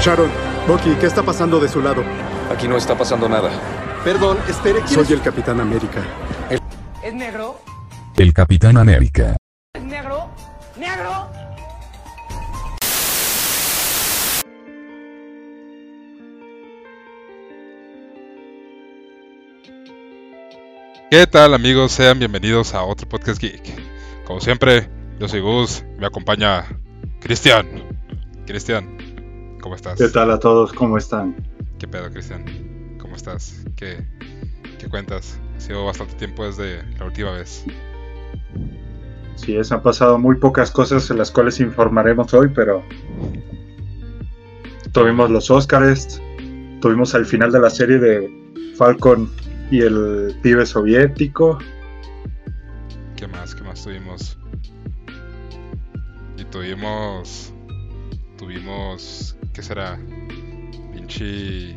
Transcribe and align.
Sharon, 0.00 0.30
Bucky, 0.66 0.94
¿qué 0.98 1.04
está 1.04 1.22
pasando 1.22 1.60
de 1.60 1.68
su 1.68 1.82
lado? 1.82 2.02
Aquí 2.50 2.66
no 2.66 2.78
está 2.78 2.96
pasando 2.96 3.28
nada. 3.28 3.50
Perdón, 4.02 4.38
espere, 4.48 4.80
Soy 4.88 5.12
el 5.12 5.20
Capitán 5.20 5.60
América. 5.60 6.02
¿Es 7.04 7.12
negro? 7.12 7.60
El 8.16 8.32
Capitán 8.32 8.78
América. 8.78 9.36
¿Es 9.74 9.82
negro? 9.82 10.30
¡Negro! 10.78 11.30
¿Qué 21.10 21.26
tal 21.26 21.52
amigos? 21.52 21.92
Sean 21.92 22.18
bienvenidos 22.18 22.72
a 22.72 22.84
otro 22.84 23.06
podcast 23.06 23.38
geek. 23.38 24.24
Como 24.24 24.40
siempre, 24.40 24.88
yo 25.18 25.28
soy 25.28 25.40
Gus, 25.40 25.84
me 25.98 26.06
acompaña 26.06 26.64
Cristian. 27.20 27.66
Cristian, 28.46 28.96
¿cómo 29.60 29.74
estás? 29.74 29.98
¿Qué 29.98 30.08
tal 30.08 30.30
a 30.30 30.38
todos? 30.38 30.72
¿Cómo 30.72 30.96
están? 30.98 31.36
¿Qué 31.78 31.86
pedo, 31.86 32.10
Cristian? 32.10 32.44
¿Cómo 32.98 33.16
estás? 33.16 33.64
¿Qué, 33.76 34.04
¿Qué 34.78 34.88
cuentas? 34.88 35.38
Ha 35.56 35.60
sido 35.60 35.84
bastante 35.84 36.14
tiempo 36.14 36.44
desde 36.44 36.82
la 36.98 37.06
última 37.06 37.32
vez. 37.32 37.64
Sí, 39.36 39.56
es, 39.56 39.72
han 39.72 39.82
pasado 39.82 40.18
muy 40.18 40.36
pocas 40.36 40.70
cosas 40.70 41.10
en 41.10 41.18
las 41.18 41.30
cuales 41.30 41.60
informaremos 41.60 42.32
hoy, 42.34 42.48
pero 42.54 42.82
tuvimos 44.92 45.30
los 45.30 45.50
Oscars, 45.50 46.20
tuvimos 46.80 47.14
al 47.14 47.24
final 47.24 47.50
de 47.52 47.60
la 47.60 47.70
serie 47.70 47.98
de 47.98 48.74
Falcon 48.76 49.30
y 49.70 49.80
el 49.80 50.36
pibe 50.42 50.66
soviético. 50.66 51.58
¿Qué 53.16 53.26
más? 53.26 53.54
¿Qué 53.54 53.62
más 53.62 53.82
tuvimos? 53.82 54.38
Y 56.36 56.44
tuvimos. 56.44 57.52
Tuvimos. 58.36 59.36
¿Qué 59.60 59.66
será? 59.66 59.98
Pinche. 60.94 61.76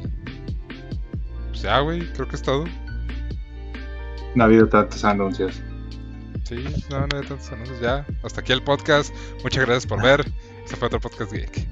Pues 1.49 1.63
ya, 1.63 1.81
güey, 1.81 1.99
creo 2.13 2.25
que 2.29 2.37
es 2.37 2.41
todo. 2.41 2.63
No 4.35 4.43
ha 4.43 4.45
habido 4.45 4.69
tantos 4.69 5.03
anuncios. 5.03 5.61
Sí, 6.45 6.63
no, 6.89 6.95
no 6.95 6.95
ha 6.95 7.03
habido 7.17 7.35
tantos 7.35 7.51
anuncios. 7.51 7.81
Ya, 7.81 8.05
hasta 8.23 8.39
aquí 8.39 8.53
el 8.53 8.63
podcast. 8.63 9.13
Muchas 9.43 9.65
gracias 9.65 9.85
por 9.85 10.01
ver. 10.01 10.23
Este 10.63 10.77
fue 10.77 10.87
otro 10.87 11.01
podcast 11.01 11.33
geek. 11.33 11.67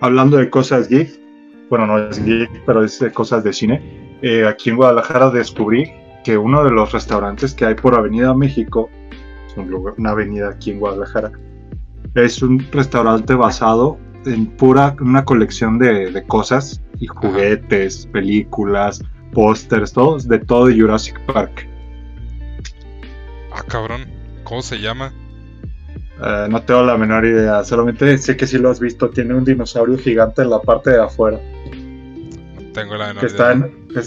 Hablando 0.00 0.36
de 0.36 0.48
cosas 0.50 0.88
geek, 0.88 1.18
bueno, 1.68 1.88
no 1.88 1.98
es 1.98 2.24
geek, 2.24 2.64
pero 2.64 2.84
es 2.84 3.00
de 3.00 3.12
cosas 3.12 3.42
de 3.42 3.52
cine. 3.52 4.18
eh, 4.22 4.46
aquí 4.46 4.70
en 4.70 4.76
Guadalajara 4.76 5.30
descubrí 5.30 6.03
que 6.24 6.36
uno 6.38 6.64
de 6.64 6.70
los 6.70 6.90
restaurantes 6.92 7.54
que 7.54 7.66
hay 7.66 7.74
por 7.74 7.94
Avenida 7.94 8.34
México, 8.34 8.90
es 9.46 9.56
un 9.56 9.70
lugar- 9.70 9.94
una 9.98 10.10
avenida 10.10 10.48
aquí 10.50 10.70
en 10.72 10.80
Guadalajara, 10.80 11.30
es 12.14 12.42
un 12.42 12.58
restaurante 12.72 13.34
basado 13.34 13.98
en 14.26 14.46
pura 14.46 14.96
una 15.00 15.24
colección 15.24 15.78
de, 15.78 16.10
de 16.10 16.22
cosas 16.26 16.80
y 16.98 17.06
juguetes, 17.06 18.06
películas, 18.06 19.02
pósters, 19.32 19.92
todos 19.92 20.26
de 20.26 20.38
todo 20.38 20.66
de 20.66 20.80
Jurassic 20.80 21.20
Park. 21.26 21.68
Ah, 23.52 23.62
cabrón. 23.68 24.06
¿Cómo 24.44 24.62
se 24.62 24.78
llama? 24.80 25.12
Eh, 26.24 26.46
no 26.48 26.62
tengo 26.62 26.82
la 26.84 26.96
menor 26.96 27.24
idea, 27.24 27.64
solamente 27.64 28.16
sé 28.18 28.36
que 28.36 28.46
si 28.46 28.58
lo 28.58 28.70
has 28.70 28.78
visto, 28.80 29.10
tiene 29.10 29.34
un 29.34 29.44
dinosaurio 29.44 29.98
gigante 29.98 30.42
en 30.42 30.50
la 30.50 30.60
parte 30.60 30.90
de 30.90 31.02
afuera, 31.02 31.38
No 32.54 32.72
tengo 32.72 32.94
la 32.96 33.08
menor 33.08 33.20
que 33.20 33.26
está 33.26 33.54
idea. 33.54 33.66
en, 33.66 33.88
que 33.88 34.00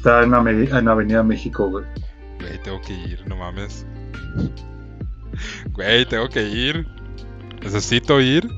está 0.00 0.22
en, 0.22 0.34
en 0.34 0.88
Avenida 0.88 1.22
México, 1.22 1.68
güey. 1.68 1.84
Güey, 2.40 2.58
tengo 2.62 2.80
que 2.80 2.94
ir, 2.94 3.22
no 3.28 3.36
mames. 3.36 3.84
Güey, 5.72 6.06
tengo 6.06 6.28
que 6.28 6.42
ir. 6.42 6.86
Necesito 7.62 8.20
ir. 8.20 8.48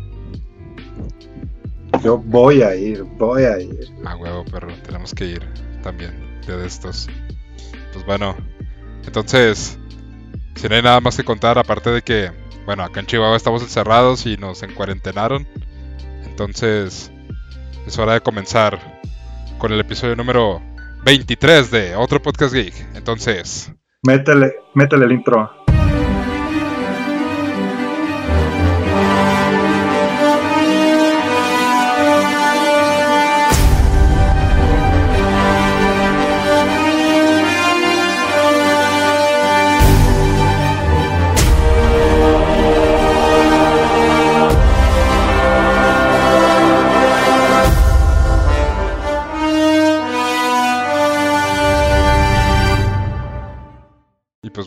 Yo 2.05 2.19
voy 2.19 2.63
a 2.63 2.77
ir, 2.77 3.03
voy 3.19 3.43
a 3.43 3.61
ir. 3.61 3.89
A 4.05 4.17
huevo, 4.17 4.45
perro. 4.45 4.73
Tenemos 4.85 5.13
que 5.15 5.27
ir 5.27 5.43
también. 5.83 6.13
de 6.47 6.65
estos. 6.65 7.09
Pues 7.93 8.07
bueno. 8.07 8.37
Entonces, 9.05 9.77
si 10.55 10.69
no 10.69 10.77
hay 10.77 10.83
nada 10.83 11.01
más 11.01 11.17
que 11.17 11.25
contar, 11.25 11.59
aparte 11.59 11.91
de 11.91 12.03
que, 12.03 12.31
bueno, 12.67 12.85
acá 12.85 13.01
en 13.01 13.07
Chihuahua 13.07 13.37
estamos 13.37 13.63
encerrados 13.63 14.27
y 14.27 14.37
nos 14.37 14.63
encuarentenaron. 14.63 15.47
Entonces, 16.25 17.11
es 17.85 17.99
hora 17.99 18.15
de 18.15 18.21
comenzar 18.21 18.79
con 19.59 19.73
el 19.73 19.81
episodio 19.81 20.15
número 20.15 20.63
23 21.05 21.71
de 21.71 21.97
otro 21.97 22.23
podcast 22.23 22.55
geek. 22.55 22.75
Entonces, 22.95 23.73
Métele, 24.05 24.55
métele 24.75 25.05
el 25.05 25.13
intro. 25.13 25.51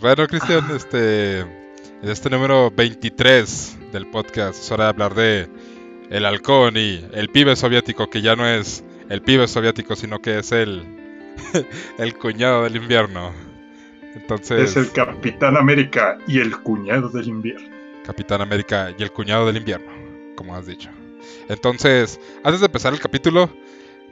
Bueno, 0.06 0.28
Cristian, 0.28 0.70
este 0.70 1.40
en 1.40 1.50
este 2.04 2.30
número 2.30 2.70
23 2.70 3.92
del 3.92 4.06
podcast 4.06 4.60
es 4.62 4.72
hora 4.72 4.84
de 4.84 4.90
hablar 4.92 5.16
de 5.16 5.50
el 6.12 6.28
halcón 6.28 6.78
y 6.78 7.04
el 7.12 7.30
pibe 7.30 7.56
soviético, 7.56 8.08
que 8.08 8.22
ya 8.22 8.36
no 8.36 8.46
es 8.48 8.84
el 9.10 9.24
pibe 9.24 9.48
soviético, 9.48 9.96
sino 9.96 10.22
que 10.22 10.38
es 10.38 10.52
el 10.52 10.86
el 11.98 12.16
cuñado 12.20 12.66
del 12.66 12.76
invierno. 12.76 13.34
Entonces, 14.14 14.70
Es 14.70 14.78
el 14.78 14.92
Capitán 14.92 15.58
América 15.58 16.20
y 16.28 16.40
el 16.40 16.56
cuñado 16.60 17.10
del 17.10 17.28
invierno. 17.28 17.68
Capitán 18.06 18.42
América 18.42 18.94
y 18.96 19.02
el 19.02 19.12
cuñado 19.12 19.48
del 19.48 19.58
invierno, 19.58 19.92
como 20.36 20.56
has 20.56 20.68
dicho. 20.68 20.92
Entonces, 21.50 22.20
antes 22.44 22.60
de 22.60 22.68
empezar 22.68 22.94
el 22.94 23.00
capítulo, 23.00 23.50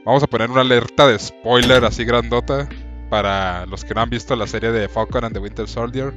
vamos 0.04 0.24
a 0.24 0.26
poner 0.26 0.50
una 0.50 0.62
alerta 0.62 1.06
de 1.06 1.20
spoiler 1.20 1.84
así 1.84 2.04
grandota 2.04 2.68
para 3.10 3.66
los 3.66 3.84
que 3.84 3.94
no 3.94 4.02
han 4.02 4.10
visto 4.10 4.34
la 4.36 4.46
serie 4.46 4.72
de 4.72 4.88
Falcon 4.88 5.24
and 5.24 5.34
the 5.34 5.40
Winter 5.40 5.68
Soldier. 5.68 6.12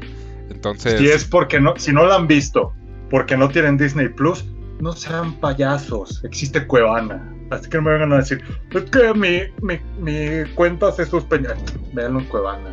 Entonces, 0.50 1.00
Si 1.00 1.08
es 1.08 1.26
porque 1.26 1.60
no, 1.60 1.74
si 1.78 1.92
no 1.92 2.06
la 2.06 2.16
han 2.16 2.28
visto, 2.28 2.74
porque 3.10 3.36
no 3.36 3.50
tienen 3.50 3.78
Disney 3.78 4.10
Plus, 4.10 4.46
no 4.80 4.94
sean 4.94 5.34
payasos. 5.40 6.24
Existe 6.24 6.66
Cuevana. 6.66 7.34
Así 7.50 7.70
que 7.70 7.78
no 7.78 7.84
me 7.84 7.92
vengan 7.92 8.14
a 8.14 8.18
decir, 8.18 8.44
es 8.72 8.84
que 8.84 9.14
mi, 9.14 9.42
mi, 9.62 9.80
mi 10.00 10.50
cuenta 10.54 10.92
se 10.92 11.06
suspendió. 11.06 11.54
Véanlo 11.94 12.20
en 12.20 12.26
Cuevana. 12.26 12.70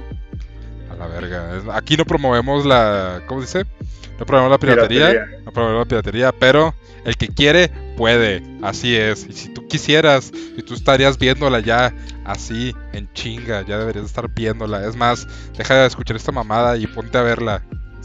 A 0.95 0.99
la 0.99 1.07
verga. 1.07 1.61
Aquí 1.75 1.97
no 1.97 2.05
promovemos 2.05 2.65
la. 2.65 3.23
¿Cómo 3.27 3.43
se 3.43 3.59
dice? 3.61 3.71
No 4.19 4.27
promovemos 4.27 4.53
la 4.53 4.59
piratería. 4.59 5.11
Piratería. 5.11 5.39
No 5.45 5.53
promovemos 5.53 5.81
la 5.81 5.89
piratería, 5.89 6.33
pero 6.33 6.75
el 7.05 7.17
que 7.17 7.29
quiere, 7.29 7.69
puede. 7.97 8.43
Así 8.63 8.97
es. 8.97 9.27
Y 9.29 9.33
si 9.33 9.49
tú 9.53 9.67
quisieras, 9.67 10.31
si 10.57 10.63
tú 10.63 10.75
estarías 10.75 11.19
viéndola 11.19 11.61
ya 11.61 11.93
así, 12.25 12.75
en 12.93 13.13
chinga, 13.13 13.63
ya 13.63 13.79
deberías 13.79 14.07
estar 14.07 14.29
viéndola. 14.33 14.87
Es 14.87 14.97
más, 14.97 15.27
deja 15.59 15.75
de 15.75 15.87
escuchar 15.87 16.17
esta 16.17 16.33
mamada 16.33 16.77
y 16.77 16.87
ponte 16.87 17.19
a 17.19 17.23
verla. 17.23 17.63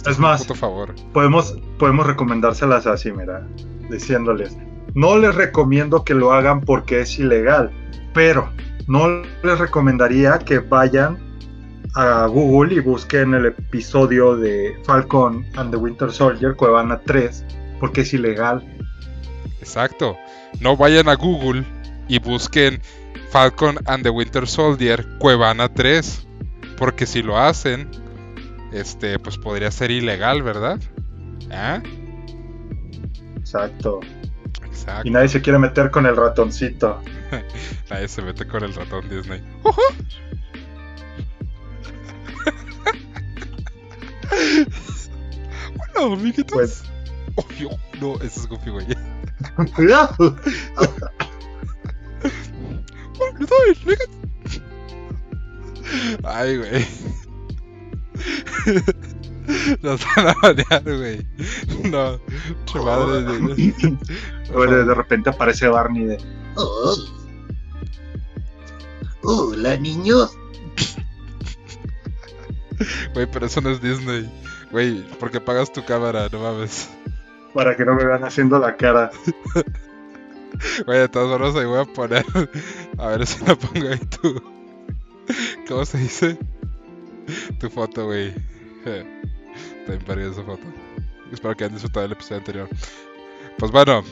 Es 0.08 0.18
más, 0.18 0.42
Puto 0.42 0.56
favor. 0.56 0.96
podemos, 1.14 1.56
podemos 1.78 2.08
recomendárselas 2.08 2.88
así, 2.88 3.12
mira, 3.12 3.46
diciéndoles, 3.90 4.56
no 4.96 5.18
les 5.18 5.36
recomiendo 5.36 6.06
que 6.06 6.14
lo 6.14 6.32
hagan 6.32 6.62
porque 6.62 7.02
es 7.02 7.20
ilegal, 7.20 7.70
pero 8.14 8.50
no 8.88 9.08
les 9.44 9.60
recomendaría 9.60 10.40
que 10.40 10.60
vayan 10.60 11.18
a 11.96 12.28
Google 12.28 12.76
y 12.76 12.80
busquen 12.80 13.34
el 13.34 13.48
episodio 13.48 14.36
de 14.36 14.78
Falcon 14.86 15.46
and 15.56 15.72
the 15.72 15.78
Winter 15.78 16.12
Soldier, 16.12 16.56
Cuevana 16.56 17.00
3, 17.06 17.46
porque 17.80 18.02
es 18.02 18.14
ilegal. 18.14 18.64
Exacto. 19.60 20.18
No 20.60 20.78
vayan 20.78 21.10
a 21.10 21.16
Google 21.16 21.66
y 22.08 22.20
busquen 22.20 22.82
Falcon 23.30 23.78
and 23.86 24.04
the 24.04 24.10
Winter 24.10 24.48
Soldier 24.48 25.06
Cuevana 25.20 25.68
3. 25.74 26.28
Porque 26.78 27.06
si 27.06 27.22
lo 27.22 27.38
hacen, 27.38 27.90
este, 28.72 29.20
pues 29.20 29.38
podría 29.38 29.72
ser 29.72 29.92
ilegal, 29.92 30.44
¿verdad? 30.44 30.80
¿Ah? 31.52 31.82
Exacto. 33.38 34.00
Exacto. 34.66 35.08
Y 35.08 35.12
nadie 35.12 35.28
se 35.28 35.42
quiere 35.42 35.60
meter 35.60 35.92
con 35.92 36.06
el 36.06 36.16
ratoncito. 36.16 37.02
Nadie 37.90 38.08
se 38.08 38.22
mete 38.22 38.48
con 38.48 38.64
el 38.64 38.74
ratón 38.74 39.08
Disney. 39.10 39.44
Hola, 45.96 46.14
amiguitos. 46.14 46.54
Pues- 46.54 46.84
Oh, 47.36 47.46
yo- 47.60 47.70
no, 48.02 48.16
ese 48.16 48.40
es 48.42 48.48
Goofy, 48.48 48.70
güey. 48.72 48.86
Hola, 49.78 50.14
amiguitos. 50.18 50.34
Ay, 56.24 56.58
güey. 56.58 56.86
Nos 59.82 60.02
van 60.16 60.28
a 60.28 60.36
banear, 60.42 60.84
güey. 60.84 61.26
No, 61.90 62.20
che 62.66 62.80
madre. 62.80 63.22
de, 64.68 64.86
de 64.86 64.94
repente 64.94 65.30
aparece 65.30 65.68
Barney 65.68 66.06
de. 66.06 66.18
Oh. 66.56 66.96
Hola, 69.24 69.78
niños. 69.78 70.32
Güey, 73.14 73.28
pero 73.32 73.46
eso 73.46 73.62
no 73.62 73.70
es 73.70 73.82
Disney. 73.82 74.30
Güey, 74.72 75.04
¿por 75.20 75.32
qué 75.32 75.40
pagas 75.40 75.72
tu 75.72 75.84
cámara? 75.84 76.28
No 76.32 76.40
mames. 76.40 76.90
Para 77.54 77.76
que 77.76 77.86
no 77.86 77.96
me 77.96 78.06
vean 78.06 78.24
haciendo 78.24 78.60
la 78.60 78.76
cara. 78.76 79.12
Güey, 80.86 81.00
de 81.00 81.08
todas 81.08 81.30
formas 81.30 81.56
ahí 81.56 81.66
voy 81.66 81.80
a 81.80 81.86
poner. 81.86 82.26
A 82.98 83.08
ver 83.10 83.26
si 83.26 83.46
la 83.46 83.56
pongo 83.56 83.88
ahí 83.88 84.00
tu. 84.00 84.42
¿Cómo 85.68 85.86
se 85.86 86.00
dice? 86.00 86.38
Tu 87.60 87.70
foto, 87.70 88.06
güey. 88.06 88.34
Está 89.88 90.16
bien 90.16 90.32
esa 90.32 90.44
foto. 90.44 90.64
Espero 91.32 91.56
que 91.56 91.64
hayan 91.64 91.76
disfrutado 91.76 92.08
el 92.08 92.12
episodio 92.14 92.38
anterior. 92.38 92.70
Pues 93.58 93.72
bueno, 93.72 94.04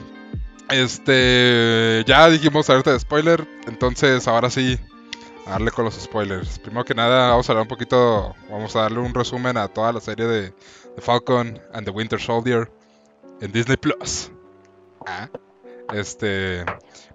este. 0.69 2.03
Ya 2.05 2.29
dijimos 2.29 2.69
ahorita 2.69 2.93
de 2.93 2.99
spoiler. 2.99 3.47
Entonces, 3.67 4.27
ahora 4.27 4.49
sí, 4.51 4.79
a 5.47 5.51
darle 5.51 5.71
con 5.71 5.85
los 5.85 5.95
spoilers. 5.95 6.59
Primero 6.59 6.83
que 6.83 6.93
nada, 6.93 7.29
vamos 7.29 7.49
a 7.49 7.53
hablar 7.53 7.61
un 7.63 7.69
poquito. 7.69 8.35
Vamos 8.49 8.75
a 8.75 8.81
darle 8.81 8.99
un 8.99 9.13
resumen 9.13 9.55
a 9.57 9.67
toda 9.67 9.93
la 9.93 10.01
serie 10.01 10.25
de, 10.25 10.53
The 10.95 11.01
Falcon 11.01 11.59
and 11.73 11.85
the 11.85 11.91
Winter 11.91 12.19
Soldier 12.19 12.69
en 13.39 13.51
Disney 13.51 13.77
Plus. 13.77 14.31
Ah. 15.05 15.29
Este. 15.93 16.65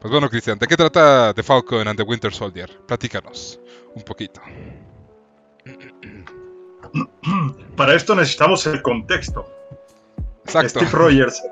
Pues 0.01 0.11
bueno, 0.11 0.31
Cristian, 0.31 0.59
¿de 0.59 0.67
qué 0.67 0.77
trata 0.77 1.35
The 1.35 1.43
Falcon 1.43 1.89
and 1.89 1.99
the 1.99 2.05
Winter 2.05 2.33
Soldier? 2.33 2.71
Platícanos 2.87 3.61
un 3.95 4.03
poquito. 4.03 4.41
Para 7.77 7.95
esto 7.95 8.15
necesitamos 8.15 8.67
el 8.67 8.81
contexto. 8.83 9.47
Exacto. 10.45 10.81
Steve 10.81 10.93
Rogers. 10.93 11.43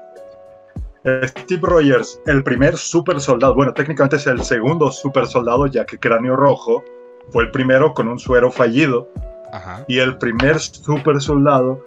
Steve 1.04 1.62
Rogers, 1.62 2.20
el 2.26 2.42
primer 2.42 2.76
super 2.76 3.20
soldado, 3.20 3.54
bueno, 3.54 3.72
técnicamente 3.72 4.16
es 4.16 4.26
el 4.26 4.42
segundo 4.42 4.90
super 4.90 5.26
soldado, 5.26 5.66
ya 5.66 5.86
que 5.86 5.98
Cráneo 5.98 6.36
Rojo 6.36 6.84
fue 7.30 7.44
el 7.44 7.50
primero 7.50 7.94
con 7.94 8.08
un 8.08 8.18
suero 8.18 8.50
fallido. 8.50 9.08
Ajá. 9.52 9.84
Y 9.88 9.98
el 9.98 10.18
primer 10.18 10.58
super 10.58 11.20
soldado 11.20 11.82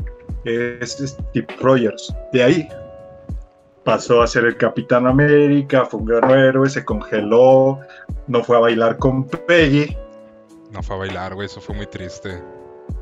es 0.46 0.98
Steve 0.98 1.48
Rogers. 1.62 2.14
De 2.32 2.44
ahí 2.44 2.68
pasó 3.84 4.22
a 4.22 4.28
ser 4.28 4.46
el 4.46 4.58
Capitán 4.58 5.06
América, 5.08 5.86
fue 5.86 6.00
un 6.00 6.08
guerrero 6.08 6.36
héroe, 6.36 6.70
se 6.70 6.84
congeló, 6.84 7.80
no 8.28 8.44
fue 8.44 8.58
a 8.58 8.60
bailar 8.62 8.98
con 8.98 9.26
Peggy. 9.26 9.96
No 10.72 10.82
fue 10.82 10.96
a 10.96 11.00
bailar, 11.00 11.36
güey, 11.36 11.46
eso 11.46 11.62
fue 11.62 11.76
muy 11.76 11.86
triste. 11.86 12.42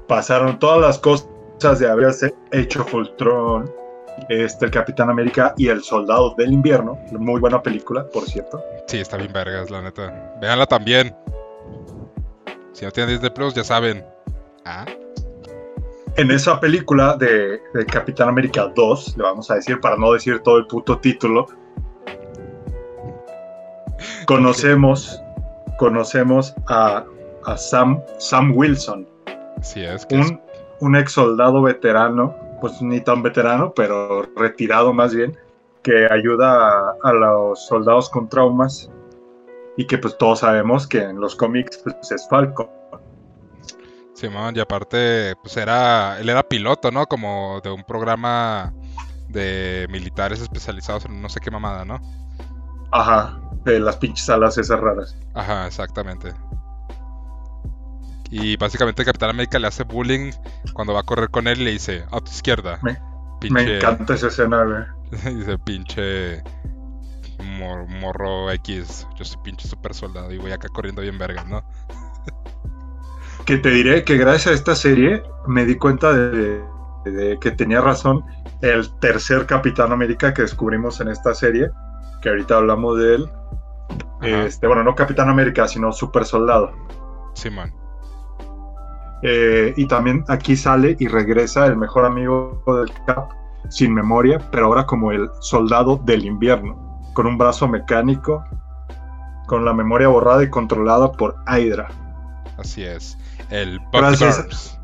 Pasaron 0.08 0.60
todas 0.60 0.82
las 0.82 1.00
cosas 1.00 1.80
de 1.80 1.90
haberse 1.90 2.34
hecho 2.52 2.84
Fultron, 2.84 3.72
este, 4.30 4.66
el 4.66 4.72
Capitán 4.72 5.10
América 5.10 5.54
y 5.58 5.68
el 5.70 5.84
Soldado 5.84 6.34
del 6.38 6.52
Invierno. 6.54 6.98
Muy 7.12 7.40
buena 7.40 7.62
película, 7.62 8.06
por 8.14 8.24
cierto. 8.26 8.64
Sí, 8.88 9.00
está 9.00 9.18
bien 9.18 9.32
vergas, 9.34 9.70
la 9.70 9.82
neta. 9.82 10.34
Véanla 10.42 10.66
también. 10.66 11.16
Si 12.74 12.86
no 12.86 12.92
tienen 12.92 13.14
Disney 13.14 13.32
Plus, 13.32 13.54
ya 13.54 13.64
saben. 13.64 14.04
Ah, 14.66 14.86
En 16.18 16.32
esa 16.32 16.60
película 16.60 17.16
de, 17.18 17.60
de 17.74 17.86
Capitán 17.86 18.30
América 18.30 18.72
2, 18.76 19.18
le 19.18 19.24
vamos 19.24 19.50
a 19.52 19.56
decir 19.56 19.80
para 19.80 19.96
no 19.98 20.14
decir 20.14 20.40
todo 20.42 20.58
el 20.58 20.68
puto 20.68 20.98
título, 21.00 21.48
conocemos, 24.28 25.22
conocemos 25.78 26.54
a, 26.68 27.04
a 27.46 27.58
Sam, 27.58 28.02
Sam 28.18 28.54
Wilson, 28.56 29.08
sí 29.62 29.84
es 29.84 30.06
que 30.06 30.20
es- 30.20 30.30
un, 30.30 30.42
un 30.80 30.96
ex 30.96 31.12
soldado 31.14 31.62
veterano, 31.62 32.36
pues 32.62 32.82
ni 32.82 33.02
tan 33.02 33.24
veterano, 33.24 33.74
pero 33.76 34.22
retirado 34.38 34.94
más 34.94 35.14
bien, 35.14 35.38
que 35.84 36.08
ayuda 36.10 36.92
a, 36.92 36.96
a 37.04 37.14
los 37.14 37.66
soldados 37.66 38.10
con 38.10 38.30
traumas 38.30 38.90
y 39.78 39.88
que 39.88 39.98
pues 39.98 40.18
todos 40.18 40.40
sabemos 40.40 40.88
que 40.88 41.00
en 41.00 41.20
los 41.20 41.36
cómics 41.36 41.82
pues, 41.84 42.12
es 42.12 42.28
Falcon. 42.30 42.70
Simón, 44.14 44.56
y 44.56 44.60
aparte, 44.60 45.34
pues 45.42 45.58
era. 45.58 46.20
Él 46.20 46.30
era 46.30 46.44
piloto, 46.44 46.92
¿no? 46.92 47.08
Como 47.08 47.60
de 47.64 47.72
un 47.72 47.84
programa 47.84 48.72
de 49.30 49.88
militares 49.90 50.42
especializados 50.42 51.06
en 51.06 51.22
no 51.22 51.30
sé 51.30 51.40
qué 51.40 51.50
mamada, 51.50 51.86
¿no? 51.86 52.00
Ajá, 52.92 53.42
de 53.64 53.80
las 53.80 53.98
pinches 53.98 54.30
alas 54.30 54.58
esas 54.58 54.80
raras. 54.80 55.18
Ajá, 55.34 55.66
exactamente. 55.66 56.34
Y 58.32 58.56
básicamente 58.58 59.04
Capitán 59.06 59.30
América 59.32 59.60
le 59.60 59.68
hace 59.68 59.84
bullying 59.84 60.32
cuando 60.74 60.94
va 60.94 61.02
a 61.02 61.04
correr 61.04 61.30
con 61.30 61.48
él 61.48 61.62
y 61.62 61.66
le 61.66 61.72
dice, 61.72 62.06
a 62.12 62.20
tu 62.22 62.32
izquierda. 62.32 62.80
Me- 62.82 62.98
pinche, 63.40 63.54
Me 63.66 63.76
encanta 63.78 64.14
esa 64.16 64.28
escena, 64.28 64.64
güey. 64.64 65.36
dice, 65.36 65.58
pinche 65.60 66.42
mor- 67.60 67.88
morro 67.88 68.50
X. 68.52 69.06
Yo 69.18 69.26
soy 69.26 69.42
pinche 69.44 69.68
super 69.68 69.94
soldado 69.94 70.32
y 70.32 70.38
voy 70.38 70.52
acá 70.54 70.70
corriendo 70.70 71.02
bien 71.02 71.18
verga, 71.18 71.44
¿no? 71.44 71.64
Que 73.46 73.58
te 73.58 73.70
diré 73.72 74.04
que 74.06 74.18
gracias 74.18 74.48
a 74.48 74.54
esta 74.54 74.76
serie 74.76 75.24
me 75.48 75.66
di 75.66 75.76
cuenta 75.76 76.14
de, 76.14 76.64
de 77.06 77.38
que 77.42 77.50
tenía 77.52 77.82
razón 77.82 78.24
el 78.62 78.88
tercer 79.00 79.48
Capitán 79.48 79.92
América 79.92 80.32
que 80.34 80.44
descubrimos 80.44 81.02
en 81.02 81.08
esta 81.08 81.34
serie, 81.34 81.72
que 82.22 82.30
ahorita 82.30 82.58
hablamos 82.58 83.00
de 83.00 83.16
él. 83.16 83.30
Ajá. 84.22 84.44
Este, 84.46 84.68
bueno, 84.68 84.84
no 84.84 84.94
Capitán 84.94 85.28
América, 85.28 85.68
sino 85.68 85.92
Super 85.92 86.24
Soldado. 86.24 86.72
Simón. 87.34 87.74
Eh, 89.24 89.74
y 89.78 89.86
también 89.86 90.24
aquí 90.28 90.56
sale 90.56 90.96
y 91.00 91.08
regresa 91.08 91.66
el 91.66 91.78
mejor 91.78 92.06
amigo 92.06 92.64
del 92.68 92.92
Cap, 93.06 93.30
sin 93.70 93.94
memoria, 93.94 94.40
pero 94.52 94.68
ahora 94.68 94.86
como 94.86 95.12
el 95.12 95.30
soldado 95.42 95.98
del 96.06 96.26
invierno, 96.26 97.02
con 97.14 97.28
un 97.28 97.38
brazo 97.38 97.68
mecánico, 97.68 98.44
con 99.48 99.66
la 99.66 99.74
memoria 99.74 100.08
borrada 100.08 100.44
y 100.44 100.50
controlada 100.50 101.12
por 101.12 101.36
Hydra. 101.48 101.90
Así 102.58 102.84
es. 102.84 103.18
El 103.50 103.80
Gracias. 103.92 104.80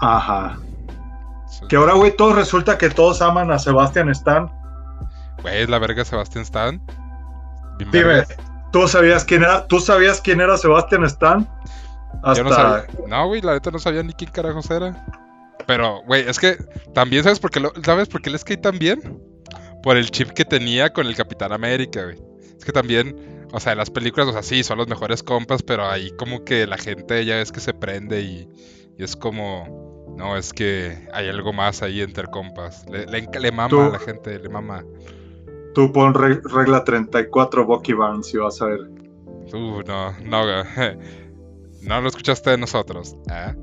Ajá. 0.00 0.58
Que 1.68 1.76
ahora, 1.76 1.94
güey, 1.94 2.16
todos 2.16 2.34
resulta 2.34 2.78
que 2.78 2.88
todos 2.88 3.20
aman 3.20 3.50
a 3.50 3.58
Sebastian 3.58 4.08
Stan. 4.10 4.50
Güey, 5.42 5.62
es 5.62 5.68
la 5.68 5.78
verga 5.78 6.04
Sebastian 6.04 6.42
Stan. 6.42 6.80
Dime. 7.78 8.24
¿tú 8.72 8.86
sabías 8.86 9.24
quién 9.24 9.42
era, 9.42 9.66
¿tú 9.66 9.80
sabías 9.80 10.20
quién 10.20 10.40
era 10.40 10.56
Sebastian 10.56 11.04
Stan? 11.04 11.48
Hasta 12.22 12.34
Yo 12.42 12.44
no 12.48 12.54
sabía. 12.54 12.86
No, 13.08 13.26
güey, 13.28 13.40
la 13.40 13.54
neta 13.54 13.70
no 13.70 13.78
sabía 13.78 14.02
ni 14.02 14.12
quién 14.12 14.30
carajos 14.30 14.70
era. 14.70 15.04
Pero, 15.66 16.02
güey, 16.06 16.28
es 16.28 16.38
que 16.38 16.56
también, 16.94 17.22
¿sabes 17.22 17.38
por 17.38 17.50
qué, 17.50 17.60
lo- 17.60 17.72
¿sabes 17.84 18.08
por 18.08 18.20
qué 18.22 18.30
les 18.30 18.44
caí 18.44 18.56
tan 18.56 18.78
bien? 18.78 19.20
Por 19.82 19.96
el 19.96 20.10
chip 20.10 20.30
que 20.30 20.44
tenía 20.44 20.90
con 20.92 21.06
el 21.06 21.14
Capitán 21.16 21.52
América, 21.52 22.04
güey. 22.04 22.18
Es 22.58 22.64
que 22.64 22.72
también, 22.72 23.46
o 23.52 23.60
sea, 23.60 23.72
en 23.72 23.78
las 23.78 23.90
películas, 23.90 24.28
o 24.28 24.32
sea, 24.32 24.42
sí, 24.42 24.62
son 24.62 24.78
los 24.78 24.88
mejores 24.88 25.22
compas, 25.22 25.62
pero 25.62 25.86
ahí 25.88 26.10
como 26.18 26.44
que 26.44 26.66
la 26.66 26.76
gente 26.76 27.24
ya 27.24 27.36
ves 27.36 27.52
que 27.52 27.60
se 27.60 27.72
prende 27.72 28.20
y, 28.20 28.48
y 28.98 29.02
es 29.04 29.16
como, 29.16 30.14
no, 30.18 30.36
es 30.36 30.52
que 30.52 31.08
hay 31.14 31.28
algo 31.28 31.52
más 31.52 31.82
ahí 31.82 32.02
entre 32.02 32.26
compas. 32.26 32.84
Le, 32.90 33.06
le, 33.06 33.52
mama 33.52 33.68
Tú- 33.68 33.80
a 33.80 33.88
la 33.90 33.98
gente, 33.98 34.38
le 34.38 34.48
mama. 34.50 34.84
tú 35.74 35.90
pon 35.92 36.12
re- 36.14 36.40
regla 36.52 36.84
34 36.84 37.64
Bucky 37.64 37.92
Barnes 37.94 38.34
y 38.34 38.38
vas 38.38 38.60
a 38.60 38.66
ver. 38.66 38.80
Uh, 39.54 39.82
no, 39.86 40.12
no, 40.24 40.42
güey. 40.42 40.98
No 41.82 42.00
lo 42.00 42.08
escuchaste 42.08 42.50
de 42.50 42.58
nosotros. 42.58 43.16
¿eh? 43.30 43.54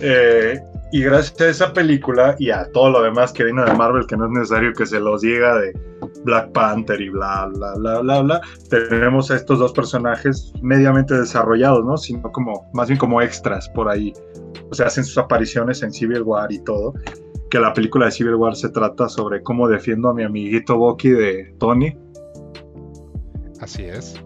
Eh, 0.00 0.60
y 0.92 1.02
gracias 1.02 1.40
a 1.40 1.48
esa 1.48 1.72
película 1.72 2.36
y 2.38 2.50
a 2.50 2.70
todo 2.72 2.90
lo 2.90 3.02
demás 3.02 3.32
que 3.32 3.44
vino 3.44 3.64
de 3.64 3.74
Marvel, 3.74 4.06
que 4.06 4.16
no 4.16 4.26
es 4.26 4.30
necesario 4.30 4.72
que 4.72 4.86
se 4.86 5.00
los 5.00 5.22
diga 5.22 5.58
de 5.58 5.72
Black 6.24 6.52
Panther 6.52 7.00
y 7.00 7.08
bla, 7.08 7.50
bla, 7.52 7.74
bla, 7.74 8.00
bla, 8.00 8.20
bla, 8.22 8.40
tenemos 8.70 9.30
a 9.30 9.36
estos 9.36 9.58
dos 9.58 9.72
personajes 9.72 10.52
mediamente 10.62 11.14
desarrollados, 11.14 11.84
¿no? 11.84 11.96
Sino 11.96 12.30
como, 12.32 12.70
más 12.72 12.88
bien 12.88 12.98
como 12.98 13.20
extras 13.20 13.68
por 13.70 13.88
ahí. 13.88 14.12
O 14.70 14.74
sea, 14.74 14.86
hacen 14.86 15.04
sus 15.04 15.18
apariciones 15.18 15.82
en 15.82 15.92
Civil 15.92 16.22
War 16.22 16.50
y 16.52 16.58
todo. 16.60 16.94
Que 17.50 17.58
la 17.58 17.72
película 17.72 18.06
de 18.06 18.12
Civil 18.12 18.34
War 18.34 18.54
se 18.54 18.68
trata 18.68 19.08
sobre 19.08 19.42
cómo 19.42 19.68
defiendo 19.68 20.10
a 20.10 20.14
mi 20.14 20.22
amiguito 20.22 20.76
Bucky 20.76 21.10
de 21.10 21.54
Tony. 21.58 21.96
Así 23.60 23.84
es. 23.84 24.22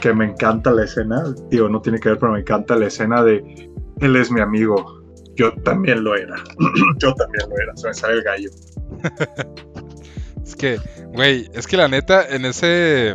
Que 0.00 0.12
me 0.12 0.24
encanta 0.24 0.70
la 0.72 0.84
escena, 0.84 1.22
digo, 1.50 1.68
no 1.68 1.80
tiene 1.80 2.00
que 2.00 2.10
ver, 2.10 2.18
pero 2.18 2.32
me 2.32 2.40
encanta 2.40 2.76
la 2.76 2.86
escena 2.86 3.22
de 3.22 3.70
él 4.00 4.16
es 4.16 4.30
mi 4.30 4.40
amigo, 4.40 5.02
yo 5.34 5.52
también 5.62 6.02
lo 6.02 6.16
era, 6.16 6.36
yo 6.98 7.14
también 7.14 7.48
lo 7.48 7.56
era, 7.58 7.76
se 7.76 7.88
me 7.88 7.94
sale 7.94 8.14
el 8.14 8.22
gallo. 8.22 8.50
Es 10.50 10.56
que, 10.56 10.80
güey, 11.12 11.48
es 11.54 11.68
que 11.68 11.76
la 11.76 11.86
neta, 11.86 12.26
en 12.28 12.44
ese. 12.44 13.10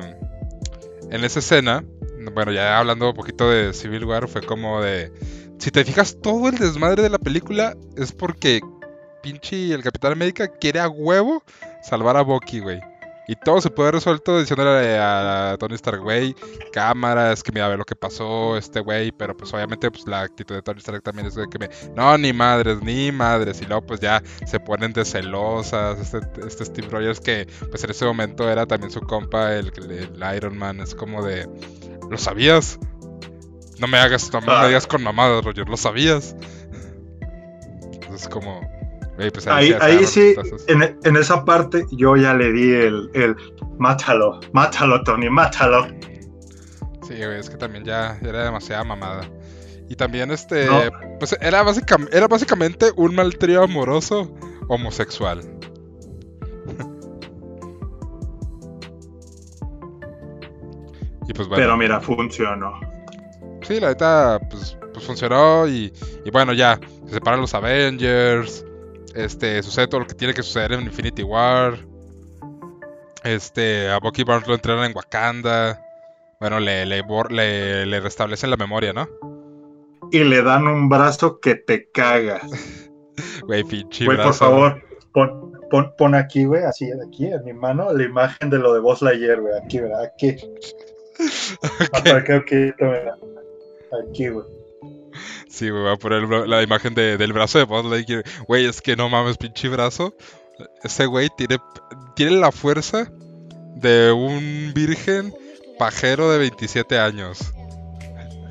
En 1.12 1.24
esa 1.24 1.40
escena, 1.40 1.84
bueno, 2.34 2.54
ya 2.54 2.80
hablando 2.80 3.10
un 3.10 3.16
poquito 3.16 3.50
de 3.50 3.74
Civil 3.74 4.06
War, 4.06 4.30
fue 4.30 4.42
como 4.42 4.82
de. 4.82 5.12
Si 5.60 5.70
te 5.70 5.84
fijas, 5.84 6.18
todo 6.22 6.48
el 6.48 6.58
desmadre 6.58 7.04
de 7.04 7.10
la 7.10 7.18
película 7.18 7.76
es 7.98 8.14
porque 8.14 8.62
pinche 9.22 9.74
el 9.74 9.84
Capitán 9.84 10.14
América 10.14 10.48
quiere 10.48 10.80
a 10.80 10.88
huevo 10.88 11.44
salvar 11.84 12.16
a 12.16 12.22
Bucky, 12.22 12.60
güey. 12.60 12.80
Y 13.28 13.36
todo 13.36 13.60
se 13.60 13.72
puede 13.72 13.92
resuelto 13.92 14.40
diciéndole 14.40 14.98
a 15.00 15.56
Tony 15.60 15.74
Stark, 15.76 16.00
güey, 16.02 16.36
cámara, 16.72 17.32
es 17.32 17.42
que 17.42 17.52
mira, 17.52 17.66
a 17.66 17.70
ver 17.70 17.80
lo 17.80 17.86
que 17.86 17.96
pasó, 17.96 18.56
este 18.56 18.82
güey, 18.82 19.12
pero 19.12 19.36
pues 19.36 19.52
obviamente 19.54 19.90
pues 19.90 20.06
la 20.08 20.22
actitud 20.22 20.54
de 20.54 20.62
Tony 20.62 20.78
Stark 20.78 21.02
también 21.02 21.28
es 21.28 21.34
de 21.36 21.48
que 21.50 21.58
me, 21.58 21.70
no, 21.96 22.16
ni 22.20 22.34
madres, 22.34 22.82
ni 22.84 23.12
madres, 23.12 23.62
y 23.62 23.66
luego 23.66 23.86
pues 23.86 24.00
ya 24.00 24.22
se 24.46 24.60
ponen 24.60 24.94
de 24.94 25.04
celosas, 25.06 26.00
este, 26.00 26.20
este 26.48 26.66
Steve 26.66 26.88
Rogers 26.90 27.20
que 27.20 27.48
pues 27.72 27.84
en 27.84 27.90
ese 27.90 28.06
momento 28.06 28.48
era 28.50 28.68
también 28.68 28.92
su 28.92 29.02
compa, 29.02 29.56
el, 29.56 29.72
el 29.90 30.36
Iron 30.38 30.56
Man, 30.58 30.80
es 30.80 30.94
como 30.94 31.24
de, 31.26 31.50
¿lo 32.10 32.18
sabías? 32.20 32.78
No 33.80 33.88
me 33.88 33.98
hagas, 33.98 34.32
no 34.32 34.40
me 34.42 34.48
Ah. 34.52 34.68
digas 34.68 34.86
con 34.86 35.02
mamadas, 35.02 35.44
Roger, 35.44 35.68
¿lo 35.68 35.78
sabías? 35.78 36.36
Entonces 37.92 38.28
como, 38.30 38.62
pues 39.18 39.48
Ahí, 39.48 40.06
sí, 40.06 40.36
en, 40.68 40.98
en 41.04 41.16
esa 41.16 41.46
parte 41.46 41.86
yo 41.92 42.16
ya 42.18 42.34
le 42.34 42.52
di 42.52 42.74
el, 42.74 43.10
el 43.14 43.36
mátalo, 43.78 44.40
mátalo, 44.52 45.02
Tony, 45.04 45.30
mátalo. 45.30 45.88
Sí, 47.08 47.16
güey, 47.18 47.40
es 47.40 47.50
que 47.50 47.56
también 47.58 47.86
ya 47.86 48.18
era 48.22 48.44
demasiada 48.44 48.84
mamada. 48.84 49.30
Y 49.88 49.96
también 49.96 50.32
este, 50.32 50.66
No. 50.66 50.82
pues 51.20 51.38
era, 51.40 51.62
básica- 51.64 51.98
era 52.12 52.28
básicamente 52.28 52.92
un 52.96 53.14
mal 53.16 53.38
trío 53.38 53.64
amoroso 53.64 54.34
homosexual. 54.68 55.40
y 61.28 61.34
pues 61.34 61.48
bueno, 61.48 61.64
Pero 61.64 61.78
mira, 61.78 62.00
funcionó. 62.02 62.80
sí, 63.62 63.80
la 63.80 63.90
neta, 63.90 64.40
pues, 64.50 64.78
pues 64.94 65.06
funcionó 65.06 65.68
y, 65.68 65.92
y 66.24 66.32
bueno, 66.32 66.54
ya, 66.54 66.80
se 67.08 67.14
separan 67.14 67.42
los 67.42 67.54
Avengers, 67.54 68.66
este, 69.16 69.64
sucede 69.64 69.88
todo 69.88 70.02
lo 70.02 70.08
que 70.08 70.14
tiene 70.14 70.34
que 70.34 70.44
suceder 70.44 70.74
en 70.74 70.82
Infinity 70.82 71.24
War, 71.24 71.78
este, 73.24 73.90
a 73.90 74.00
Bucky 74.00 74.24
Barnes 74.24 74.48
lo 74.48 74.54
entrenan 74.54 74.86
en 74.86 74.96
Wakanda, 74.96 75.82
bueno, 76.40 76.60
le, 76.60 76.86
le, 76.86 77.04
le, 77.30 77.86
le 77.86 78.00
restablecen 78.00 78.50
la 78.50 78.58
memoria, 78.58 78.94
¿no? 78.94 79.08
Y 80.12 80.24
le 80.24 80.44
dan 80.44 80.68
un 80.68 80.90
brazo 80.90 81.40
que 81.40 81.56
te 81.56 81.90
cagas. 81.90 82.44
Güey, 83.48 83.64
pinche 83.64 84.04
Güey, 84.04 84.18
por 84.18 84.34
favor, 84.34 84.84
pon, 85.14 85.54
pon, 85.70 85.94
pon 85.98 86.16
aquí, 86.16 86.44
güey, 86.44 86.64
así, 86.64 86.90
aquí 87.08 87.28
en 87.28 87.46
mi 87.46 87.54
mano, 87.54 87.94
la 87.94 88.04
imagen 88.04 88.50
de 88.50 88.60
lo 88.60 88.74
de 88.74 88.82
Buzz 88.82 89.02
Lightyear, 89.02 89.40
güey, 89.40 89.54
aquí, 89.58 89.80
¿verdad? 89.80 90.04
Aquí. 90.04 90.36
Aquí, 92.04 92.74
mira. 92.80 93.18
Aquí, 94.10 94.28
güey. 94.28 94.46
Sí, 95.50 95.70
güey, 95.70 95.84
voy 95.84 95.92
a 95.94 95.96
poner 95.98 96.24
el 96.24 96.50
la 96.50 96.64
imagen 96.64 96.94
de- 96.94 97.18
del 97.18 97.34
brazo 97.34 97.58
de 97.60 97.66
Buzz 97.66 97.86
Lightyear. 97.86 98.24
Güey, 98.48 98.66
es 98.66 98.82
que 98.82 98.96
no 98.96 99.10
mames, 99.10 99.38
pinche 99.38 99.70
brazo. 99.70 100.16
Ese 100.84 101.06
güey 101.06 101.30
tiene, 101.38 101.58
tiene 102.16 102.38
la 102.38 102.52
fuerza 102.52 103.12
de 103.76 104.12
un 104.12 104.72
virgen 104.74 105.34
pajero 105.78 106.32
de 106.32 106.38
27 106.40 106.98
años. 107.00 107.54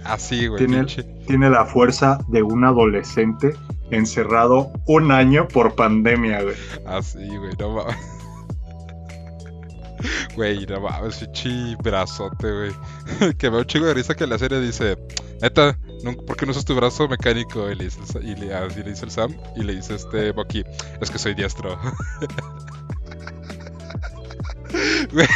Así, 0.05 0.49
güey, 0.49 0.67
Tiene-. 0.67 0.85
Tiene 1.27 1.49
la 1.49 1.65
fuerza 1.65 2.19
de 2.29 2.43
un 2.43 2.65
adolescente 2.65 3.55
encerrado 3.91 4.71
un 4.87 5.11
año 5.13 5.49
por 5.49 5.75
pandemia, 5.75 6.43
güey. 6.43 6.57
Así, 6.85 7.27
güey, 7.27 7.53
no 7.59 7.71
mames. 7.71 7.97
Güey, 10.37 10.67
no 10.67 10.81
mames, 10.81 11.17
pinche 11.19 11.77
brazote, 11.83 12.51
güey. 12.53 13.35
que 13.39 13.49
me 13.49 13.57
da 13.57 13.63
un 13.63 13.67
chingo 13.67 13.87
de 13.87 13.95
risa 13.95 14.15
que 14.15 14.27
la 14.27 14.39
serie 14.39 14.61
dice, 14.61 14.99
neta, 15.45 15.79
¿por 16.27 16.37
qué 16.37 16.47
no 16.47 16.53
usas 16.53 16.65
tu 16.65 16.75
brazo 16.75 17.09
mecánico? 17.09 17.71
Y 17.71 17.75
le 17.75 17.85
dice, 17.85 18.01
el 18.19 18.29
y 18.29 18.35
le, 18.37 18.55
así 18.55 18.83
le 18.83 18.91
dice 18.91 19.05
el 19.05 19.11
Sam, 19.11 19.37
y 19.57 19.63
le 19.63 19.75
dice 19.75 19.95
este 19.95 20.33
Bucky, 20.33 20.65
es 21.01 21.11
que 21.11 21.19
soy 21.19 21.35
diestro. 21.35 21.79
Güey. 25.13 25.27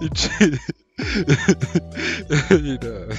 Y 2.50 2.78
no. 2.78 3.14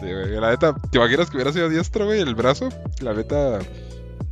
güey, 0.00 0.40
la 0.40 0.50
neta, 0.50 0.74
¿te 0.90 0.98
imaginas 0.98 1.28
que 1.28 1.36
hubiera 1.36 1.52
sido 1.52 1.68
diestro, 1.68 2.06
güey, 2.06 2.20
el 2.20 2.34
brazo? 2.34 2.68
La 3.00 3.12
neta, 3.12 3.58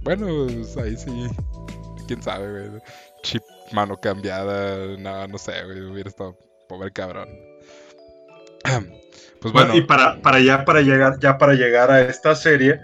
bueno, 0.02 0.26
pues, 0.47 0.76
ahí 0.76 0.97
sí. 0.97 1.26
Quién 2.07 2.23
sabe, 2.23 2.69
güey. 2.69 2.83
Chip, 3.23 3.43
mano 3.73 4.00
cambiada, 4.00 4.97
no, 4.99 5.26
no 5.26 5.38
sé, 5.38 5.64
güey. 5.64 5.81
Hubiera 5.81 6.09
estado 6.09 6.38
pobre 6.69 6.93
cabrón. 6.93 7.28
Pues 9.40 9.52
Bueno, 9.52 9.69
bueno, 9.69 9.75
y 9.76 9.87
para, 9.87 10.21
para 10.23 10.40
ya 10.40 10.64
para 10.64 10.81
llegar, 10.81 11.19
ya 11.21 11.38
para 11.38 11.55
llegar 11.55 11.90
a 11.90 12.00
esta 12.02 12.35
serie, 12.35 12.81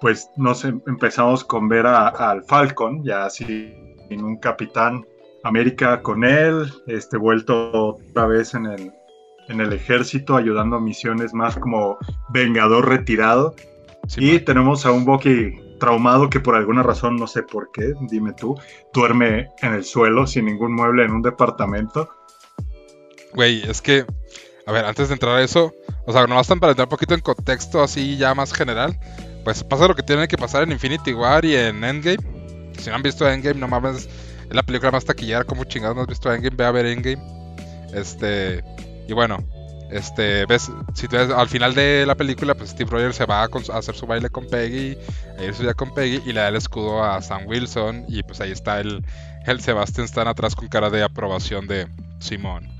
pues 0.00 0.28
nos 0.36 0.64
em- 0.64 0.80
empezamos 0.86 1.44
con 1.44 1.68
ver 1.68 1.86
a- 1.86 2.08
al 2.08 2.44
Falcon, 2.44 3.02
ya 3.04 3.24
así 3.26 3.74
en 4.10 4.24
un 4.24 4.36
Capitán 4.38 5.04
América 5.42 6.02
con 6.02 6.24
él, 6.24 6.72
este 6.86 7.16
vuelto 7.18 7.70
otra 7.72 8.26
vez 8.26 8.54
en 8.54 8.66
el, 8.66 8.92
en 9.48 9.60
el 9.60 9.72
ejército, 9.72 10.36
ayudando 10.36 10.76
a 10.76 10.80
misiones 10.80 11.32
más 11.34 11.56
como 11.56 11.98
Vengador 12.30 12.88
retirado. 12.88 13.54
sí, 14.08 14.20
y 14.24 14.32
man. 14.34 14.44
tenemos 14.44 14.86
a 14.86 14.92
un 14.92 15.04
Bucky 15.04 15.60
traumado 15.78 16.30
que 16.30 16.40
por 16.40 16.54
alguna 16.54 16.82
razón, 16.82 17.16
no 17.16 17.26
sé 17.26 17.42
por 17.42 17.70
qué, 17.72 17.92
dime 18.08 18.32
tú, 18.32 18.54
duerme 18.94 19.50
en 19.60 19.74
el 19.74 19.84
suelo 19.84 20.26
sin 20.26 20.46
ningún 20.46 20.74
mueble 20.74 21.04
en 21.04 21.10
un 21.12 21.22
departamento. 21.22 22.08
güey, 23.34 23.62
es 23.68 23.82
que, 23.82 24.04
a 24.66 24.72
ver, 24.72 24.84
antes 24.84 25.08
de 25.08 25.14
entrar 25.14 25.36
a 25.36 25.42
eso, 25.42 25.72
o 26.06 26.12
sea, 26.12 26.26
nomás 26.26 26.46
tan 26.46 26.60
para 26.60 26.72
entrar 26.72 26.86
un 26.86 26.90
poquito 26.90 27.14
en 27.14 27.20
contexto 27.20 27.82
así 27.82 28.16
ya 28.16 28.34
más 28.34 28.52
general, 28.52 28.98
pues 29.44 29.62
pasa 29.64 29.88
lo 29.88 29.94
que 29.94 30.02
tiene 30.02 30.28
que 30.28 30.38
pasar 30.38 30.62
en 30.62 30.72
Infinity 30.72 31.12
War 31.12 31.44
y 31.44 31.56
en 31.56 31.82
Endgame. 31.82 32.18
Si 32.78 32.88
no 32.88 32.96
han 32.96 33.02
visto 33.02 33.28
Endgame, 33.28 33.58
no 33.58 33.68
mames, 33.68 34.08
es 34.48 34.54
la 34.54 34.62
película 34.62 34.92
más 34.92 35.04
taquillera, 35.04 35.44
como 35.44 35.64
chingados 35.64 35.96
no 35.96 36.02
has 36.02 36.08
visto 36.08 36.32
Endgame, 36.32 36.56
ve 36.56 36.64
a 36.64 36.70
ver 36.70 36.86
Endgame. 36.86 37.22
Este, 37.92 38.62
y 39.08 39.12
bueno, 39.12 39.38
este, 39.90 40.46
ves, 40.46 40.70
si 40.94 41.06
ves, 41.06 41.30
al 41.30 41.48
final 41.48 41.74
de 41.74 42.04
la 42.06 42.14
película, 42.14 42.54
pues 42.54 42.70
Steve 42.70 42.90
Rogers 42.90 43.16
se 43.16 43.26
va 43.26 43.42
a, 43.42 43.48
hacer 43.72 43.94
su 43.94 44.06
baile 44.06 44.30
con 44.30 44.46
Peggy, 44.46 44.96
a 45.38 45.44
irse 45.44 45.64
ya 45.64 45.74
con 45.74 45.94
Peggy 45.94 46.22
y 46.24 46.32
le 46.32 46.40
da 46.40 46.48
el 46.48 46.56
escudo 46.56 47.02
a 47.02 47.20
Sam 47.22 47.46
Wilson 47.46 48.04
y 48.08 48.22
pues 48.22 48.40
ahí 48.40 48.50
está 48.50 48.80
el, 48.80 49.04
el 49.46 49.60
Sebastian 49.60 50.06
Stan 50.06 50.28
atrás 50.28 50.54
con 50.54 50.68
cara 50.68 50.90
de 50.90 51.02
aprobación 51.02 51.66
de 51.66 51.86
Simón. 52.18 52.75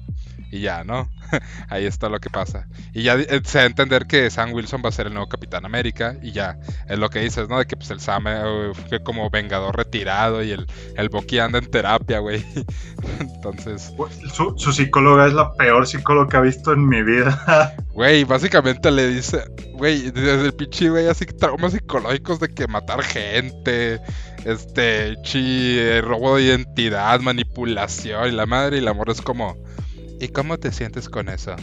Y 0.57 0.61
ya, 0.61 0.85
¿no? 0.85 1.11
Ahí 1.69 1.85
está 1.85 2.09
lo 2.09 2.19
que 2.19 2.31
pasa. 2.31 2.67
Y 2.95 3.03
ya 3.03 3.15
eh, 3.15 3.43
se 3.45 3.59
da 3.59 3.65
a 3.65 3.67
entender 3.67 4.07
que 4.07 4.31
Sam 4.31 4.55
Wilson 4.55 4.81
va 4.83 4.89
a 4.89 4.93
ser 4.93 5.07
el 5.07 5.13
nuevo 5.13 5.29
Capitán 5.29 5.67
América. 5.67 6.17
Y 6.23 6.33
ya, 6.33 6.59
es 6.89 6.99
lo 6.99 7.11
que 7.11 7.21
dices, 7.21 7.49
¿no? 7.49 7.59
De 7.59 7.67
que 7.67 7.77
pues 7.77 7.91
el 7.91 8.01
Sam 8.01 8.25
eh, 8.27 8.73
fue 8.89 9.03
como 9.03 9.29
vengador 9.29 9.77
retirado 9.77 10.43
y 10.43 10.53
el, 10.53 10.67
el 10.97 11.09
Bucky 11.11 11.41
anda 11.41 11.59
en 11.59 11.71
terapia, 11.71 12.21
güey. 12.21 12.43
Entonces, 13.21 13.93
Su, 14.33 14.55
su 14.57 14.73
psicóloga 14.73 15.27
es 15.27 15.35
la 15.35 15.53
peor 15.53 15.87
psicóloga 15.87 16.29
que 16.31 16.37
he 16.39 16.41
visto 16.41 16.73
en 16.73 16.89
mi 16.89 17.03
vida. 17.03 17.75
güey, 17.93 18.25
básicamente 18.25 18.91
le 18.91 19.09
dice, 19.09 19.45
güey, 19.75 20.11
desde 20.11 20.47
el 20.47 20.55
pinche, 20.55 20.89
güey, 20.89 21.07
así 21.07 21.27
traumas 21.27 21.73
psicológicos 21.73 22.41
de 22.41 22.49
que 22.49 22.67
matar 22.67 23.03
gente, 23.03 24.01
este, 24.47 25.17
chi, 25.23 25.79
eh, 25.79 26.01
robo 26.01 26.37
de 26.37 26.45
identidad, 26.45 27.21
manipulación 27.21 28.29
y 28.29 28.33
la 28.33 28.47
madre. 28.47 28.77
Y 28.77 28.81
el 28.81 28.89
amor 28.89 29.11
es 29.11 29.21
como, 29.21 29.57
¿y 30.21 30.29
cómo 30.29 30.59
te 30.59 30.73
sientes 30.73 31.09
con 31.09 31.29
eso? 31.29 31.55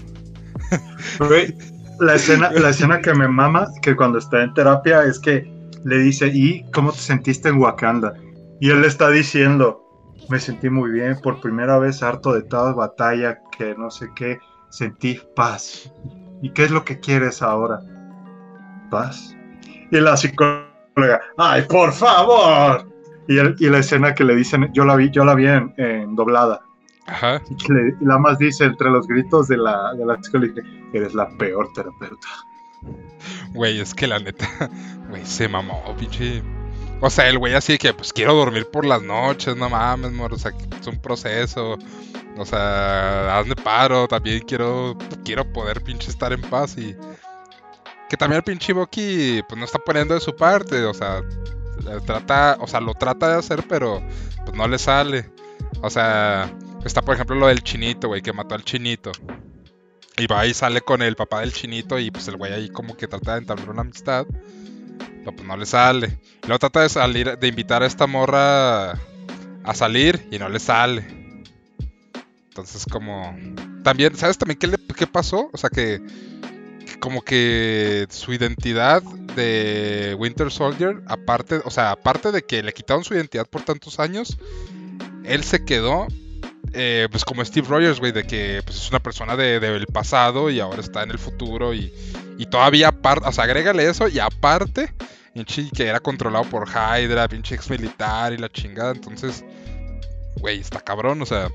La 2.00 2.15
escena, 2.15 2.51
la 2.51 2.69
escena 2.69 3.00
que 3.01 3.13
me 3.13 3.27
mama, 3.27 3.67
que 3.81 3.95
cuando 3.95 4.17
está 4.17 4.43
en 4.43 4.53
terapia, 4.53 5.03
es 5.03 5.19
que 5.19 5.48
le 5.83 6.00
dice, 6.00 6.27
¿y 6.33 6.63
cómo 6.72 6.91
te 6.91 6.98
sentiste 7.00 7.50
en 7.50 7.57
Wakanda? 7.57 8.13
Y 8.60 8.69
él 8.69 8.81
le 8.81 8.88
está 8.88 9.10
diciendo, 9.10 9.83
me 10.29 10.39
sentí 10.39 10.69
muy 10.69 10.91
bien, 10.91 11.19
por 11.22 11.39
primera 11.39 11.77
vez 11.79 12.01
harto 12.01 12.33
de 12.33 12.43
toda 12.43 12.74
batalla, 12.74 13.39
que 13.57 13.75
no 13.75 13.91
sé 13.91 14.10
qué, 14.15 14.39
sentí 14.69 15.19
paz. 15.36 15.91
¿Y 16.41 16.50
qué 16.51 16.63
es 16.65 16.72
lo 16.72 16.83
que 16.83 17.00
quieres 17.00 17.41
ahora? 17.41 17.79
Paz. 18.89 19.36
Y 19.91 20.00
la 20.00 20.17
psicóloga, 20.17 21.22
¡ay, 21.38 21.63
por 21.69 21.93
favor! 21.93 22.88
Y, 23.27 23.38
el- 23.38 23.55
la 23.60 23.79
escena 23.79 24.13
que 24.13 24.24
le 24.24 24.36
dicen, 24.36 24.69
yo 24.74 24.83
la 24.86 24.95
vi, 24.95 25.10
yo 25.12 25.24
la 25.24 25.36
vi 25.36 25.45
en 25.48 26.15
doblada. 26.15 26.62
Ajá. 27.05 27.41
Y 27.50 27.74
le- 27.74 27.95
y 28.00 28.05
la 28.05 28.17
más 28.17 28.38
dice 28.38 28.63
entre 28.65 28.89
los 28.89 29.07
gritos 29.07 29.48
de 29.48 29.57
la, 29.57 29.93
de 29.93 30.05
la 30.05 30.22
psicóloga, 30.22 30.62
eres 30.93 31.13
la 31.13 31.27
peor 31.38 31.69
terapeuta. 31.74 32.27
Güey, 33.53 33.79
es 33.79 33.93
que 33.93 34.07
la 34.07 34.19
neta, 34.19 34.48
güey, 35.10 35.25
se 35.25 35.48
mamó, 35.48 35.83
pinche. 35.98 36.41
O 37.01 37.10
sea, 37.10 37.27
el 37.29 37.38
güey 37.38 37.53
así 37.53 37.77
que, 37.77 37.93
pues 37.93 38.13
quiero 38.13 38.33
dormir 38.33 38.67
por 38.72 38.86
las 38.86 39.01
noches, 39.01 39.55
no 39.57 39.69
mames, 39.69 40.12
mor, 40.13 40.33
o 40.33 40.38
sea, 40.38 40.51
es 40.79 40.88
un 40.88 41.00
proceso. 41.01 41.77
O 42.38 42.45
sea, 42.45 43.38
hazme 43.38 43.55
paro, 43.55 44.07
también 44.07 44.39
quiero, 44.48 44.98
quiero 45.24 45.45
poder 45.51 45.81
pinche 45.83 46.10
estar 46.10 46.33
en 46.33 46.41
paz 46.41 46.77
y... 46.77 46.95
Que 48.10 48.17
también 48.17 48.38
el 48.38 48.43
pinche 48.43 48.74
Bucky, 48.74 49.41
pues 49.48 49.57
no 49.60 49.65
está 49.65 49.79
poniendo 49.79 50.13
de 50.13 50.19
su 50.19 50.36
parte, 50.36 50.83
o 50.86 50.93
sea, 50.93 51.19
eh, 51.19 52.00
trata, 52.05 52.57
o 52.60 52.67
sea, 52.67 52.79
lo 52.79 52.93
trata 52.93 53.29
de 53.29 53.36
hacer, 53.39 53.63
pero 53.67 54.01
pues 54.45 54.55
no 54.55 54.67
le 54.67 54.77
sale. 54.77 55.29
O 55.81 55.89
sea, 55.89 56.51
está 56.86 57.02
por 57.02 57.16
ejemplo 57.16 57.36
lo 57.36 57.48
del 57.48 57.63
chinito, 57.63 58.08
güey, 58.08 58.22
que 58.22 58.34
mató 58.34 58.56
al 58.56 58.63
chinito. 58.63 59.12
Y 60.18 60.28
va 60.28 60.46
y 60.46 60.54
sale 60.54 60.82
con 60.82 61.02
el 61.02 61.16
papá 61.16 61.40
del 61.40 61.54
chinito 61.54 61.98
y 61.98 62.12
pues 62.12 62.28
el 62.28 62.38
güey 62.38 62.54
ahí 62.54 62.70
como 62.70 62.96
que 62.96 63.08
trata 63.08 63.34
de 63.34 63.40
entablar 63.40 63.70
una 63.70 63.82
amistad. 63.82 64.25
Pero 64.98 65.36
pues 65.36 65.48
no 65.48 65.58
le 65.58 65.66
sale. 65.66 66.20
Y 66.44 66.48
luego 66.48 66.60
trata 66.60 66.82
de 66.82 66.90
salir, 66.90 67.38
de 67.38 67.48
invitar 67.48 67.82
a 67.82 67.88
esta 67.88 68.06
morra 68.06 68.92
a 68.92 69.74
salir 69.74 70.28
y 70.32 70.38
no 70.38 70.50
le 70.50 70.60
sale. 70.60 71.06
Entonces, 72.50 72.86
como. 72.92 73.36
También, 73.84 74.16
¿sabes 74.16 74.38
también 74.38 74.60
qué, 74.60 74.68
le, 74.68 74.78
qué 74.96 75.08
pasó? 75.08 75.50
O 75.52 75.58
sea, 75.58 75.70
que, 75.70 76.02
que 76.86 77.00
como 77.00 77.24
que 77.24 78.06
su 78.10 78.34
identidad 78.34 79.02
de 79.02 80.16
Winter 80.20 80.52
Soldier, 80.52 81.02
aparte, 81.08 81.62
o 81.66 81.72
sea, 81.72 81.92
aparte 81.92 82.32
de 82.32 82.44
que 82.44 82.62
le 82.62 82.72
quitaron 82.72 83.04
su 83.04 83.16
identidad 83.16 83.48
por 83.48 83.63
tantos 83.63 84.00
años, 84.00 84.38
él 85.24 85.44
se 85.44 85.66
quedó 85.66 86.08
eh, 86.74 87.08
pues 87.12 87.24
como 87.25 87.44
Steve 87.46 87.68
Rogers, 87.68 88.00
güey, 88.00 88.12
de 88.12 88.25
que 88.25 88.62
pues, 88.65 88.77
es 88.77 88.89
una 88.89 89.00
persona 89.00 89.36
de- 89.36 89.60
del 89.60 89.88
pasado 89.88 90.50
y 90.50 90.60
ahora 90.60 90.82
está 90.82 91.03
en 91.03 91.12
el 91.12 91.20
futuro 91.20 91.74
y, 91.74 91.94
y 92.38 92.46
todavía 92.48 92.89
aparte, 92.89 93.27
o 93.27 93.32
sea, 93.32 93.44
agrégale 93.46 93.88
eso 93.88 94.08
y 94.08 94.20
aparte, 94.20 94.94
pinche 95.34 95.70
que 95.75 95.86
era 95.88 96.00
controlado 96.00 96.46
por 96.46 96.68
Hydra, 96.68 97.27
pinche 97.27 97.56
ex 97.56 97.70
militar 97.70 98.34
y 98.34 98.38
la 98.38 98.50
chingada, 98.50 98.92
entonces, 98.92 99.44
güey, 100.38 100.60
está 100.60 100.80
cabrón, 100.82 101.22
o 101.22 101.25
sea, 101.25 101.50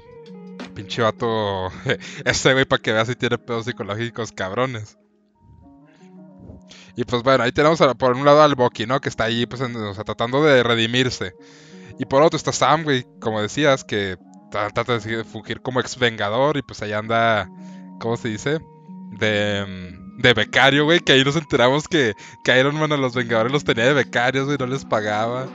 pinche 0.74 1.02
vato, 1.02 1.68
ese 2.24 2.52
güey 2.52 2.64
para 2.64 2.80
que 2.82 2.92
veas 2.92 3.08
si 3.08 3.14
tiene 3.16 3.38
pedos 3.38 3.64
psicológicos 3.66 4.32
cabrones. 4.32 4.96
Y 6.96 7.04
pues 7.04 7.22
bueno, 7.22 7.44
ahí 7.44 7.52
tenemos 7.52 7.78
por 7.96 8.16
un 8.16 8.24
lado 8.24 8.42
al 8.42 8.56
Bucky, 8.56 8.84
¿no? 8.86 9.00
Que 9.00 9.08
está 9.08 9.24
ahí, 9.24 9.46
pues, 9.46 9.62
tratando 10.04 10.42
de 10.42 10.64
redimirse. 10.64 11.34
Y 11.96 12.04
por 12.06 12.22
otro 12.22 12.36
está 12.36 12.52
Sam, 12.52 12.82
güey, 12.82 13.06
como 13.20 13.40
decías, 13.40 13.84
que 13.84 14.16
trata 14.50 14.84
de 14.84 15.24
fungir 15.24 15.60
como 15.60 15.80
ex 15.80 15.98
vengador 15.98 16.56
y 16.56 16.62
pues 16.62 16.82
ahí 16.82 16.92
anda, 16.92 17.48
¿cómo 18.00 18.16
se 18.16 18.28
dice? 18.28 18.60
De, 19.10 19.64
mm, 19.66 20.22
de 20.22 20.34
becario, 20.34 20.84
güey, 20.84 21.00
que 21.00 21.12
ahí 21.12 21.24
nos 21.24 21.36
enteramos 21.36 21.88
que, 21.88 22.14
que 22.44 22.58
Iron 22.58 22.78
Man 22.78 22.92
a 22.92 22.96
los 22.96 23.14
vengadores 23.14 23.52
los 23.52 23.64
tenía 23.64 23.86
de 23.86 23.94
becarios, 23.94 24.46
güey, 24.46 24.58
no 24.58 24.66
les 24.66 24.84
pagaba. 24.84 25.46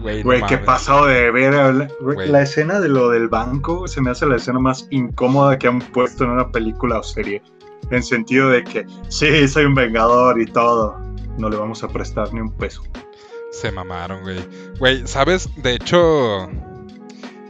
Güey, 0.00 0.18
no 0.18 0.24
Güey, 0.24 0.42
qué 0.46 0.58
pasado 0.58 1.06
de 1.06 1.30
ver. 1.30 1.88
La 2.28 2.42
escena 2.42 2.80
de 2.80 2.88
lo 2.88 3.10
del 3.10 3.28
banco 3.28 3.88
se 3.88 4.00
me 4.00 4.10
hace 4.10 4.26
la 4.26 4.36
escena 4.36 4.58
más 4.58 4.86
incómoda 4.90 5.58
que 5.58 5.66
han 5.66 5.80
puesto 5.80 6.24
en 6.24 6.30
una 6.30 6.50
película 6.50 6.98
o 6.98 7.02
serie. 7.02 7.42
En 7.90 8.02
sentido 8.02 8.50
de 8.50 8.64
que, 8.64 8.86
sí, 9.08 9.48
soy 9.48 9.64
un 9.64 9.74
vengador 9.74 10.40
y 10.40 10.46
todo. 10.46 10.96
No 11.38 11.48
le 11.48 11.56
vamos 11.56 11.82
a 11.82 11.88
prestar 11.88 12.32
ni 12.32 12.40
un 12.40 12.50
peso. 12.50 12.82
Se 13.50 13.70
mamaron, 13.70 14.22
güey. 14.22 14.38
Güey, 14.78 15.06
¿sabes? 15.06 15.48
De 15.62 15.74
hecho, 15.74 16.50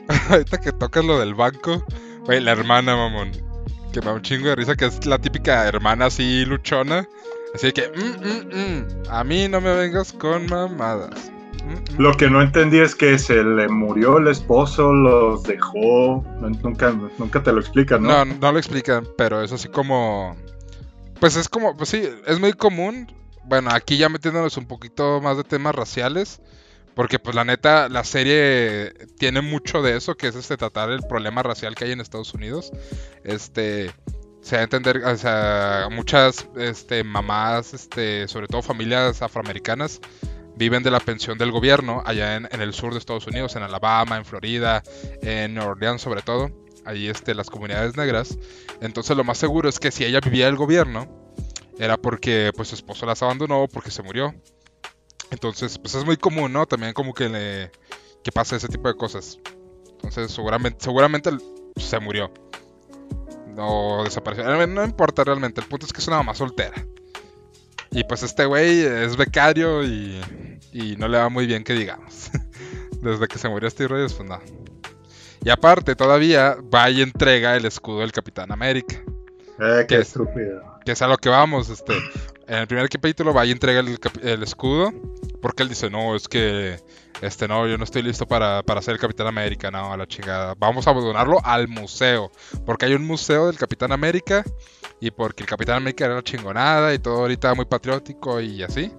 ahorita 0.30 0.58
que 0.58 0.72
tocas 0.72 1.04
lo 1.04 1.18
del 1.18 1.34
banco, 1.34 1.84
güey, 2.24 2.40
la 2.40 2.52
hermana, 2.52 2.96
mamón. 2.96 3.32
Que 3.92 4.00
me 4.00 4.06
da 4.06 4.12
un 4.14 4.22
chingo 4.22 4.48
de 4.48 4.56
risa, 4.56 4.76
que 4.76 4.86
es 4.86 5.06
la 5.06 5.18
típica 5.18 5.66
hermana 5.66 6.06
así 6.06 6.44
luchona. 6.44 7.08
Así 7.54 7.72
que, 7.72 7.88
mm, 7.88 8.26
mm, 8.26 8.56
mm, 8.56 8.86
a 9.10 9.24
mí 9.24 9.48
no 9.48 9.60
me 9.60 9.74
vengas 9.74 10.12
con 10.12 10.46
mamadas. 10.46 11.30
Mm, 11.64 11.94
mm. 11.94 11.98
Lo 11.98 12.12
que 12.14 12.28
no 12.28 12.42
entendí 12.42 12.78
es 12.78 12.94
que 12.94 13.18
se 13.18 13.42
le 13.42 13.68
murió 13.68 14.18
el 14.18 14.28
esposo, 14.28 14.92
los 14.92 15.42
dejó. 15.44 16.22
no- 16.40 16.50
nunca, 16.50 16.94
nunca 17.18 17.42
te 17.42 17.52
lo 17.52 17.60
explican, 17.60 18.02
¿no? 18.02 18.24
No, 18.24 18.34
no 18.34 18.52
lo 18.52 18.58
explican, 18.58 19.06
pero 19.16 19.42
es 19.42 19.52
así 19.52 19.68
como. 19.68 20.36
Pues 21.20 21.36
es 21.36 21.48
como, 21.48 21.74
pues 21.76 21.88
sí, 21.88 22.02
es 22.26 22.38
muy 22.38 22.52
común. 22.52 23.10
Bueno, 23.44 23.70
aquí 23.72 23.96
ya 23.96 24.08
metiéndonos 24.10 24.56
un 24.58 24.66
poquito 24.66 25.20
más 25.22 25.36
de 25.38 25.44
temas 25.44 25.74
raciales. 25.74 26.42
Porque 26.96 27.18
pues 27.18 27.36
la 27.36 27.44
neta, 27.44 27.90
la 27.90 28.04
serie 28.04 28.90
tiene 29.18 29.42
mucho 29.42 29.82
de 29.82 29.98
eso, 29.98 30.16
que 30.16 30.28
es 30.28 30.34
este 30.34 30.56
tratar 30.56 30.90
el 30.90 31.02
problema 31.02 31.42
racial 31.42 31.74
que 31.74 31.84
hay 31.84 31.92
en 31.92 32.00
Estados 32.00 32.34
Unidos. 32.34 32.72
Este. 33.22 33.92
Se 34.40 34.54
da 34.54 34.60
a 34.60 34.64
entender, 34.64 35.02
o 35.04 35.90
muchas 35.90 36.48
este, 36.56 37.02
mamás, 37.02 37.74
este, 37.74 38.28
sobre 38.28 38.46
todo 38.46 38.62
familias 38.62 39.20
afroamericanas, 39.20 40.00
viven 40.56 40.84
de 40.84 40.92
la 40.92 41.00
pensión 41.00 41.36
del 41.36 41.50
gobierno 41.50 42.00
allá 42.06 42.36
en, 42.36 42.48
el 42.52 42.72
sur 42.72 42.92
de 42.92 43.00
Estados 43.00 43.26
Unidos, 43.26 43.56
en 43.56 43.64
Alabama, 43.64 44.16
en 44.16 44.24
Florida, 44.24 44.84
en 45.20 45.54
New 45.54 45.64
Orleans 45.64 46.00
sobre 46.00 46.22
todo 46.22 46.50
ahí 46.86 47.08
este, 47.08 47.34
las 47.34 47.50
comunidades 47.50 47.96
negras. 47.96 48.38
Entonces 48.80 49.16
lo 49.16 49.24
más 49.24 49.36
seguro 49.36 49.68
es 49.68 49.78
que 49.78 49.90
si 49.90 50.04
ella 50.04 50.20
vivía 50.20 50.46
del 50.46 50.56
gobierno, 50.56 51.08
era 51.78 51.96
porque 51.96 52.52
pues 52.56 52.68
su 52.68 52.74
esposo 52.76 53.04
las 53.04 53.22
abandonó 53.22 53.66
porque 53.70 53.90
se 53.90 54.02
murió. 54.02 54.34
Entonces, 55.30 55.78
pues 55.78 55.94
es 55.94 56.04
muy 56.04 56.16
común, 56.16 56.52
¿no? 56.52 56.66
También 56.66 56.92
como 56.92 57.12
que 57.12 57.28
le 57.28 57.70
que 58.22 58.32
pasa 58.32 58.56
ese 58.56 58.68
tipo 58.68 58.88
de 58.88 58.96
cosas. 58.96 59.38
Entonces, 59.92 60.30
seguramente, 60.32 60.78
seguramente 60.82 61.30
se 61.76 62.00
murió. 62.00 62.32
No 63.48 64.02
desapareció. 64.04 64.66
No 64.66 64.84
importa 64.84 65.24
realmente. 65.24 65.60
El 65.60 65.66
punto 65.66 65.86
es 65.86 65.92
que 65.92 66.00
es 66.00 66.08
una 66.08 66.18
mamá 66.18 66.34
soltera. 66.34 66.86
Y 67.90 68.04
pues 68.04 68.22
este 68.22 68.44
güey 68.44 68.80
es 68.80 69.16
becario 69.16 69.82
y, 69.84 70.20
y 70.72 70.96
no 70.96 71.08
le 71.08 71.18
va 71.18 71.28
muy 71.28 71.46
bien 71.46 71.64
que 71.64 71.72
digamos. 71.72 72.30
Desde 73.00 73.28
que 73.28 73.38
se 73.38 73.48
murió 73.48 73.70
Steve 73.70 73.88
Rogers, 73.88 74.14
pues 74.14 74.28
no. 74.28 74.40
Y 75.42 75.50
aparte, 75.50 75.94
todavía 75.94 76.56
va 76.74 76.90
y 76.90 77.02
entrega 77.02 77.56
el 77.56 77.64
escudo 77.64 78.00
del 78.00 78.12
Capitán 78.12 78.50
América. 78.50 78.96
Eh, 79.60 79.86
qué 79.88 79.96
¿Qué? 79.96 79.98
estúpido. 80.00 80.62
Que 80.84 80.92
es 80.92 81.02
a 81.02 81.06
lo 81.06 81.16
que 81.16 81.28
vamos, 81.28 81.68
este. 81.70 81.94
En 82.48 82.58
el 82.58 82.66
primer 82.68 82.88
capítulo 82.88 83.34
va 83.34 83.44
y 83.44 83.50
entrega 83.50 83.80
el, 83.80 83.98
el 84.22 84.42
escudo. 84.42 84.92
Porque 85.42 85.62
él 85.62 85.68
dice, 85.68 85.90
no, 85.90 86.14
es 86.14 86.28
que. 86.28 86.78
Este 87.22 87.48
no, 87.48 87.66
yo 87.66 87.78
no 87.78 87.84
estoy 87.84 88.02
listo 88.02 88.26
para, 88.26 88.62
para 88.62 88.82
ser 88.82 88.94
el 88.94 89.00
Capitán 89.00 89.26
América, 89.26 89.70
no, 89.70 89.92
a 89.92 89.96
la 89.96 90.06
chingada. 90.06 90.54
Vamos 90.58 90.86
a 90.86 90.92
donarlo 90.92 91.40
al 91.44 91.66
museo. 91.66 92.30
Porque 92.64 92.86
hay 92.86 92.94
un 92.94 93.06
museo 93.06 93.46
del 93.46 93.56
Capitán 93.56 93.90
América. 93.92 94.44
Y 95.00 95.10
porque 95.10 95.42
el 95.42 95.48
Capitán 95.48 95.76
América 95.76 96.04
era 96.04 96.14
la 96.14 96.22
chingonada 96.22 96.94
y 96.94 96.98
todo 96.98 97.20
ahorita 97.20 97.54
muy 97.54 97.64
patriótico 97.64 98.40
y 98.40 98.62
así. 98.62 98.92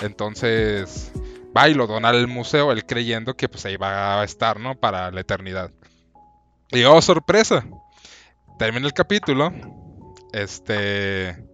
Entonces. 0.00 1.12
Va 1.56 1.68
y 1.68 1.74
lo 1.74 1.86
dona 1.86 2.10
al 2.10 2.28
museo, 2.28 2.70
él 2.70 2.86
creyendo 2.86 3.36
que 3.36 3.48
pues 3.48 3.64
ahí 3.66 3.76
va 3.76 4.20
a 4.20 4.24
estar, 4.24 4.60
¿no? 4.60 4.78
Para 4.78 5.10
la 5.10 5.20
eternidad. 5.20 5.72
Y 6.70 6.84
oh, 6.84 7.02
sorpresa. 7.02 7.66
Termina 8.58 8.86
el 8.86 8.92
capítulo. 8.92 9.52
Este. 10.32 11.49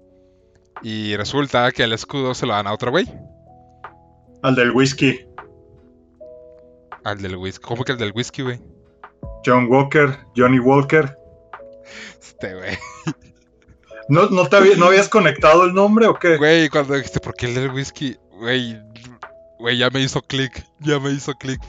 Y 0.82 1.16
resulta 1.16 1.70
que 1.72 1.82
el 1.84 1.92
escudo 1.92 2.34
se 2.34 2.46
lo 2.46 2.52
dan 2.52 2.66
a 2.66 2.72
otro 2.72 2.90
güey. 2.90 3.06
Al 4.42 4.54
del 4.54 4.70
whisky. 4.72 5.26
Al 7.04 7.20
del 7.22 7.36
whisky. 7.36 7.62
¿Cómo 7.64 7.84
que 7.84 7.92
el 7.92 7.98
del 7.98 8.12
whisky, 8.14 8.42
güey? 8.42 8.60
John 9.44 9.66
Walker, 9.70 10.18
Johnny 10.36 10.58
Walker. 10.58 11.16
Este, 12.20 12.54
güey. 12.54 12.76
¿No, 14.08 14.28
no, 14.30 14.48
te 14.48 14.56
había- 14.56 14.76
¿No 14.76 14.86
habías 14.86 15.08
conectado 15.08 15.64
el 15.64 15.72
nombre 15.74 16.06
o 16.06 16.14
qué? 16.14 16.36
Güey, 16.36 16.68
cuando 16.68 16.94
dijiste, 16.94 17.20
¿por 17.20 17.34
qué 17.34 17.46
el 17.46 17.54
del 17.54 17.70
whisky? 17.72 18.16
Güey. 18.38 18.78
Güey, 19.58 19.78
ya 19.78 19.88
me 19.90 20.00
hizo 20.00 20.20
clic. 20.20 20.64
Ya 20.80 21.00
me 21.00 21.10
hizo 21.10 21.32
clic. 21.34 21.60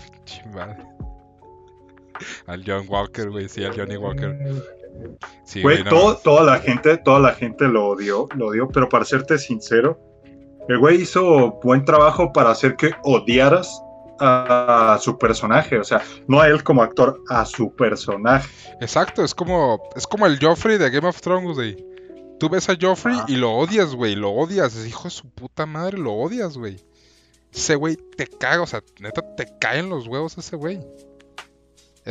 Madre. 0.54 0.84
Al 2.48 2.64
John 2.66 2.86
Walker, 2.90 3.30
güey. 3.30 3.48
Sí, 3.48 3.64
al 3.64 3.76
Johnny 3.76 3.96
Walker. 3.96 4.38
Sí, 5.46 5.62
Güey, 5.62 5.84
no 5.84 5.90
todo- 5.90 6.18
toda 6.18 6.44
la 6.44 6.60
gente, 6.60 6.98
toda 6.98 7.20
la 7.20 7.34
gente 7.34 7.68
lo 7.68 7.88
odió, 7.88 8.28
lo 8.36 8.48
odió, 8.48 8.68
pero 8.68 8.90
para 8.90 9.06
serte 9.06 9.38
sincero, 9.38 10.00
el 10.68 10.78
güey 10.80 11.02
hizo 11.02 11.60
buen 11.64 11.86
trabajo 11.86 12.32
para 12.34 12.50
hacer 12.52 12.76
que 12.76 12.92
odiaras 13.04 13.82
a 14.20 14.98
su 15.02 15.18
personaje, 15.18 15.78
o 15.78 15.84
sea, 15.84 16.02
no 16.28 16.42
a 16.42 16.48
él 16.48 16.64
como 16.64 16.82
actor, 16.82 17.22
a 17.30 17.46
su 17.46 17.74
personaje. 17.76 18.50
Exacto, 18.82 19.24
es 19.24 19.36
como. 19.36 19.80
Es 19.96 20.08
como 20.08 20.26
el 20.26 20.40
Joffrey 20.42 20.78
de 20.78 20.90
Game 20.90 21.08
of 21.08 21.22
Thrones, 21.22 21.56
güey. 21.56 21.86
Tú 22.40 22.50
ves 22.50 22.68
a 22.70 22.76
Joffrey 22.80 23.16
Ah. 23.20 23.26
y 23.28 23.36
lo 23.36 23.52
odias, 23.52 23.96
güey. 23.96 24.16
Lo 24.16 24.32
odias. 24.32 24.76
Es 24.76 24.88
hijo 24.88 25.04
de 25.06 25.10
su 25.12 25.30
puta 25.30 25.66
madre, 25.66 25.98
lo 25.98 26.14
odias, 26.14 26.58
güey. 26.58 26.78
Ese 27.54 27.76
güey 27.76 27.96
te 27.96 28.28
caga, 28.28 28.62
o 28.64 28.68
sea, 28.68 28.84
neta, 29.00 29.22
te 29.36 29.46
caen 29.60 29.90
los 29.90 30.08
huevos 30.08 30.38
ese 30.38 30.56
güey. 30.56 30.80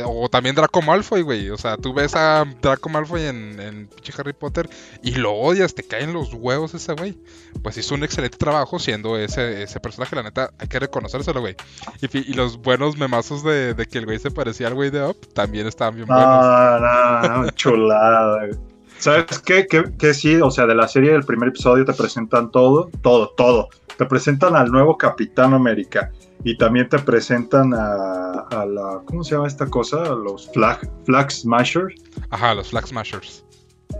O 0.05 0.29
también 0.29 0.55
Draco 0.55 0.81
Malfoy, 0.81 1.21
güey. 1.21 1.49
O 1.49 1.57
sea, 1.57 1.77
tú 1.77 1.93
ves 1.93 2.15
a 2.15 2.45
Draco 2.61 2.89
Malfoy 2.89 3.23
en, 3.23 3.59
en 3.59 3.89
Harry 4.17 4.33
Potter 4.33 4.69
y 5.03 5.15
lo 5.15 5.33
odias, 5.33 5.73
te 5.73 5.83
caen 5.83 6.13
los 6.13 6.33
huevos 6.33 6.73
ese 6.73 6.93
güey. 6.93 7.17
Pues 7.63 7.77
hizo 7.77 7.95
un 7.95 8.03
excelente 8.03 8.37
trabajo 8.37 8.79
siendo 8.79 9.17
ese, 9.17 9.63
ese 9.63 9.79
personaje, 9.79 10.15
la 10.15 10.23
neta, 10.23 10.51
hay 10.59 10.67
que 10.67 10.79
reconocérselo, 10.79 11.41
güey. 11.41 11.55
Y, 12.01 12.31
y 12.31 12.33
los 12.33 12.57
buenos 12.61 12.97
memazos 12.97 13.43
de, 13.43 13.73
de 13.73 13.85
que 13.85 13.97
el 13.97 14.05
güey 14.05 14.19
se 14.19 14.31
parecía 14.31 14.67
al 14.67 14.75
güey 14.75 14.89
de 14.89 15.03
Up 15.03 15.17
también 15.33 15.67
estaban 15.67 15.95
bien 15.95 16.07
buenos. 16.07 16.25
Ah, 16.27 17.21
no, 17.23 17.43
no, 17.43 17.49
chulada. 17.51 18.47
güey. 18.47 18.76
¿Sabes 18.99 19.39
qué? 19.39 19.67
Que, 19.67 19.83
que 19.97 20.13
sí, 20.13 20.35
o 20.41 20.49
sea, 20.49 20.65
de 20.65 20.75
la 20.75 20.87
serie 20.87 21.11
del 21.11 21.23
primer 21.23 21.49
episodio 21.49 21.85
te 21.85 21.93
presentan 21.93 22.51
todo, 22.51 22.89
todo, 23.01 23.29
todo. 23.37 23.69
Te 23.97 24.05
presentan 24.05 24.55
al 24.55 24.71
nuevo 24.71 24.97
Capitán 24.97 25.53
América 25.53 26.11
y 26.43 26.57
también 26.57 26.89
te 26.89 26.99
presentan 26.99 27.73
a, 27.73 28.47
a 28.49 28.65
la, 28.65 29.01
¿cómo 29.05 29.23
se 29.23 29.35
llama 29.35 29.47
esta 29.47 29.67
cosa? 29.67 30.03
A 30.03 30.15
los 30.15 30.51
Flag, 30.51 30.89
Flag 31.05 31.31
Smashers. 31.31 31.95
Ajá, 32.29 32.53
los 32.53 32.69
Flag 32.69 32.87
Smashers. 32.87 33.45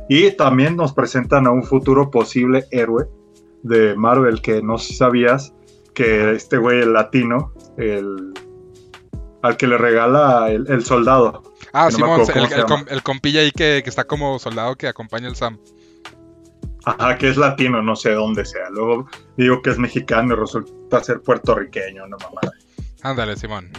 Y 0.10 0.32
también 0.32 0.76
nos 0.76 0.94
presentan 0.94 1.48
a 1.48 1.52
un 1.52 1.64
futuro 1.64 2.10
posible 2.10 2.66
héroe 2.72 3.06
de 3.64 3.96
Marvel 3.96 4.42
que 4.42 4.62
no 4.62 4.78
sabías 4.78 5.54
que 5.94 6.32
este 6.32 6.58
güey, 6.58 6.82
el 6.82 6.94
latino, 6.94 7.52
el, 7.78 8.34
al 9.42 9.58
que 9.58 9.68
le 9.68 9.78
regala 9.78 10.52
el, 10.52 10.70
el 10.70 10.86
soldado. 10.86 11.42
Ah, 11.74 11.86
no 11.86 11.92
Simón, 11.92 12.22
el, 12.56 12.66
com- 12.66 12.86
el 12.88 13.04
compilla 13.04 13.42
ahí 13.42 13.52
que, 13.52 13.82
que 13.84 13.90
está 13.90 14.06
como 14.06 14.40
soldado 14.40 14.76
que 14.76 14.88
acompaña 14.88 15.28
al 15.28 15.36
Sam. 15.36 15.60
Ajá, 16.86 17.18
que 17.18 17.30
es 17.30 17.38
latino, 17.38 17.82
no 17.82 17.96
sé 17.96 18.12
dónde 18.12 18.46
sea. 18.46 18.70
Luego 18.70 19.08
digo 19.36 19.62
que 19.62 19.72
es 19.72 19.78
mexicano 19.78 20.34
y 20.34 20.38
resulta 20.38 21.04
ser 21.04 21.22
puertorriqueño, 21.22 22.08
no 22.08 22.18
mamada. 22.18 22.52
Ándale, 23.04 23.36
Simón. 23.36 23.70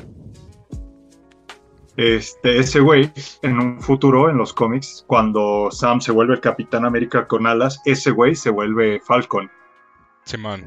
Este, 1.97 2.59
ese 2.59 2.79
güey, 2.79 3.11
en 3.43 3.59
un 3.59 3.81
futuro, 3.81 4.31
en 4.31 4.37
los 4.37 4.53
cómics, 4.53 5.05
cuando 5.09 5.69
Sam 5.73 6.01
se 6.01 6.13
vuelve 6.13 6.35
el 6.35 6.41
Capitán 6.41 6.85
América 6.85 7.27
con 7.27 7.47
alas, 7.47 7.81
ese 7.87 8.13
güey 8.13 8.37
se 8.37 8.51
vuelve 8.51 9.01
Falcon. 9.01 9.51
Simón. 10.25 10.65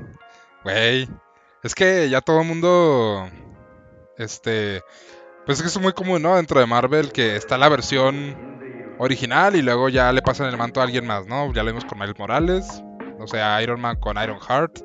Güey. 0.64 1.08
Es 1.64 1.74
que 1.74 2.10
ya 2.10 2.20
todo 2.22 2.42
el 2.42 2.48
mundo. 2.48 3.30
Este. 4.18 4.82
Pues 5.46 5.58
es 5.58 5.64
que 5.64 5.68
es 5.70 5.82
muy 5.82 5.94
común, 5.94 6.22
¿no? 6.22 6.36
Dentro 6.36 6.60
de 6.60 6.66
Marvel 6.66 7.12
que 7.12 7.36
está 7.36 7.58
la 7.58 7.70
versión 7.70 8.36
original 9.00 9.56
y 9.56 9.62
luego 9.62 9.90
ya 9.90 10.12
le 10.12 10.22
pasan 10.22 10.48
el 10.48 10.58
manto 10.58 10.80
a 10.80 10.84
alguien 10.84 11.06
más, 11.06 11.26
¿no? 11.26 11.52
Ya 11.54 11.64
lo 11.64 11.72
vimos 11.72 11.86
con 11.86 11.98
Miles 12.00 12.18
Morales. 12.20 12.84
O 13.20 13.28
sea, 13.28 13.62
Iron 13.62 13.82
Man 13.82 13.98
con 14.00 14.22
Iron 14.22 14.40
Heart. 14.40 14.80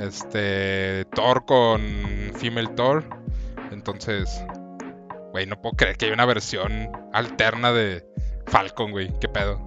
Este. 0.00 1.04
Thor 1.14 1.44
con 1.46 1.80
Female 2.34 2.68
Thor. 2.74 3.04
Entonces. 3.70 4.44
Güey, 5.32 5.46
no 5.46 5.60
puedo 5.60 5.76
creer 5.76 5.96
que 5.96 6.06
hay 6.06 6.12
una 6.12 6.26
versión 6.26 6.90
alterna 7.12 7.72
de 7.72 8.04
Falcon, 8.46 8.90
güey. 8.90 9.12
¿Qué 9.20 9.28
pedo? 9.28 9.66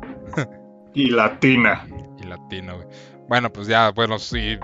Y 0.94 1.12
latina. 1.12 1.86
y 2.20 2.24
latino, 2.24 2.76
güey. 2.76 2.88
Bueno, 3.28 3.54
pues 3.54 3.68
ya, 3.68 3.92
bueno, 3.92 4.18
sí. 4.18 4.58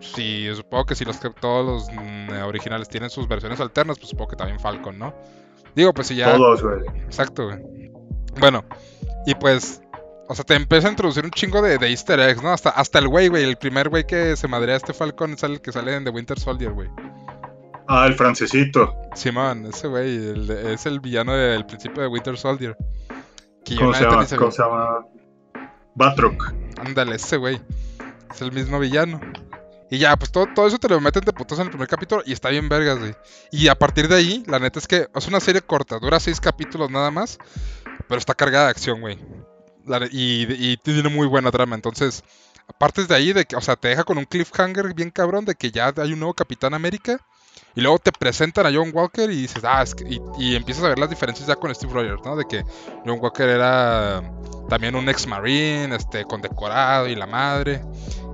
Sí, 0.00 0.48
supongo 0.54 0.86
que 0.86 0.94
si 0.94 1.04
los 1.04 1.20
todos 1.40 1.66
los 1.66 1.90
mm, 1.92 2.42
originales 2.44 2.88
tienen 2.88 3.10
sus 3.10 3.28
versiones 3.28 3.60
alternas, 3.60 3.98
pues 3.98 4.08
supongo 4.10 4.30
que 4.30 4.36
también 4.36 4.58
Falcon, 4.58 4.98
¿no? 4.98 5.14
Digo, 5.74 5.92
pues 5.92 6.08
si 6.08 6.16
ya. 6.16 6.34
Todos, 6.34 6.62
güey. 6.62 6.80
Exacto, 7.04 7.46
güey. 7.46 7.90
Bueno, 8.38 8.64
y 9.26 9.34
pues. 9.34 9.82
O 10.28 10.34
sea, 10.34 10.44
te 10.44 10.54
empieza 10.54 10.86
a 10.86 10.90
introducir 10.92 11.24
un 11.24 11.32
chingo 11.32 11.60
de, 11.60 11.76
de 11.76 11.88
easter 11.88 12.20
eggs, 12.20 12.40
¿no? 12.40 12.50
Hasta, 12.50 12.70
hasta 12.70 13.00
el 13.00 13.08
güey, 13.08 13.26
güey. 13.26 13.42
El 13.42 13.56
primer 13.56 13.88
güey 13.88 14.06
que 14.06 14.36
se 14.36 14.46
madrea 14.46 14.74
a 14.74 14.76
este 14.76 14.92
Falcon 14.92 15.32
es 15.32 15.42
el 15.42 15.60
que 15.60 15.72
sale 15.72 15.96
en 15.96 16.04
The 16.04 16.10
Winter 16.10 16.38
Soldier, 16.38 16.72
güey. 16.72 16.88
Ah, 17.88 18.06
el 18.06 18.14
francesito. 18.14 18.94
Simón, 19.16 19.66
ese 19.66 19.88
güey 19.88 20.14
el 20.14 20.48
es 20.48 20.86
el 20.86 21.00
villano 21.00 21.34
del 21.34 21.66
principio 21.66 22.02
de 22.02 22.08
Winter 22.08 22.38
Soldier. 22.38 22.76
Que 23.64 23.74
¿Cómo 23.74 23.92
se 23.92 24.04
llama? 24.62 25.04
Batroc. 25.96 26.54
Ándale, 26.78 27.16
ese 27.16 27.36
güey. 27.36 27.60
Es 28.30 28.40
el 28.40 28.52
mismo 28.52 28.78
villano. 28.78 29.20
Y 29.90 29.98
ya, 29.98 30.16
pues 30.16 30.30
todo, 30.30 30.46
todo 30.54 30.68
eso 30.68 30.78
te 30.78 30.88
lo 30.88 31.00
meten 31.00 31.24
de 31.24 31.32
putos 31.32 31.58
en 31.58 31.64
el 31.64 31.70
primer 31.70 31.88
capítulo 31.88 32.22
y 32.24 32.32
está 32.32 32.48
bien 32.48 32.68
vergas, 32.68 32.98
güey. 32.98 33.14
Y 33.50 33.68
a 33.68 33.74
partir 33.74 34.06
de 34.06 34.16
ahí, 34.16 34.44
la 34.46 34.60
neta 34.60 34.78
es 34.78 34.86
que 34.86 35.08
es 35.12 35.26
una 35.26 35.40
serie 35.40 35.62
corta, 35.62 35.98
dura 35.98 36.20
seis 36.20 36.40
capítulos 36.40 36.90
nada 36.90 37.10
más, 37.10 37.38
pero 38.08 38.18
está 38.18 38.34
cargada 38.34 38.66
de 38.66 38.70
acción, 38.70 39.00
güey. 39.00 39.18
Y, 40.12 40.46
y 40.72 40.76
tiene 40.76 41.08
muy 41.08 41.26
buena 41.26 41.50
trama, 41.50 41.74
entonces, 41.74 42.22
aparte 42.68 43.04
de 43.04 43.14
ahí, 43.14 43.32
de 43.32 43.44
que, 43.44 43.56
o 43.56 43.60
sea, 43.60 43.74
te 43.74 43.88
deja 43.88 44.04
con 44.04 44.18
un 44.18 44.24
cliffhanger 44.24 44.94
bien 44.94 45.10
cabrón 45.10 45.44
de 45.44 45.56
que 45.56 45.72
ya 45.72 45.92
hay 45.96 46.12
un 46.12 46.20
nuevo 46.20 46.34
Capitán 46.34 46.74
América. 46.74 47.18
Y 47.76 47.80
luego 47.82 47.98
te 47.98 48.10
presentan 48.12 48.66
a 48.66 48.70
John 48.72 48.90
Walker 48.92 49.30
y 49.30 49.42
dices, 49.42 49.62
ah, 49.64 49.82
es 49.82 49.94
que, 49.94 50.04
y, 50.04 50.20
y 50.38 50.56
empiezas 50.56 50.84
a 50.84 50.88
ver 50.88 50.98
las 50.98 51.08
diferencias 51.10 51.46
ya 51.46 51.54
con 51.56 51.72
Steve 51.74 51.92
Rogers, 51.92 52.22
¿no? 52.24 52.34
De 52.36 52.44
que 52.44 52.64
John 53.06 53.18
Walker 53.20 53.48
era 53.48 54.22
también 54.68 54.96
un 54.96 55.08
ex 55.08 55.26
marine, 55.26 55.94
este, 55.94 56.24
condecorado 56.24 57.06
y 57.06 57.14
la 57.14 57.26
madre. 57.26 57.80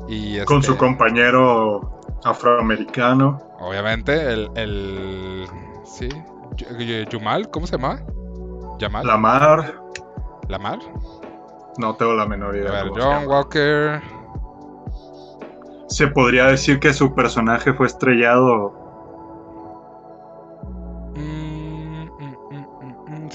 Y 0.09 0.39
Con 0.45 0.59
este, 0.61 0.73
su 0.73 0.79
compañero 0.79 2.01
afroamericano. 2.25 3.39
Obviamente, 3.61 4.33
el, 4.33 4.49
el 4.55 5.47
sí, 5.85 6.09
Yu- 6.57 6.79
Yu- 6.79 7.09
Yumal, 7.11 7.51
¿cómo 7.51 7.67
se 7.67 7.77
llama? 7.77 8.01
Yamal, 8.79 9.07
Lamar. 9.07 9.75
Lamar. 10.49 10.79
No 11.79 11.95
tengo 11.97 12.15
la 12.15 12.27
menor 12.27 12.55
A 12.55 12.59
idea. 12.59 12.71
ver, 12.71 12.89
cómo 12.89 13.01
se 13.01 13.03
John. 13.03 13.27
Walker. 13.27 14.03
Se 15.89 16.09
podría 16.09 16.47
decir 16.47 16.81
que 16.81 16.93
su 16.93 17.15
personaje 17.15 17.73
fue 17.73 17.87
estrellado. 17.87 18.86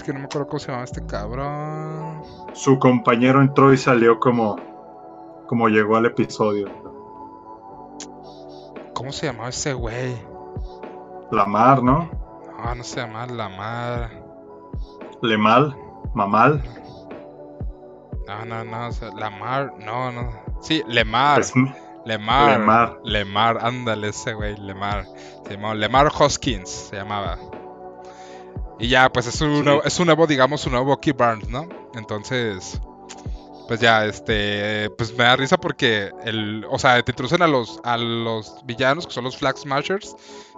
Es 0.02 0.06
que 0.06 0.14
no 0.14 0.20
me 0.20 0.26
acuerdo 0.26 0.48
cómo 0.48 0.60
se 0.60 0.68
llamaba 0.68 0.84
este 0.84 1.06
cabrón. 1.06 2.24
Su 2.54 2.80
compañero 2.80 3.40
entró 3.40 3.72
y 3.72 3.78
salió 3.78 4.20
como, 4.20 4.56
como 5.48 5.68
llegó 5.70 5.96
al 5.96 6.08
episodio. 6.08 6.70
¿Cómo 8.96 9.12
se 9.12 9.28
llamaba 9.28 9.50
ese 9.50 9.74
güey? 9.74 10.16
Lamar, 11.32 11.84
¿no? 11.84 12.10
No, 12.58 12.76
no 12.76 12.84
se 12.84 13.00
llamaba 13.00 13.28
Lamar. 13.28 14.10
Lemal, 15.22 15.78
Mamal. 16.16 16.64
No, 18.28 18.46
no, 18.46 18.64
no, 18.64 18.88
o 18.88 18.92
sea, 18.92 19.12
Lamar, 19.12 19.74
no, 19.78 20.12
no. 20.12 20.32
Sí, 20.62 20.82
Lemar. 20.88 21.44
Lemar. 22.06 22.60
Lemar. 22.60 23.00
Lemar, 23.04 23.58
ándale 23.62 24.10
ese 24.10 24.34
güey, 24.34 24.58
Lemar. 24.58 25.06
Se 25.46 25.56
llamaba 25.56 25.76
Lemar 25.76 26.12
Hoskins, 26.18 26.70
se 26.70 26.96
llamaba. 26.96 27.38
Y 28.82 28.88
ya, 28.90 29.12
pues 29.12 29.28
es 29.28 29.40
un, 29.42 29.64
nuevo, 29.64 29.84
es 29.84 30.00
un 30.00 30.08
nuevo, 30.08 30.28
digamos, 30.28 30.66
un 30.66 30.74
nuevo 30.74 30.88
Bucky 30.88 31.12
Barnes, 31.14 31.50
¿no? 31.50 31.70
Entonces, 31.94 32.82
pues 33.68 33.80
ya, 33.80 34.06
este, 34.06 34.90
pues 34.92 35.12
me 35.18 35.24
da 35.24 35.36
risa 35.36 35.58
porque, 35.58 36.12
el, 36.26 36.66
o 36.70 36.80
sea, 36.80 37.02
te 37.04 37.12
introducen 37.12 37.44
a 37.44 37.48
los, 37.48 37.80
a 37.84 37.98
los 37.98 38.66
villanos, 38.66 39.08
que 39.08 39.14
son 39.14 39.24
los 39.24 39.38
Flag 39.38 39.58
Smashers, 39.58 40.16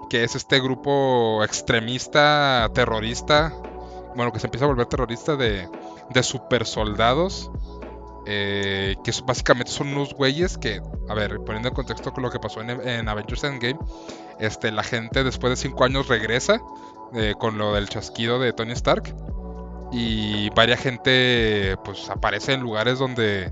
que 0.09 0.23
es 0.23 0.35
este 0.35 0.59
grupo 0.61 1.43
extremista, 1.43 2.71
terrorista, 2.73 3.53
bueno, 4.15 4.31
que 4.31 4.39
se 4.39 4.47
empieza 4.47 4.65
a 4.65 4.69
volver 4.69 4.85
terrorista 4.87 5.35
de, 5.35 5.67
de 6.09 6.23
super 6.23 6.65
soldados. 6.65 7.51
eh, 8.25 8.95
que 9.03 9.11
básicamente 9.25 9.71
son 9.71 9.89
unos 9.89 10.13
güeyes 10.13 10.57
que, 10.57 10.81
a 11.09 11.13
ver, 11.13 11.39
poniendo 11.45 11.69
en 11.69 11.75
contexto 11.75 12.13
con 12.13 12.23
lo 12.23 12.31
que 12.31 12.39
pasó 12.39 12.61
en, 12.61 12.69
en 12.69 13.09
Avengers 13.09 13.43
Endgame, 13.43 13.79
este, 14.39 14.71
la 14.71 14.83
gente 14.83 15.23
después 15.23 15.51
de 15.51 15.57
cinco 15.57 15.83
años 15.83 16.07
regresa 16.07 16.61
eh, 17.15 17.35
con 17.37 17.57
lo 17.57 17.73
del 17.73 17.89
chasquido 17.89 18.39
de 18.39 18.53
Tony 18.53 18.73
Stark. 18.73 19.15
Y 19.91 20.49
varias 20.51 20.79
gente 20.79 21.77
pues 21.83 22.09
aparece 22.09 22.53
en 22.53 22.61
lugares 22.61 22.97
donde 22.97 23.51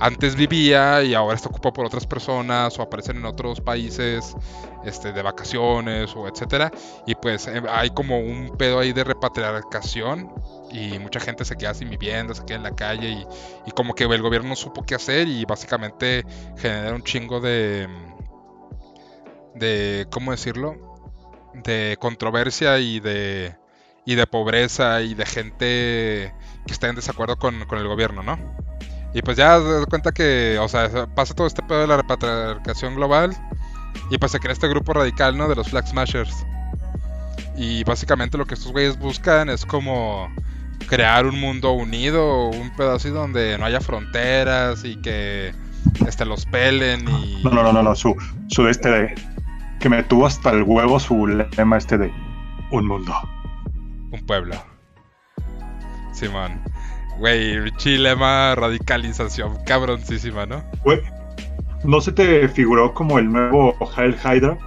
antes 0.00 0.36
vivía 0.36 1.02
y 1.02 1.14
ahora 1.14 1.34
está 1.34 1.48
ocupado 1.48 1.72
por 1.72 1.86
otras 1.86 2.06
personas 2.06 2.78
o 2.78 2.82
aparecen 2.82 3.16
en 3.16 3.24
otros 3.24 3.60
países 3.60 4.36
este, 4.84 5.12
de 5.12 5.22
vacaciones 5.22 6.14
o 6.14 6.28
etcétera. 6.28 6.70
Y 7.06 7.14
pues 7.14 7.48
eh, 7.48 7.62
hay 7.68 7.90
como 7.90 8.18
un 8.18 8.56
pedo 8.56 8.78
ahí 8.78 8.92
de 8.92 9.04
repatriación 9.04 10.30
y 10.70 10.98
mucha 10.98 11.20
gente 11.20 11.44
se 11.44 11.56
queda 11.56 11.74
sin 11.74 11.90
vivienda, 11.90 12.34
se 12.34 12.44
queda 12.44 12.58
en 12.58 12.62
la 12.62 12.76
calle 12.76 13.08
y, 13.08 13.26
y 13.66 13.70
como 13.72 13.94
que 13.94 14.04
el 14.04 14.22
gobierno 14.22 14.50
no 14.50 14.56
supo 14.56 14.84
qué 14.84 14.94
hacer 14.94 15.26
y 15.26 15.44
básicamente 15.44 16.24
genera 16.58 16.94
un 16.94 17.02
chingo 17.02 17.40
de 17.40 17.88
de 19.54 20.06
cómo 20.10 20.30
decirlo 20.30 20.87
de 21.62 21.96
controversia 22.00 22.78
y 22.78 23.00
de 23.00 23.56
y 24.04 24.14
de 24.14 24.26
pobreza 24.26 25.02
y 25.02 25.14
de 25.14 25.26
gente 25.26 26.34
que 26.66 26.72
está 26.72 26.88
en 26.88 26.96
desacuerdo 26.96 27.36
con, 27.36 27.66
con 27.66 27.78
el 27.78 27.86
gobierno, 27.86 28.22
¿no? 28.22 28.38
Y 29.12 29.20
pues 29.20 29.36
ya 29.36 29.58
se 29.58 29.80
da 29.80 29.86
cuenta 29.86 30.12
que, 30.12 30.58
o 30.60 30.68
sea, 30.68 31.06
pasa 31.14 31.34
todo 31.34 31.46
este 31.46 31.62
pedo 31.62 31.82
de 31.82 31.86
la 31.86 31.98
repatriación 31.98 32.94
global 32.94 33.36
y 34.10 34.18
pues 34.18 34.32
se 34.32 34.40
crea 34.40 34.52
este 34.52 34.68
grupo 34.68 34.92
radical, 34.92 35.36
¿no? 35.36 35.48
De 35.48 35.54
los 35.54 35.68
Flag 35.68 35.86
Smashers. 35.86 36.46
Y 37.56 37.84
básicamente 37.84 38.38
lo 38.38 38.46
que 38.46 38.54
estos 38.54 38.72
güeyes 38.72 38.98
buscan 38.98 39.50
es 39.50 39.66
como 39.66 40.32
crear 40.88 41.26
un 41.26 41.38
mundo 41.38 41.72
unido, 41.72 42.48
un 42.48 42.74
pedacito 42.76 43.16
donde 43.16 43.58
no 43.58 43.66
haya 43.66 43.80
fronteras 43.80 44.84
y 44.84 44.96
que 44.96 45.52
este, 46.06 46.24
los 46.24 46.46
pelen 46.46 47.08
y... 47.08 47.42
No, 47.42 47.50
no, 47.50 47.62
no, 47.62 47.72
no, 47.72 47.82
no, 47.82 47.94
su, 47.94 48.16
su 48.48 48.66
este. 48.68 49.14
Que 49.80 49.88
me 49.88 50.02
tuvo 50.02 50.26
hasta 50.26 50.50
el 50.50 50.62
huevo 50.62 50.98
su 50.98 51.26
lema 51.26 51.76
este 51.76 51.98
de. 51.98 52.12
Un 52.70 52.86
mundo. 52.86 53.14
Un 54.10 54.20
pueblo. 54.26 54.56
Simón. 56.12 56.60
Güey, 57.18 57.70
chilema 57.76 58.54
radicalización 58.54 59.56
cabroncísima, 59.64 60.46
¿no? 60.46 60.62
Güey, 60.84 61.00
¿no 61.84 62.00
se 62.00 62.12
te 62.12 62.48
figuró 62.48 62.94
como 62.94 63.18
el 63.18 63.30
nuevo 63.30 63.74
Hail 63.96 64.16
Hydra? 64.24 64.58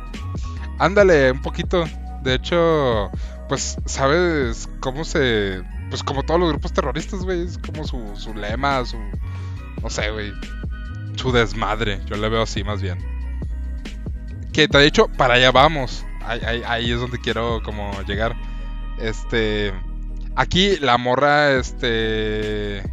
Ándale, 0.80 1.32
un 1.32 1.42
poquito. 1.42 1.86
De 2.24 2.36
hecho, 2.36 3.10
pues, 3.48 3.78
¿sabes 3.86 4.70
cómo 4.80 5.04
se...? 5.04 5.62
Pues 5.90 6.04
como 6.04 6.24
todos 6.24 6.40
los 6.40 6.50
grupos 6.50 6.74
terroristas, 6.74 7.24
güey. 7.24 7.44
Es 7.44 7.58
como 7.58 7.84
su, 7.86 8.16
su 8.16 8.34
lema, 8.34 8.84
su... 8.86 8.98
No 9.82 9.90
sé, 9.90 10.10
güey. 10.12 10.32
Su 11.16 11.32
desmadre. 11.32 12.00
Yo 12.06 12.16
le 12.16 12.30
veo 12.30 12.44
así 12.44 12.64
más 12.64 12.82
bien. 12.82 13.11
Que 14.54 14.68
te 14.68 14.78
he 14.78 14.84
dicho, 14.84 15.08
para 15.18 15.36
allá 15.36 15.52
vamos. 15.52 16.06
Ahí 16.24 16.92
es 16.92 17.00
donde 17.00 17.20
quiero 17.20 17.62
como 17.64 18.02
llegar. 18.04 18.36
Este... 19.00 19.74
Aquí 20.36 20.78
la 20.78 20.98
morra, 20.98 21.52
este... 21.58 22.84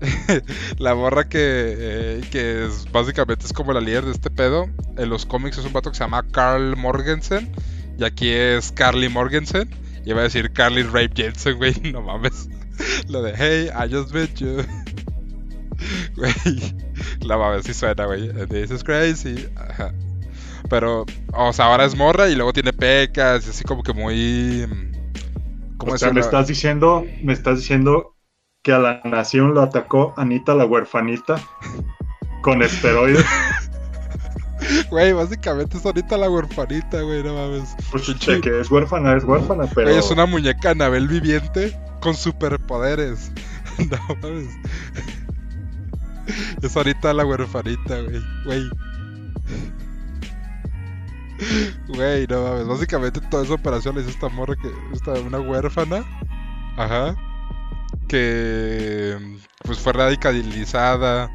la 0.78 0.94
morra 0.94 1.28
que, 1.28 1.38
eh, 1.40 2.20
que 2.30 2.66
es, 2.66 2.90
básicamente 2.92 3.46
es 3.46 3.52
como 3.52 3.72
la 3.72 3.80
líder 3.80 4.04
de 4.04 4.12
este 4.12 4.30
pedo. 4.30 4.68
En 4.96 5.08
los 5.08 5.26
cómics 5.26 5.58
es 5.58 5.64
un 5.64 5.72
vato 5.72 5.90
que 5.90 5.96
se 5.96 6.04
llama 6.04 6.26
Carl 6.30 6.76
Morgensen. 6.76 7.50
Y 7.98 8.04
aquí 8.04 8.30
es 8.30 8.72
Carly 8.72 9.08
Morgensen. 9.08 9.68
Y 10.04 10.10
iba 10.10 10.20
a 10.20 10.24
decir 10.24 10.52
Carly 10.52 10.82
Rape 10.82 11.12
Jensen, 11.14 11.56
güey. 11.56 11.74
No 11.92 12.02
mames. 12.02 12.48
Lo 13.08 13.22
de 13.22 13.34
Hey, 13.36 13.70
I 13.74 13.92
just 13.92 14.12
met 14.12 14.34
you. 14.36 14.64
Güey. 16.16 16.74
La 17.20 17.36
mames, 17.36 17.64
sí 17.64 17.74
suena, 17.74 18.04
güey. 18.04 18.32
This 18.48 18.70
is 18.70 18.84
crazy. 18.84 19.48
Ajá. 19.56 19.92
Pero, 20.68 21.06
o 21.32 21.52
sea, 21.52 21.66
ahora 21.66 21.84
es 21.84 21.96
morra 21.96 22.28
y 22.28 22.34
luego 22.34 22.52
tiene 22.52 22.72
pecas 22.72 23.46
y 23.46 23.50
así 23.50 23.64
como 23.64 23.82
que 23.82 23.92
muy. 23.92 24.66
mm, 24.66 25.76
¿Cómo 25.78 25.92
O 25.92 25.98
sea, 25.98 26.12
me 26.12 26.20
estás 26.20 26.48
diciendo, 26.48 27.04
me 27.22 27.32
estás 27.32 27.58
diciendo 27.58 28.16
que 28.62 28.72
a 28.72 28.78
la 28.78 29.00
nación 29.04 29.54
lo 29.54 29.62
atacó 29.62 30.12
Anita 30.16 30.54
la 30.54 30.66
huerfanita 30.66 31.36
con 32.42 32.62
esteroides. 32.62 33.24
Güey, 34.90 35.12
básicamente 35.12 35.78
es 35.78 35.86
ahorita 35.86 36.16
la 36.16 36.28
huerfanita, 36.28 37.00
güey, 37.02 37.22
no 37.22 37.34
mames. 37.34 37.76
Pues 37.90 38.06
de 38.26 38.40
que 38.40 38.60
es 38.60 38.70
huérfana, 38.70 39.16
es 39.16 39.24
huérfana, 39.24 39.66
pero. 39.72 39.88
Güey, 39.88 39.98
es 39.98 40.10
una 40.10 40.26
muñeca 40.26 40.70
Anabel 40.70 41.06
viviente 41.06 41.78
con 42.00 42.14
superpoderes. 42.14 43.30
no 43.78 44.16
mames. 44.20 44.48
Es 46.60 46.76
ahorita 46.76 47.14
la 47.14 47.24
huerfanita, 47.24 48.00
güey. 48.00 48.20
Güey. 48.44 48.70
Güey, 51.88 52.26
no 52.26 52.42
mames. 52.42 52.66
Básicamente 52.66 53.20
toda 53.20 53.44
esa 53.44 53.54
operación 53.54 53.94
la 53.94 54.00
hizo 54.02 54.10
esta 54.10 54.28
morra 54.28 54.54
que. 54.56 54.70
Esta, 54.92 55.12
una 55.12 55.38
huérfana. 55.40 56.04
Ajá. 56.76 57.14
Que. 58.08 59.16
Pues 59.64 59.78
fue 59.78 59.92
radicalizada. 59.92 61.30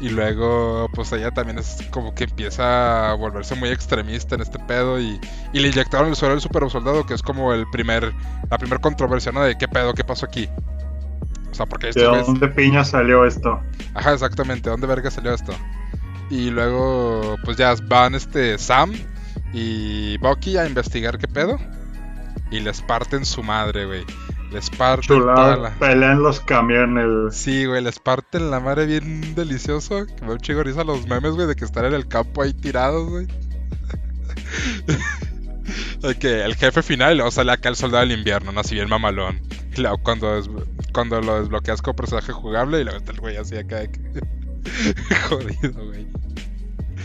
Y 0.00 0.08
luego, 0.10 0.90
pues 0.92 1.12
ella 1.12 1.30
también 1.30 1.58
es 1.58 1.78
como 1.90 2.14
que 2.14 2.24
empieza 2.24 3.10
a 3.10 3.14
volverse 3.14 3.54
muy 3.54 3.68
extremista 3.68 4.34
en 4.34 4.42
este 4.42 4.58
pedo. 4.58 5.00
Y, 5.00 5.20
y 5.52 5.60
le 5.60 5.68
inyectaron 5.68 6.08
el 6.08 6.16
suero 6.16 6.34
del 6.34 6.40
super 6.42 6.68
soldado, 6.68 7.06
que 7.06 7.14
es 7.14 7.22
como 7.22 7.52
el 7.52 7.64
primer. 7.70 8.12
La 8.50 8.58
primera 8.58 8.80
controversia, 8.80 9.32
¿no? 9.32 9.42
De 9.42 9.56
qué 9.56 9.68
pedo, 9.68 9.94
qué 9.94 10.04
pasó 10.04 10.26
aquí. 10.26 10.48
O 11.50 11.54
sea, 11.54 11.66
porque 11.66 11.86
¿De 11.86 11.90
estos 11.90 12.04
güeyes- 12.08 12.26
dónde 12.26 12.48
piña 12.48 12.84
salió 12.84 13.24
esto? 13.24 13.60
Ajá, 13.94 14.12
exactamente. 14.12 14.64
¿De 14.64 14.70
dónde 14.72 14.86
verga 14.88 15.10
salió 15.10 15.32
esto? 15.32 15.54
Y 16.28 16.50
luego, 16.50 17.36
pues 17.44 17.56
ya 17.56 17.74
van 17.86 18.16
este 18.16 18.58
Sam 18.58 18.92
y 19.54 20.18
Bucky 20.18 20.56
a 20.58 20.66
investigar 20.66 21.16
qué 21.18 21.28
pedo. 21.28 21.58
Y 22.50 22.60
les 22.60 22.82
parten 22.82 23.24
su 23.24 23.42
madre, 23.42 23.86
güey. 23.86 24.04
Les 24.52 24.68
parten 24.70 25.06
Chulada, 25.18 25.56
la... 25.56 25.70
pelean 25.70 26.22
los 26.22 26.38
camiones. 26.40 27.34
Sí, 27.34 27.64
güey, 27.64 27.82
les 27.82 27.98
parten 27.98 28.50
la 28.50 28.60
madre 28.60 28.86
bien 28.86 29.34
delicioso. 29.34 30.06
Que 30.06 30.24
me 30.24 30.32
un 30.32 30.38
chingo 30.38 30.58
de 30.58 30.64
risa 30.64 30.84
los 30.84 31.06
memes, 31.08 31.32
güey, 31.32 31.46
de 31.46 31.56
que 31.56 31.64
están 31.64 31.86
en 31.86 31.94
el 31.94 32.06
campo 32.06 32.42
ahí 32.42 32.52
tirados, 32.52 33.08
güey. 33.08 33.26
El 36.02 36.54
jefe 36.56 36.82
final 36.82 37.14
y 37.14 37.16
luego 37.16 37.30
sale 37.30 37.50
acá 37.52 37.70
el 37.70 37.76
soldado 37.76 38.02
del 38.06 38.18
invierno, 38.18 38.52
¿no? 38.52 38.60
Así 38.60 38.74
bien 38.74 38.88
mamalón. 38.90 39.40
Y 39.74 39.80
luego 39.80 39.96
cuando, 39.98 40.34
des- 40.36 40.50
cuando 40.92 41.20
lo 41.22 41.40
desbloqueas 41.40 41.80
como 41.80 41.96
personaje 41.96 42.30
jugable 42.32 42.80
y 42.80 42.84
luego 42.84 42.98
está 42.98 43.12
el 43.12 43.20
güey 43.20 43.36
así 43.38 43.56
acá. 43.56 43.78
Jodido, 45.30 45.86
güey. 45.86 46.06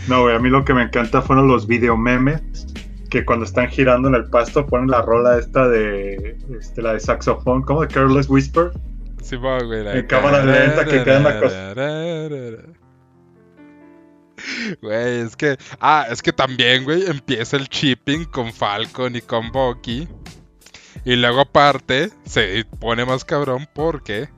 No, 0.08 0.22
güey, 0.22 0.34
a 0.34 0.38
mí 0.38 0.48
lo 0.48 0.64
que 0.64 0.74
me 0.74 0.82
encanta 0.82 1.22
fueron 1.22 1.48
los 1.48 1.66
videomemes 1.66 2.66
que 3.10 3.24
cuando 3.24 3.44
están 3.44 3.68
girando 3.68 4.08
en 4.08 4.14
el 4.14 4.30
pasto 4.30 4.66
ponen 4.66 4.88
la 4.88 5.02
rola 5.02 5.38
esta 5.38 5.68
de 5.68 6.38
este, 6.58 6.80
la 6.80 6.92
de 6.94 7.00
saxofón, 7.00 7.62
como 7.62 7.82
de 7.82 7.88
Careless 7.88 8.28
Whisper. 8.28 8.70
Sí, 9.22 9.36
va, 9.36 9.62
güey. 9.62 9.86
En 9.98 10.06
cámara 10.06 10.44
lenta 10.44 10.84
que 10.84 11.02
queda 11.04 11.16
en 11.18 11.24
la 11.24 11.40
cosa. 11.40 11.74
Güey, 14.80 15.20
es 15.20 15.36
que. 15.36 15.58
Ah, 15.80 16.06
es 16.10 16.22
que 16.22 16.32
también, 16.32 16.84
güey, 16.84 17.04
empieza 17.06 17.58
el 17.58 17.68
shipping 17.68 18.24
con 18.24 18.52
Falcon 18.54 19.14
y 19.14 19.20
con 19.20 19.50
Bucky. 19.52 20.08
Y 21.04 21.16
luego, 21.16 21.40
aparte, 21.40 22.10
se 22.24 22.64
pone 22.78 23.04
más 23.04 23.24
cabrón 23.24 23.68
porque. 23.74 24.28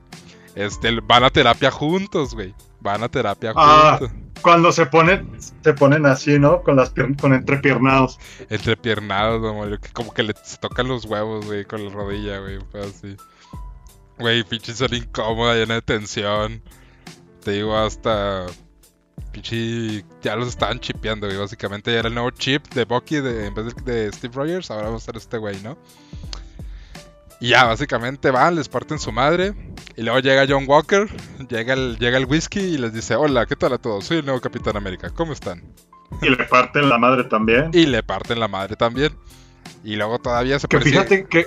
Este, 0.55 0.99
van 1.01 1.23
a 1.23 1.29
terapia 1.29 1.71
juntos, 1.71 2.35
güey. 2.35 2.53
Van 2.81 3.01
a 3.01 3.09
terapia 3.09 3.53
Ah. 3.55 3.97
juntos. 3.99 4.17
Cuando 4.41 4.71
se 4.71 4.85
ponen, 4.85 5.29
se 5.63 5.73
ponen 5.73 6.05
así, 6.05 6.37
¿no? 6.39 6.63
Con 6.63 6.75
las 6.75 6.91
con 7.21 7.33
entrepiernados. 7.33 8.19
Entre 8.49 8.75
piernados, 8.75 9.41
como, 9.41 9.65
que- 9.79 9.89
como 9.93 10.13
que 10.13 10.23
le 10.23 10.33
se 10.43 10.57
tocan 10.57 10.87
los 10.87 11.05
huevos, 11.05 11.45
güey, 11.45 11.63
con 11.65 11.85
la 11.85 11.91
rodilla, 11.91 12.39
güey. 12.39 12.59
Así. 12.85 13.15
Güey, 14.19 14.43
pinche 14.43 14.73
son 14.73 14.93
incómoda, 14.93 15.55
llena 15.55 15.75
de 15.75 15.81
tensión. 15.81 16.61
Te 17.43 17.51
digo, 17.51 17.75
hasta. 17.77 18.45
Pinche. 19.31 20.03
Ya 20.21 20.35
los 20.35 20.49
estaban 20.49 20.79
chipeando, 20.79 21.27
güey. 21.27 21.37
Básicamente 21.39 21.91
ya 21.91 21.99
era 21.99 22.07
el 22.09 22.13
nuevo 22.13 22.31
chip 22.31 22.67
de 22.73 22.85
Bucky 22.85 23.15
de, 23.21 23.47
en 23.47 23.53
vez 23.55 23.73
de, 23.75 23.91
de 23.91 24.11
Steve 24.11 24.33
Rogers. 24.35 24.69
Ahora 24.71 24.89
va 24.89 24.97
a 24.97 24.99
ser 24.99 25.15
este 25.17 25.37
güey, 25.37 25.59
¿no? 25.61 25.77
Y 27.39 27.49
ya, 27.49 27.65
básicamente 27.65 28.31
van, 28.31 28.55
les 28.55 28.69
parten 28.69 28.99
su 28.99 29.11
madre. 29.11 29.53
Y 29.97 30.03
luego 30.03 30.19
llega 30.19 30.45
John 30.47 30.63
Walker. 30.67 31.07
Llega 31.49 31.73
el, 31.73 31.97
llega 31.99 32.17
el 32.17 32.25
whisky 32.25 32.59
y 32.59 32.77
les 32.77 32.93
dice: 32.93 33.15
Hola, 33.15 33.45
¿qué 33.45 33.55
tal 33.55 33.73
a 33.73 33.77
todos? 33.77 34.05
Soy 34.05 34.17
el 34.19 34.25
nuevo 34.25 34.39
Capitán 34.39 34.77
América. 34.77 35.09
¿Cómo 35.09 35.33
están? 35.33 35.61
Y 36.21 36.29
le 36.29 36.43
parten 36.45 36.87
la 36.89 36.97
madre 36.97 37.25
también. 37.25 37.69
Y 37.73 37.85
le 37.85 38.01
parten 38.03 38.39
la 38.39 38.47
madre 38.47 38.75
también. 38.75 39.11
Y 39.83 39.95
luego 39.95 40.19
todavía 40.19 40.57
se 40.59 40.67
Que 40.67 40.77
persigue- 40.77 40.91
fíjate 40.91 41.25
que, 41.25 41.45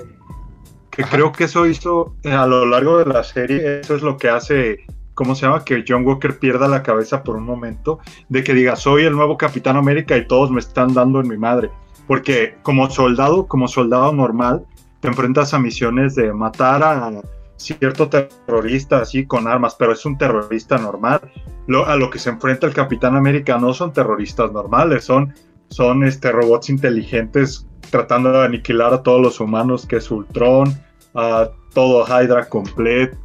que 0.91 1.05
creo 1.05 1.33
que 1.33 1.45
eso 1.45 1.67
hizo 1.67 2.15
eh, 2.25 2.33
a 2.33 2.47
lo 2.47 2.67
largo 2.67 2.99
de 2.99 3.07
la 3.07 3.25
serie, 3.25 3.81
eso 3.81 3.95
es 3.97 4.03
lo 4.03 4.19
que 4.19 4.29
hace, 4.29 4.85
¿cómo 5.15 5.35
se 5.35 5.47
llama? 5.47 5.65
Que 5.65 5.85
John 5.87 6.05
Walker 6.07 6.39
pierda 6.39 6.69
la 6.69 6.83
cabeza 6.83 7.23
por 7.23 7.37
un 7.37 7.45
momento, 7.45 8.01
de 8.29 8.45
que 8.45 8.53
diga, 8.53 8.77
soy 8.77 9.05
el 9.05 9.13
nuevo 9.15 9.39
Capitán 9.39 9.77
América 9.77 10.17
y 10.17 10.27
todos 10.27 10.51
me 10.51 10.61
están 10.61 10.93
dando 10.93 11.21
en 11.21 11.29
mi 11.29 11.39
madre. 11.39 11.71
Porque 12.07 12.57
como 12.63 12.91
soldado, 12.91 13.47
como 13.47 13.69
soldado 13.69 14.13
normal, 14.13 14.67
te 15.07 15.11
enfrentas 15.11 15.55
a 15.55 15.61
misiones 15.61 16.17
de 16.17 16.33
matar 16.33 16.83
a 16.83 17.23
cierto 17.55 18.09
terrorista 18.09 19.03
así 19.03 19.25
con 19.25 19.47
armas, 19.47 19.77
pero 19.79 19.93
es 19.93 20.05
un 20.05 20.19
terrorista 20.19 20.79
normal. 20.79 21.21
Lo, 21.69 21.87
a 21.87 21.95
lo 21.95 22.11
que 22.11 22.19
se 22.19 22.31
enfrenta 22.31 22.67
el 22.67 22.75
Capitán 22.75 23.15
América 23.15 23.57
no 23.57 23.73
son 23.73 23.93
terroristas 23.93 24.51
normales, 24.51 25.05
son, 25.05 25.33
son 25.69 26.03
este, 26.03 26.33
robots 26.33 26.71
inteligentes 26.71 27.69
tratando 27.89 28.33
de 28.33 28.47
aniquilar 28.47 28.93
a 28.95 29.05
todos 29.05 29.23
los 29.23 29.39
humanos, 29.39 29.87
que 29.87 29.99
es 29.99 30.11
Ultron, 30.11 30.77
a 31.15 31.51
todo 31.73 32.05
Hydra 32.05 32.49
completo, 32.49 33.17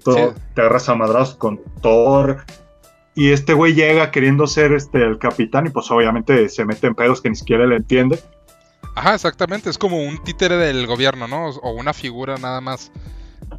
Sí. 0.00 0.20
te 0.54 0.60
agarras 0.60 0.90
a 0.90 0.94
madrazos 0.94 1.36
con 1.36 1.58
Thor. 1.80 2.44
Y 3.14 3.30
este 3.30 3.54
güey 3.54 3.72
llega 3.72 4.10
queriendo 4.10 4.46
ser 4.46 4.74
este, 4.74 5.02
el 5.02 5.16
capitán 5.16 5.68
y 5.68 5.70
pues 5.70 5.90
obviamente 5.90 6.50
se 6.50 6.66
mete 6.66 6.86
en 6.86 6.94
pedos 6.94 7.22
que 7.22 7.30
ni 7.30 7.36
siquiera 7.36 7.66
le 7.66 7.76
entiende. 7.76 8.18
Ajá, 8.94 9.14
exactamente. 9.14 9.70
Es 9.70 9.78
como 9.78 9.98
un 10.02 10.22
títere 10.22 10.56
del 10.56 10.86
gobierno, 10.86 11.26
¿no? 11.26 11.48
O 11.48 11.72
una 11.72 11.92
figura 11.92 12.36
nada 12.36 12.60
más. 12.60 12.92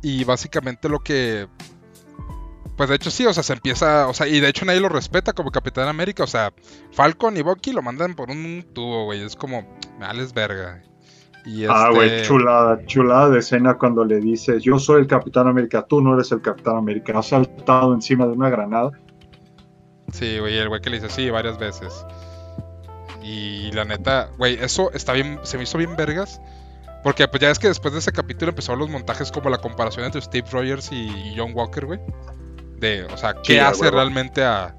Y 0.01 0.23
básicamente 0.23 0.89
lo 0.89 0.99
que. 0.99 1.47
Pues 2.77 2.89
de 2.89 2.95
hecho 2.95 3.09
sí, 3.09 3.25
o 3.25 3.33
sea, 3.33 3.43
se 3.43 3.53
empieza. 3.53 4.07
O 4.07 4.13
sea, 4.13 4.27
y 4.27 4.39
de 4.39 4.49
hecho 4.49 4.65
nadie 4.65 4.79
lo 4.79 4.89
respeta 4.89 5.33
como 5.33 5.51
Capitán 5.51 5.87
América. 5.87 6.23
O 6.23 6.27
sea, 6.27 6.53
Falcon 6.91 7.37
y 7.37 7.41
Bucky 7.41 7.71
lo 7.71 7.81
mandan 7.81 8.15
por 8.15 8.29
un 8.31 8.65
tubo, 8.73 9.05
güey. 9.05 9.21
Es 9.23 9.35
como. 9.35 9.61
Me 9.99 10.07
verga. 10.33 10.81
Y 11.45 11.65
Ah, 11.65 11.89
güey, 11.93 12.09
este- 12.09 12.27
chulada, 12.27 12.83
chulada 12.85 13.29
de 13.29 13.39
escena 13.39 13.77
cuando 13.77 14.03
le 14.03 14.19
dices, 14.19 14.63
yo 14.63 14.79
soy 14.79 15.01
el 15.01 15.07
Capitán 15.07 15.47
América, 15.47 15.85
tú 15.87 16.01
no 16.01 16.15
eres 16.15 16.31
el 16.31 16.41
Capitán 16.41 16.75
América, 16.75 17.19
has 17.19 17.27
saltado 17.27 17.93
encima 17.93 18.25
de 18.25 18.31
una 18.31 18.49
granada. 18.49 18.89
Sí, 20.11 20.39
güey, 20.39 20.57
el 20.57 20.69
güey 20.69 20.81
que 20.81 20.89
le 20.89 20.99
dice 20.99 21.09
sí 21.09 21.29
varias 21.29 21.59
veces. 21.59 22.05
Y 23.25 23.71
la 23.71 23.85
neta, 23.85 24.29
güey, 24.37 24.53
eso 24.61 24.91
está 24.93 25.13
bien, 25.13 25.39
se 25.41 25.57
me 25.57 25.63
hizo 25.63 25.79
bien 25.79 25.95
vergas. 25.95 26.39
Porque 27.03 27.27
pues 27.27 27.41
ya 27.41 27.49
es 27.49 27.57
que 27.57 27.67
después 27.67 27.91
de 27.93 27.99
ese 27.99 28.11
capítulo 28.11 28.49
empezaron 28.49 28.79
los 28.79 28.89
montajes 28.89 29.31
como 29.31 29.49
la 29.49 29.57
comparación 29.57 30.05
entre 30.05 30.21
Steve 30.21 30.47
Rogers 30.51 30.91
y, 30.91 31.33
John 31.35 31.51
Walker, 31.55 31.85
güey. 31.85 31.99
De, 32.77 33.03
o 33.05 33.17
sea, 33.17 33.33
¿qué 33.35 33.53
Sí, 33.53 33.59
hace 33.59 33.89
realmente 33.89 34.43
a 34.43 34.75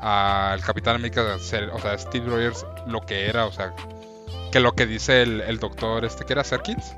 al 0.00 0.60
Capitán 0.60 0.96
América 0.96 1.38
ser, 1.38 1.70
o 1.70 1.78
sea, 1.78 1.96
Steve 1.96 2.28
Rogers 2.28 2.66
lo 2.86 3.00
que 3.06 3.26
era, 3.26 3.46
o 3.46 3.52
sea, 3.52 3.74
que 4.52 4.60
lo 4.60 4.74
que 4.74 4.86
dice 4.86 5.22
el, 5.22 5.40
el 5.40 5.58
doctor 5.58 6.04
este 6.04 6.24
que 6.24 6.34
era 6.34 6.44
Serkins. 6.44 6.94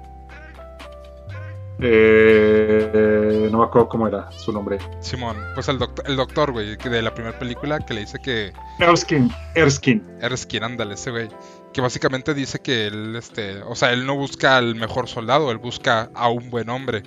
Eh, 1.79 3.49
no 3.53 3.59
me 3.59 3.65
acuerdo 3.65 3.89
cómo 3.89 4.09
era 4.09 4.31
su 4.33 4.53
nombre. 4.53 4.79
Simón, 5.01 5.37
pues 5.55 5.69
el 5.69 5.79
doctor, 5.79 6.09
el 6.09 6.17
doctor, 6.17 6.53
güey, 6.53 6.77
de 6.77 7.03
la 7.03 7.13
primera 7.15 7.39
película 7.39 7.79
que 7.81 7.95
le 7.95 8.01
dice 8.01 8.19
que 8.19 8.53
Erskine, 8.79 9.29
Erskine. 9.55 10.03
Erskine, 10.21 10.65
ándale, 10.65 10.95
ese 10.95 11.11
güey. 11.11 11.29
Que 11.73 11.81
básicamente 11.83 12.33
dice 12.33 12.61
que 12.61 12.87
él, 12.87 13.15
este, 13.17 13.63
o 13.63 13.75
sea, 13.75 13.93
él 13.93 14.07
no 14.07 14.17
busca 14.17 14.57
al 14.57 14.75
mejor 14.75 15.09
soldado, 15.09 15.51
él 15.51 15.59
busca 15.59 16.11
a 16.15 16.29
un 16.31 16.49
buen 16.51 16.71
hombre. 16.71 17.03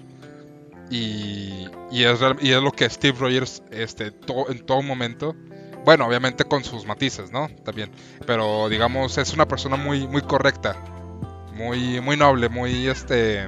Y, 0.91 1.67
y, 1.91 2.03
es, 2.03 2.19
y 2.41 2.51
es 2.51 2.61
lo 2.63 2.71
que 2.71 2.89
Steve 2.89 3.17
Rogers, 3.19 3.63
este, 3.71 4.11
to- 4.11 4.49
en 4.49 4.65
todo 4.65 4.81
momento, 4.81 5.35
bueno, 5.85 6.05
obviamente 6.07 6.43
con 6.45 6.63
sus 6.63 6.85
matices, 6.85 7.31
¿no? 7.31 7.47
También, 7.63 7.91
pero 8.25 8.69
digamos, 8.69 9.17
es 9.17 9.33
una 9.33 9.47
persona 9.47 9.75
muy, 9.75 10.07
muy 10.07 10.21
correcta, 10.21 10.75
muy, 11.53 12.01
muy 12.01 12.17
noble, 12.17 12.49
muy, 12.49 12.87
este, 12.87 13.47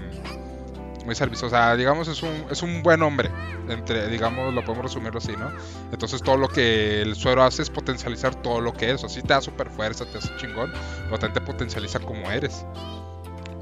muy 1.05 1.15
serviciosa. 1.15 1.47
O 1.47 1.49
sea, 1.49 1.75
digamos, 1.75 2.07
es 2.07 2.21
un, 2.23 2.45
es 2.49 2.61
un 2.61 2.83
buen 2.83 3.01
hombre, 3.03 3.29
entre, 3.69 4.07
digamos, 4.07 4.53
lo 4.53 4.63
podemos 4.63 4.85
resumirlo 4.85 5.19
así, 5.19 5.33
¿no? 5.37 5.51
Entonces 5.91 6.21
todo 6.21 6.37
lo 6.37 6.47
que 6.47 7.01
el 7.01 7.15
suero 7.15 7.43
hace 7.43 7.61
es 7.61 7.69
potencializar 7.69 8.35
todo 8.35 8.61
lo 8.61 8.73
que 8.73 8.91
es. 8.91 9.03
Así 9.03 9.21
te 9.21 9.29
da 9.29 9.41
super 9.41 9.69
fuerza, 9.69 10.05
te 10.05 10.17
hace 10.17 10.35
chingón, 10.37 10.71
pero 11.05 11.19
también 11.19 11.33
te 11.33 11.41
potencializa 11.41 11.99
como 11.99 12.29
eres. 12.31 12.65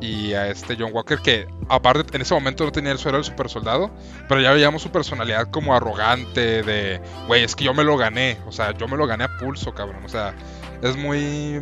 Y 0.01 0.33
a 0.33 0.47
este 0.47 0.77
John 0.79 0.91
Walker 0.93 1.19
que 1.19 1.47
aparte 1.67 2.15
en 2.15 2.21
ese 2.21 2.33
momento 2.33 2.63
no 2.63 2.71
tenía 2.71 2.93
el 2.93 2.97
suero 2.97 3.17
del 3.17 3.25
super 3.25 3.49
soldado, 3.49 3.91
pero 4.29 4.39
ya 4.39 4.53
veíamos 4.53 4.81
su 4.81 4.91
personalidad 4.91 5.49
como 5.51 5.75
arrogante 5.75 6.63
de, 6.63 7.01
güey, 7.27 7.43
es 7.43 7.53
que 7.55 7.65
yo 7.65 7.73
me 7.73 7.83
lo 7.83 7.97
gané, 7.97 8.37
o 8.47 8.51
sea, 8.51 8.71
yo 8.71 8.87
me 8.87 8.95
lo 8.95 9.07
gané 9.07 9.25
a 9.25 9.37
pulso, 9.37 9.73
cabrón. 9.73 10.03
O 10.05 10.09
sea, 10.09 10.33
es 10.81 10.95
muy... 10.95 11.61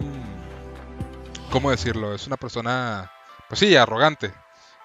¿Cómo 1.49 1.71
decirlo? 1.71 2.13
Es 2.13 2.27
una 2.27 2.37
persona, 2.37 3.11
pues 3.47 3.59
sí, 3.59 3.75
arrogante. 3.75 4.33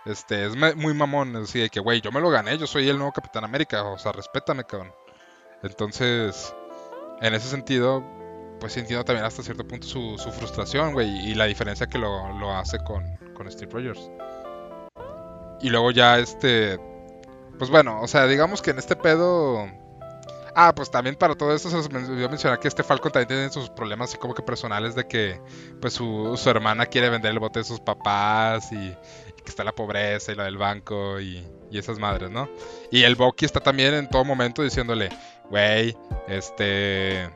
Este, 0.05 0.47
es 0.47 0.57
muy 0.77 0.95
mamón, 0.95 1.37
así 1.37 1.61
de 1.61 1.71
que, 1.71 1.79
güey, 1.81 2.01
yo 2.01 2.11
me 2.11 2.21
lo 2.21 2.29
gané, 2.29 2.59
yo 2.59 2.67
soy 2.67 2.89
el 2.89 2.97
nuevo 2.97 3.13
Capitán 3.13 3.45
América, 3.45 3.85
o 3.85 3.99
sea, 3.99 4.13
respétame, 4.13 4.65
cabrón. 4.65 4.93
Entonces, 5.63 6.53
en 7.21 7.35
ese 7.35 7.49
sentido, 7.49 8.05
pues 8.59 8.77
entiendo 8.77 9.05
también 9.05 9.25
hasta 9.25 9.45
cierto 9.45 9.67
punto 9.67 9.87
su, 9.87 10.19
su 10.19 10.33
frustración, 10.33 10.93
güey, 10.93 11.09
y 11.29 11.35
la 11.35 11.45
diferencia 11.45 11.87
que 11.87 11.99
lo, 11.99 12.37
lo 12.39 12.53
hace 12.53 12.79
con, 12.79 13.05
con 13.35 13.51
Steve 13.51 13.71
Rogers. 13.73 14.11
Y 15.61 15.71
luego 15.71 15.93
ya, 15.93 16.19
este, 16.19 16.81
pues 17.59 17.71
bueno, 17.71 18.01
o 18.01 18.09
sea, 18.09 18.27
digamos 18.27 18.61
que 18.61 18.73
en 18.73 18.79
este 18.79 18.97
pedo... 18.97 19.69
Ah, 20.55 20.75
pues 20.75 20.91
también 20.91 21.17
para 21.17 21.35
todo 21.35 21.55
esto 21.55 21.71
se 21.71 21.89
men- 21.89 22.05
olvidó 22.11 22.29
mencionar 22.29 22.61
que 22.61 22.69
este 22.69 22.83
Falcon 22.83 23.11
también 23.11 23.29
tiene 23.29 23.51
sus 23.51 23.71
problemas 23.71 24.11
así 24.11 24.19
como 24.19 24.35
que 24.35 24.43
personales 24.43 24.95
de 24.95 25.07
que 25.07 25.41
pues 25.81 25.95
su, 25.95 26.37
su 26.37 26.51
hermana 26.51 26.85
quiere 26.85 27.09
vender 27.09 27.31
el 27.31 27.39
bote 27.39 27.61
de 27.61 27.65
sus 27.65 27.81
papás 27.81 28.71
y 28.71 28.95
que 29.43 29.51
está 29.51 29.65
la 29.65 29.75
pobreza 29.75 30.33
y 30.33 30.35
lo 30.35 30.45
del 30.45 30.57
banco 30.57 31.21
y, 31.21 31.47
y 31.71 31.79
esas 31.79 31.99
madres, 31.99 32.31
¿no? 32.31 32.49
Y 32.91 33.03
el 33.03 33.15
Bucky 33.17 33.45
está 33.45 33.61
también 33.61 33.95
en 33.95 34.09
todo 34.09 34.25
momento 34.25 34.63
diciéndole, 34.63 35.09
güey, 35.51 35.97
este, 36.29 37.29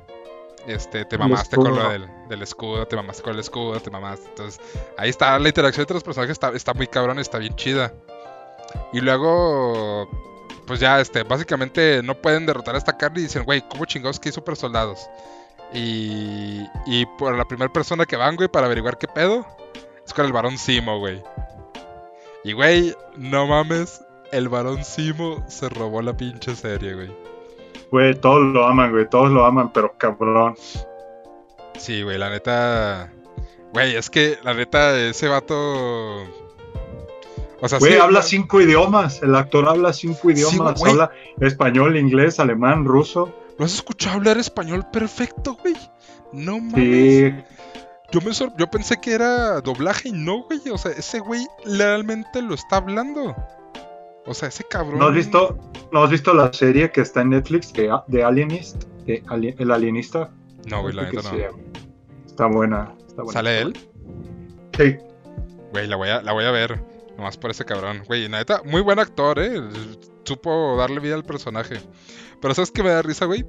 este, 0.67 1.05
te 1.05 1.19
mamaste 1.19 1.57
con 1.57 1.75
lo 1.75 1.91
del, 1.91 2.09
del 2.29 2.43
escudo, 2.43 2.87
te 2.87 2.97
mamaste 2.97 3.23
con 3.23 3.35
el 3.35 3.41
escudo, 3.41 3.81
te 3.81 3.91
mamaste. 3.91 4.29
Entonces, 4.29 4.61
ahí 4.99 5.11
está 5.11 5.39
la 5.39 5.49
interacción 5.49 5.83
entre 5.83 5.95
los 5.95 6.05
personajes, 6.05 6.33
está, 6.33 6.51
está 6.51 6.75
muy 6.75 6.87
cabrón, 6.87 7.19
está 7.19 7.39
bien 7.39 7.55
chida. 7.57 7.93
Y 8.93 9.01
luego, 9.01 10.09
pues 10.67 10.81
ya, 10.81 11.01
este, 11.01 11.23
básicamente 11.23 12.03
no 12.03 12.15
pueden 12.15 12.47
derrotar 12.47 12.75
a 12.75 12.79
esta 12.79 12.97
carne 12.97 13.21
y 13.21 13.23
dicen, 13.25 13.45
güey, 13.45 13.63
¿cómo 13.69 13.85
chingados 13.85 14.19
que 14.19 14.29
hay 14.29 14.33
super 14.33 14.57
soldados? 14.57 15.09
Y, 15.73 16.67
y 16.87 17.07
por 17.19 17.37
la 17.37 17.45
primera 17.47 17.73
persona 17.73 18.05
que 18.05 18.17
van, 18.17 18.37
güey, 18.37 18.49
para 18.49 18.67
averiguar 18.67 18.99
qué 18.99 19.09
pedo, 19.09 19.47
es 20.05 20.13
con 20.13 20.27
el 20.27 20.33
varón 20.33 20.59
Simo, 20.59 20.99
güey. 20.99 21.23
Y, 22.47 22.53
güey, 22.53 22.95
no 23.17 23.49
mames, 23.49 24.05
el 24.31 24.49
varón 24.49 24.85
Simo 24.85 25.45
se 25.49 25.69
robó 25.69 26.01
la 26.01 26.17
pinche 26.17 26.55
serie, 26.55 26.95
güey. 26.95 27.11
Güey, 27.91 28.15
todos 28.21 28.41
lo 28.41 28.65
aman, 28.65 28.93
güey, 28.93 29.11
todos 29.11 29.33
lo 29.33 29.45
aman, 29.45 29.73
pero 29.73 29.95
cabrón. 29.99 30.55
Sí, 31.77 32.05
güey, 32.05 32.19
la 32.19 32.31
neta. 32.31 33.13
Güey, 33.73 33.97
es 33.97 34.11
que 34.11 34.39
la 34.45 34.55
neta, 34.55 34.97
ese 34.97 35.27
vato. 35.27 35.57
O 37.61 37.69
sea, 37.69 37.81
Güey, 37.81 37.95
sí, 37.95 37.99
habla 37.99 38.23
cinco 38.23 38.61
idiomas. 38.61 39.25
El 39.25 39.35
actor 39.35 39.69
habla 39.69 39.93
cinco 39.93 40.31
idiomas. 40.31 40.79
güey. 40.79 40.93
habla 40.93 41.11
español, 41.41 41.97
inglés, 41.97 42.39
alemán, 42.39 42.85
ruso. 42.85 43.35
¿Lo 43.59 43.65
has 43.65 43.75
escuchado 43.75 44.19
hablar 44.19 44.39
español 44.39 44.87
perfecto, 44.93 45.59
güey? 45.61 45.75
No 46.33 46.61
mames. 46.61 47.35
Sí. 47.35 47.56
Yo, 48.13 48.21
me 48.21 48.33
sor- 48.33 48.53
yo 48.57 48.67
pensé 48.69 49.01
que 49.01 49.13
era 49.13 49.61
doblaje 49.61 50.09
y 50.09 50.13
no, 50.13 50.45
güey. 50.45 50.61
O 50.73 50.79
sea, 50.79 50.93
ese 50.93 51.19
güey 51.19 51.47
realmente 51.65 52.41
lo 52.43 52.55
está 52.55 52.77
hablando. 52.77 53.35
O 54.27 54.35
sea, 54.35 54.49
ese 54.49 54.65
cabrón. 54.65 54.99
¿No 54.99 55.07
has 55.09 55.15
visto, 55.15 55.59
¿no 55.93 56.03
has 56.03 56.11
visto 56.11 56.35
la 56.35 56.53
serie 56.53 56.91
que 56.91 57.01
está 57.01 57.23
en 57.23 57.31
Netflix 57.31 57.73
de, 57.73 57.97
de 58.07 58.25
Alienist? 58.25 58.85
De 59.05 59.23
el 59.59 59.71
alienista. 59.71 60.31
No, 60.67 60.83
güey, 60.83 60.95
la 60.95 61.05
neta 61.11 61.23
no. 61.23 61.39
Está 62.27 62.47
buena. 62.47 62.93
Está 63.07 63.23
buena. 63.23 63.33
¿Sale 63.33 63.61
él? 63.61 63.79
Sí. 64.77 64.97
Güey, 65.73 65.87
la 65.87 65.97
voy 65.97 66.09
a, 66.09 66.23
la 66.23 66.33
voy 66.33 66.45
a 66.45 66.51
ver. 66.51 66.81
Nomás 67.17 67.37
por 67.37 67.51
ese 67.51 67.65
cabrón. 67.65 68.03
Güey, 68.07 68.29
la 68.29 68.39
neta, 68.39 68.63
muy 68.65 68.81
buen 68.83 68.99
actor, 68.99 69.39
eh. 69.39 69.61
Supo 70.25 70.77
darle 70.77 70.99
vida 71.01 71.15
al 71.15 71.25
personaje. 71.25 71.77
Pero 72.43 72.53
¿sabes 72.53 72.73
qué 72.73 72.83
me 72.83 72.91
da 72.91 73.01
risa, 73.03 73.27
güey? 73.27 73.45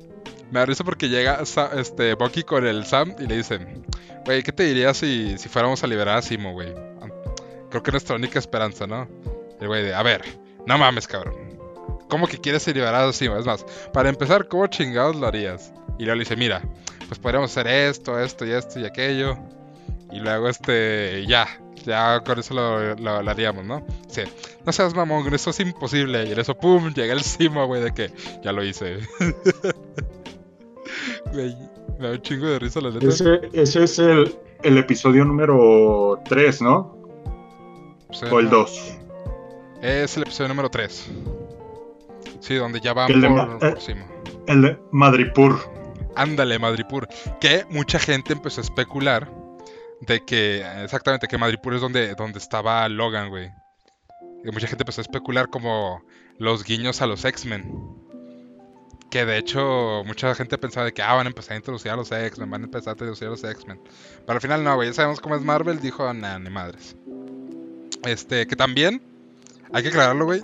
Me 0.51 0.59
da 0.59 0.65
risa 0.67 0.83
porque 0.83 1.09
llega 1.09 1.41
este 1.75 2.13
Bucky 2.13 2.43
con 2.43 2.65
el 2.67 2.85
Sam 2.85 3.15
y 3.19 3.25
le 3.25 3.37
dicen, 3.37 3.83
güey, 4.27 4.43
¿qué 4.43 4.51
te 4.51 4.63
dirías 4.63 4.97
si, 4.97 5.37
si 5.39 5.49
fuéramos 5.49 5.83
a 5.83 5.87
liberar 5.87 6.17
a 6.17 6.21
Simo, 6.21 6.53
güey? 6.53 6.71
Creo 7.69 7.81
que 7.83 7.89
es 7.89 7.93
nuestra 7.93 8.15
única 8.15 8.37
esperanza, 8.39 8.85
¿no? 8.85 9.07
El 9.59 9.67
güey 9.67 9.83
de, 9.83 9.93
a 9.95 10.03
ver, 10.03 10.21
no 10.67 10.77
mames, 10.77 11.07
cabrón. 11.07 11.35
¿Cómo 12.09 12.27
que 12.27 12.37
quieres 12.37 12.65
liberar 12.67 12.95
a 12.95 13.11
Simo? 13.11 13.37
Es 13.37 13.45
más, 13.45 13.65
para 13.91 14.09
empezar, 14.09 14.47
¿cómo 14.47 14.67
chingados 14.67 15.15
lo 15.15 15.25
harías? 15.27 15.73
Y 15.97 16.03
luego 16.03 16.15
le 16.15 16.23
dice, 16.23 16.35
mira, 16.35 16.61
pues 17.07 17.19
podríamos 17.19 17.51
hacer 17.51 17.67
esto, 17.67 18.19
esto 18.19 18.45
y 18.45 18.51
esto 18.51 18.79
y 18.79 18.85
aquello. 18.85 19.37
Y 20.11 20.19
luego, 20.19 20.47
este, 20.47 21.25
ya, 21.27 21.47
ya 21.85 22.21
con 22.25 22.39
eso 22.39 22.53
lo, 22.53 22.95
lo- 22.95 23.21
lo 23.21 23.31
haríamos, 23.31 23.65
¿no? 23.65 23.85
Sí, 24.07 24.21
no 24.65 24.71
seas 24.71 24.93
mamón, 24.93 25.33
eso 25.33 25.49
es 25.49 25.59
imposible. 25.59 26.23
Y 26.25 26.31
en 26.31 26.39
eso, 26.39 26.55
pum, 26.57 26.93
llega 26.93 27.13
el 27.13 27.21
Simo, 27.23 27.65
güey, 27.67 27.81
de 27.81 27.93
que 27.93 28.11
ya 28.43 28.51
lo 28.53 28.63
hice. 28.63 28.99
Güey, 31.33 31.55
me 31.99 32.07
da 32.07 32.13
un 32.13 32.21
chingo 32.21 32.45
de 32.47 32.60
risa 32.60 32.81
la 32.81 32.91
neta. 32.91 33.07
Ese, 33.07 33.41
ese 33.53 33.83
es 33.83 33.99
el, 33.99 34.36
el 34.63 34.77
episodio 34.77 35.25
número 35.25 36.21
3, 36.25 36.62
¿no? 36.62 36.97
O 38.31 38.39
el 38.39 38.45
no, 38.45 38.51
2. 38.51 38.97
Es 39.81 40.17
el 40.17 40.23
episodio 40.23 40.49
número 40.49 40.69
3. 40.69 41.12
Sí, 42.39 42.55
donde 42.55 42.79
ya 42.79 42.93
van 42.93 43.12
El 43.12 43.21
por, 43.21 43.60
eh. 43.62 44.05
El 44.47 44.62
de 44.62 44.79
Madripur. 44.91 45.60
Ándale, 46.15 46.57
Madripur. 46.60 47.07
Que 47.39 47.65
mucha 47.69 47.99
gente 47.99 48.33
empezó 48.33 48.62
a 48.62 48.63
especular 48.63 49.31
de 50.01 50.23
que, 50.23 50.63
exactamente, 50.83 51.27
que 51.27 51.38
Madripur 51.38 51.73
es 51.73 51.81
donde, 51.81 52.15
donde 52.15 52.39
estaba 52.39 52.88
Logan, 52.89 53.29
güey. 53.29 53.51
Y 54.43 54.51
mucha 54.51 54.67
gente 54.67 54.83
empezó 54.83 55.01
a 55.01 55.03
especular 55.03 55.49
como 55.49 56.01
los 56.38 56.63
guiños 56.63 57.01
a 57.01 57.07
los 57.07 57.25
X-Men. 57.25 58.06
Que 59.09 59.25
de 59.25 59.37
hecho, 59.37 60.03
mucha 60.05 60.35
gente 60.35 60.57
pensaba 60.57 60.85
de 60.85 60.93
que, 60.93 61.01
ah, 61.01 61.13
van 61.13 61.27
a 61.27 61.29
empezar 61.29 61.53
a 61.53 61.57
introducir 61.57 61.91
a 61.91 61.95
los 61.95 62.11
X-Men, 62.11 62.49
van 62.49 62.61
a 62.61 62.65
empezar 62.65 62.89
a 62.89 62.93
introducir 62.93 63.27
a 63.27 63.31
los 63.31 63.43
X-Men. 63.43 63.79
Pero 64.25 64.35
al 64.35 64.41
final 64.41 64.63
no, 64.63 64.75
güey, 64.75 64.89
ya 64.89 64.93
sabemos 64.93 65.21
cómo 65.21 65.35
es 65.35 65.41
Marvel, 65.41 65.79
dijo, 65.79 66.13
nah, 66.13 66.37
ni 66.39 66.49
madres. 66.49 66.95
Este, 68.03 68.45
que 68.47 68.55
también, 68.55 69.01
hay 69.71 69.83
que 69.83 69.89
aclararlo, 69.89 70.25
güey. 70.25 70.43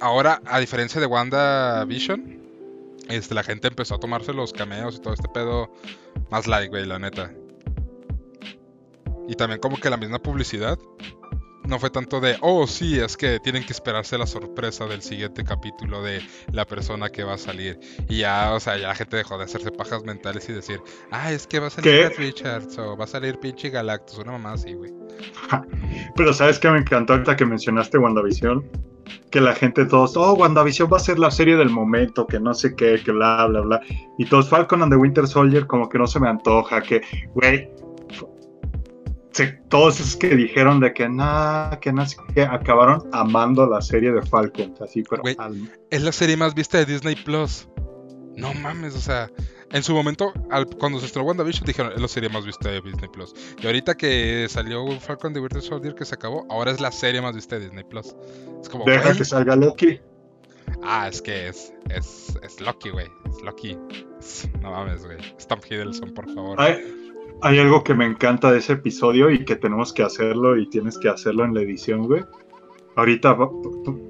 Ahora, 0.00 0.42
a 0.46 0.58
diferencia 0.58 1.00
de 1.00 1.06
WandaVision, 1.06 2.42
este, 3.08 3.34
la 3.34 3.42
gente 3.42 3.68
empezó 3.68 3.94
a 3.94 4.00
tomarse 4.00 4.32
los 4.32 4.52
cameos 4.52 4.96
y 4.96 5.00
todo 5.00 5.14
este 5.14 5.28
pedo 5.28 5.72
más 6.30 6.46
light, 6.46 6.70
güey, 6.70 6.84
la 6.84 6.98
neta. 6.98 7.32
Y 9.28 9.34
también 9.34 9.60
como 9.60 9.78
que 9.78 9.88
la 9.88 9.96
misma 9.96 10.18
publicidad. 10.18 10.78
No 11.66 11.78
fue 11.78 11.90
tanto 11.90 12.20
de, 12.20 12.36
oh, 12.40 12.66
sí, 12.66 12.98
es 12.98 13.16
que 13.16 13.38
tienen 13.38 13.64
que 13.64 13.72
esperarse 13.72 14.18
la 14.18 14.26
sorpresa 14.26 14.86
del 14.86 15.00
siguiente 15.00 15.44
capítulo 15.44 16.02
de 16.02 16.20
la 16.50 16.66
persona 16.66 17.08
que 17.08 17.22
va 17.22 17.34
a 17.34 17.38
salir. 17.38 17.78
Y 18.08 18.18
ya, 18.18 18.52
o 18.52 18.60
sea, 18.60 18.76
ya 18.76 18.88
la 18.88 18.94
gente 18.94 19.16
dejó 19.16 19.38
de 19.38 19.44
hacerse 19.44 19.70
pajas 19.70 20.02
mentales 20.04 20.48
y 20.48 20.52
decir, 20.52 20.80
ah, 21.10 21.32
es 21.32 21.46
que 21.46 21.60
va 21.60 21.68
a 21.68 21.70
salir 21.70 22.12
Richards 22.18 22.76
o 22.78 22.96
va 22.96 23.04
a 23.04 23.08
salir 23.08 23.38
pinche 23.38 23.70
Galactus, 23.70 24.18
una 24.18 24.32
mamá 24.32 24.52
así, 24.54 24.74
güey. 24.74 24.92
Pero 26.16 26.32
¿sabes 26.32 26.58
qué 26.58 26.70
me 26.70 26.78
encantó 26.78 27.12
ahorita 27.14 27.36
que 27.36 27.46
mencionaste 27.46 27.98
WandaVision? 27.98 28.68
Que 29.30 29.40
la 29.40 29.54
gente 29.54 29.84
todos, 29.84 30.16
oh, 30.16 30.34
WandaVision 30.34 30.90
va 30.92 30.96
a 30.96 31.00
ser 31.00 31.18
la 31.18 31.30
serie 31.30 31.56
del 31.56 31.70
momento, 31.70 32.26
que 32.26 32.40
no 32.40 32.54
sé 32.54 32.74
qué, 32.74 33.00
que 33.04 33.12
bla, 33.12 33.46
bla, 33.46 33.60
bla. 33.60 33.80
Y 34.18 34.26
todos, 34.26 34.48
Falcon 34.48 34.82
and 34.82 34.92
the 34.92 34.96
Winter 34.96 35.26
Soldier, 35.26 35.66
como 35.66 35.88
que 35.88 35.98
no 35.98 36.06
se 36.06 36.18
me 36.20 36.28
antoja, 36.28 36.82
que, 36.82 37.02
güey, 37.34 37.68
se- 39.32 39.52
todos 39.68 40.00
esos 40.00 40.16
que 40.16 40.34
dijeron 40.34 40.80
de 40.80 40.92
que 40.92 41.08
nada, 41.08 41.78
que 41.80 41.92
sé 42.06 42.16
qué, 42.34 42.42
acabaron 42.42 43.08
amando 43.12 43.66
la 43.66 43.80
serie 43.80 44.12
de 44.12 44.22
Falcon, 44.22 44.74
así, 44.80 45.02
pero 45.08 45.22
Güey. 45.22 45.36
al- 45.38 45.70
Es 45.90 46.02
la 46.02 46.12
serie 46.12 46.36
más 46.36 46.54
vista 46.54 46.78
de 46.78 46.86
Disney 46.86 47.16
Plus. 47.16 47.68
No 48.36 48.54
mames, 48.54 48.94
o 48.96 49.00
sea, 49.00 49.30
en 49.72 49.82
su 49.82 49.92
momento, 49.94 50.32
al- 50.50 50.66
cuando 50.66 50.98
se 51.00 51.06
estrenó 51.06 51.26
WandaVision, 51.28 51.66
dijeron, 51.66 51.92
es 51.94 52.00
la 52.00 52.08
serie 52.08 52.28
más 52.30 52.46
vista 52.46 52.70
de 52.70 52.80
Disney 52.80 53.08
Plus. 53.10 53.34
Y 53.62 53.66
ahorita 53.66 53.94
que 53.94 54.46
salió 54.48 54.86
Falcon 55.00 55.32
the 55.34 55.40
Winter 55.40 55.60
Soldier 55.62 55.94
que 55.94 56.04
se 56.04 56.14
acabó, 56.14 56.46
ahora 56.50 56.70
es 56.70 56.80
la 56.80 56.92
serie 56.92 57.20
más 57.20 57.34
vista 57.34 57.56
de 57.58 57.66
Disney 57.66 57.84
Plus. 57.84 58.14
Es 58.62 58.68
como, 58.68 58.84
deja 58.84 59.14
que 59.14 59.24
salga 59.24 59.54
Loki. 59.56 60.00
ah, 60.82 61.08
es 61.08 61.20
que 61.20 61.48
es, 61.48 61.72
es, 61.90 62.34
es 62.42 62.60
Loki, 62.60 62.90
güey, 62.90 63.06
es 63.28 63.42
Loki. 63.42 63.76
No 64.60 64.70
mames, 64.70 65.04
güey. 65.04 65.18
Tom 65.48 65.60
Hiddleston, 65.68 66.12
por 66.14 66.32
favor. 66.34 66.60
Hay, 66.60 67.01
hay 67.42 67.58
algo 67.58 67.82
que 67.82 67.94
me 67.94 68.06
encanta 68.06 68.52
de 68.52 68.58
ese 68.58 68.74
episodio 68.74 69.28
y 69.28 69.44
que 69.44 69.56
tenemos 69.56 69.92
que 69.92 70.04
hacerlo 70.04 70.56
y 70.56 70.68
tienes 70.68 70.96
que 70.96 71.08
hacerlo 71.08 71.44
en 71.44 71.54
la 71.54 71.62
edición, 71.62 72.06
güey. 72.06 72.22
Ahorita 72.94 73.36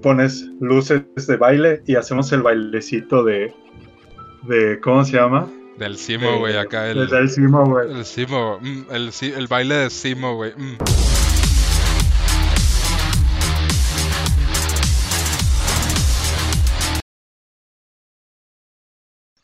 pones 0.02 0.50
luces 0.60 1.04
de 1.26 1.36
baile 1.36 1.82
y 1.86 1.94
hacemos 1.94 2.30
el 2.32 2.42
bailecito 2.42 3.24
de, 3.24 3.54
de 4.42 4.78
¿cómo 4.80 5.04
se 5.04 5.16
llama? 5.16 5.48
Del 5.78 5.96
Simo, 5.96 6.38
güey, 6.38 6.56
acá 6.56 6.90
el... 6.90 6.98
Desde 6.98 7.18
el 7.18 7.30
Simo, 7.30 7.64
güey. 7.64 7.90
El 7.90 8.04
Simo, 8.04 8.58
mm, 8.60 8.82
el, 8.90 9.10
el 9.34 9.46
baile 9.46 9.74
de 9.76 9.90
Simo, 9.90 10.34
güey. 10.36 10.52
mm. 10.54 10.76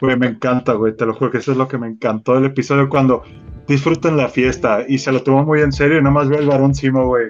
Güey, 0.01 0.17
me 0.17 0.27
encanta, 0.27 0.75
güey, 0.75 0.95
te 0.95 1.07
lo 1.07 1.15
juro 1.15 1.31
que 1.31 1.39
eso 1.39 1.53
es 1.53 1.59
lo 1.59 1.67
que 1.67 1.79
me 1.79 1.89
encantó 1.89 2.35
del 2.35 2.45
episodio 2.45 2.89
cuando 2.89 3.25
disfrutan 3.69 4.17
la 4.17 4.29
fiesta 4.29 4.85
y 4.89 4.99
se 4.99 5.13
lo 5.13 5.23
tomó 5.23 5.45
muy 5.45 5.61
en 5.61 5.73
serio 5.73 5.99
y 5.99 6.01
nada 6.01 6.11
más 6.11 6.29
ve 6.29 6.39
el 6.39 6.47
varón 6.47 6.75
Simo, 6.75 7.07
güey. 7.07 7.27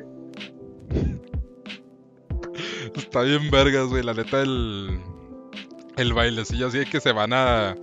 Está 2.96 3.22
bien 3.22 3.50
vergas, 3.50 3.86
güey. 3.88 4.02
La 4.02 4.14
neta, 4.14 4.40
el, 4.42 4.98
el 5.96 6.12
bailecillo 6.12 6.68
así 6.68 6.78
de 6.78 6.86
que 6.86 7.00
se 7.00 7.12
van 7.12 7.32
a... 7.32 7.76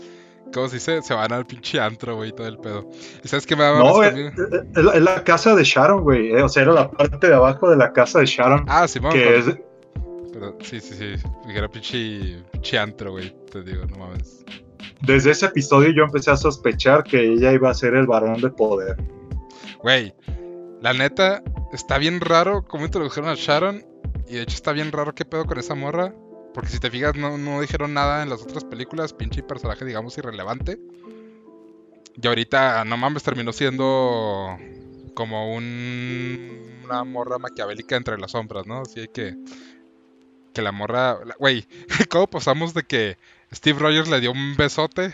¿Cómo 0.53 0.67
se 0.69 0.75
dice? 0.75 1.01
Se 1.01 1.13
van 1.13 1.33
al 1.33 1.45
pinche 1.45 1.79
antro, 1.79 2.15
güey, 2.15 2.31
todo 2.31 2.47
el 2.47 2.57
pedo. 2.57 2.89
¿Y 3.23 3.27
sabes 3.27 3.45
qué 3.45 3.55
me 3.55 3.63
daba 3.63 3.79
No, 3.79 4.03
eh, 4.03 4.27
eh, 4.27 4.31
es 4.75 4.83
la- 4.83 4.93
es 4.93 5.01
la 5.01 5.23
casa 5.23 5.55
de 5.55 5.63
Sharon, 5.63 6.03
güey. 6.03 6.29
eh, 6.31 6.43
O 6.43 6.47
sea, 6.49 6.63
era 6.63 6.71
la 6.71 6.89
parte 6.91 7.27
de 7.27 7.33
abajo 7.33 7.69
de 7.69 7.75
la 7.77 7.91
casa 7.91 8.19
de 8.19 8.25
Sharon. 8.25 8.63
Ah, 8.67 8.87
Simón. 8.87 9.11
que 9.11 9.19
pero- 9.21 9.37
es, 9.37 9.59
pero 10.31 10.57
sí, 10.61 10.79
sí, 10.79 10.93
sí. 10.95 11.23
Era 11.53 11.67
pinche, 11.67 12.37
pinche 12.51 12.77
antro, 12.77 13.11
güey. 13.11 13.35
Te 13.51 13.63
digo, 13.63 13.85
no 13.85 13.97
mames. 13.97 14.45
Desde 15.01 15.31
ese 15.31 15.47
episodio 15.47 15.91
yo 15.91 16.03
empecé 16.03 16.31
a 16.31 16.37
sospechar 16.37 17.03
que 17.03 17.33
ella 17.33 17.51
iba 17.51 17.69
a 17.69 17.73
ser 17.73 17.95
el 17.95 18.07
varón 18.07 18.41
de 18.41 18.49
poder. 18.49 18.97
Güey, 19.81 20.13
la 20.81 20.93
neta, 20.93 21.43
está 21.73 21.97
bien 21.97 22.21
raro 22.21 22.65
cómo 22.67 22.85
introdujeron 22.85 23.29
a 23.29 23.35
Sharon. 23.35 23.85
Y 24.27 24.35
de 24.35 24.41
hecho 24.41 24.55
está 24.55 24.71
bien 24.71 24.91
raro 24.91 25.13
qué 25.13 25.25
pedo 25.25 25.45
con 25.45 25.59
esa 25.59 25.75
morra. 25.75 26.13
Porque 26.53 26.69
si 26.69 26.79
te 26.79 26.89
fijas, 26.89 27.15
no, 27.15 27.37
no 27.37 27.61
dijeron 27.61 27.93
nada 27.93 28.23
en 28.23 28.29
las 28.29 28.41
otras 28.41 28.63
películas. 28.63 29.13
Pinche 29.13 29.43
personaje, 29.43 29.85
digamos, 29.85 30.17
irrelevante. 30.17 30.79
Y 32.21 32.27
ahorita, 32.27 32.85
no 32.85 32.97
mames, 32.97 33.23
terminó 33.23 33.51
siendo 33.51 34.57
como 35.13 35.55
un, 35.55 36.81
una 36.85 37.03
morra 37.03 37.37
maquiavélica 37.39 37.97
entre 37.97 38.17
las 38.17 38.31
sombras, 38.31 38.65
¿no? 38.65 38.81
Así 38.81 39.07
que... 39.13 39.35
Que 40.53 40.61
la 40.61 40.71
morra... 40.71 41.19
Güey, 41.37 41.67
¿cómo 42.09 42.27
pasamos 42.27 42.73
de 42.73 42.83
que 42.83 43.17
Steve 43.53 43.79
Rogers 43.79 44.09
le 44.09 44.19
dio 44.21 44.31
un 44.31 44.55
besote 44.55 45.13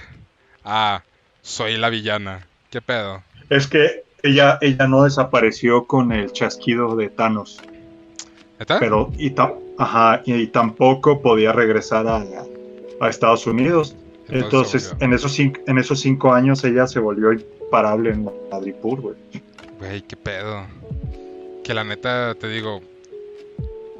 a... 0.63 1.03
Soy 1.41 1.77
la 1.77 1.89
villana? 1.89 2.45
¿Qué 2.69 2.81
pedo? 2.81 3.23
Es 3.49 3.65
que 3.67 4.03
ella, 4.21 4.59
ella 4.61 4.87
no 4.87 5.03
desapareció 5.03 5.87
con 5.87 6.11
el 6.11 6.31
chasquido 6.31 6.95
de 6.95 7.09
Thanos, 7.09 7.59
¿Neta? 8.59 8.79
pero 8.79 9.11
y, 9.17 9.31
ta- 9.31 9.53
ajá, 9.79 10.21
y, 10.25 10.45
tampoco 10.47 11.21
podía 11.21 11.51
regresar 11.51 12.07
a, 12.07 12.23
a 12.99 13.09
Estados 13.09 13.47
Unidos. 13.47 13.95
Entonces, 14.29 14.95
en, 14.99 15.13
esos 15.13 15.31
cinco, 15.33 15.59
en 15.65 15.79
esos 15.79 15.99
cinco 15.99 16.31
años 16.31 16.63
ella 16.63 16.85
se 16.85 16.99
volvió 16.99 17.33
imparable 17.33 18.11
en 18.11 18.29
Madripoor, 18.51 19.01
güey. 19.01 19.15
Güey, 19.79 20.01
qué 20.03 20.15
pedo. 20.15 20.67
Que 21.63 21.73
la 21.73 21.83
neta, 21.83 22.35
te 22.35 22.47
digo. 22.47 22.81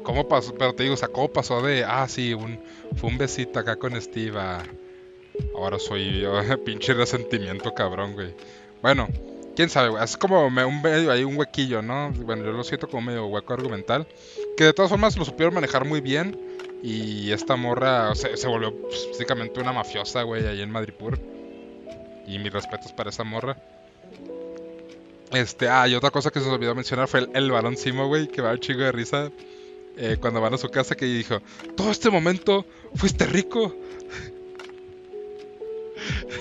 ¿Cómo 0.04 0.28
pasó? 0.28 0.54
Pero 0.54 0.74
te 0.74 0.84
digo, 0.84 0.94
o 0.94 0.96
sea, 0.96 1.08
¿cómo 1.08 1.28
pasó 1.28 1.60
de. 1.60 1.84
Ah, 1.84 2.06
sí, 2.08 2.32
un, 2.34 2.60
fue 2.94 3.10
un 3.10 3.18
besito 3.18 3.58
acá 3.58 3.76
con 3.76 4.00
Steve 4.00 4.38
a. 4.38 4.62
Ahora 5.54 5.78
soy 5.78 6.20
yo, 6.20 6.34
pinche 6.64 6.94
resentimiento 6.94 7.72
cabrón, 7.74 8.14
güey. 8.14 8.34
Bueno, 8.82 9.08
quién 9.56 9.68
sabe, 9.68 9.90
güey. 9.90 10.04
Es 10.04 10.16
como 10.16 10.46
un 10.46 10.82
medio 10.82 11.10
ahí, 11.10 11.24
un 11.24 11.36
huequillo, 11.36 11.82
¿no? 11.82 12.10
Bueno, 12.12 12.44
yo 12.44 12.52
lo 12.52 12.64
siento 12.64 12.88
como 12.88 13.02
medio 13.02 13.26
hueco 13.26 13.54
argumental. 13.54 14.06
Que 14.56 14.64
de 14.64 14.72
todas 14.72 14.90
formas 14.90 15.16
lo 15.16 15.24
supieron 15.24 15.54
manejar 15.54 15.84
muy 15.84 16.00
bien. 16.00 16.38
Y 16.82 17.30
esta 17.30 17.54
morra 17.56 18.10
o 18.10 18.14
sea, 18.14 18.36
se 18.36 18.48
volvió 18.48 18.74
pues, 18.74 19.06
básicamente 19.10 19.60
una 19.60 19.72
mafiosa, 19.72 20.22
güey, 20.22 20.46
ahí 20.46 20.60
en 20.60 20.70
Madripur. 20.70 21.18
Y 22.26 22.38
mis 22.38 22.52
respetos 22.52 22.92
para 22.92 23.10
esa 23.10 23.24
morra. 23.24 23.56
Este, 25.32 25.68
ah, 25.68 25.88
y 25.88 25.94
otra 25.94 26.10
cosa 26.10 26.30
que 26.30 26.40
se 26.40 26.46
nos 26.46 26.56
olvidó 26.56 26.74
mencionar 26.74 27.08
fue 27.08 27.20
el, 27.32 27.50
el 27.50 27.76
Simo, 27.76 28.06
güey, 28.06 28.28
que 28.28 28.42
va 28.42 28.50
a 28.50 28.58
chingo 28.58 28.80
de 28.80 28.92
risa 28.92 29.30
eh, 29.96 30.16
cuando 30.20 30.40
van 30.40 30.54
a 30.54 30.58
su 30.58 30.68
casa 30.70 30.94
que 30.94 31.04
dijo, 31.04 31.40
todo 31.76 31.90
este 31.90 32.10
momento 32.10 32.64
fuiste 32.94 33.26
rico. 33.26 33.74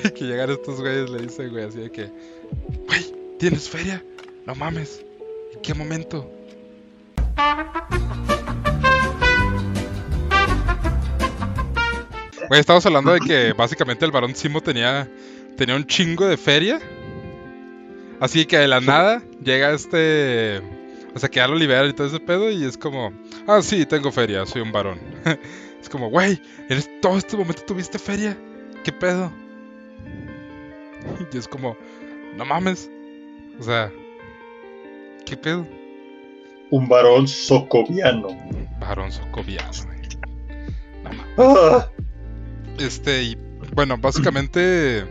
y 0.04 0.10
que 0.12 0.26
llegan 0.26 0.50
estos 0.50 0.80
güeyes 0.80 1.10
le 1.10 1.22
dicen, 1.22 1.50
güey, 1.50 1.66
así 1.66 1.80
de 1.80 1.92
que, 1.92 2.12
güey, 2.88 3.14
¿tienes 3.40 3.70
feria? 3.70 4.04
No 4.46 4.56
mames. 4.56 5.04
¿En 5.54 5.62
qué 5.62 5.74
momento? 5.74 6.32
Güey, 12.48 12.60
estamos 12.60 12.86
hablando 12.86 13.14
de 13.14 13.20
que 13.22 13.54
básicamente 13.58 14.04
el 14.04 14.12
varón 14.12 14.36
Simo 14.36 14.62
tenía, 14.62 15.10
tenía 15.58 15.76
un 15.76 15.86
chingo 15.86 16.28
de 16.28 16.38
feria. 16.38 16.80
Así 18.20 18.46
que 18.46 18.58
de 18.58 18.68
la 18.68 18.82
nada 18.82 19.24
llega 19.44 19.72
este. 19.72 20.62
O 21.16 21.20
sea, 21.20 21.30
que 21.30 21.38
ya 21.38 21.48
lo 21.48 21.56
liberan 21.56 21.90
y 21.90 21.94
todo 21.94 22.08
ese 22.08 22.20
pedo. 22.20 22.52
Y 22.52 22.64
es 22.66 22.78
como, 22.78 23.14
ah, 23.48 23.62
sí, 23.62 23.86
tengo 23.86 24.12
feria, 24.12 24.46
soy 24.46 24.62
un 24.62 24.72
varón. 24.72 25.00
es 25.82 25.90
como, 25.90 26.10
güey, 26.10 26.42
en 26.70 27.02
todo 27.02 27.18
este 27.18 27.36
momento 27.38 27.64
tuviste 27.64 27.98
feria. 28.00 28.38
¿Qué 28.84 28.92
pedo? 28.92 29.32
y 31.34 31.38
es 31.38 31.48
como, 31.48 31.76
no 32.36 32.46
mames. 32.46 32.90
O 33.60 33.64
sea, 33.64 33.92
¿qué 35.26 35.36
pedo? 35.38 35.68
Un 36.70 36.88
varón 36.88 37.28
socoviano. 37.28 38.30
Varón 38.80 39.12
socoviano, 39.12 39.70
güey. 39.86 40.00
No 41.04 41.10
mames. 41.10 41.26
Ah, 41.38 41.90
Este, 42.80 43.24
y 43.24 43.38
bueno, 43.74 43.98
básicamente. 43.98 45.06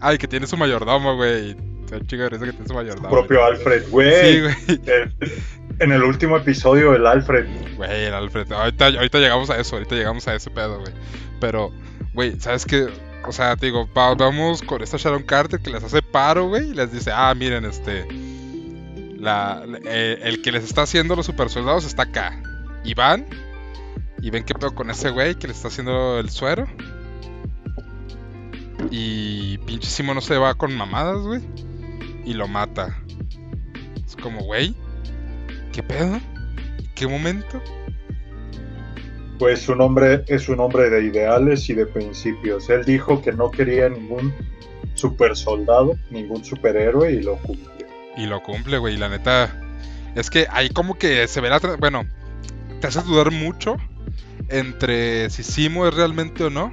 Ay, 0.00 0.18
que 0.18 0.28
tiene 0.28 0.46
su 0.46 0.56
mayordomo, 0.56 1.16
güey. 1.16 1.56
Risa 1.90 1.98
que 2.00 2.52
tiene 2.52 2.66
su 2.66 2.74
mayordomo. 2.74 3.08
propio 3.08 3.38
güey. 3.40 3.50
Alfred, 3.52 3.82
Sí, 3.84 4.40
güey. 4.40 4.80
en 5.80 5.92
el 5.92 6.02
último 6.02 6.36
episodio, 6.36 6.94
el 6.94 7.06
Alfred. 7.06 7.46
Güey, 7.76 8.04
el 8.06 8.14
Alfred. 8.14 8.50
Ahorita, 8.52 8.86
ahorita 8.86 9.18
llegamos 9.18 9.50
a 9.50 9.58
eso, 9.58 9.76
ahorita 9.76 9.94
llegamos 9.94 10.26
a 10.28 10.34
ese 10.34 10.50
pedo, 10.50 10.80
güey. 10.80 10.92
Pero, 11.40 11.72
güey, 12.14 12.38
¿sabes 12.40 12.64
qué? 12.64 12.86
O 13.26 13.32
sea, 13.32 13.56
te 13.56 13.66
digo, 13.66 13.88
va- 13.96 14.14
vamos 14.14 14.62
con 14.62 14.82
esta 14.82 14.96
Sharon 14.96 15.22
Carter 15.24 15.60
que 15.60 15.70
les 15.70 15.82
hace 15.84 16.02
paro, 16.02 16.48
güey, 16.48 16.70
y 16.70 16.74
les 16.74 16.92
dice, 16.92 17.10
ah, 17.14 17.34
miren, 17.34 17.64
este. 17.64 18.06
La, 19.18 19.64
eh, 19.84 20.18
el 20.22 20.42
que 20.42 20.52
les 20.52 20.62
está 20.64 20.82
haciendo 20.82 21.16
los 21.16 21.26
super 21.26 21.48
soldados 21.50 21.84
está 21.84 22.04
acá. 22.04 22.40
Y 22.84 22.94
van, 22.94 23.26
y 24.22 24.30
ven 24.30 24.44
qué 24.44 24.54
pedo 24.54 24.74
con 24.74 24.90
ese 24.90 25.10
güey 25.10 25.34
que 25.34 25.48
les 25.48 25.56
está 25.56 25.68
haciendo 25.68 26.18
el 26.20 26.30
suero. 26.30 26.66
Y 28.90 29.58
pinche 29.58 29.88
Simo 29.88 30.14
no 30.14 30.20
se 30.20 30.38
va 30.38 30.54
con 30.54 30.74
mamadas, 30.76 31.18
güey. 31.18 31.40
Y 32.24 32.34
lo 32.34 32.46
mata. 32.48 32.96
Es 34.06 34.16
como, 34.16 34.40
güey, 34.44 34.74
¿qué 35.78 35.82
pedo? 35.84 36.16
¿En 36.16 36.90
qué 36.96 37.06
momento? 37.06 37.62
Pues 39.38 39.68
un 39.68 39.80
hombre 39.80 40.24
es 40.26 40.48
un 40.48 40.58
hombre 40.58 40.90
de 40.90 41.04
ideales 41.04 41.70
y 41.70 41.74
de 41.74 41.86
principios. 41.86 42.68
Él 42.68 42.84
dijo 42.84 43.22
que 43.22 43.30
no 43.30 43.52
quería 43.52 43.88
ningún 43.88 44.34
super 44.94 45.36
soldado, 45.36 45.96
ningún 46.10 46.44
superhéroe 46.44 47.12
y 47.12 47.22
lo 47.22 47.36
cumplió. 47.36 47.86
Y 48.16 48.26
lo 48.26 48.42
cumple, 48.42 48.78
güey. 48.78 48.94
Y 48.94 48.98
la 48.98 49.08
neta. 49.08 49.54
Es 50.16 50.30
que 50.30 50.48
ahí 50.50 50.68
como 50.70 50.98
que 50.98 51.28
se 51.28 51.40
ve 51.40 51.48
la. 51.48 51.60
Bueno, 51.78 52.04
te 52.80 52.88
hace 52.88 53.00
dudar 53.02 53.30
mucho 53.30 53.76
entre 54.48 55.30
si 55.30 55.44
Simo 55.44 55.86
es 55.86 55.94
realmente 55.94 56.42
o 56.42 56.50
no 56.50 56.72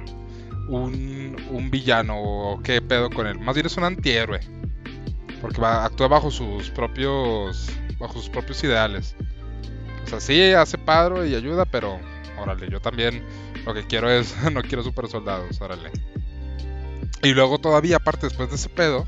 un, 0.68 1.36
un 1.52 1.70
villano 1.70 2.20
o 2.20 2.60
qué 2.60 2.82
pedo 2.82 3.08
con 3.10 3.28
él. 3.28 3.38
Más 3.38 3.54
bien 3.54 3.66
es 3.66 3.76
un 3.76 3.84
antihéroe. 3.84 4.40
Porque 5.40 5.60
va, 5.60 5.84
actúa 5.84 6.08
bajo 6.08 6.30
sus 6.30 6.70
propios. 6.70 7.70
bajo 7.98 8.14
sus 8.14 8.28
propios 8.28 8.62
ideales. 8.64 9.16
O 10.04 10.08
sea, 10.08 10.20
sí 10.20 10.52
hace 10.52 10.78
paro 10.78 11.26
y 11.26 11.34
ayuda, 11.34 11.64
pero 11.64 11.98
órale, 12.38 12.68
yo 12.70 12.80
también 12.80 13.24
lo 13.64 13.74
que 13.74 13.86
quiero 13.86 14.10
es. 14.10 14.34
no 14.52 14.62
quiero 14.62 14.82
super 14.82 15.08
soldados, 15.08 15.60
órale. 15.60 15.90
Y 17.22 17.34
luego 17.34 17.58
todavía, 17.58 17.96
aparte 17.96 18.26
después 18.26 18.48
de 18.50 18.56
ese 18.56 18.68
pedo. 18.68 19.06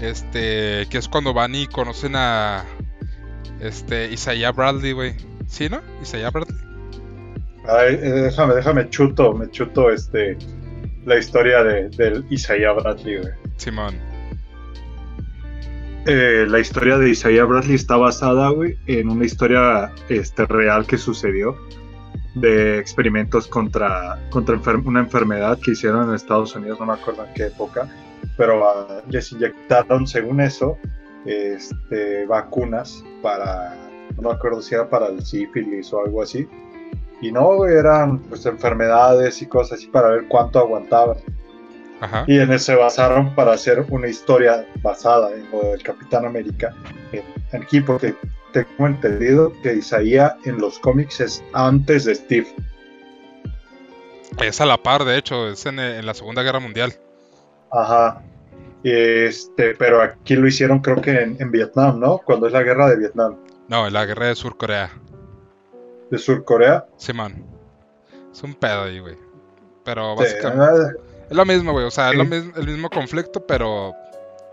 Este, 0.00 0.86
que 0.90 0.98
es 0.98 1.08
cuando 1.08 1.32
van 1.32 1.54
y 1.54 1.66
conocen 1.66 2.16
a 2.16 2.66
este 3.60 4.12
Isaiah 4.12 4.52
Bradley, 4.52 4.92
güey. 4.92 5.16
¿Sí, 5.46 5.68
no? 5.68 5.80
Isaiah 6.02 6.30
Bradley. 6.30 6.58
Ay, 7.66 7.94
eh, 7.94 8.10
déjame, 8.10 8.54
déjame 8.54 8.90
chuto, 8.90 9.32
me 9.32 9.50
chuto 9.50 9.90
este 9.90 10.36
la 11.04 11.18
historia 11.18 11.62
de, 11.62 11.88
del 11.90 12.24
Isaiah 12.30 12.72
Bradley, 12.72 13.18
güey. 13.18 13.32
Simón. 13.56 13.94
Eh, 16.08 16.46
la 16.48 16.60
historia 16.60 16.98
de 16.98 17.10
Isaiah 17.10 17.42
Bradley 17.42 17.74
está 17.74 17.96
basada, 17.96 18.50
güey, 18.50 18.78
en 18.86 19.08
una 19.08 19.24
historia 19.24 19.92
este, 20.08 20.46
real 20.46 20.86
que 20.86 20.98
sucedió 20.98 21.56
de 22.36 22.78
experimentos 22.78 23.48
contra, 23.48 24.16
contra 24.30 24.56
una 24.84 25.00
enfermedad 25.00 25.58
que 25.58 25.72
hicieron 25.72 26.08
en 26.08 26.14
Estados 26.14 26.54
Unidos, 26.54 26.78
no 26.78 26.86
me 26.86 26.92
acuerdo 26.92 27.24
en 27.24 27.34
qué 27.34 27.46
época, 27.46 27.88
pero 28.36 28.68
ah, 28.68 29.02
les 29.08 29.32
inyectaron, 29.32 30.06
según 30.06 30.40
eso, 30.40 30.78
este, 31.24 32.24
vacunas 32.26 33.02
para, 33.20 33.74
no 34.14 34.28
me 34.28 34.34
acuerdo 34.34 34.62
si 34.62 34.76
era 34.76 34.88
para 34.88 35.08
el 35.08 35.24
sífilis 35.24 35.92
o 35.92 36.04
algo 36.04 36.22
así, 36.22 36.46
y 37.20 37.32
no, 37.32 37.66
eran 37.66 38.20
pues 38.20 38.46
enfermedades 38.46 39.42
y 39.42 39.46
cosas 39.46 39.78
así 39.78 39.88
para 39.88 40.10
ver 40.10 40.28
cuánto 40.28 40.60
aguantaban. 40.60 41.16
Ajá. 42.00 42.24
Y 42.26 42.38
en 42.38 42.52
eso 42.52 42.66
se 42.66 42.74
basaron 42.74 43.34
para 43.34 43.52
hacer 43.52 43.84
una 43.88 44.08
historia 44.08 44.66
basada 44.82 45.32
en 45.32 45.50
lo 45.50 45.70
del 45.70 45.82
Capitán 45.82 46.26
América. 46.26 46.74
Aquí, 47.52 47.80
porque 47.80 48.14
tengo 48.52 48.86
entendido 48.86 49.52
que 49.62 49.74
Isaías 49.74 50.34
en 50.44 50.58
los 50.58 50.78
cómics 50.78 51.20
es 51.20 51.44
antes 51.52 52.04
de 52.04 52.14
Steve. 52.14 52.46
Es 54.42 54.60
a 54.60 54.66
la 54.66 54.76
par, 54.76 55.04
de 55.04 55.16
hecho, 55.16 55.48
es 55.48 55.64
en, 55.66 55.78
en 55.78 56.04
la 56.04 56.14
Segunda 56.14 56.42
Guerra 56.42 56.60
Mundial. 56.60 56.92
Ajá. 57.70 58.22
Este, 58.84 59.74
pero 59.74 60.02
aquí 60.02 60.36
lo 60.36 60.46
hicieron 60.46 60.80
creo 60.80 61.00
que 61.00 61.10
en, 61.10 61.36
en 61.40 61.50
Vietnam, 61.50 61.98
¿no? 61.98 62.18
Cuando 62.18 62.46
es 62.46 62.52
la 62.52 62.62
guerra 62.62 62.88
de 62.88 62.96
Vietnam. 62.96 63.36
No, 63.68 63.86
en 63.86 63.92
la 63.92 64.04
guerra 64.04 64.26
de 64.26 64.34
Sur 64.34 64.56
Corea. 64.56 64.90
De 66.10 66.18
Sur 66.18 66.44
Corea. 66.44 66.86
Simón. 66.96 67.44
Es 68.30 68.42
un 68.42 68.54
pedo 68.54 68.84
ahí, 68.84 69.00
güey. 69.00 69.16
Pero 69.84 70.14
Sí, 70.16 70.24
básicamente. 70.24 71.00
Es 71.30 71.36
lo 71.36 71.44
mismo, 71.44 71.72
güey. 71.72 71.84
O 71.86 71.90
sea, 71.90 72.10
es 72.10 72.16
lo 72.16 72.24
Sí. 72.24 72.30
mis- 72.30 72.56
el 72.56 72.66
mismo 72.66 72.88
conflicto, 72.90 73.44
pero. 73.46 73.94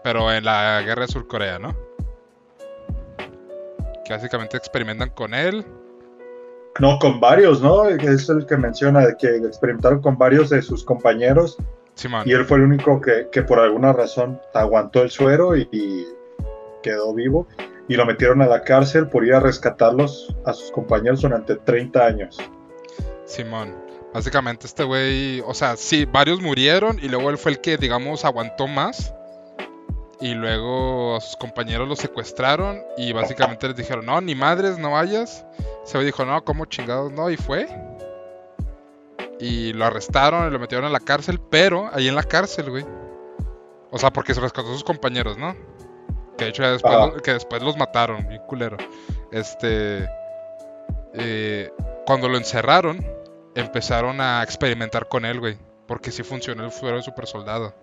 Pero 0.03 0.32
en 0.32 0.43
la 0.43 0.82
guerra 0.82 1.03
de 1.03 1.07
Surcorea, 1.07 1.59
¿no? 1.59 1.74
Que 4.05 4.13
básicamente 4.13 4.57
experimentan 4.57 5.09
con 5.11 5.34
él. 5.34 5.65
No, 6.80 6.97
con 6.99 7.19
varios, 7.19 7.61
¿no? 7.61 7.86
Es 7.88 8.28
el 8.30 8.45
que 8.45 8.57
menciona 8.57 9.05
de 9.05 9.15
que 9.17 9.28
experimentaron 9.38 10.01
con 10.01 10.17
varios 10.17 10.49
de 10.49 10.61
sus 10.61 10.84
compañeros 10.84 11.57
Simón. 11.93 12.24
y 12.26 12.34
él 12.34 12.43
fue 12.45 12.57
el 12.57 12.63
único 12.63 12.99
que, 12.99 13.28
que 13.32 13.43
por 13.43 13.59
alguna 13.59 13.93
razón 13.93 14.41
aguantó 14.55 15.03
el 15.03 15.11
suero 15.11 15.55
y, 15.55 15.69
y 15.71 16.05
quedó 16.82 17.13
vivo 17.13 17.47
y 17.88 17.95
lo 17.95 18.05
metieron 18.05 18.41
a 18.41 18.47
la 18.47 18.63
cárcel 18.63 19.07
por 19.07 19.24
ir 19.24 19.36
a 19.36 19.39
rescatarlos 19.39 20.36
a 20.45 20.53
sus 20.53 20.71
compañeros 20.71 21.21
durante 21.21 21.55
30 21.57 22.03
años. 22.05 22.39
Simón. 23.26 23.74
Básicamente 24.14 24.68
este 24.68 24.84
güey, 24.84 25.41
o 25.41 25.53
sea, 25.53 25.76
sí, 25.76 26.05
varios 26.05 26.39
murieron 26.41 26.99
y 27.01 27.07
luego 27.07 27.30
él 27.30 27.38
fue 27.38 27.51
el 27.51 27.61
que, 27.61 27.78
digamos, 27.78 28.26
aguantó 28.26 28.68
más. 28.68 29.14
Y 30.22 30.36
luego 30.36 31.18
a 31.18 31.22
sus 31.22 31.36
compañeros 31.36 31.88
los 31.89 31.99
secuestraron 31.99 32.82
y 32.95 33.11
básicamente 33.11 33.68
les 33.68 33.76
dijeron, 33.76 34.05
no, 34.05 34.22
ni 34.22 34.36
madres, 34.36 34.78
no 34.78 34.91
vayas. 34.91 35.45
Güey 35.91 36.05
dijo, 36.05 36.24
no, 36.24 36.43
¿cómo 36.45 36.66
chingados 36.66 37.11
no? 37.11 37.30
Y 37.30 37.38
fue. 37.38 37.68
Y 39.39 39.74
lo 39.74 39.86
arrestaron 39.86 40.47
y 40.47 40.51
lo 40.51 40.59
metieron 40.59 40.86
a 40.86 40.89
la 40.89 40.99
cárcel, 40.99 41.41
pero 41.49 41.89
ahí 41.91 42.07
en 42.07 42.16
la 42.16 42.24
cárcel, 42.24 42.70
güey. 42.70 42.86
O 43.91 43.97
sea, 43.97 44.14
porque 44.14 44.34
se 44.34 44.39
rescató 44.39 44.70
a 44.70 44.74
sus 44.74 44.84
compañeros, 44.84 45.38
¿no? 45.38 45.55
Que 46.38 46.45
de 46.45 46.49
hecho 46.51 46.64
ya 46.64 46.72
después, 46.72 47.22
que 47.22 47.34
después 47.34 47.61
los 47.61 47.76
mataron, 47.76 48.28
bien 48.28 48.41
culero. 48.47 48.78
Este... 49.32 50.07
eh, 51.16 51.72
cuando 52.05 52.30
lo 52.30 52.38
encerraron, 52.38 53.05
empezaron 53.55 54.21
a 54.21 54.43
experimentar 54.43 55.07
con 55.07 55.25
él, 55.25 55.39
güey. 55.39 55.57
Porque 55.87 56.11
sí 56.11 56.23
funcionó 56.23 56.65
el 56.65 56.71
suero 56.71 56.97
de 56.97 57.03
super 57.03 57.27
soldado. 57.27 57.75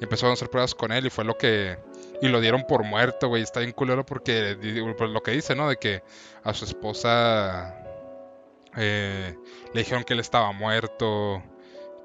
Y 0.00 0.04
empezaron 0.04 0.30
a 0.30 0.34
hacer 0.34 0.48
pruebas 0.48 0.74
con 0.74 0.92
él 0.92 1.06
y 1.06 1.10
fue 1.10 1.24
lo 1.24 1.36
que... 1.36 1.78
Y 2.22 2.28
lo 2.28 2.40
dieron 2.40 2.64
por 2.68 2.84
muerto, 2.84 3.28
güey. 3.28 3.42
Está 3.42 3.60
bien 3.60 3.72
culero 3.72 4.06
porque... 4.06 4.56
Pues 4.96 5.10
lo 5.10 5.22
que 5.22 5.32
dice, 5.32 5.54
¿no? 5.54 5.68
De 5.68 5.76
que 5.76 6.02
a 6.44 6.54
su 6.54 6.64
esposa... 6.64 7.84
eh, 8.76 9.36
le 9.72 9.80
dijeron 9.80 10.04
que 10.04 10.14
él 10.14 10.20
estaba 10.20 10.52
muerto. 10.52 11.42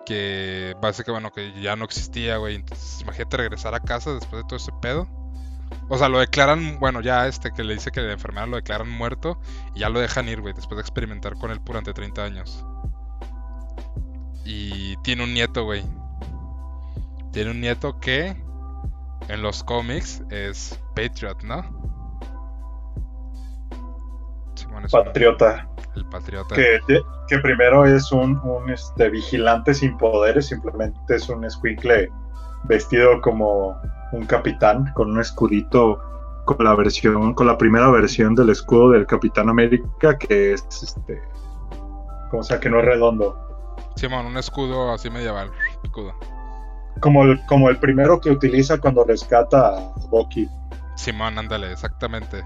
Que 0.05 0.75
básicamente, 0.81 1.11
bueno, 1.11 1.31
que 1.31 1.61
ya 1.61 1.75
no 1.75 1.85
existía, 1.85 2.37
güey. 2.37 2.55
Entonces, 2.55 3.01
imagínate 3.01 3.37
regresar 3.37 3.73
a 3.73 3.79
casa 3.79 4.13
después 4.13 4.43
de 4.43 4.47
todo 4.47 4.57
ese 4.57 4.71
pedo. 4.81 5.07
O 5.89 5.97
sea, 5.97 6.09
lo 6.09 6.19
declaran, 6.19 6.79
bueno, 6.79 7.01
ya 7.01 7.27
este 7.27 7.51
que 7.51 7.63
le 7.63 7.73
dice 7.73 7.91
que 7.91 8.01
la 8.01 8.13
enfermera 8.13 8.47
lo 8.47 8.55
declaran 8.55 8.89
muerto 8.89 9.37
y 9.75 9.79
ya 9.81 9.89
lo 9.89 9.99
dejan 9.99 10.27
ir, 10.29 10.41
güey, 10.41 10.53
después 10.53 10.77
de 10.77 10.81
experimentar 10.81 11.35
con 11.35 11.51
él 11.51 11.59
durante 11.63 11.93
30 11.93 12.23
años. 12.23 12.65
Y 14.45 14.97
tiene 15.03 15.23
un 15.23 15.33
nieto, 15.33 15.63
güey. 15.65 15.83
Tiene 17.31 17.51
un 17.51 17.61
nieto 17.61 17.99
que 17.99 18.35
en 19.29 19.41
los 19.41 19.63
cómics 19.63 20.21
es 20.29 20.79
Patriot, 20.95 21.41
¿no? 21.43 21.63
Un- 24.75 24.87
Patriota, 24.91 25.67
el 25.95 26.05
patriota. 26.07 26.55
que, 26.55 26.79
que 27.27 27.39
primero 27.39 27.85
es 27.85 28.11
un, 28.11 28.39
un, 28.43 28.69
este, 28.71 29.09
vigilante 29.09 29.73
sin 29.73 29.95
poderes, 29.97 30.47
simplemente 30.47 31.15
es 31.15 31.29
un 31.29 31.45
escuincle 31.45 32.09
vestido 32.63 33.21
como 33.21 33.75
un 34.13 34.25
capitán 34.25 34.91
con 34.93 35.11
un 35.11 35.19
escudito 35.19 35.99
con 36.45 36.63
la 36.63 36.75
versión, 36.75 37.33
con 37.33 37.47
la 37.47 37.57
primera 37.57 37.89
versión 37.89 38.35
del 38.35 38.49
escudo 38.49 38.91
del 38.91 39.05
Capitán 39.05 39.49
América, 39.49 40.17
que 40.17 40.53
es 40.53 40.65
este, 40.83 41.21
como 42.29 42.43
sea 42.43 42.59
que 42.59 42.69
no 42.69 42.79
es 42.79 42.85
redondo. 42.85 43.37
Simón, 43.95 44.25
un 44.25 44.37
escudo 44.37 44.91
así 44.91 45.09
medieval. 45.09 45.51
Escudo. 45.83 46.13
Como 46.99 47.23
el, 47.23 47.39
como 47.45 47.69
el 47.69 47.77
primero 47.77 48.19
que 48.19 48.29
utiliza 48.29 48.77
cuando 48.77 49.03
rescata 49.03 49.77
a 49.77 49.93
Bucky. 50.09 50.49
Simón, 50.95 51.39
ándale, 51.39 51.71
exactamente. 51.71 52.43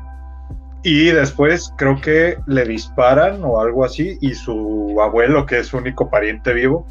Y 0.84 1.08
después 1.08 1.74
creo 1.78 2.00
que 2.00 2.38
le 2.46 2.66
disparan 2.66 3.44
o 3.44 3.60
algo 3.60 3.84
así 3.84 4.18
y 4.22 4.36
su 4.36 4.96
abuelo, 5.02 5.46
que 5.46 5.60
es 5.60 5.68
su 5.68 5.78
único 5.78 6.10
pariente 6.10 6.54
vivo, 6.54 6.86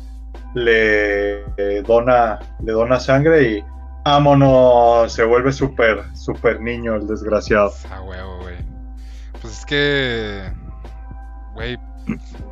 le 0.54 1.42
eh, 1.56 1.82
dona, 1.86 2.40
le 2.62 2.72
dona 2.72 2.98
sangre 2.98 3.42
y 3.42 3.64
vámonos, 4.06 5.12
se 5.12 5.24
vuelve 5.24 5.52
súper, 5.52 6.04
súper 6.14 6.60
niño 6.60 6.94
el 6.94 7.06
desgraciado. 7.06 7.72
A 7.90 8.02
huevo, 8.02 8.38
güey. 8.42 8.56
Pues 9.40 9.58
es 9.58 9.66
que. 9.66 10.52
Güey. 11.54 11.76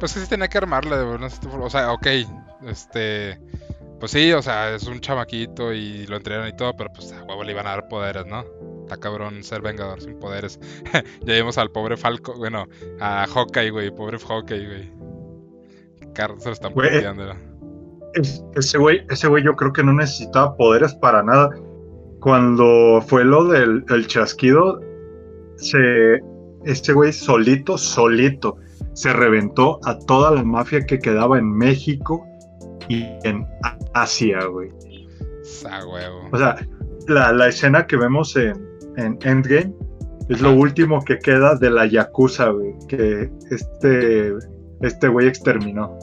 Pues 0.01 0.15
que 0.15 0.21
sí 0.21 0.29
tenía 0.29 0.49
que 0.49 0.59
armarla 0.59 0.99
de. 0.99 1.05
O 1.05 1.71
sea, 1.71 1.93
ok. 1.93 2.07
Este. 2.67 3.39
Pues 4.01 4.11
sí, 4.11 4.33
o 4.33 4.43
sea, 4.43 4.75
es 4.75 4.87
un 4.87 5.01
chamaquito 5.01 5.73
y 5.73 6.07
lo 6.07 6.17
entrenan 6.17 6.49
y 6.49 6.57
todo, 6.57 6.77
pero 6.77 6.93
pues 6.93 7.13
a 7.13 7.23
huevo 7.23 7.45
le 7.45 7.53
iban 7.53 7.67
a 7.67 7.71
dar 7.71 7.89
poderes, 7.89 8.27
¿no? 8.27 8.45
Está 8.83 8.99
cabrón 8.99 9.43
ser 9.45 9.63
vengador 9.63 10.03
sin 10.03 10.19
poderes. 10.19 10.59
ya 11.23 11.35
vimos 11.35 11.57
al 11.57 11.71
pobre 11.71 11.97
Falco, 11.97 12.35
bueno, 12.35 12.67
a 13.01 13.27
Hawkeye, 13.27 13.71
güey, 13.71 13.91
pobre 13.91 14.19
Hawkeye, 14.19 14.67
güey. 14.67 14.93
Carlos 16.13 16.43
se 16.43 16.49
lo 16.51 16.53
están 16.53 16.75
puteando, 16.75 17.35
Ese 18.55 18.79
güey, 18.79 19.05
ese 19.11 19.29
güey 19.29 19.45
yo 19.45 19.55
creo 19.55 19.73
que 19.73 19.83
no 19.83 19.93
necesitaba 19.93 20.57
poderes 20.57 20.95
para 20.95 21.23
nada. 21.23 21.51
Cuando 22.21 23.03
fue 23.07 23.25
lo 23.25 23.45
del 23.45 23.85
el 23.89 24.07
chasquido, 24.07 24.81
se, 25.57 26.21
este 26.65 26.93
güey 26.93 27.13
solito, 27.13 27.77
solito, 27.77 28.57
se 28.95 29.13
reventó 29.13 29.81
a 29.85 29.99
toda 29.99 30.31
la 30.31 30.43
mafia 30.43 30.87
que 30.87 30.99
quedaba 30.99 31.39
en 31.39 31.51
México 31.51 32.25
y 32.89 33.05
en 33.25 33.47
Asia, 33.95 34.45
güey. 34.47 34.71
O 36.33 36.39
sea, 36.39 36.57
la, 37.09 37.33
la 37.33 37.49
escena 37.49 37.87
que 37.87 37.97
vemos 37.97 38.37
en, 38.37 38.55
en 38.97 39.19
Endgame 39.23 39.75
es 40.29 40.41
lo 40.41 40.53
último 40.53 41.03
que 41.05 41.19
queda 41.19 41.55
de 41.57 41.71
la 41.71 41.87
Yakuza, 41.87 42.49
güey, 42.49 42.75
que 42.89 43.31
este 43.51 44.33
este 44.81 45.09
güey 45.09 45.27
exterminó. 45.29 45.99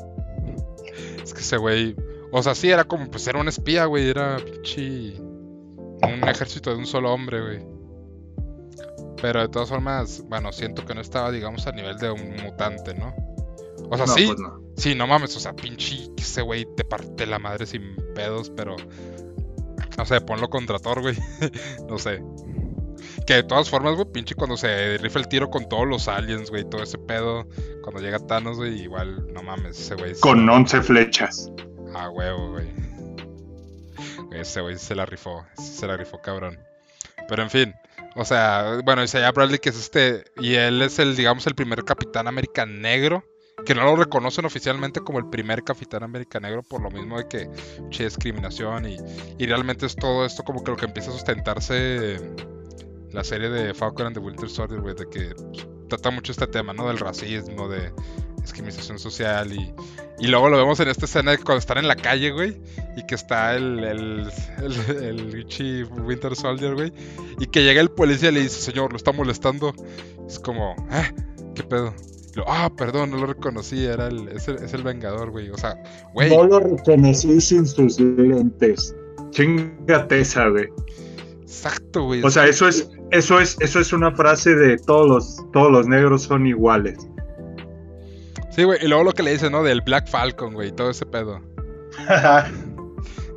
Que 1.42 1.46
ese 1.46 1.58
güey. 1.58 1.96
O 2.32 2.44
sea, 2.44 2.54
sí, 2.54 2.70
era 2.70 2.84
como, 2.84 3.10
pues 3.10 3.26
era 3.26 3.40
un 3.40 3.48
espía, 3.48 3.86
güey. 3.86 4.10
Era 4.10 4.38
pinche. 4.38 5.16
Un 5.20 6.28
ejército 6.28 6.70
de 6.70 6.76
un 6.76 6.86
solo 6.86 7.12
hombre, 7.12 7.42
güey. 7.42 7.66
Pero 9.20 9.42
de 9.42 9.50
todas 9.50 9.70
formas, 9.70 10.24
bueno, 10.28 10.52
siento 10.52 10.86
que 10.86 10.94
no 10.94 11.02
estaba, 11.02 11.32
digamos, 11.32 11.66
a 11.66 11.72
nivel 11.72 11.98
de 11.98 12.12
un 12.12 12.36
mutante, 12.44 12.94
¿no? 12.94 13.16
O 13.90 13.98
sea, 13.98 14.06
No, 14.06 14.14
sí, 14.14 14.28
pues 14.28 14.40
no. 14.40 14.62
sí, 14.78 14.94
no 14.94 15.08
mames, 15.08 15.36
o 15.36 15.40
sea, 15.40 15.54
pinche 15.56 16.10
ese 16.16 16.44
güey 16.44 16.68
te 16.76 16.84
parte 16.84 17.26
la 17.26 17.40
madre 17.40 17.66
sin 17.66 17.96
pedos, 18.14 18.52
pero. 18.56 18.76
No 19.98 20.06
sé, 20.06 20.22
ponlo 20.22 20.48
contra 20.50 20.78
Thor, 20.78 21.02
güey. 21.02 21.18
no 21.90 21.98
sé. 21.98 22.24
Que 23.26 23.36
de 23.36 23.44
todas 23.44 23.70
formas, 23.70 23.96
güey, 23.96 24.12
pinche 24.12 24.36
cuando 24.36 24.58
se 24.58 24.98
rifa 24.98 25.20
el 25.20 25.28
tiro 25.28 25.50
con 25.50 25.70
todos 25.70 25.88
los 25.88 26.08
aliens, 26.08 26.50
güey, 26.50 26.64
todo 26.68 26.84
ese 26.84 26.98
pedo. 26.98 27.48
Cuando 27.84 28.02
llega 28.02 28.20
Thanos, 28.20 28.58
güey, 28.58 28.82
igual, 28.82 29.32
no 29.34 29.44
mames, 29.44 29.80
ese 29.80 29.96
güey. 29.96 30.14
Con 30.20 30.48
11 30.50 30.82
flechas. 30.82 31.52
a 31.94 32.10
huevo, 32.10 32.52
güey. 32.52 32.68
Ese 34.32 34.62
güey 34.62 34.78
se 34.78 34.96
la 34.96 35.06
rifó. 35.06 35.46
Se 35.56 35.86
la 35.88 35.98
rifó, 35.98 36.22
cabrón. 36.22 36.58
Pero 37.28 37.44
en 37.44 37.50
fin. 37.50 37.74
O 38.16 38.26
sea, 38.26 38.80
bueno, 38.84 39.04
Isaiah 39.04 39.32
Bradley, 39.32 39.60
que 39.60 39.70
es 39.70 39.78
este. 39.78 40.24
Y 40.40 40.56
él 40.56 40.82
es 40.82 41.00
el, 41.00 41.16
digamos, 41.16 41.46
el 41.48 41.56
primer 41.56 41.84
Capitán 41.84 42.28
América 42.28 42.66
negro. 42.66 43.24
Que 43.66 43.76
no 43.76 43.84
lo 43.84 43.96
reconocen 43.96 44.46
oficialmente 44.46 45.02
como 45.02 45.20
el 45.20 45.30
primer 45.30 45.64
Capitán 45.64 46.04
América 46.04 46.40
negro. 46.40 46.64
Por 46.64 46.82
lo 46.82 46.90
mismo 46.90 47.18
de 47.18 47.28
que. 47.28 47.50
Che, 47.90 48.06
discriminación. 48.06 48.88
Y, 48.88 48.98
y 49.38 49.46
realmente 49.46 49.86
es 49.86 49.96
todo 49.96 50.26
esto 50.26 50.44
como 50.44 50.64
que 50.64 50.72
lo 50.72 50.78
que 50.78 50.86
empieza 50.86 51.10
a 51.10 51.14
sustentarse. 51.14 52.18
La 53.12 53.24
serie 53.24 53.50
de 53.50 53.74
Falcon 53.74 54.08
and 54.08 54.16
the 54.16 54.22
Winter 54.22 54.50
Soldier, 54.50 54.82
güey. 54.82 54.96
De 54.96 55.08
que 55.08 55.36
trata 55.90 56.12
mucho 56.12 56.32
este 56.32 56.48
tema, 56.48 56.74
¿no? 56.74 56.88
Del 56.88 56.98
racismo, 56.98 57.68
de 57.68 57.92
discriminación 58.42 58.98
social 58.98 59.54
y, 59.54 59.72
y 60.20 60.28
luego 60.28 60.50
lo 60.50 60.58
vemos 60.58 60.80
en 60.80 60.88
esta 60.88 61.06
escena 61.06 61.32
de 61.32 61.38
cuando 61.38 61.60
están 61.60 61.78
en 61.78 61.88
la 61.88 61.96
calle, 61.96 62.32
güey. 62.32 62.62
Y 62.96 63.06
que 63.06 63.16
está 63.16 63.56
el, 63.56 63.84
el, 63.84 64.32
el, 64.62 65.04
el 65.04 65.32
Richie 65.32 65.84
Winter 65.84 66.36
Soldier, 66.36 66.74
güey. 66.74 66.94
Y 67.40 67.48
que 67.48 67.64
llega 67.64 67.82
el 67.82 67.92
policía 67.92 68.30
y 68.30 68.34
le 68.34 68.42
dice, 68.42 68.62
señor, 68.62 68.92
lo 68.92 68.98
está 68.98 69.12
molestando. 69.12 69.74
Es 70.28 70.40
como, 70.40 70.76
¿eh? 70.92 71.14
¿Qué 71.54 71.64
pedo? 71.64 71.94
Ah, 72.48 72.72
perdón, 72.76 73.12
no 73.12 73.18
lo 73.18 73.26
reconocí, 73.28 73.84
era 73.84 74.08
el, 74.08 74.30
es, 74.30 74.48
el, 74.48 74.56
es 74.64 74.74
el 74.74 74.84
Vengador, 74.84 75.32
güey. 75.32 75.50
O 75.50 75.58
sea, 75.58 75.76
güey. 76.14 76.30
No 76.30 76.46
lo 76.46 76.60
reconocí 76.60 77.42
sin 77.42 77.68
sus 77.68 78.00
lentes. 78.00 78.96
Chingate 79.32 80.22
esa, 80.22 80.48
güey. 80.48 80.70
Exacto, 81.42 82.06
güey. 82.06 82.24
O 82.24 82.30
sea, 82.30 82.48
eso 82.48 82.68
es, 82.68 82.90
eso 83.12 83.40
es, 83.40 83.58
eso 83.60 83.80
es 83.80 83.94
una 83.94 84.12
frase 84.12 84.56
de 84.56 84.78
todos 84.78 85.08
los, 85.08 85.52
todos 85.52 85.72
los 85.72 85.88
negros 85.88 86.24
son 86.24 86.48
iguales. 86.48 86.98
Sí, 88.52 88.64
güey. 88.64 88.80
Y 88.84 88.88
luego 88.88 89.04
lo 89.06 89.12
que 89.14 89.24
le 89.24 89.32
dice, 89.32 89.50
¿no? 89.50 89.64
Del 89.64 89.82
Black 89.82 90.08
Falcon, 90.10 90.54
güey. 90.54 90.72
Todo 90.72 90.90
ese 90.90 91.06
pedo. 91.06 91.40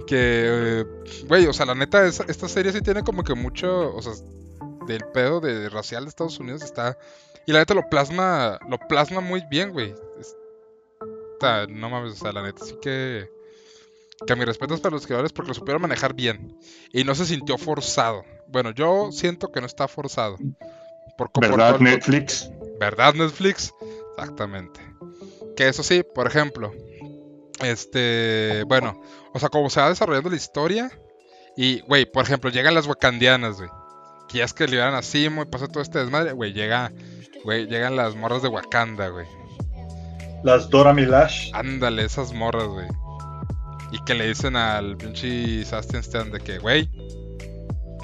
Que, 0.06 0.80
eh, 0.80 0.84
güey, 1.28 1.46
o 1.46 1.52
sea, 1.54 1.64
la 1.64 1.74
neta, 1.74 2.04
es- 2.06 2.20
esta 2.28 2.46
serie 2.46 2.72
sí 2.72 2.82
tiene 2.82 3.02
como 3.02 3.24
que 3.24 3.34
mucho, 3.34 3.94
o 3.94 4.02
sea, 4.02 4.12
del 4.86 5.02
pedo 5.14 5.40
de 5.40 5.70
racial 5.70 6.04
de 6.04 6.10
Estados 6.10 6.38
Unidos 6.38 6.62
está... 6.62 6.98
Y 7.46 7.52
la 7.52 7.60
neta 7.60 7.72
lo 7.72 7.88
plasma, 7.88 8.58
lo 8.68 8.76
plasma 8.86 9.22
muy 9.22 9.42
bien, 9.50 9.72
güey. 9.72 9.94
Está, 11.32 11.66
no 11.68 11.88
mames, 11.88 12.12
o 12.12 12.16
sea, 12.16 12.32
la 12.32 12.42
neta 12.42 12.64
sí 12.66 12.76
que... 12.82 13.30
Que 14.26 14.36
mi 14.36 14.44
respeto 14.44 14.74
es 14.74 14.80
para 14.80 14.94
los 14.94 15.06
creadores 15.06 15.32
porque 15.32 15.48
lo 15.48 15.54
supieron 15.54 15.82
manejar 15.82 16.14
bien. 16.14 16.56
Y 16.92 17.04
no 17.04 17.14
se 17.14 17.26
sintió 17.26 17.58
forzado. 17.58 18.24
Bueno, 18.48 18.70
yo 18.70 19.10
siento 19.12 19.50
que 19.50 19.60
no 19.60 19.66
está 19.66 19.88
forzado. 19.88 20.36
Por 21.16 21.30
¿Verdad, 21.40 21.78
Netflix? 21.80 22.50
¿Verdad, 22.78 23.14
Netflix? 23.14 23.72
Exactamente. 24.16 24.80
Que 25.56 25.68
eso 25.68 25.82
sí, 25.82 26.02
por 26.02 26.26
ejemplo, 26.26 26.72
este, 27.62 28.64
bueno, 28.66 29.00
o 29.32 29.38
sea, 29.38 29.48
como 29.48 29.70
se 29.70 29.80
va 29.80 29.88
desarrollando 29.88 30.30
la 30.30 30.36
historia, 30.36 30.90
y, 31.56 31.80
güey, 31.82 32.04
por 32.04 32.24
ejemplo, 32.24 32.50
llegan 32.50 32.74
las 32.74 32.86
wakandianas, 32.86 33.58
güey, 33.58 33.70
que 34.28 34.38
ya 34.38 34.44
es 34.44 34.52
que 34.52 34.66
liberan 34.66 34.94
a 34.94 35.02
Simo 35.02 35.42
y 35.42 35.46
pasa 35.46 35.68
todo 35.68 35.82
este 35.82 36.00
desmadre, 36.00 36.32
güey, 36.32 36.52
llega, 36.52 36.92
güey, 37.44 37.66
llegan 37.66 37.94
las 37.94 38.16
morras 38.16 38.42
de 38.42 38.48
Wakanda, 38.48 39.08
güey. 39.08 39.26
Las 40.42 40.68
Dora 40.68 40.92
Milash. 40.92 41.50
Ándale, 41.54 42.04
esas 42.04 42.32
morras, 42.32 42.66
güey. 42.66 42.88
Y 43.94 44.04
que 44.04 44.14
le 44.14 44.26
dicen 44.26 44.56
al 44.56 44.96
pinche 44.96 45.64
Sebastian 45.64 46.00
Stan 46.02 46.32
de 46.32 46.40
que, 46.40 46.58
güey, 46.58 46.90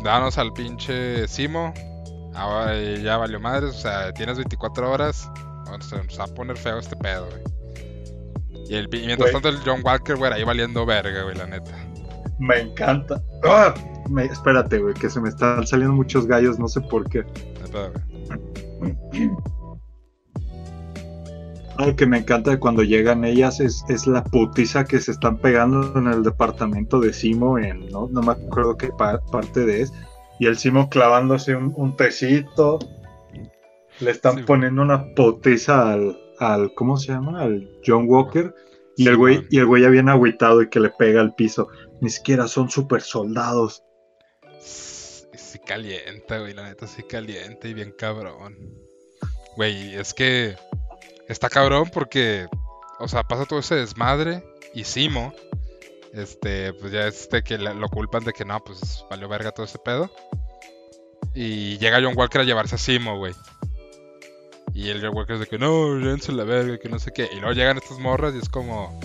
danos 0.05 0.39
al 0.39 0.53
pinche 0.53 1.27
Simo. 1.27 1.75
Ahora 2.33 2.81
ya 2.95 3.17
valió 3.17 3.41
madres, 3.41 3.71
o 3.75 3.79
sea, 3.81 4.13
tienes 4.13 4.37
24 4.37 4.89
horas. 4.89 5.29
O 5.69 5.83
sea, 5.83 6.01
nos 6.05 6.21
va 6.21 6.25
a 6.25 6.29
poner 6.29 6.57
feo 6.57 6.79
este 6.79 6.95
pedo, 6.95 7.27
güey. 7.27 7.43
Y, 8.69 8.77
el, 8.77 8.89
y 8.95 9.07
mientras 9.07 9.33
tanto 9.33 9.49
el 9.49 9.59
John 9.65 9.81
Walker, 9.83 10.15
güey, 10.15 10.33
ahí 10.33 10.45
valiendo 10.45 10.87
verga, 10.87 11.25
güey, 11.25 11.37
la 11.37 11.47
neta. 11.47 11.73
Me 12.39 12.61
encanta. 12.61 13.21
¡Ah! 13.43 13.75
Me- 14.09 14.27
espérate, 14.27 14.79
güey, 14.79 14.95
que 14.95 15.11
se 15.11 15.21
me 15.21 15.29
están 15.29 15.67
saliendo 15.67 15.97
muchos 15.97 16.25
gallos, 16.25 16.57
no 16.61 16.69
sé 16.69 16.81
por 16.83 17.09
qué. 17.11 17.25
Güey. 18.79 18.97
Algo 21.79 21.97
que 21.97 22.07
me 22.07 22.19
encanta 22.19 22.51
de 22.51 22.59
cuando 22.59 22.83
llegan 22.83 23.25
ellas 23.25 23.59
es, 23.61 23.85
es 23.89 24.07
la 24.07 24.23
putiza 24.23 24.85
que 24.85 25.01
se 25.01 25.13
están 25.13 25.39
pegando 25.39 25.99
en 25.99 26.09
el 26.09 26.23
departamento 26.23 27.01
de 27.01 27.13
Simo, 27.13 27.59
en 27.59 27.89
no, 27.89 28.09
no 28.11 28.21
me 28.23 28.33
acuerdo 28.33 28.77
qué 28.77 28.89
pa- 28.99 29.21
parte 29.33 29.65
de 29.65 29.83
es. 29.83 29.93
Y 30.39 30.47
el 30.47 30.59
Simo 30.59 30.89
clavándose 30.91 31.55
un, 31.57 31.73
un 31.77 31.97
tecito. 31.97 32.79
Le 34.01 34.11
están 34.11 34.39
Sí. 34.39 34.43
poniendo 34.45 34.83
una 34.83 35.15
putiza 35.15 35.93
al, 35.93 36.19
al, 36.39 36.73
¿cómo 36.75 36.97
se 36.97 37.13
llama? 37.13 37.43
Al 37.43 37.71
John 37.87 38.05
Walker. 38.09 38.55
Y 38.97 39.09
el 39.09 39.17
güey, 39.17 39.47
y 39.51 39.59
el 39.59 39.67
güey 39.67 39.83
ya 39.83 39.89
viene 39.89 40.11
agüitado 40.11 40.61
y 40.63 40.69
que 40.69 40.81
le 40.81 40.91
pega 40.91 41.21
al 41.23 41.35
piso. 41.35 41.69
Ni 42.03 42.11
siquiera 42.11 42.47
son 42.49 42.69
super 42.71 43.01
soldados. 43.03 43.83
Sí 44.61 45.59
calienta, 45.67 46.39
güey, 46.39 46.53
la 46.55 46.65
neta 46.69 46.87
sí 46.87 47.03
calienta 47.03 47.69
y 47.69 47.75
bien 47.75 47.95
cabrón. 47.97 48.57
Güey, 49.57 49.95
es 49.95 50.13
que 50.15 50.57
está 51.33 51.49
cabrón 51.49 51.91
porque, 51.93 52.47
o 52.99 53.09
sea, 53.09 53.23
pasa 53.23 53.45
todo 53.47 53.59
ese 53.61 53.77
desmadre 53.77 54.43
y 54.75 54.85
Simo, 54.85 55.33
este, 56.13 56.73
pues 56.75 56.93
ya 56.93 57.07
este 57.07 57.43
que 57.43 57.59
lo 57.59 57.89
culpan 57.89 58.25
de 58.25 58.33
que 58.33 58.45
no, 58.45 58.59
pues 58.65 59.05
valió 59.11 59.29
verga 59.29 59.53
todo 59.53 59.65
ese 59.67 59.79
pedo. 59.79 60.11
Y 61.35 61.79
llega 61.79 62.01
John 62.03 62.15
Walker 62.17 62.41
a 62.41 62.45
llevarse 62.45 62.75
a 62.75 62.79
Simo, 62.79 63.17
güey. 63.19 63.35
Y 64.75 64.89
el 64.89 65.01
John 65.01 65.17
Walker 65.17 65.35
es 65.35 65.41
de 65.41 65.47
que 65.47 65.59
no, 65.59 65.97
llévense 65.99 66.33
la 66.33 66.45
verga, 66.45 66.79
que 66.79 66.89
no 66.89 66.99
sé 66.99 67.13
qué. 67.13 67.29
Y 67.33 67.37
luego 67.37 67.53
llegan 67.53 67.77
estas 67.79 67.99
morras 67.99 68.35
y 68.35 68.39
es 68.39 68.49
como, 68.49 68.99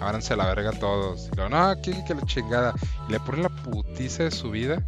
ábranse 0.00 0.34
la 0.36 0.46
verga 0.46 0.72
todos. 0.72 1.28
Y 1.32 1.36
luego, 1.36 1.50
no, 1.50 1.80
que, 1.80 2.04
que 2.04 2.14
la 2.14 2.22
chingada. 2.26 2.74
Y 3.08 3.12
le 3.12 3.20
ponen 3.20 3.42
la 3.44 3.48
putiza 3.48 4.24
de 4.24 4.30
su 4.30 4.50
vida. 4.50 4.82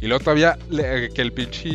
Y 0.00 0.06
luego 0.06 0.24
todavía 0.24 0.58
le- 0.70 1.10
que 1.10 1.22
el 1.22 1.32
pinche. 1.32 1.68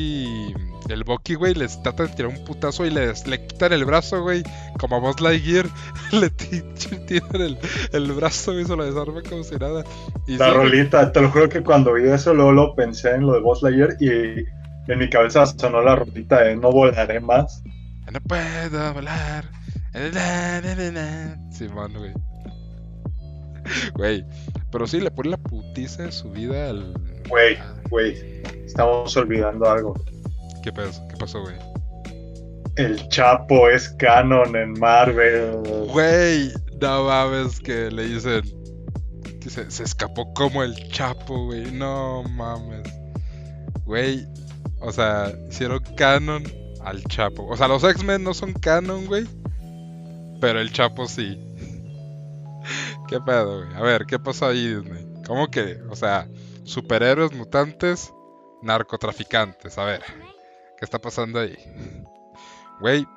El 0.90 1.04
Bucky, 1.06 1.36
güey, 1.36 1.54
les 1.54 1.82
trata 1.82 2.04
de 2.04 2.10
tirar 2.10 2.32
un 2.32 2.44
putazo 2.44 2.86
y 2.86 2.90
les, 2.90 3.26
le 3.26 3.46
quitan 3.48 3.72
el 3.74 3.86
brazo, 3.86 4.22
güey. 4.22 4.44
Como 4.80 4.98
a 4.98 5.00
Buzz 5.00 5.22
Lightyear. 5.22 5.66
Le 6.12 6.30
ti- 6.30 6.62
tiran 7.08 7.42
el, 7.42 7.58
el 7.94 8.12
brazo, 8.12 8.52
güey, 8.54 8.66
se 8.66 8.76
lo 8.76 8.84
desarma 8.86 9.22
como 9.28 9.44
si 9.44 9.56
nada. 9.56 9.84
Y 10.28 10.38
La 10.38 10.48
sí, 10.48 10.52
güey, 10.56 10.70
rolita, 10.70 11.12
te 11.12 11.22
lo 11.22 11.30
juro 11.32 11.48
que 11.50 11.64
cuando 11.64 11.94
vi 11.94 12.10
eso, 12.10 12.34
luego 12.34 12.52
lo 12.52 12.76
pensé 12.76 13.12
en 13.12 13.26
lo 13.26 13.34
de 13.34 13.40
Buzz 13.42 13.64
Lightyear 13.64 13.96
y 14.00 14.46
en 14.92 15.00
mi 15.00 15.10
cabeza 15.10 15.46
sonó 15.46 15.82
la 15.82 15.96
rolita 15.96 16.42
de 16.44 16.56
No 16.58 16.72
volaré 16.72 17.20
más. 17.22 17.64
No 18.12 18.20
puedo 18.22 18.94
volar. 18.94 19.50
Simón, 21.52 21.94
güey. 21.98 22.12
Güey. 23.94 24.26
Pero 24.72 24.86
sí, 24.88 25.00
le 25.00 25.10
pone 25.12 25.30
la 25.30 25.38
putiza 25.38 26.04
de 26.04 26.12
su 26.12 26.30
vida 26.32 26.70
al. 26.70 26.94
Güey, 27.30 27.58
güey, 27.90 28.42
estamos 28.66 29.16
olvidando 29.16 29.70
algo. 29.70 29.94
¿Qué 30.64 30.72
pasó, 30.72 31.06
¿Qué 31.10 31.18
pasó, 31.18 31.42
güey? 31.42 31.56
El 32.78 33.08
Chapo 33.10 33.70
es 33.70 33.90
canon 34.00 34.56
en 34.56 34.80
Marvel. 34.80 35.58
Güey, 35.92 36.52
no 36.82 37.04
mames 37.04 37.60
que 37.60 37.92
le 37.92 38.06
dicen 38.06 38.42
que 39.42 39.50
se, 39.50 39.70
se 39.70 39.84
escapó 39.84 40.34
como 40.34 40.64
el 40.64 40.76
Chapo, 40.90 41.46
güey. 41.46 41.70
No 41.72 42.24
mames. 42.24 42.90
Güey, 43.86 44.26
o 44.80 44.92
sea, 44.92 45.34
hicieron 45.50 45.84
canon 45.98 46.44
al 46.84 47.04
Chapo. 47.04 47.46
O 47.46 47.58
sea, 47.58 47.68
los 47.68 47.84
X-Men 47.84 48.24
no 48.24 48.34
son 48.34 48.54
canon, 48.54 49.06
güey. 49.06 49.28
Pero 50.40 50.62
el 50.62 50.72
Chapo 50.72 51.08
sí. 51.08 51.38
¿Qué 53.10 53.20
pedo, 53.20 53.66
güey? 53.66 53.76
A 53.76 53.82
ver, 53.82 54.06
¿qué 54.06 54.18
pasó 54.18 54.48
ahí, 54.48 54.76
Disney? 54.76 55.06
¿Cómo 55.28 55.52
que? 55.52 55.82
O 55.90 55.96
sea, 55.96 56.28
superhéroes, 56.64 57.34
mutantes, 57.34 58.14
narcotraficantes. 58.62 59.78
A 59.78 59.84
ver, 59.84 60.02
¿qué 60.84 60.86
está 60.86 61.00
pasando 61.00 61.40
ahí? 61.40 61.58
Güey, 62.82 63.08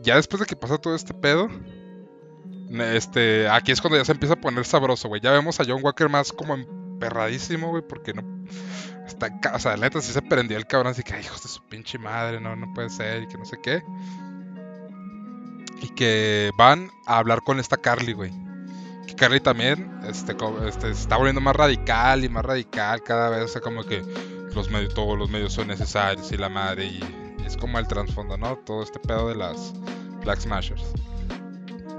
ya 0.00 0.16
después 0.16 0.40
de 0.40 0.46
que 0.46 0.56
pasa 0.56 0.78
todo 0.78 0.94
este 0.94 1.12
pedo, 1.12 1.46
este, 2.70 3.46
aquí 3.50 3.70
es 3.70 3.82
cuando 3.82 3.98
ya 3.98 4.04
se 4.06 4.12
empieza 4.12 4.32
a 4.32 4.40
poner 4.40 4.64
sabroso, 4.64 5.08
güey. 5.08 5.20
Ya 5.20 5.30
vemos 5.30 5.60
a 5.60 5.64
John 5.66 5.80
Walker 5.82 6.08
más 6.08 6.32
como 6.32 6.54
emperradísimo, 6.54 7.68
güey, 7.68 7.82
porque 7.86 8.14
no. 8.14 8.22
Está, 9.06 9.30
o 9.54 9.58
sea, 9.58 9.76
neta 9.76 10.00
sí 10.00 10.10
se 10.10 10.22
prendió 10.22 10.56
el 10.56 10.66
cabrón, 10.66 10.92
así 10.92 11.02
que, 11.02 11.12
"Ay, 11.12 11.22
hijos 11.22 11.42
de 11.42 11.50
su 11.50 11.62
pinche 11.68 11.98
madre, 11.98 12.40
no, 12.40 12.56
no 12.56 12.72
puede 12.72 12.88
ser, 12.88 13.24
y 13.24 13.28
que 13.28 13.36
no 13.36 13.44
sé 13.44 13.58
qué. 13.62 13.82
Y 15.82 15.88
que 15.94 16.50
van 16.56 16.88
a 17.06 17.18
hablar 17.18 17.42
con 17.42 17.60
esta 17.60 17.76
Carly, 17.76 18.14
güey. 18.14 18.32
Que 19.06 19.14
Carly 19.14 19.40
también 19.40 20.00
este, 20.08 20.34
este, 20.66 20.94
se 20.94 21.02
está 21.02 21.18
volviendo 21.18 21.42
más 21.42 21.54
radical 21.54 22.24
y 22.24 22.30
más 22.30 22.42
radical 22.42 23.02
cada 23.02 23.28
vez, 23.28 23.44
o 23.44 23.48
sea, 23.48 23.60
como 23.60 23.84
que 23.84 24.02
los 24.54 24.68
todos 24.94 25.18
los 25.18 25.30
medios 25.30 25.52
son 25.52 25.68
necesarios 25.68 26.30
y 26.32 26.36
la 26.36 26.48
madre, 26.48 26.86
y, 26.86 27.00
es 27.46 27.56
como 27.56 27.78
el 27.78 27.86
trasfondo, 27.86 28.36
¿no? 28.36 28.56
Todo 28.58 28.82
este 28.82 29.00
pedo 29.00 29.28
de 29.28 29.34
las 29.34 29.72
Black 30.22 30.40
Smashers. 30.40 30.84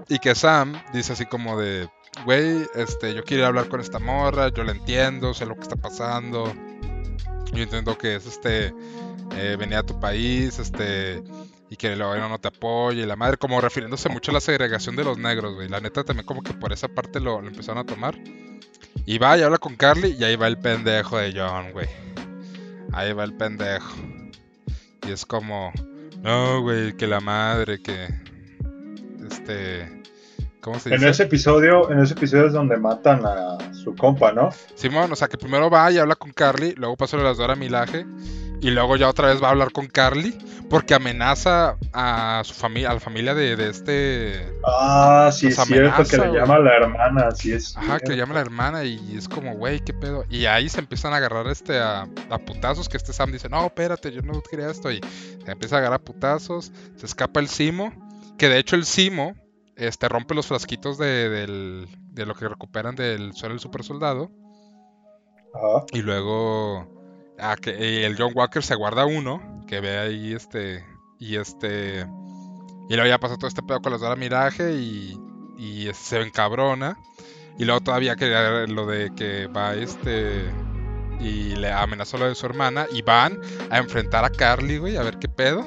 Y 0.08 0.20
que 0.20 0.36
Sam 0.36 0.82
dice 0.94 1.14
así 1.14 1.26
como 1.26 1.60
de, 1.60 1.90
güey, 2.26 2.66
este, 2.76 3.14
yo 3.14 3.24
quiero 3.24 3.46
hablar 3.46 3.68
con 3.68 3.80
esta 3.80 4.00
morra, 4.00 4.50
yo 4.50 4.64
la 4.64 4.72
entiendo, 4.72 5.34
sé 5.34 5.46
lo 5.46 5.56
que 5.56 5.62
está 5.62 5.76
pasando. 5.76 6.54
Yo 7.54 7.64
entiendo 7.64 7.98
que 7.98 8.16
es 8.16 8.26
este, 8.26 8.74
eh, 9.36 9.56
venía 9.58 9.80
a 9.80 9.84
tu 9.84 10.00
país, 10.00 10.60
este, 10.60 11.22
y 11.70 11.76
que 11.78 11.94
el 11.94 12.04
gobierno 12.04 12.30
no 12.30 12.40
te 12.40 12.50
apoya 12.50 13.04
y 13.04 13.06
la 13.06 13.16
madre, 13.16 13.38
como 13.38 13.62
refiriéndose 13.62 14.10
mucho 14.10 14.32
a 14.32 14.34
la 14.34 14.42
segregación 14.42 14.96
de 14.96 15.06
los 15.06 15.18
negros, 15.18 15.56
güey. 15.56 15.70
La 15.70 15.80
neta 15.80 16.04
también 16.04 16.26
como 16.26 16.44
que 16.44 16.54
por 16.54 16.74
esa 16.74 16.90
parte 16.90 17.20
lo, 17.20 17.42
lo 17.42 17.48
empezaron 17.48 17.80
a 17.80 17.86
tomar. 17.86 18.18
Y 19.06 19.18
va 19.18 19.38
y 19.38 19.42
habla 19.42 19.58
con 19.58 19.76
Carly 19.76 20.16
y 20.20 20.24
ahí 20.24 20.36
va 20.36 20.48
el 20.48 20.58
pendejo 20.58 21.18
de 21.18 21.34
John, 21.34 21.72
güey. 21.72 21.88
Ahí 22.94 23.14
va 23.14 23.24
el 23.24 23.34
pendejo. 23.34 23.96
Y 25.08 25.12
es 25.12 25.26
como, 25.26 25.72
no, 26.22 26.62
güey, 26.62 26.96
que 26.96 27.08
la 27.08 27.20
madre, 27.20 27.82
que... 27.82 28.08
Este... 29.30 30.02
¿Cómo 30.62 30.78
se 30.80 30.90
En 30.90 30.96
dice? 30.98 31.10
ese 31.10 31.24
episodio, 31.24 31.90
en 31.92 32.00
ese 32.00 32.14
episodio 32.14 32.46
es 32.46 32.54
donde 32.54 32.78
matan 32.78 33.26
a 33.26 33.74
su 33.74 33.96
compa, 33.96 34.32
¿no? 34.32 34.50
Simón, 34.76 35.12
o 35.12 35.16
sea 35.16 35.28
que 35.28 35.38
primero 35.38 35.72
va 35.72 35.92
y 35.92 35.98
habla 35.98 36.14
con 36.16 36.32
Carly, 36.32 36.76
luego 36.78 36.96
pasa 36.96 37.18
de 37.18 37.24
las 37.24 37.38
Dora 37.38 37.56
Milaje, 37.56 38.06
y 38.62 38.70
luego 38.72 38.96
ya 38.96 39.10
otra 39.10 39.28
vez 39.28 39.42
va 39.44 39.48
a 39.48 39.52
hablar 39.52 39.72
con 39.72 39.88
Carly, 39.88 40.38
porque 40.70 40.94
amenaza 40.94 41.78
a 41.92 42.42
su 42.46 42.54
familia, 42.54 42.92
a 42.92 42.94
la 42.94 43.00
familia 43.00 43.34
de, 43.36 43.56
de 43.58 43.70
este... 43.70 44.54
Ah, 44.66 45.30
sí, 45.34 45.48
es 45.48 45.56
cierto, 45.58 46.04
que 46.06 46.18
le 46.18 46.32
llama 46.32 46.56
a 46.56 46.60
la 46.60 46.76
hermana, 46.78 47.32
sí 47.32 47.52
es. 47.52 47.76
Ajá, 47.76 48.00
que 48.00 48.12
le 48.12 48.18
llama 48.18 48.36
la 48.36 48.42
hermana 48.42 48.84
y 48.86 49.18
es 49.18 49.28
como, 49.28 49.56
güey, 49.56 49.80
qué 49.82 49.94
pedo. 49.94 50.24
Y 50.30 50.46
ahí 50.46 50.70
se 50.70 50.80
empiezan 50.80 51.12
a 51.14 51.18
agarrar 51.18 51.48
este 51.48 51.80
a, 51.80 52.08
a 52.30 52.38
putazos, 52.38 52.88
que 52.88 52.98
este 52.98 53.12
Sam 53.12 53.32
dice, 53.32 53.50
no, 53.50 53.66
espérate, 53.66 54.12
yo 54.14 54.22
no 54.22 54.42
quería 54.44 54.70
esto. 54.70 54.92
Y 54.92 55.02
se 55.44 55.52
empieza 55.52 55.76
a 55.76 55.80
agarrar 55.80 56.00
a 56.00 56.04
putazos, 56.04 56.72
se 56.96 57.06
escapa 57.06 57.40
el 57.40 57.48
Simo, 57.50 57.92
que 58.38 58.48
de 58.48 58.60
hecho 58.60 58.76
el 58.78 58.86
Simo 58.86 59.36
este, 59.76 60.08
rompe 60.08 60.36
los 60.36 60.48
frasquitos 60.48 60.98
de, 60.98 61.28
del- 61.30 61.88
de 62.12 62.26
lo 62.26 62.36
que 62.36 62.48
recuperan 62.48 62.96
del 62.96 63.34
suelo 63.34 63.56
del 63.56 63.60
super 63.60 63.84
soldado. 63.84 64.30
Ajá. 65.54 65.86
Y 65.92 66.02
luego 66.02 67.01
ah, 67.42 67.56
que, 67.62 67.72
y 67.72 68.04
el 68.04 68.18
John 68.18 68.32
Walker 68.36 68.64
se 68.64 68.76
guarda 68.76 69.06
uno, 69.06 69.42
que 69.68 69.82
ve 69.82 69.98
ahí 69.98 70.34
este, 70.34 70.86
y 71.20 71.36
este, 71.36 72.06
y 72.90 72.96
luego 72.96 73.08
ya 73.08 73.20
pasa 73.20 73.38
todo 73.38 73.48
este 73.48 73.64
pedo 73.64 73.82
con 73.82 73.92
las 73.92 74.02
Dora 74.02 74.16
Miraje 74.16 74.74
y, 74.74 75.20
y 75.58 75.90
se 75.94 76.22
encabrona. 76.22 76.98
Y 77.58 77.66
luego 77.66 77.82
todavía 77.82 78.16
que 78.16 78.66
lo 78.68 78.86
de 78.86 79.14
que 79.16 79.48
va 79.48 79.76
este 79.76 80.50
y 81.20 81.56
le 81.56 81.72
amenazó 81.72 82.18
lo 82.18 82.28
de 82.28 82.36
su 82.36 82.46
hermana 82.46 82.88
y 82.92 83.02
van 83.04 83.40
a 83.70 83.78
enfrentar 83.78 84.26
a 84.26 84.30
Carly, 84.30 84.80
güey, 84.80 84.98
a 84.98 85.04
ver 85.04 85.20
qué 85.20 85.30
pedo. 85.30 85.64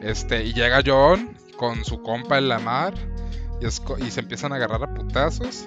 Este, 0.00 0.44
y 0.44 0.54
llega 0.54 0.82
John 0.84 1.36
con 1.56 1.84
su 1.84 2.02
compa 2.02 2.38
en 2.38 2.48
la 2.48 2.58
mar 2.58 2.94
y, 3.60 3.66
es 3.66 3.82
y 3.98 4.10
se 4.10 4.20
empiezan 4.20 4.52
a 4.52 4.56
agarrar 4.56 4.82
a 4.84 4.94
putazos. 4.94 5.66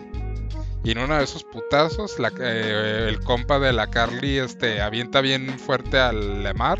Y 0.83 0.91
en 0.91 0.97
uno 0.99 1.17
de 1.17 1.23
esos 1.23 1.43
putazos, 1.43 2.17
la- 2.19 2.31
eh, 2.39 3.05
el 3.09 3.19
compa 3.19 3.59
de 3.59 3.71
la 3.71 3.87
Carly 3.87 4.39
este, 4.39 4.81
avienta 4.81 5.21
bien 5.21 5.59
fuerte 5.59 5.99
al 5.99 6.43
Lemar. 6.43 6.79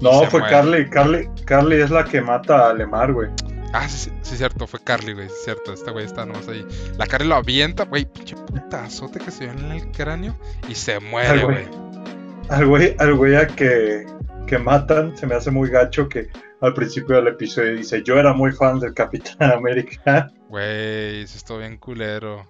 No, 0.00 0.22
fue 0.26 0.40
muere. 0.40 0.54
Carly. 0.54 0.90
Carly. 0.90 1.28
Carly 1.44 1.80
es 1.82 1.90
la 1.90 2.04
que 2.04 2.20
mata 2.20 2.70
a 2.70 2.74
Lemar, 2.74 3.12
güey. 3.12 3.28
Ah, 3.72 3.88
sí, 3.88 4.10
sí, 4.22 4.36
cierto, 4.36 4.66
fue 4.66 4.80
Carly, 4.82 5.12
güey, 5.12 5.28
sí, 5.28 5.34
cierto. 5.44 5.72
Este 5.72 5.90
güey 5.90 6.04
está 6.04 6.24
nomás 6.24 6.48
ahí. 6.48 6.64
La 6.98 7.06
Carly 7.06 7.28
lo 7.28 7.36
avienta, 7.36 7.84
güey, 7.84 8.04
pinche 8.04 8.34
putazote 8.36 9.18
que 9.18 9.30
se 9.30 9.44
dio 9.44 9.52
en 9.52 9.72
el 9.72 9.90
cráneo 9.92 10.36
y 10.68 10.74
se 10.74 10.98
muere, 11.00 11.44
güey. 11.44 11.68
Al 12.48 12.66
güey, 12.66 12.96
al 12.98 13.14
güey 13.14 13.36
a 13.36 13.46
que, 13.46 14.06
que 14.46 14.58
matan, 14.58 15.16
se 15.16 15.26
me 15.26 15.34
hace 15.36 15.50
muy 15.52 15.68
gacho 15.70 16.08
que 16.08 16.28
al 16.60 16.74
principio 16.74 17.16
del 17.16 17.28
episodio 17.28 17.74
dice, 17.76 18.02
yo 18.04 18.18
era 18.18 18.32
muy 18.32 18.50
fan 18.52 18.80
del 18.80 18.92
Capitán 18.94 19.52
América. 19.52 20.30
Güey, 20.48 21.26
sí 21.28 21.36
estuvo 21.36 21.58
bien 21.58 21.76
culero. 21.76 22.46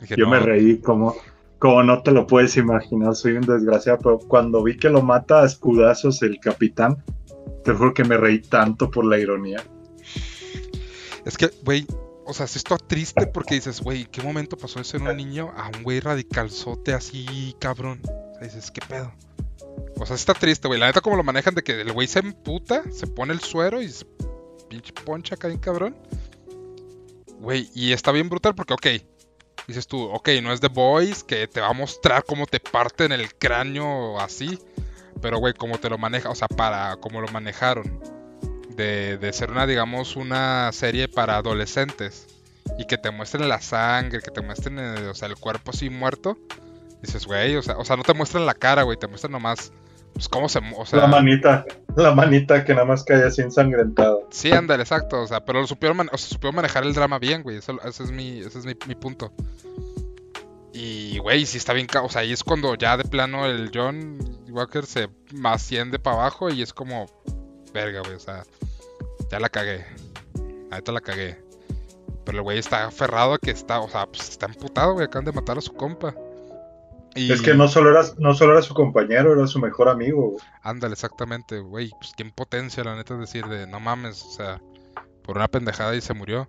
Dije, 0.00 0.14
Yo 0.16 0.28
me 0.28 0.40
reí 0.40 0.78
como, 0.78 1.14
como 1.58 1.82
no 1.82 2.02
te 2.02 2.10
lo 2.10 2.26
puedes 2.26 2.56
imaginar, 2.56 3.14
soy 3.14 3.32
un 3.32 3.42
desgraciado, 3.42 3.98
pero 4.02 4.18
cuando 4.18 4.62
vi 4.62 4.76
que 4.76 4.88
lo 4.88 5.02
mata 5.02 5.42
a 5.42 5.46
escudazos 5.46 6.22
el 6.22 6.38
capitán, 6.40 7.02
te 7.64 7.72
juro 7.72 7.92
que 7.92 8.04
me 8.04 8.16
reí 8.16 8.40
tanto 8.40 8.90
por 8.90 9.04
la 9.04 9.18
ironía. 9.18 9.62
Es 11.24 11.36
que, 11.36 11.50
güey, 11.64 11.86
o 12.24 12.32
sea, 12.32 12.46
sí 12.46 12.58
está 12.58 12.78
triste 12.78 13.26
porque 13.26 13.56
dices, 13.56 13.80
güey, 13.80 14.06
¿qué 14.06 14.22
momento 14.22 14.56
pasó 14.56 14.78
de 14.78 14.84
ser 14.84 15.02
un 15.02 15.16
niño 15.16 15.52
a 15.56 15.68
un 15.68 15.82
güey 15.82 16.00
radicalzote 16.00 16.94
así, 16.94 17.54
cabrón? 17.58 18.00
O 18.04 18.34
sea, 18.34 18.44
dices, 18.44 18.70
¿qué 18.70 18.80
pedo? 18.88 19.12
O 19.98 20.06
sea, 20.06 20.16
está 20.16 20.32
triste, 20.32 20.68
güey. 20.68 20.80
La 20.80 20.86
neta, 20.86 21.00
como 21.00 21.16
lo 21.16 21.24
manejan 21.24 21.54
de 21.54 21.62
que 21.62 21.80
el 21.80 21.92
güey 21.92 22.06
se 22.06 22.20
emputa, 22.20 22.90
se 22.90 23.06
pone 23.06 23.32
el 23.32 23.40
suero 23.40 23.82
y 23.82 23.88
se 23.88 24.06
pinche 24.68 24.92
poncha 25.04 25.34
acá 25.34 25.48
bien 25.48 25.60
cabrón. 25.60 25.96
Güey, 27.40 27.68
y 27.74 27.92
está 27.92 28.12
bien 28.12 28.28
brutal 28.28 28.54
porque, 28.54 28.74
ok, 28.74 28.86
dices 29.70 29.86
tú, 29.86 30.02
ok, 30.02 30.28
no 30.42 30.52
es 30.52 30.60
The 30.60 30.68
Boys 30.68 31.24
que 31.24 31.48
te 31.48 31.60
va 31.60 31.68
a 31.68 31.72
mostrar 31.72 32.24
cómo 32.24 32.46
te 32.46 32.60
parten 32.60 33.12
el 33.12 33.34
cráneo 33.34 34.20
así. 34.20 34.58
Pero, 35.22 35.38
güey, 35.38 35.54
cómo 35.54 35.78
te 35.78 35.90
lo 35.90 35.98
maneja, 35.98 36.30
o 36.30 36.34
sea, 36.34 36.48
para 36.48 36.96
cómo 36.96 37.20
lo 37.20 37.28
manejaron 37.28 38.00
de, 38.70 39.18
de 39.18 39.32
ser 39.32 39.50
una, 39.50 39.66
digamos, 39.66 40.16
una 40.16 40.70
serie 40.72 41.08
para 41.08 41.36
adolescentes 41.36 42.26
y 42.78 42.86
que 42.86 42.96
te 42.96 43.10
muestren 43.10 43.48
la 43.48 43.60
sangre, 43.60 44.20
que 44.22 44.30
te 44.30 44.40
muestren, 44.40 44.78
eh, 44.78 45.08
o 45.08 45.14
sea, 45.14 45.28
el 45.28 45.36
cuerpo 45.36 45.72
así 45.72 45.90
muerto, 45.90 46.38
dices, 47.02 47.26
güey, 47.26 47.56
o 47.56 47.62
sea, 47.62 47.76
o 47.76 47.84
sea, 47.84 47.96
no 47.96 48.02
te 48.02 48.14
muestran 48.14 48.46
la 48.46 48.54
cara, 48.54 48.82
güey, 48.82 48.98
te 48.98 49.06
muestran 49.06 49.32
nomás, 49.32 49.72
pues, 50.20 50.28
cómo 50.28 50.50
se, 50.50 50.60
mu- 50.60 50.78
o 50.78 50.84
sea, 50.84 51.00
la 51.00 51.06
manita, 51.06 51.64
la 51.96 52.14
manita 52.14 52.62
que 52.62 52.74
nada 52.74 52.84
más 52.84 53.04
cae 53.04 53.22
así 53.24 53.40
ensangrentada. 53.40 54.16
sí, 54.28 54.52
ándale, 54.52 54.82
exacto, 54.82 55.22
o 55.22 55.26
sea, 55.26 55.44
pero 55.46 55.62
lo 55.62 55.66
supieron, 55.66 55.96
mane- 55.96 56.10
o 56.12 56.18
sea, 56.18 56.28
supieron 56.28 56.56
manejar 56.56 56.84
el 56.84 56.92
drama 56.92 57.18
bien, 57.18 57.42
güey, 57.42 57.56
eso- 57.56 57.80
ese 57.82 58.02
es 58.02 58.10
mi, 58.12 58.40
ese 58.40 58.58
es 58.58 58.66
mi, 58.66 58.74
mi 58.86 58.94
punto. 58.96 59.32
Y, 60.72 61.18
güey, 61.18 61.46
sí 61.46 61.56
está 61.58 61.72
bien, 61.72 61.86
o 62.02 62.08
sea, 62.10 62.20
ahí 62.20 62.32
es 62.32 62.44
cuando 62.44 62.74
ya 62.74 62.96
de 62.98 63.04
plano 63.04 63.46
el 63.46 63.70
John 63.74 64.18
Walker 64.50 64.84
se 64.86 65.08
asciende 65.42 65.98
para 65.98 66.16
abajo 66.16 66.50
y 66.50 66.60
es 66.62 66.72
como, 66.74 67.06
verga, 67.72 68.00
güey, 68.00 68.14
o 68.14 68.20
sea, 68.20 68.44
ya 69.30 69.40
la 69.40 69.48
cagué. 69.48 69.84
Ahorita 70.70 70.92
la 70.92 71.00
cagué. 71.00 71.42
Pero 72.24 72.38
el 72.38 72.42
güey 72.44 72.58
está 72.58 72.84
aferrado 72.86 73.34
a 73.34 73.38
que 73.38 73.50
está, 73.50 73.80
o 73.80 73.88
sea, 73.88 74.06
pues 74.06 74.28
está 74.28 74.46
emputado, 74.46 74.92
güey, 74.92 75.06
acaban 75.06 75.24
de 75.24 75.32
matar 75.32 75.56
a 75.58 75.60
su 75.62 75.72
compa. 75.72 76.14
Y... 77.14 77.32
Es 77.32 77.42
que 77.42 77.54
no 77.54 77.66
solo, 77.68 77.90
era, 77.90 78.02
no 78.18 78.34
solo 78.34 78.52
era 78.52 78.62
su 78.62 78.74
compañero, 78.74 79.32
era 79.32 79.46
su 79.46 79.58
mejor 79.58 79.88
amigo. 79.88 80.36
Ándale, 80.62 80.92
exactamente, 80.92 81.58
güey, 81.58 81.90
pues 82.00 82.12
qué 82.16 82.22
impotencia, 82.22 82.84
la 82.84 82.96
neta, 82.96 83.14
es 83.14 83.20
decir, 83.20 83.46
de 83.46 83.66
no 83.66 83.80
mames, 83.80 84.22
o 84.24 84.30
sea, 84.30 84.60
por 85.22 85.36
una 85.36 85.48
pendejada 85.48 85.94
y 85.96 86.00
se 86.00 86.14
murió. 86.14 86.46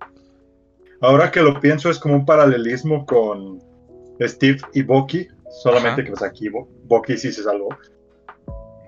Ahora 1.01 1.32
que 1.32 1.41
lo 1.41 1.59
pienso 1.59 1.89
es 1.89 1.97
como 1.97 2.16
un 2.16 2.26
paralelismo 2.26 3.05
con 3.05 3.59
Steve 4.22 4.59
y 4.74 4.84
Bucky, 4.84 5.28
solamente 5.64 6.01
Ajá. 6.01 6.03
que 6.03 6.12
pues 6.12 6.24
aquí 6.24 6.49
Bucky 6.84 7.18
sí 7.18 7.32
se 7.32 7.43
salvó. 7.43 7.70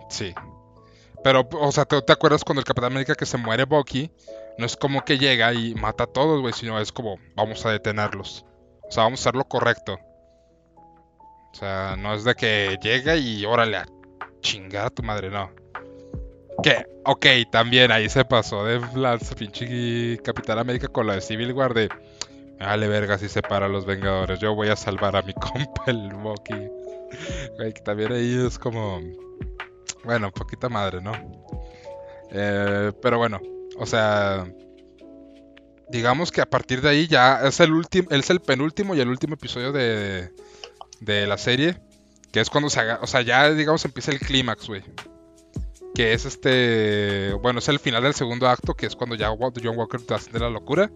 Sí. 0.10 0.34
Pero, 1.24 1.48
o 1.54 1.72
sea, 1.72 1.86
¿te, 1.86 2.02
te 2.02 2.14
acuerdas 2.14 2.44
cuando 2.44 2.60
el 2.60 2.66
Capitán 2.66 2.92
América 2.92 3.16
que 3.16 3.26
se 3.26 3.38
muere 3.38 3.66
Bucky? 3.66 4.12
No 4.58 4.66
es 4.66 4.76
como 4.76 5.04
que 5.04 5.18
llega 5.18 5.54
y 5.54 5.74
mata 5.74 6.04
a 6.04 6.08
todos, 6.08 6.42
güey, 6.42 6.54
sino 6.54 6.80
es 6.80 6.92
como, 6.92 7.18
vamos 7.36 7.66
a 7.66 7.72
detenerlos. 7.72 8.46
O 8.88 8.92
sea, 8.92 9.04
vamos 9.04 9.22
a 9.22 9.24
hacer 9.24 9.36
lo 9.36 9.46
correcto. 9.46 9.98
O 11.54 11.56
sea, 11.56 11.96
no 11.98 12.16
es 12.16 12.24
de 12.24 12.34
que 12.34 12.80
llega 12.82 13.16
y 13.16 13.46
órale 13.46 13.78
a 13.78 13.86
chingar 14.42 14.88
a 14.88 14.90
tu 14.90 15.04
madre, 15.04 15.30
no. 15.30 15.52
Que, 16.64 16.86
ok, 17.06 17.26
también 17.52 17.92
ahí 17.92 18.10
se 18.10 18.26
pasó 18.26 18.66
de 18.66 18.82
lanza 18.96 19.36
pinche 19.36 20.18
Capitán 20.24 20.58
América 20.58 20.88
con 20.88 21.08
la 21.08 21.16
de 21.16 21.22
Civil 21.22 21.54
War 21.54 21.74
de... 21.74 21.90
"Me 22.60 22.66
Vale, 22.66 22.88
verga, 22.88 23.18
si 23.18 23.30
separa 23.30 23.68
a 23.68 23.70
los 23.70 23.86
Vengadores. 23.86 24.40
Yo 24.40 24.56
voy 24.56 24.70
a 24.70 24.76
salvar 24.76 25.16
a 25.16 25.22
mi 25.22 25.34
compa 25.34 25.84
el 25.88 26.14
Bucky. 26.14 26.70
Güey, 27.58 27.74
que 27.74 27.82
también 27.82 28.12
ahí 28.12 28.46
es 28.46 28.58
como... 28.58 29.00
Bueno, 30.04 30.32
poquita 30.32 30.70
madre, 30.70 31.02
¿no? 31.02 31.14
Eh, 32.32 32.92
pero 33.02 33.20
bueno, 33.20 33.40
o 33.78 33.86
sea, 33.86 34.46
digamos 35.90 36.32
que 36.32 36.42
a 36.42 36.50
partir 36.50 36.82
de 36.82 36.90
ahí 36.90 37.08
ya 37.08 37.42
es 37.46 37.60
el 37.60 37.72
último, 37.72 38.10
es 38.10 38.30
el 38.32 38.40
penúltimo 38.40 38.96
y 38.96 39.00
el 39.00 39.08
último 39.08 39.36
episodio 39.36 39.72
de, 39.72 40.32
de 41.04 41.28
la 41.28 41.38
serie, 41.38 41.78
que 42.32 42.40
es 42.40 42.50
cuando 42.50 42.70
se 42.70 42.80
haga, 42.80 43.00
o 43.02 43.08
sea, 43.08 43.22
ya 43.22 43.52
digamos 43.52 43.86
empieza 43.86 44.12
el 44.12 44.20
clímax, 44.20 44.68
güey. 44.68 44.84
Que 45.94 46.14
es 46.14 46.26
este, 46.26 47.34
bueno, 47.34 47.60
es 47.60 47.70
el 47.70 47.80
final 47.80 48.02
del 48.04 48.16
segundo 48.16 48.48
acto, 48.48 48.74
que 48.74 48.88
es 48.88 48.96
cuando 48.96 49.16
ya 49.16 49.30
John 49.30 49.78
Walker 49.78 50.02
te 50.02 50.16
de 50.32 50.40
la 50.40 50.50
locura. 50.50 50.92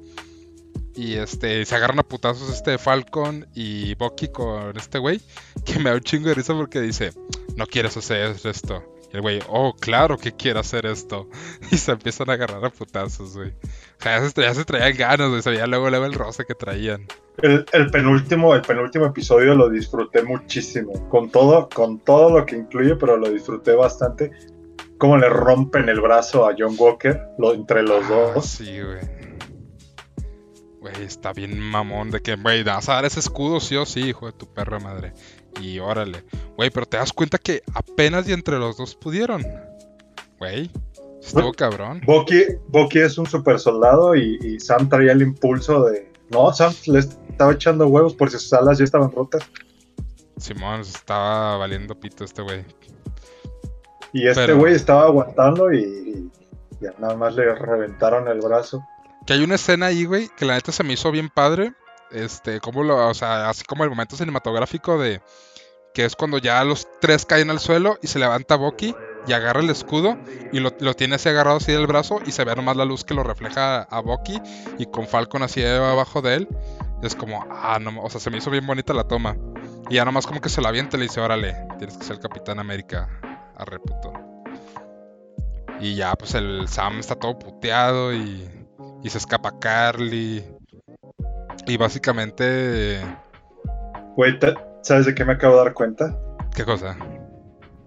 Y 0.95 1.13
este, 1.13 1.63
se 1.65 1.75
agarran 1.75 1.99
a 1.99 2.03
putazos 2.03 2.49
este 2.49 2.79
Falcon 2.79 3.47
y 3.53 3.93
Bucky 3.95 4.29
con 4.29 4.75
este 4.75 4.97
güey, 4.97 5.21
que 5.63 5.77
me 5.77 5.91
da 5.91 5.95
un 5.95 6.01
chingo 6.01 6.29
de 6.29 6.33
risa 6.33 6.55
porque 6.55 6.81
dice, 6.81 7.11
no 7.55 7.67
quieres 7.67 7.95
hacer 7.97 8.35
esto. 8.43 8.96
Y 9.11 9.15
el 9.15 9.21
güey, 9.21 9.39
oh, 9.47 9.73
claro 9.79 10.17
que 10.17 10.33
quiero 10.33 10.59
hacer 10.59 10.85
esto. 10.85 11.27
Y 11.71 11.77
se 11.77 11.91
empiezan 11.93 12.29
a 12.29 12.33
agarrar 12.33 12.63
a 12.65 12.69
putazos, 12.69 13.35
güey. 13.35 13.49
O 13.49 14.03
sea, 14.03 14.21
ya 14.35 14.53
se, 14.53 14.65
traían 14.65 14.97
ganas, 14.97 15.29
güey. 15.29 15.41
Se 15.41 15.49
veía 15.49 15.67
luego, 15.67 15.89
luego 15.89 16.05
el 16.05 16.13
roce 16.13 16.45
que 16.45 16.53
traían. 16.55 17.07
El, 17.41 17.65
el 17.71 17.89
penúltimo, 17.91 18.53
el 18.55 18.61
penúltimo 18.61 19.05
episodio 19.05 19.53
lo 19.55 19.69
disfruté 19.69 20.23
muchísimo. 20.23 21.07
Con 21.09 21.29
todo, 21.29 21.69
con 21.69 21.99
todo 21.99 22.37
lo 22.37 22.45
que 22.45 22.55
incluye, 22.55 22.95
pero 22.95 23.17
lo 23.17 23.29
disfruté 23.29 23.73
bastante. 23.75 24.31
Cómo 24.97 25.17
le 25.17 25.29
rompen 25.29 25.87
el 25.89 26.01
brazo 26.01 26.47
a 26.47 26.55
John 26.57 26.75
Walker 26.77 27.21
lo, 27.37 27.53
entre 27.53 27.83
los 27.83 28.03
Ah, 28.05 28.31
dos. 28.35 28.45
sí, 28.45 28.81
güey. 28.81 29.17
Güey, 30.79 31.03
está 31.03 31.33
bien 31.33 31.59
mamón 31.59 32.11
de 32.11 32.21
que, 32.21 32.35
güey, 32.35 32.63
vas 32.63 32.87
a 32.89 32.93
dar 32.93 33.05
ese 33.05 33.19
escudo 33.19 33.59
sí 33.59 33.75
o 33.75 33.85
sí, 33.85 34.01
hijo 34.01 34.25
de 34.27 34.31
tu 34.33 34.51
perra 34.51 34.79
madre. 34.79 35.13
Y 35.61 35.79
órale. 35.79 36.23
Güey, 36.55 36.69
pero 36.69 36.85
te 36.85 36.97
das 36.97 37.11
cuenta 37.13 37.37
que 37.37 37.61
apenas 37.73 38.27
y 38.27 38.33
entre 38.33 38.57
los 38.59 38.77
dos 38.77 38.95
pudieron. 38.95 39.43
Güey, 40.39 40.69
estuvo 41.21 41.51
cabrón. 41.53 42.01
Bucky, 42.05 42.43
Bucky 42.67 42.99
es 42.99 43.17
un 43.17 43.25
super 43.25 43.59
soldado 43.59 44.15
y, 44.15 44.37
y 44.43 44.59
Sam 44.59 44.87
traía 44.89 45.11
el 45.13 45.21
impulso 45.21 45.83
de. 45.85 46.11
No, 46.29 46.51
Sam 46.53 46.73
le 46.87 46.99
estaba 46.99 47.53
echando 47.53 47.87
huevos 47.87 48.13
por 48.13 48.29
si 48.29 48.37
sus 48.37 48.53
alas 48.53 48.77
ya 48.77 48.83
estaban 48.83 49.11
rotas. 49.11 49.43
Simón 50.37 50.85
se 50.85 50.91
estaba 50.97 51.57
valiendo 51.57 51.99
pito 51.99 52.23
este 52.23 52.41
güey. 52.43 52.63
Y 54.13 54.27
este 54.27 54.41
Pero- 54.45 54.57
güey 54.59 54.75
estaba 54.75 55.03
aguantando 55.03 55.71
y, 55.71 55.79
y 55.79 56.31
ya 56.81 56.93
nada 56.99 57.15
más 57.15 57.35
le 57.35 57.53
reventaron 57.55 58.27
el 58.27 58.39
brazo. 58.41 58.81
Que 59.25 59.33
hay 59.33 59.43
una 59.43 59.55
escena 59.55 59.87
ahí, 59.87 60.05
güey, 60.05 60.29
que 60.37 60.45
la 60.45 60.53
neta 60.55 60.71
se 60.71 60.83
me 60.83 60.93
hizo 60.93 61.11
bien 61.11 61.29
padre. 61.29 61.73
Este, 62.11 62.59
como 62.59 62.83
lo, 62.83 63.07
o 63.07 63.13
sea, 63.13 63.49
así 63.49 63.63
como 63.63 63.83
el 63.83 63.89
momento 63.89 64.15
cinematográfico 64.15 64.97
de 64.97 65.21
que 65.93 66.05
es 66.05 66.15
cuando 66.15 66.37
ya 66.37 66.63
los 66.63 66.87
tres 67.01 67.25
caen 67.25 67.49
al 67.49 67.59
suelo 67.59 67.97
y 68.01 68.07
se 68.07 68.19
levanta 68.19 68.55
Bucky 68.55 68.95
y 69.25 69.33
agarra 69.33 69.61
el 69.61 69.69
escudo 69.69 70.17
y 70.53 70.59
lo, 70.59 70.71
lo 70.79 70.93
tiene 70.93 71.15
así 71.15 71.27
agarrado 71.27 71.57
así 71.57 71.71
del 71.71 71.87
brazo 71.87 72.21
y 72.25 72.31
se 72.31 72.43
ve 72.43 72.55
nomás 72.55 72.77
la 72.77 72.85
luz 72.85 73.03
que 73.03 73.13
lo 73.15 73.23
refleja 73.23 73.81
a 73.81 73.99
Bucky 73.99 74.39
y 74.77 74.85
con 74.85 75.07
Falcon 75.07 75.41
así 75.41 75.63
abajo 75.63 76.21
de 76.21 76.35
él. 76.35 76.47
Es 77.01 77.15
como, 77.15 77.45
ah, 77.49 77.79
no, 77.79 78.01
o 78.01 78.09
sea, 78.09 78.19
se 78.19 78.29
me 78.29 78.37
hizo 78.37 78.49
bien 78.49 78.65
bonita 78.65 78.93
la 78.93 79.07
toma. 79.07 79.35
Y 79.89 79.95
ya 79.95 80.05
nomás 80.05 80.25
como 80.25 80.41
que 80.41 80.49
se 80.49 80.61
la 80.61 80.69
avienta 80.69 80.97
y 80.97 80.99
le 80.99 81.05
dice, 81.07 81.19
órale, 81.19 81.55
tienes 81.77 81.97
que 81.97 82.03
ser 82.03 82.15
el 82.17 82.21
Capitán 82.21 82.59
América. 82.59 83.09
A 83.55 83.65
reputo. 83.65 84.13
Y 85.79 85.95
ya, 85.95 86.13
pues 86.13 86.35
el 86.35 86.67
Sam 86.67 86.99
está 86.99 87.15
todo 87.15 87.37
puteado 87.37 88.13
y, 88.13 88.47
y 89.03 89.09
se 89.09 89.17
escapa 89.17 89.59
Carly. 89.59 90.43
Y 91.67 91.77
básicamente, 91.77 93.01
Güey, 94.15 94.39
¿te- 94.39 94.55
¿sabes 94.81 95.05
de 95.05 95.13
qué 95.13 95.25
me 95.25 95.33
acabo 95.33 95.57
de 95.57 95.63
dar 95.65 95.73
cuenta? 95.73 96.17
¿qué 96.55 96.65
cosa? 96.65 96.97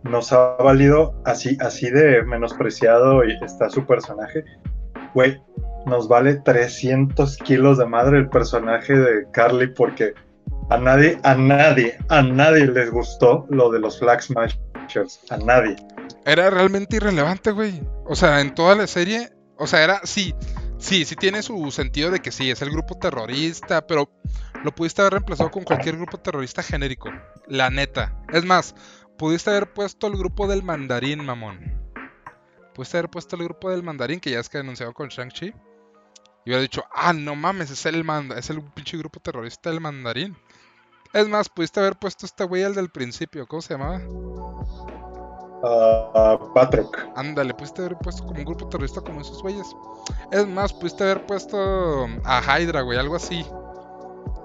Nos 0.05 0.33
ha 0.33 0.57
valido 0.57 1.21
así, 1.25 1.57
así 1.61 1.91
de 1.91 2.23
menospreciado 2.23 3.25
y 3.25 3.33
está 3.43 3.69
su 3.69 3.85
personaje. 3.85 4.45
Güey, 5.15 5.43
nos 5.87 6.09
vale 6.09 6.37
300 6.37 7.37
kilos 7.39 7.79
de 7.79 7.87
madre 7.87 8.19
el 8.19 8.29
personaje 8.31 8.95
de 8.97 9.27
Carly 9.33 9.69
porque 9.75 10.15
a 10.71 10.79
nadie, 10.79 11.19
a 11.25 11.35
nadie, 11.35 11.99
a 12.09 12.23
nadie 12.23 12.67
les 12.69 12.91
gustó 12.91 13.47
lo 13.51 13.71
de 13.71 13.81
los 13.81 13.99
Flag 13.99 14.23
Smashers. 14.23 15.21
A 15.31 15.37
nadie. 15.39 15.77
Era 16.25 16.49
realmente 16.51 16.97
irrelevante, 16.97 17.51
güey. 17.51 17.83
O 18.07 18.15
sea, 18.15 18.41
en 18.41 18.55
toda 18.55 18.77
la 18.77 18.87
serie, 18.87 19.31
o 19.57 19.67
sea, 19.67 19.83
era, 19.85 20.01
sí, 20.05 20.35
sí, 20.81 21.05
sí 21.05 21.15
tiene 21.15 21.43
su 21.43 21.71
sentido 21.71 22.11
de 22.11 22.21
que 22.21 22.33
sí, 22.33 22.51
es 22.51 22.63
el 22.63 22.71
grupo 22.71 22.97
terrorista, 22.99 23.87
pero 23.87 24.11
lo 24.65 24.75
pudiste 24.75 25.03
haber 25.03 25.15
reemplazado 25.15 25.51
con 25.51 25.65
cualquier 25.65 25.97
grupo 25.97 26.19
terrorista 26.19 26.63
genérico. 26.63 27.11
La 27.47 27.71
neta. 27.71 28.21
Es 28.33 28.45
más, 28.45 28.75
pudiste 29.17 29.51
haber 29.51 29.73
puesto 29.73 30.07
el 30.07 30.17
grupo 30.17 30.47
del 30.49 30.63
mandarín, 30.63 31.25
mamón. 31.25 31.79
Pudiste 32.75 32.99
haber 32.99 33.11
puesto 33.11 33.37
el 33.37 33.45
grupo 33.45 33.71
del 33.71 33.83
mandarín, 33.83 34.21
que 34.21 34.31
ya 34.31 34.41
es 34.41 34.49
que 34.49 34.59
denunciado 34.59 34.93
con 34.93 35.09
Shang-Chi. 35.09 35.47
Y 35.47 36.51
hubiera 36.51 36.63
dicho, 36.63 36.85
ah, 36.95 37.13
no 37.13 37.37
mames, 37.37 37.71
es 37.71 37.85
el, 37.87 38.03
manda 38.03 38.39
es 38.39 38.49
el 38.51 38.63
pinche 38.63 38.97
grupo 38.97 39.21
terrorista 39.21 39.71
del 39.71 39.81
mandarín. 39.81 40.37
Es 41.13 41.29
más, 41.29 41.49
pudiste 41.49 41.81
haber 41.81 41.97
puesto 41.97 42.25
este 42.25 42.45
güey 42.45 42.63
al 42.63 42.75
del 42.75 42.89
principio, 42.89 43.47
¿cómo 43.47 43.61
se 43.63 43.75
llamaba? 43.75 44.01
Uh, 45.63 46.53
Batroc. 46.55 46.97
Ándale, 47.17 47.53
pudiste 47.55 47.83
haber 47.83 47.99
puesto 47.99 48.25
como 48.25 48.39
un 48.39 48.45
grupo 48.45 48.69
terrorista 48.69 49.01
como 49.01 49.21
esos 49.21 49.43
güeyes. 49.43 49.77
Es 50.31 50.47
más, 50.47 50.73
pudiste 50.73 51.05
haber 51.05 51.27
puesto 51.27 52.07
a 52.25 52.59
Hydra, 52.59 52.81
güey, 52.83 52.99
algo 52.99 53.17
así. 53.17 53.45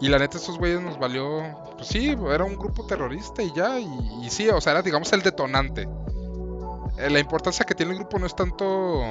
Y 0.02 0.10
la 0.10 0.20
neta, 0.20 0.38
esos 0.38 0.58
güeyes 0.58 0.82
nos 0.82 1.00
valió. 1.00 1.42
Pues 1.78 1.88
sí, 1.88 2.16
era 2.30 2.44
un 2.44 2.56
grupo 2.56 2.86
terrorista 2.86 3.42
y 3.42 3.54
ya. 3.54 3.80
Y, 3.80 3.88
y 4.24 4.30
sí, 4.30 4.50
o 4.50 4.60
sea, 4.60 4.74
era, 4.74 4.82
digamos, 4.82 5.12
el 5.14 5.22
detonante. 5.22 5.88
Eh, 6.98 7.10
la 7.10 7.20
importancia 7.20 7.66
que 7.66 7.76
tiene 7.76 7.92
el 7.92 8.00
grupo 8.00 8.20
no 8.20 8.26
es 8.26 8.36
tanto 8.36 9.04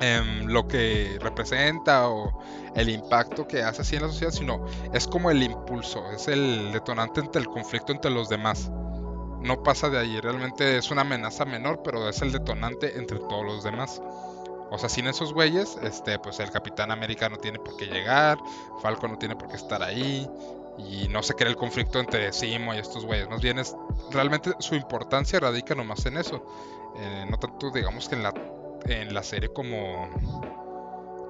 em, 0.00 0.46
lo 0.46 0.68
que 0.68 1.18
representa 1.20 2.08
o 2.08 2.42
el 2.74 2.88
impacto 2.88 3.46
que 3.46 3.62
hace 3.62 3.82
así 3.82 3.96
en 3.96 4.02
la 4.02 4.08
sociedad, 4.08 4.32
sino 4.32 4.64
es 4.92 5.06
como 5.06 5.30
el 5.30 5.42
impulso, 5.42 6.10
es 6.12 6.28
el 6.28 6.72
detonante 6.72 7.20
entre 7.20 7.40
el 7.40 7.48
conflicto 7.48 7.92
entre 7.92 8.10
los 8.10 8.28
demás. 8.28 8.70
No 9.46 9.62
pasa 9.62 9.88
de 9.88 9.98
ahí, 9.98 10.20
realmente 10.20 10.76
es 10.76 10.90
una 10.90 11.02
amenaza 11.02 11.44
menor, 11.44 11.80
pero 11.84 12.08
es 12.08 12.20
el 12.20 12.32
detonante 12.32 12.98
entre 12.98 13.18
todos 13.20 13.44
los 13.44 13.62
demás. 13.62 14.02
O 14.70 14.78
sea, 14.78 14.88
sin 14.88 15.06
esos 15.06 15.32
güeyes, 15.32 15.78
este, 15.82 16.18
pues 16.18 16.40
el 16.40 16.50
Capitán 16.50 16.90
América 16.90 17.28
no 17.28 17.36
tiene 17.36 17.60
por 17.60 17.76
qué 17.76 17.86
llegar, 17.86 18.38
Falco 18.82 19.06
no 19.06 19.16
tiene 19.16 19.36
por 19.36 19.48
qué 19.48 19.54
estar 19.54 19.82
ahí, 19.84 20.28
y 20.78 21.06
no 21.08 21.22
se 21.22 21.34
crea 21.34 21.48
el 21.48 21.56
conflicto 21.56 22.00
entre 22.00 22.32
Simo 22.32 22.74
y 22.74 22.78
estos 22.78 23.06
güeyes. 23.06 23.28
Más 23.28 23.40
bien 23.40 23.60
es, 23.60 23.76
realmente 24.10 24.50
su 24.58 24.74
importancia 24.74 25.38
radica 25.38 25.74
nomás 25.74 26.04
en 26.06 26.16
eso. 26.16 26.44
Eh, 26.96 27.26
no 27.30 27.38
tanto, 27.38 27.70
digamos, 27.70 28.08
que 28.08 28.16
en 28.16 28.22
la, 28.24 28.34
en 28.86 29.14
la 29.14 29.22
serie 29.22 29.52
como, 29.52 30.08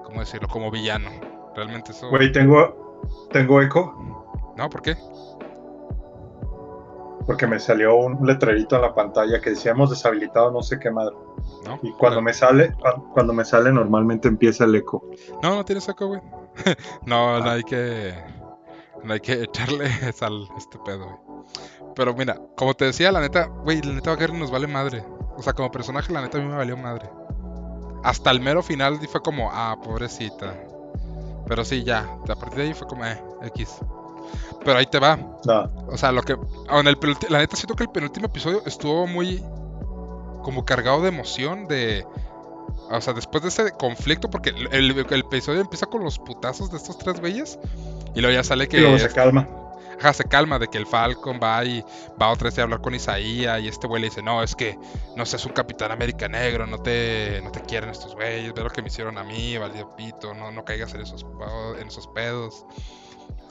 ¿cómo 0.04 0.20
decirlo? 0.20 0.48
Como 0.48 0.70
villano. 0.70 1.10
Realmente 1.54 1.92
eso... 1.92 2.08
Güey, 2.08 2.32
tengo, 2.32 3.02
tengo 3.30 3.60
eco. 3.60 4.54
No, 4.56 4.70
¿por 4.70 4.82
qué? 4.82 4.96
Porque 7.26 7.46
me 7.46 7.58
salió 7.58 7.96
un 7.96 8.24
letrerito 8.24 8.76
en 8.76 8.82
la 8.82 8.94
pantalla 8.94 9.40
que 9.40 9.50
decía 9.50 9.72
hemos 9.72 9.90
deshabilitado 9.90 10.50
no 10.50 10.62
sé 10.62 10.78
qué 10.78 10.90
madre. 10.90 11.16
Y 11.82 11.92
cuando 11.92 12.22
me 12.22 12.32
sale, 12.32 12.74
cuando, 13.12 13.32
me 13.32 13.44
sale 13.44 13.72
normalmente 13.72 14.28
empieza 14.28 14.64
el 14.64 14.74
eco. 14.76 15.04
No, 15.42 15.56
no 15.56 15.64
tienes 15.64 15.88
eco, 15.88 16.06
güey. 16.06 16.20
no, 17.06 17.40
no 17.40 17.50
hay 17.50 17.64
que. 17.64 18.14
No 19.02 19.12
hay 19.12 19.20
que 19.20 19.42
echarle 19.42 19.88
sal 20.12 20.48
a 20.54 20.58
este 20.58 20.78
pedo, 20.78 21.04
güey. 21.04 21.36
Pero 21.94 22.14
mira, 22.14 22.40
como 22.56 22.74
te 22.74 22.84
decía, 22.84 23.10
la 23.10 23.20
neta, 23.20 23.46
güey, 23.46 23.80
la 23.80 23.94
neta 23.94 24.14
Gary 24.16 24.38
nos 24.38 24.50
vale 24.50 24.66
madre. 24.66 25.02
O 25.36 25.42
sea, 25.42 25.52
como 25.52 25.70
personaje, 25.70 26.12
la 26.12 26.20
neta 26.20 26.38
a 26.38 26.40
mí 26.40 26.46
me 26.46 26.56
valió 26.56 26.76
madre. 26.76 27.08
Hasta 28.04 28.30
el 28.30 28.40
mero 28.40 28.62
final 28.62 28.98
fue 29.08 29.20
como, 29.20 29.50
ah, 29.50 29.76
pobrecita. 29.82 30.54
Pero 31.46 31.64
sí, 31.64 31.84
ya. 31.84 32.00
A 32.28 32.34
partir 32.36 32.58
de 32.58 32.62
ahí 32.64 32.74
fue 32.74 32.86
como, 32.86 33.04
eh, 33.04 33.20
X. 33.42 33.80
Pero 34.66 34.80
ahí 34.80 34.86
te 34.86 34.98
va. 34.98 35.16
O 35.86 35.96
sea, 35.96 36.10
lo 36.10 36.22
que. 36.22 36.32
En 36.32 36.86
el 36.88 36.98
la 37.30 37.38
neta 37.38 37.56
siento 37.56 37.76
que 37.76 37.84
el 37.84 37.88
penúltimo 37.88 38.26
episodio 38.26 38.62
estuvo 38.66 39.06
muy. 39.06 39.40
como 40.42 40.64
cargado 40.64 41.00
de 41.02 41.08
emoción, 41.08 41.68
de. 41.68 42.04
O 42.90 43.00
sea, 43.00 43.14
después 43.14 43.42
de 43.44 43.48
ese 43.48 43.70
conflicto, 43.72 44.28
porque 44.28 44.50
el, 44.50 44.98
episodio 44.98 45.60
empieza 45.60 45.86
con 45.86 46.02
los 46.02 46.18
putazos 46.18 46.70
de 46.72 46.78
estos 46.78 46.98
tres 46.98 47.20
güeyes. 47.20 47.60
Y 48.16 48.20
luego 48.20 48.34
ya 48.34 48.42
sale 48.42 48.66
que. 48.66 48.78
Y 48.78 48.80
luego 48.80 48.98
se 48.98 49.08
calma. 49.08 49.48
Ajá, 50.00 50.12
se 50.12 50.24
calma 50.24 50.58
de 50.58 50.66
que 50.66 50.76
el 50.76 50.84
Falcon 50.84 51.40
va 51.40 51.64
y 51.64 51.82
va 52.20 52.30
otra 52.30 52.46
vez 52.46 52.58
a 52.58 52.64
hablar 52.64 52.82
con 52.82 52.94
Isaías. 52.94 53.62
Y 53.62 53.68
este 53.68 53.86
güey 53.86 54.02
le 54.02 54.08
dice: 54.08 54.20
No, 54.20 54.42
es 54.42 54.56
que 54.56 54.76
no 55.14 55.24
seas 55.24 55.46
un 55.46 55.52
Capitán 55.52 55.92
América 55.92 56.26
negro, 56.28 56.66
no 56.66 56.78
te, 56.78 57.40
no 57.44 57.52
te 57.52 57.60
quieren 57.60 57.88
estos 57.88 58.16
güeyes. 58.16 58.52
Ve 58.52 58.64
lo 58.64 58.70
que 58.70 58.82
me 58.82 58.88
hicieron 58.88 59.16
a 59.16 59.22
mí, 59.22 59.56
valió 59.58 59.94
pito, 59.94 60.34
no, 60.34 60.50
no 60.50 60.64
caigas 60.64 60.92
en 60.94 61.02
esos, 61.02 61.24
en 61.78 61.86
esos 61.86 62.08
pedos 62.08 62.66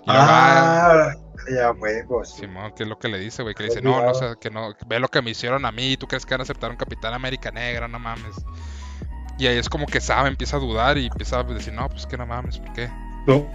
ah, 0.07 1.11
ya 1.49 1.71
huevos. 1.71 2.33
Simón, 2.33 2.73
¿qué 2.75 2.83
es 2.83 2.89
lo 2.89 2.97
que 2.97 3.07
le 3.07 3.19
dice, 3.19 3.43
güey? 3.43 3.55
Que 3.55 3.63
le 3.63 3.69
dice, 3.69 3.81
no, 3.81 4.01
no, 4.01 4.11
o 4.11 4.39
que 4.39 4.49
no, 4.49 4.73
ve 4.87 4.99
lo 4.99 5.07
que 5.07 5.21
me 5.21 5.31
hicieron 5.31 5.65
a 5.65 5.71
mí, 5.71 5.97
¿tú 5.97 6.07
crees 6.07 6.25
que 6.25 6.33
van 6.33 6.41
a 6.41 6.43
aceptar 6.43 6.71
un 6.71 6.77
Capitán 6.77 7.13
América 7.13 7.51
Negra? 7.51 7.87
No 7.87 7.99
mames. 7.99 8.35
Y 9.37 9.47
ahí 9.47 9.57
es 9.57 9.69
como 9.69 9.85
que 9.85 9.99
sabe, 9.99 10.29
empieza 10.29 10.57
a 10.57 10.59
dudar 10.59 10.97
y 10.97 11.07
empieza 11.07 11.39
a 11.39 11.43
decir, 11.43 11.73
no, 11.73 11.89
pues 11.89 12.05
que 12.07 12.17
no 12.17 12.25
mames, 12.25 12.59
¿por 12.59 12.73
qué? 12.73 12.89
No, 13.27 13.45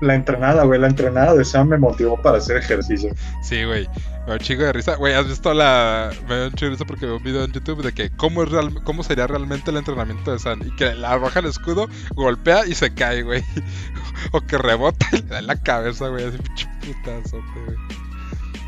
la 0.00 0.14
entrenada, 0.14 0.64
güey, 0.64 0.80
la 0.80 0.88
entrenada 0.88 1.34
de 1.34 1.44
Sam 1.44 1.68
me 1.68 1.78
motivó 1.78 2.20
para 2.20 2.38
hacer 2.38 2.56
ejercicio. 2.56 3.12
Sí, 3.42 3.64
güey, 3.64 3.88
me 4.20 4.26
da 4.26 4.32
un 4.34 4.38
chingo 4.38 4.64
de 4.64 4.72
risa. 4.72 4.96
Güey, 4.96 5.14
¿has 5.14 5.26
visto 5.26 5.52
la...? 5.54 6.10
Me 6.28 6.36
da 6.36 6.46
un 6.46 6.52
chingo 6.52 6.70
de 6.70 6.76
risa 6.76 6.84
porque 6.84 7.06
veo 7.06 7.16
un 7.16 7.22
video 7.22 7.44
en 7.44 7.52
YouTube 7.52 7.82
de 7.82 7.92
que 7.92 8.10
cómo, 8.10 8.42
es 8.42 8.50
real... 8.50 8.82
cómo 8.84 9.02
sería 9.02 9.26
realmente 9.26 9.70
el 9.70 9.76
entrenamiento 9.76 10.32
de 10.32 10.38
Sam. 10.38 10.60
Y 10.64 10.74
que 10.76 10.94
la 10.94 11.12
arroja 11.12 11.40
el 11.40 11.46
escudo, 11.46 11.88
golpea 12.14 12.66
y 12.66 12.74
se 12.74 12.92
cae, 12.94 13.22
güey. 13.22 13.44
o 14.32 14.40
que 14.40 14.58
rebota 14.58 15.06
y 15.12 15.16
le 15.16 15.22
da 15.22 15.38
en 15.38 15.46
la 15.46 15.56
cabeza, 15.56 16.08
güey, 16.08 16.24
así 16.24 16.38
pinche 16.38 16.68
putazote, 16.80 17.38
güey. 17.66 17.76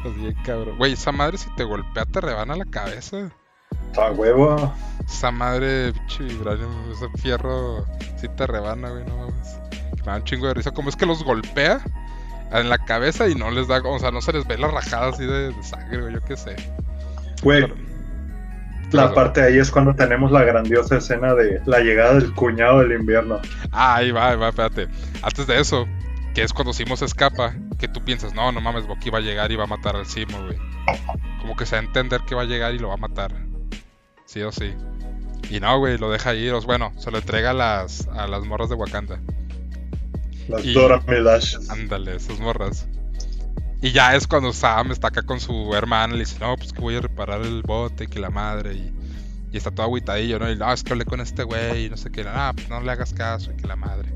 Pues 0.03 0.17
bien 0.17 0.37
cabrón. 0.45 0.79
Güey, 0.79 0.95
esa 0.95 1.13
madre 1.13 1.39
si 1.39 1.49
te 1.55 1.65
golpea 1.65 2.05
te 2.05 2.21
rebana 2.21 2.57
la 2.57 2.65
cabeza. 2.65 3.31
Está 3.87 4.11
huevo. 4.11 4.75
Esa 5.07 5.31
madre, 5.31 5.93
pinche 5.93 6.27
ese 6.27 7.09
fierro 7.19 7.87
sí 8.17 8.29
te 8.37 8.47
rebana, 8.47 8.91
güey, 8.91 9.05
no 9.05 9.17
mames. 9.17 9.61
Me 10.05 10.13
da 10.13 10.17
un 10.17 10.25
chingo 10.25 10.49
de 10.49 10.55
risa. 10.55 10.71
Como 10.73 10.89
es 10.89 10.97
que 10.97 11.07
los 11.07 11.23
golpea 11.25 11.81
en 12.53 12.69
la 12.69 12.79
cabeza 12.79 13.29
y 13.29 13.35
no 13.35 13.51
les 13.51 13.69
da, 13.69 13.81
o 13.83 13.99
sea, 13.99 14.11
no 14.11 14.21
se 14.21 14.33
les 14.33 14.47
ve 14.47 14.59
la 14.59 14.69
rajada 14.69 15.09
así 15.09 15.25
de, 15.25 15.53
sangre, 15.63 16.01
güey, 16.01 16.15
yo 16.15 16.21
qué 16.25 16.37
sé. 16.37 16.57
Güey. 17.43 17.67
La 18.91 19.15
parte 19.15 19.41
de 19.41 19.47
ahí 19.47 19.59
es 19.59 19.71
cuando 19.71 19.95
tenemos 19.95 20.31
la 20.31 20.45
grandiosa 20.45 20.99
escena 20.99 21.35
de 21.35 21.63
la 21.65 21.81
llegada 21.81 22.15
del 22.15 22.35
cuñado 22.35 22.81
del 22.81 22.93
invierno. 22.93 23.41
Ah, 23.71 23.97
ahí 23.97 24.11
va, 24.11 24.31
ahí 24.31 24.37
va, 24.37 24.51
espérate. 24.51 24.87
Antes 25.23 25.47
de 25.47 25.59
eso, 25.59 25.89
que 26.35 26.43
es 26.43 26.53
cuando 26.53 26.75
Simo 26.75 26.95
se 26.99 27.07
escapa, 27.07 27.55
que 27.79 27.89
tú 27.89 28.05
piensas, 28.05 28.35
no, 28.35 28.53
no 28.53 28.61
mames, 28.61 28.87
Bucky 28.87 29.09
va 29.09 29.19
a 29.19 29.23
llegar 29.23 29.51
y 29.51 29.57
va 29.57 29.65
a 29.65 29.67
matar 29.67 29.97
al 29.97 30.05
Simo, 30.05 30.39
güey. 30.45 30.59
Como 31.41 31.57
que 31.57 31.65
se 31.65 31.77
va 31.77 31.81
a 31.81 31.85
entender 31.87 32.21
que 32.27 32.35
va 32.35 32.43
a 32.43 32.45
llegar 32.45 32.75
y 32.75 32.79
lo 32.79 32.89
va 32.89 32.95
a 32.95 32.99
matar. 32.99 33.33
Sí 34.27 34.43
o 34.43 34.53
sí. 34.53 34.75
Y 35.49 35.61
no, 35.61 35.79
güey, 35.79 35.97
lo 35.97 36.11
deja 36.11 36.35
ir. 36.35 36.55
Bueno, 36.67 36.93
se 36.99 37.11
lo 37.11 37.19
entrega 37.19 37.51
a 37.51 37.55
las, 37.55 38.09
a 38.09 38.27
las 38.27 38.45
morras 38.45 38.69
de 38.69 38.75
Wakanda. 38.75 39.21
Las 40.49 40.75
Dora 40.75 41.01
Milash. 41.07 41.57
Ándale, 41.69 42.17
esas 42.17 42.39
morras. 42.41 42.87
Y 43.81 43.91
ya 43.91 44.15
es 44.15 44.29
cuando 44.29 44.53
Sam 44.53 44.93
está 44.93 45.09
acá 45.09 45.23
con 45.23 45.41
su 45.41 45.75
hermana 45.75 46.15
y 46.15 46.19
le 46.19 46.25
dice, 46.25 46.39
no, 46.39 46.57
pues 46.57 46.73
que 46.73 46.81
voy 46.81 46.97
a 46.97 47.01
reparar 47.01 47.43
el 47.43 47.63
bote, 47.63 48.07
que 48.07 48.21
la 48.21 48.31
madre, 48.31 48.75
y, 48.75 48.95
y 49.51 49.57
está 49.57 49.73
todo 49.73 49.87
aguitadillo, 49.87 50.39
¿no? 50.39 50.49
Y 50.51 50.57
no, 50.57 50.73
es 50.73 50.85
que 50.85 50.93
hablé 50.93 51.05
con 51.05 51.21
este 51.21 51.43
güey, 51.43 51.87
y 51.87 51.91
no 51.91 51.97
sé 51.97 52.13
qué, 52.13 52.23
no, 52.23 52.31
pues 52.55 52.69
no 52.69 52.81
le 52.81 52.93
hagas 52.93 53.13
caso, 53.13 53.51
y 53.51 53.57
que 53.57 53.67
la 53.67 53.75
madre. 53.75 54.13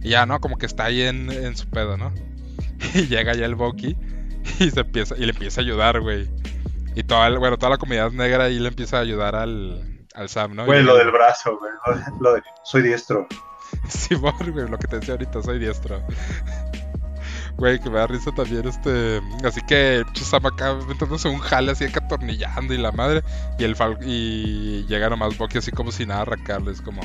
Y 0.00 0.10
ya, 0.10 0.24
¿no? 0.24 0.40
Como 0.40 0.56
que 0.56 0.64
está 0.64 0.86
ahí 0.86 1.02
en, 1.02 1.30
en 1.30 1.56
su 1.56 1.68
pedo, 1.68 1.98
¿no? 1.98 2.12
Y 2.94 3.06
llega 3.06 3.34
ya 3.34 3.44
el 3.44 3.54
Bucky 3.54 3.96
y 4.58 4.70
se 4.70 4.80
empieza, 4.80 5.14
y 5.16 5.26
le 5.26 5.32
empieza 5.32 5.60
a 5.60 5.64
ayudar, 5.64 6.00
güey. 6.00 6.28
Y 6.94 7.02
toda, 7.02 7.30
bueno, 7.38 7.58
toda 7.58 7.70
la 7.70 7.78
comunidad 7.78 8.10
negra 8.12 8.44
ahí 8.44 8.58
le 8.58 8.68
empieza 8.68 8.96
a 8.96 9.00
ayudar 9.00 9.34
al, 9.36 10.06
al 10.14 10.28
Sam, 10.28 10.54
¿no? 10.54 10.64
Güey, 10.64 10.82
lo 10.82 10.96
del 10.96 11.10
brazo, 11.10 11.58
güey. 11.58 11.72
Lo 12.20 12.34
de, 12.34 12.42
soy 12.64 12.82
diestro. 12.82 13.26
Sí, 13.88 14.14
güey, 14.14 14.68
lo 14.68 14.78
que 14.78 14.86
te 14.88 14.96
decía 14.96 15.14
ahorita, 15.14 15.42
soy 15.42 15.58
diestro. 15.58 16.02
Güey, 17.56 17.78
que 17.78 17.90
me 17.90 17.98
da 17.98 18.06
risa 18.06 18.32
también 18.32 18.66
este. 18.66 19.20
Así 19.44 19.60
que 19.62 20.02
Chusama 20.12 20.48
acá 20.50 20.74
meténdose 20.88 21.28
un 21.28 21.38
jale 21.38 21.72
así 21.72 21.84
atornillando 21.84 22.72
y 22.74 22.78
la 22.78 22.92
madre. 22.92 23.22
Y 23.58 23.64
el 23.64 23.76
fal 23.76 23.98
y 24.02 24.86
llega 24.86 25.10
nomás 25.10 25.36
Bucky 25.36 25.58
así 25.58 25.70
como 25.70 25.92
si 25.92 26.06
nada 26.06 26.22
arrancarle. 26.22 26.72
Es 26.72 26.80
como. 26.80 27.02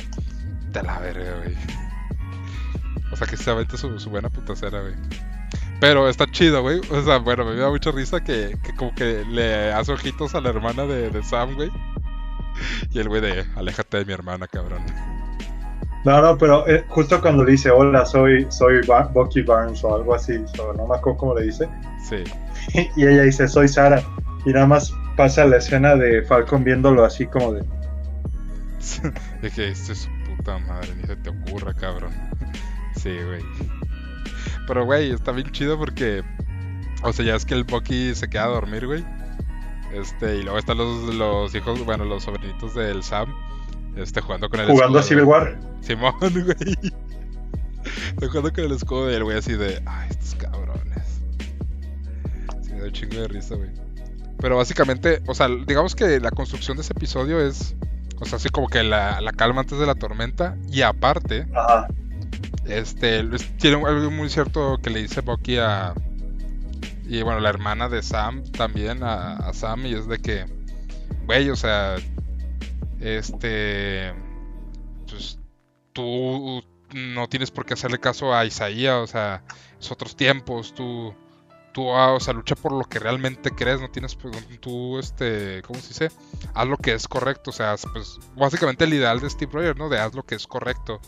Te 0.72 0.82
la 0.84 1.00
veré, 1.00 1.34
güey. 1.34 1.56
O 3.12 3.16
sea 3.16 3.28
que 3.28 3.38
se 3.38 3.50
aventa 3.50 3.78
su, 3.78 4.00
su 4.00 4.10
buena 4.10 4.30
putacera, 4.30 4.82
güey. 4.82 4.96
Pero 5.80 6.10
está 6.10 6.26
chido, 6.32 6.62
güey. 6.62 6.82
O 6.90 7.04
sea, 7.04 7.18
bueno, 7.18 7.46
me 7.46 7.56
da 7.56 7.70
mucha 7.70 7.92
risa 7.92 8.24
que, 8.24 8.58
que 8.64 8.76
como 8.76 8.96
que 8.96 9.26
le 9.26 9.72
hace 9.72 9.92
ojitos 9.92 10.34
a 10.34 10.42
la 10.42 10.50
hermana 10.50 10.86
de, 10.86 11.10
de 11.10 11.24
Sam, 11.24 11.56
güey. 11.56 11.70
Y 12.92 13.00
el 13.00 13.10
güey 13.10 13.22
de, 13.22 13.46
aléjate 13.56 13.98
de 13.98 14.06
mi 14.06 14.14
hermana, 14.14 14.48
cabrón. 14.48 14.84
No, 16.08 16.22
no, 16.22 16.38
pero 16.38 16.66
eh, 16.70 16.86
justo 16.88 17.20
cuando 17.20 17.44
le 17.44 17.52
dice, 17.52 17.70
hola, 17.70 18.06
soy, 18.06 18.48
soy 18.50 18.80
Bucky 19.12 19.42
Barnes 19.42 19.84
o 19.84 19.94
algo 19.94 20.16
así, 20.16 20.40
no 20.58 20.88
me 20.88 20.96
acuerdo 20.96 21.18
cómo 21.18 21.36
le 21.36 21.44
dice. 21.44 21.68
Sí. 22.02 22.24
Y 22.96 23.06
ella 23.06 23.24
dice, 23.24 23.46
soy 23.46 23.68
Sara. 23.68 24.02
Y 24.46 24.52
nada 24.52 24.68
más 24.68 24.94
pasa 25.18 25.44
la 25.44 25.58
escena 25.58 25.98
de 25.98 26.22
Falcon 26.24 26.64
viéndolo 26.64 27.04
así 27.04 27.26
como 27.26 27.52
de... 27.52 27.62
de 29.42 29.52
que 29.52 29.68
esto 29.68 29.92
es 29.92 29.98
su 29.98 30.10
puta 30.38 30.58
madre, 30.60 30.96
ni 30.96 31.04
se 31.08 31.18
te 31.18 31.30
ocurra, 31.30 31.74
cabrón. 31.74 32.14
sí, 32.96 33.12
güey. 33.26 33.42
Pero, 34.66 34.86
güey, 34.86 35.12
está 35.12 35.34
bien 35.34 35.52
chido 35.52 35.78
porque... 35.78 36.24
O 37.04 37.12
sea, 37.12 37.26
ya 37.26 37.36
es 37.36 37.46
que 37.46 37.54
el 37.54 37.66
Bucky 37.66 38.16
se 38.16 38.30
queda 38.30 38.46
a 38.46 38.48
dormir, 38.48 38.88
güey. 38.88 39.04
Este, 39.94 40.38
y 40.38 40.44
luego 40.44 40.58
están 40.58 40.78
los, 40.78 41.14
los 41.14 41.54
hijos, 41.54 41.84
bueno, 41.84 42.06
los 42.06 42.24
sobrinitos 42.24 42.76
del 42.76 43.04
Sam 43.04 43.36
este, 43.98 44.22
jugando 44.22 44.50
con 44.50 44.60
el 44.60 44.68
Jugando 44.68 45.00
a 45.00 45.04
Civil 45.04 45.24
War. 45.26 45.60
Simón, 45.82 46.14
güey. 46.20 46.76
Está 48.10 48.28
jugando 48.28 48.52
con 48.54 48.64
el 48.66 48.72
escudo 48.74 49.12
y 49.12 49.16
el 49.16 49.24
güey 49.24 49.38
así 49.38 49.54
de, 49.54 49.82
ay, 49.86 50.08
estos 50.10 50.36
cabrones. 50.36 51.22
da 52.78 52.84
un 52.86 52.92
chingo 52.92 53.16
de 53.22 53.28
risa, 53.28 53.56
güey. 53.56 53.70
Pero 54.40 54.58
básicamente, 54.58 55.22
o 55.28 55.34
sea, 55.34 55.48
digamos 55.66 55.96
que 55.96 56.20
la 56.20 56.30
construcción 56.32 56.78
de 56.78 56.84
ese 56.84 56.94
episodio 56.94 57.40
es, 57.42 57.76
o 58.20 58.26
sea, 58.26 58.36
así 58.38 58.50
como 58.50 58.68
que 58.68 58.84
la, 58.84 59.20
la 59.22 59.32
calma 59.32 59.62
antes 59.62 59.80
de 59.80 59.86
la 59.86 59.96
tormenta. 59.96 60.56
Y 60.70 60.82
aparte, 60.84 61.48
Ajá. 61.56 61.88
este, 62.66 63.20
es- 63.36 63.58
tiene 63.58 63.78
algo 63.86 64.12
muy 64.12 64.30
cierto 64.30 64.78
que 64.82 64.90
le 64.90 65.02
dice 65.02 65.22
Bucky 65.22 65.58
a... 65.58 65.94
Y 67.10 67.22
bueno, 67.24 67.40
la 67.40 67.50
hermana 67.50 67.88
de 67.88 68.04
Sam 68.04 68.44
también 68.44 69.02
a, 69.02 69.38
a 69.38 69.54
Sam 69.54 69.86
y 69.86 69.94
es 69.94 70.08
de 70.08 70.20
que, 70.20 70.46
güey, 71.26 71.50
o 71.50 71.56
sea, 71.56 71.96
este, 73.00 74.14
pues 75.08 75.40
tú 75.94 76.62
no 76.94 77.28
tienes 77.28 77.52
por 77.52 77.66
qué 77.66 77.74
hacerle 77.74 78.00
caso 78.00 78.34
a 78.34 78.46
Isaías, 78.46 78.96
o 78.96 79.08
sea, 79.08 79.44
es 79.80 79.92
otros 79.92 80.16
tiempos, 80.16 80.74
tú, 80.74 81.14
tú, 81.74 81.92
ah, 81.94 82.14
o 82.14 82.20
sea, 82.20 82.34
lucha 82.34 82.56
por 82.56 82.72
lo 82.72 82.86
que 82.86 83.00
realmente 83.00 83.52
crees, 83.52 83.82
no 83.82 83.90
tienes, 83.92 84.16
pues, 84.16 84.36
tú, 84.60 84.98
este, 85.00 85.62
¿cómo 85.64 85.80
se 85.80 85.90
dice? 85.90 86.12
Haz 86.54 86.68
lo 86.68 86.78
que 86.78 86.94
es 86.94 87.08
correcto, 87.08 87.50
o 87.50 87.54
sea, 87.54 87.76
pues, 87.94 88.20
básicamente 88.36 88.86
el 88.86 88.94
ideal 88.94 89.20
de 89.20 89.30
Steve 89.30 89.52
Rogers, 89.52 89.78
¿no? 89.78 89.90
De 89.90 90.00
haz 90.00 90.14
lo 90.16 90.24
que 90.24 90.36
es 90.36 90.48
correcto. 90.48 91.00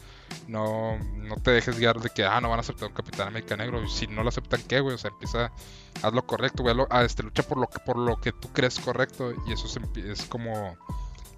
No, 0.48 0.98
no 1.16 1.36
te 1.38 1.50
dejes 1.52 1.80
guiar 1.80 2.00
de 2.02 2.12
que, 2.12 2.24
ah, 2.24 2.40
no 2.40 2.50
van 2.50 2.60
a 2.60 2.62
aceptar 2.62 2.88
un 2.90 2.94
Capitán 2.94 3.30
América 3.30 3.56
Negro. 3.58 3.82
Y 3.84 3.90
si 3.90 4.06
no 4.06 4.22
lo 4.22 4.30
aceptan, 4.30 4.62
¿qué, 4.68 4.80
güey? 4.80 4.94
O 4.94 4.98
sea, 5.00 5.10
empieza, 5.10 5.52
haz 6.04 6.14
lo 6.14 6.24
correcto, 6.28 6.62
güey. 6.62 6.76
lo- 6.76 6.88
ah, 6.92 7.04
este, 7.04 7.24
lucha 7.24 7.42
por 7.42 7.58
lo, 7.58 7.66
que, 7.68 7.80
por 7.80 7.98
lo 7.98 8.20
que 8.22 8.32
tú 8.32 8.48
crees 8.54 8.80
correcto. 8.80 9.34
Y 9.48 9.54
eso 9.54 9.66
es, 9.66 9.80
es 9.98 10.26
como, 10.28 10.78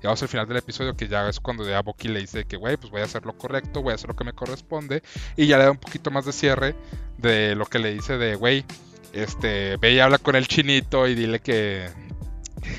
llegamos 0.02 0.22
al 0.24 0.30
final 0.30 0.48
del 0.48 0.58
episodio, 0.58 0.96
que 0.96 1.08
ya 1.08 1.30
es 1.30 1.40
cuando 1.40 1.68
ya 1.68 1.82
Bucky 1.82 2.08
le 2.08 2.22
dice 2.22 2.46
que, 2.46 2.58
güey, 2.58 2.76
pues 2.76 2.92
voy 2.92 3.02
a 3.02 3.06
hacer 3.06 3.26
lo 3.26 3.38
correcto, 3.38 3.84
voy 3.84 3.92
a 3.92 3.96
hacer 3.96 4.10
lo 4.10 4.16
que 4.16 4.24
me 4.24 4.34
corresponde. 4.34 5.04
Y 5.38 5.46
ya 5.46 5.58
le 5.58 5.66
da 5.66 5.72
un 5.72 5.78
poquito 5.78 6.10
más 6.10 6.26
de 6.26 6.34
cierre 6.34 6.76
de 7.18 7.56
lo 7.56 7.68
que 7.68 7.78
le 7.78 7.94
dice 7.94 8.18
de, 8.18 8.36
güey, 8.36 8.66
este, 9.14 9.78
ve 9.78 9.94
y 9.94 10.00
habla 10.00 10.18
con 10.18 10.36
el 10.36 10.48
chinito 10.48 11.08
y 11.08 11.14
dile 11.14 11.40
que, 11.40 11.88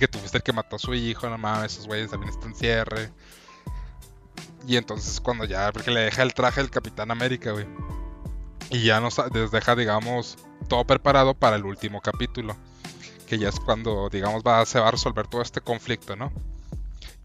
que 0.01 0.09
tú 0.09 0.18
fuiste 0.18 0.39
el 0.39 0.43
que 0.43 0.53
mató 0.53 0.77
a 0.77 0.79
su 0.81 0.95
hijo, 0.95 1.29
no 1.31 1.39
mames, 1.39 1.75
esos 1.75 1.87
güeyes 1.87 2.11
también 2.11 2.33
están 2.33 2.51
en 2.51 2.57
cierre. 2.57 3.11
Y 4.66 4.77
entonces 4.77 5.20
cuando 5.20 5.45
ya, 5.45 5.70
porque 5.70 5.93
le 5.93 6.01
deja 6.01 6.23
el 6.23 6.35
traje 6.35 6.61
del 6.61 6.70
Capitán 6.70 7.12
América, 7.12 7.53
güey. 7.53 7.66
Y 8.70 8.83
ya 8.85 9.01
nos 9.01 9.20
deja, 9.53 9.77
digamos, 9.77 10.39
todo 10.68 10.85
preparado 10.85 11.35
para 11.35 11.57
el 11.57 11.64
último 11.64 12.01
capítulo. 12.01 12.57
Que 13.29 13.39
ya 13.39 13.49
es 13.49 13.61
cuando, 13.61 14.09
digamos, 14.09 14.43
va, 14.43 14.64
se 14.66 14.81
va 14.81 14.89
a 14.89 14.91
resolver 14.91 15.27
todo 15.27 15.43
este 15.43 15.61
conflicto, 15.61 16.16
¿no? 16.16 16.33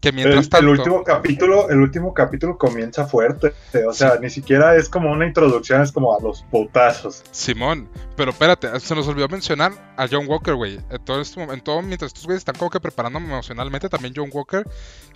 Que 0.00 0.10
El, 0.10 0.14
mientras 0.14 0.44
el 0.44 0.48
tanto... 0.48 0.70
último 0.70 1.02
capítulo, 1.02 1.70
el 1.70 1.80
último 1.80 2.14
capítulo 2.14 2.56
comienza 2.56 3.06
fuerte. 3.06 3.52
O 3.88 3.92
sea, 3.92 4.18
ni 4.20 4.30
siquiera 4.30 4.76
es 4.76 4.88
como 4.88 5.10
una 5.10 5.26
introducción, 5.26 5.82
es 5.82 5.90
como 5.90 6.16
a 6.16 6.20
los 6.22 6.42
putazos. 6.44 7.24
Simón, 7.32 7.88
pero 8.16 8.30
espérate, 8.30 8.78
se 8.78 8.94
nos 8.94 9.08
olvidó 9.08 9.28
mencionar 9.28 9.72
a 9.96 10.06
John 10.08 10.26
Walker, 10.28 10.54
güey. 10.54 10.78
En 10.90 11.04
todo, 11.04 11.20
este 11.20 11.42
en 11.42 11.60
todo 11.60 11.82
mientras 11.82 12.10
estos 12.10 12.26
güeyes 12.26 12.42
están 12.42 12.54
como 12.54 12.70
que 12.70 12.78
preparando 12.78 13.18
emocionalmente, 13.18 13.88
también 13.88 14.14
John 14.16 14.30
Walker, 14.32 14.64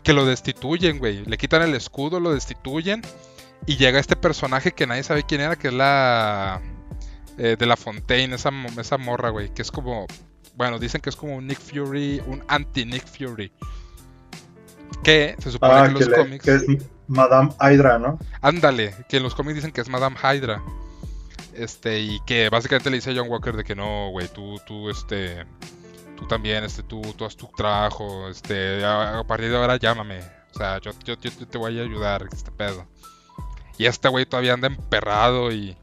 que 0.03 0.12
lo 0.12 0.24
destituyen, 0.24 0.99
güey. 0.99 1.24
Le 1.26 1.39
quitan 1.39 1.62
el 1.62 1.74
escudo, 1.74 2.18
lo 2.18 2.33
destituyen. 2.35 3.03
Y 3.66 3.76
llega 3.76 4.01
este 4.01 4.16
personaje 4.16 4.72
que 4.72 4.89
nadie 4.89 5.05
sabe 5.05 5.22
quién 5.22 5.43
era, 5.43 5.55
que 5.55 5.68
es 5.68 5.74
la. 5.74 6.61
eh, 7.39 7.57
de 7.57 7.66
la 7.66 7.76
Fontaine, 7.76 8.35
esa, 8.35 8.51
esa 8.78 8.99
morra, 8.99 9.30
güey. 9.30 9.55
Que 9.55 9.62
es 9.62 9.70
como. 9.70 10.07
Bueno, 10.57 10.78
dicen 10.80 11.01
que 11.01 11.11
es 11.11 11.16
como 11.16 11.37
un 11.37 11.47
Nick 11.47 11.61
Fury, 11.61 12.20
un 12.26 12.43
anti-Nick 12.49 13.07
Fury. 13.07 13.53
Que 15.03 15.34
se 15.38 15.51
supone 15.51 15.72
Ah, 15.74 15.82
que 15.84 15.88
en 15.88 15.95
que, 15.95 16.01
los 16.01 16.09
le- 16.09 16.16
cómics. 16.16 16.45
que 16.45 16.55
es 16.55 16.64
Madame 17.09 17.51
Hydra, 17.61 17.99
¿no? 17.99 18.18
Ándale, 18.40 18.95
que 19.09 19.16
en 19.18 19.22
los 19.22 19.34
cómics 19.34 19.57
dicen 19.57 19.72
que 19.72 19.80
es 19.80 19.88
Madame 19.88 20.16
Hydra. 20.22 20.62
Este, 21.55 22.01
y 22.01 22.20
que 22.20 22.49
básicamente 22.49 22.88
le 22.90 22.97
dice 22.97 23.11
a 23.11 23.14
John 23.14 23.28
Walker 23.30 23.55
de 23.57 23.64
que 23.64 23.74
no, 23.74 24.09
güey, 24.11 24.28
tú, 24.28 24.59
tú, 24.66 24.88
este, 24.88 25.45
tú 26.16 26.26
también, 26.26 26.64
este, 26.64 26.82
tú, 26.82 27.03
tú 27.16 27.24
haz 27.26 27.36
tu 27.36 27.47
trabajo, 27.49 28.28
este, 28.28 28.82
a, 28.84 29.18
a 29.18 29.24
partir 29.24 29.51
de 29.51 29.57
ahora 29.57 29.76
llámame. 29.76 30.20
O 30.55 30.59
sea, 30.59 30.78
yo, 30.78 30.93
yo- 31.05 31.14
yo 31.20 31.30
te 31.47 31.59
voy 31.59 31.78
a 31.78 31.82
ayudar, 31.82 32.26
este 32.32 32.51
pedo. 32.51 32.86
Y 33.78 33.86
este 33.86 34.09
güey 34.09 34.24
todavía 34.26 34.55
anda 34.55 34.66
emperrado 34.68 35.51
y. 35.53 35.76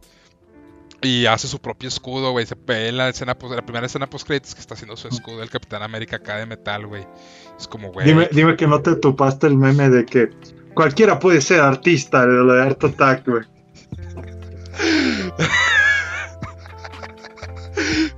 Y 1.01 1.25
hace 1.27 1.47
su 1.47 1.59
propio 1.59 1.87
escudo, 1.87 2.31
güey. 2.31 2.45
Se 2.45 2.55
ve 2.67 2.89
en 2.89 2.97
la 2.97 3.09
escena, 3.09 3.37
post- 3.37 3.55
la 3.55 3.61
primera 3.65 3.85
escena 3.85 4.09
post 4.09 4.27
créditos 4.27 4.53
que 4.55 4.61
está 4.61 4.73
haciendo 4.73 4.97
su 4.97 5.07
escudo 5.07 5.41
el 5.41 5.49
Capitán 5.49 5.81
América 5.83 6.17
acá 6.17 6.37
de 6.37 6.45
metal, 6.45 6.87
güey. 6.87 7.05
Es 7.57 7.67
como, 7.67 7.91
güey. 7.91 8.05
Dime, 8.07 8.27
dime 8.31 8.55
que 8.57 8.67
no 8.67 8.81
te 8.81 8.95
topaste 8.95 9.47
el 9.47 9.55
meme 9.55 9.89
de 9.89 10.05
que 10.05 10.29
cualquiera 10.73 11.19
puede 11.19 11.41
ser 11.41 11.61
artista 11.61 12.25
de 12.25 12.33
lo 12.33 12.53
de 12.53 12.61
Art 12.63 12.83
Attack, 12.83 13.27
güey. 13.27 13.43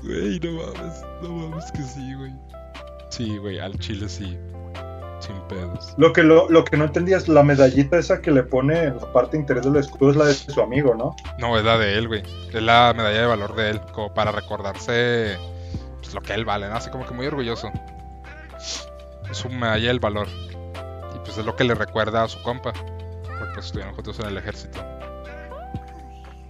Güey, 0.03 0.39
no 0.39 0.51
mames, 0.53 1.01
no 1.21 1.29
mames 1.29 1.71
que 1.71 1.83
sí, 1.83 2.13
güey. 2.15 2.31
Sí, 3.09 3.37
güey, 3.37 3.59
al 3.59 3.77
chile 3.79 4.09
sí. 4.09 4.37
Sin 5.21 5.39
pedos. 5.47 5.93
Lo 5.97 6.11
que, 6.13 6.23
lo, 6.23 6.49
lo 6.49 6.65
que 6.65 6.75
no 6.75 6.85
entendía 6.85 7.17
es 7.17 7.27
la 7.27 7.43
medallita 7.43 7.97
esa 7.97 8.21
que 8.21 8.31
le 8.31 8.43
pone 8.43 8.85
en 8.85 8.97
la 8.97 9.13
parte 9.13 9.37
interior 9.37 9.65
del 9.65 9.77
escudo 9.77 10.11
es 10.11 10.17
la 10.17 10.25
de 10.25 10.33
su 10.33 10.59
amigo, 10.61 10.95
¿no? 10.95 11.15
No, 11.37 11.57
es 11.57 11.63
la 11.63 11.77
de 11.77 11.97
él, 11.97 12.07
güey. 12.07 12.23
Es 12.51 12.61
la 12.61 12.93
medalla 12.95 13.21
de 13.21 13.27
valor 13.27 13.55
de 13.55 13.69
él, 13.69 13.81
como 13.93 14.13
para 14.13 14.31
recordarse 14.31 15.37
pues, 16.01 16.13
lo 16.13 16.21
que 16.21 16.33
él 16.33 16.43
vale, 16.43 16.67
¿no? 16.67 16.75
Así 16.75 16.89
como 16.89 17.05
que 17.05 17.13
muy 17.13 17.27
orgulloso. 17.27 17.71
Es 19.29 19.37
su 19.37 19.49
medalla 19.49 19.87
del 19.87 19.99
valor. 19.99 20.27
Y 21.15 21.19
pues 21.19 21.37
es 21.37 21.45
lo 21.45 21.55
que 21.55 21.63
le 21.63 21.75
recuerda 21.75 22.23
a 22.23 22.27
su 22.27 22.41
compa. 22.41 22.73
Porque 22.73 23.53
pues 23.53 23.67
estuvieron 23.67 23.93
juntos 23.95 24.19
en 24.19 24.25
el 24.25 24.37
ejército. 24.37 24.83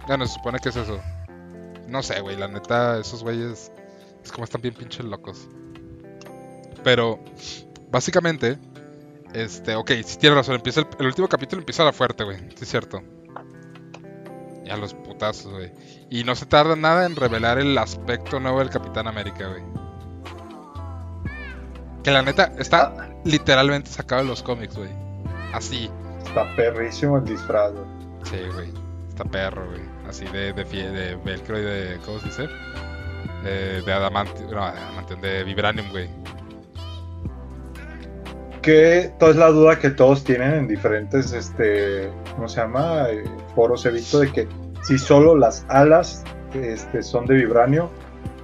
Bueno, 0.06 0.26
se 0.26 0.34
supone 0.34 0.58
que 0.58 0.70
es 0.70 0.76
eso. 0.76 0.98
No 1.86 2.02
sé, 2.02 2.20
güey, 2.20 2.36
la 2.36 2.48
neta, 2.48 2.98
esos 2.98 3.22
güeyes 3.22 3.70
es 4.24 4.32
como 4.32 4.44
están 4.44 4.62
bien 4.62 4.74
pinches 4.74 5.04
locos. 5.04 5.48
Pero, 6.82 7.20
básicamente, 7.92 8.58
este, 9.34 9.76
ok, 9.76 9.90
sí 10.04 10.18
tiene 10.18 10.34
razón, 10.34 10.56
empieza 10.56 10.80
el, 10.80 10.86
el 10.98 11.06
último 11.06 11.28
capítulo 11.28 11.60
empieza 11.60 11.82
a 11.82 11.86
la 11.86 11.92
fuerte, 11.92 12.24
güey, 12.24 12.38
sí 12.56 12.62
es 12.62 12.68
cierto. 12.68 13.02
Y 14.64 14.70
a 14.70 14.76
los 14.76 14.94
putazos, 14.94 15.52
güey. 15.52 15.72
Y 16.08 16.24
no 16.24 16.34
se 16.34 16.46
tarda 16.46 16.76
nada 16.76 17.04
en 17.04 17.16
revelar 17.16 17.58
el 17.58 17.76
aspecto 17.76 18.40
nuevo 18.40 18.60
del 18.60 18.70
Capitán 18.70 19.06
América, 19.06 19.48
güey. 19.48 19.62
Que 22.02 22.10
la 22.10 22.22
neta 22.22 22.52
está 22.58 23.10
literalmente 23.24 23.90
sacado 23.90 24.22
de 24.22 24.28
los 24.28 24.42
cómics, 24.42 24.76
güey. 24.76 24.90
Así. 25.52 25.90
Está 26.24 26.54
perrísimo 26.56 27.18
el 27.18 27.24
disfraz, 27.24 27.72
güey. 27.72 27.86
Sí, 28.24 28.38
güey. 28.54 28.72
Está 29.08 29.24
perro, 29.24 29.66
güey. 29.68 29.82
Así 30.08 30.24
de, 30.26 30.52
de, 30.52 30.64
de 30.64 31.16
velcro 31.16 31.58
y 31.58 31.62
de. 31.62 31.98
¿Cómo 32.04 32.20
se 32.20 32.26
dice? 32.26 32.48
Eh, 33.44 33.82
de 33.84 33.92
adamantio. 33.92 34.44
No, 34.46 34.72
de 34.72 34.78
adamantio, 34.78 35.16
de 35.16 35.44
vibranium, 35.44 35.90
güey. 35.90 36.08
Que 38.62 39.12
toda 39.18 39.32
es 39.32 39.36
la 39.36 39.48
duda 39.48 39.78
que 39.78 39.90
todos 39.90 40.22
tienen 40.22 40.54
en 40.54 40.68
diferentes, 40.68 41.32
este, 41.32 42.10
¿cómo 42.34 42.48
se 42.48 42.60
llama? 42.60 43.08
Eh, 43.08 43.24
foros 43.54 43.84
he 43.86 43.90
visto 43.90 44.20
de 44.20 44.32
que 44.32 44.48
si 44.82 44.98
solo 44.98 45.36
las 45.36 45.66
alas 45.68 46.24
este, 46.54 47.02
son 47.02 47.26
de 47.26 47.34
vibranio 47.34 47.90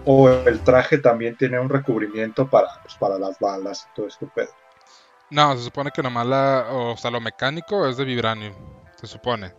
o 0.04 0.28
el 0.28 0.60
traje 0.60 0.98
también 0.98 1.36
tiene 1.36 1.60
un 1.60 1.68
recubrimiento 1.68 2.48
para, 2.48 2.68
pues, 2.82 2.94
para 2.94 3.18
las 3.18 3.38
balas 3.38 3.86
y 3.90 3.94
todo 3.94 4.06
este 4.06 4.26
pedo. 4.26 4.50
No, 5.30 5.56
se 5.56 5.64
supone 5.64 5.90
que 5.90 6.02
nomás 6.02 6.26
la. 6.26 6.66
O 6.70 6.96
sea, 6.96 7.10
lo 7.10 7.20
mecánico 7.20 7.86
es 7.86 7.96
de 7.96 8.04
vibranium. 8.04 8.54
Se 8.96 9.06
supone. 9.06 9.52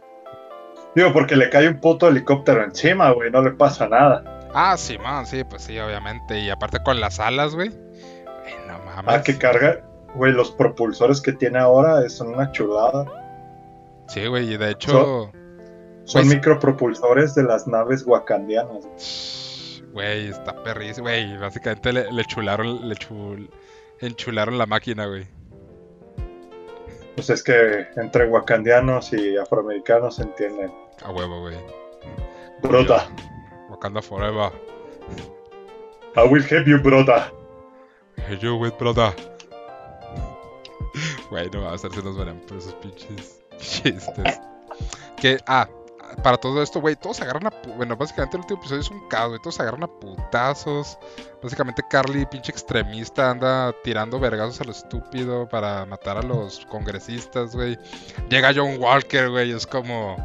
Digo, 0.95 1.13
porque 1.13 1.35
le 1.35 1.49
cae 1.49 1.67
un 1.67 1.79
puto 1.79 2.07
helicóptero 2.07 2.63
encima, 2.63 3.11
güey, 3.11 3.29
no 3.29 3.43
le 3.43 3.51
pasa 3.51 3.87
nada. 3.87 4.49
Ah, 4.53 4.75
sí, 4.75 4.97
man, 4.97 5.27
sí, 5.27 5.43
pues 5.43 5.63
sí, 5.63 5.77
obviamente. 5.77 6.39
Y 6.39 6.49
aparte 6.49 6.79
con 6.83 6.99
las 6.99 7.19
alas, 7.19 7.53
güey. 7.53 7.69
Güey, 7.69 8.67
no 8.67 8.79
mames. 8.79 9.15
Ah, 9.15 9.21
que 9.21 9.37
carga, 9.37 9.81
güey, 10.15 10.31
los 10.31 10.51
propulsores 10.51 11.21
que 11.21 11.33
tiene 11.33 11.59
ahora 11.59 12.07
son 12.09 12.29
una 12.29 12.51
chulada. 12.51 13.05
Sí, 14.07 14.25
güey, 14.27 14.53
y 14.53 14.57
de 14.57 14.71
hecho. 14.71 15.31
Son 16.05 16.23
Pues- 16.23 16.35
micropropulsores 16.35 17.35
de 17.35 17.43
las 17.43 17.67
naves 17.67 18.03
wakandianas. 18.05 18.87
Güey, 19.93 20.29
está 20.29 20.53
perrísimo, 20.63 21.05
güey. 21.07 21.37
Básicamente 21.37 21.93
le, 21.93 22.11
le 22.11 22.25
chularon, 22.25 22.87
le 22.89 22.95
chul, 22.95 23.49
enchularon 23.99 24.57
la 24.57 24.65
máquina, 24.65 25.05
güey. 25.07 25.27
Pues 27.15 27.29
es 27.29 27.43
que 27.43 27.85
entre 27.97 28.27
wakandianos 28.27 29.11
y 29.13 29.35
afroamericanos 29.37 30.15
se 30.15 30.23
entienden. 30.23 30.71
A 31.03 31.11
huevo, 31.11 31.41
güey. 31.41 31.57
Brota, 32.63 33.07
Wakanda 33.69 34.01
Forever. 34.01 34.51
I 36.15 36.27
will 36.27 36.43
help 36.43 36.65
you, 36.67 36.77
brota. 36.81 37.31
Hey, 38.27 38.37
you 38.41 38.55
with 38.57 38.73
brother. 38.79 39.13
Güey, 41.29 41.49
no 41.51 41.61
va 41.61 41.71
a 41.71 41.75
hacerse 41.75 42.01
nos 42.01 42.17
verán 42.17 42.39
por 42.47 42.57
esos 42.57 42.73
pinches 42.75 43.41
chistes. 43.59 44.39
Que, 45.17 45.37
ah, 45.47 45.67
para 46.23 46.37
todo 46.37 46.61
esto, 46.61 46.81
güey, 46.81 46.95
todos 46.95 47.21
agarran 47.21 47.47
a. 47.47 47.53
Bueno, 47.75 47.95
básicamente 47.95 48.37
el 48.37 48.41
último 48.41 48.59
episodio 48.59 48.81
es 48.81 48.89
un 48.89 49.07
caos, 49.07 49.29
güey. 49.29 49.41
Todos 49.41 49.59
agarran 49.59 49.83
a 49.83 49.87
putazos. 49.87 50.97
Básicamente, 51.41 51.83
Carly, 51.89 52.25
pinche 52.25 52.51
extremista, 52.51 53.29
anda 53.29 53.73
tirando 53.83 54.19
vergazos 54.19 54.61
a 54.61 54.63
lo 54.65 54.71
estúpido 54.71 55.47
para 55.47 55.85
matar 55.85 56.17
a 56.17 56.21
los 56.21 56.65
congresistas, 56.65 57.55
güey. 57.55 57.77
Llega 58.29 58.53
John 58.55 58.77
Walker, 58.79 59.29
güey, 59.29 59.51
es 59.51 59.67
como. 59.67 60.15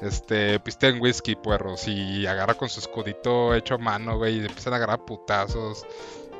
Este, 0.00 0.58
pisteen 0.60 1.00
whisky, 1.00 1.34
puerros. 1.34 1.86
Y 1.86 2.26
agarra 2.26 2.54
con 2.54 2.68
su 2.68 2.80
escudito 2.80 3.54
hecho 3.54 3.74
a 3.74 3.78
mano, 3.78 4.18
güey. 4.18 4.38
Y 4.38 4.46
empiezan 4.46 4.72
a 4.72 4.76
agarrar 4.76 5.04
putazos. 5.04 5.86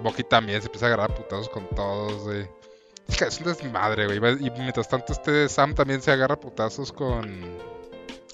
Bucky 0.03 0.25
también 0.25 0.61
se 0.61 0.67
empieza 0.67 0.87
a 0.87 0.89
agarrar 0.89 1.15
putazos 1.15 1.49
con 1.49 1.69
todos, 1.71 2.25
güey. 2.25 2.49
Es 3.19 3.45
desmadre, 3.45 4.19
güey. 4.19 4.47
Y 4.47 4.51
mientras 4.51 4.89
tanto, 4.89 5.13
este 5.13 5.49
Sam 5.49 5.75
también 5.75 6.01
se 6.03 6.11
agarra 6.11 6.39
putazos 6.39 6.93
con. 6.93 7.59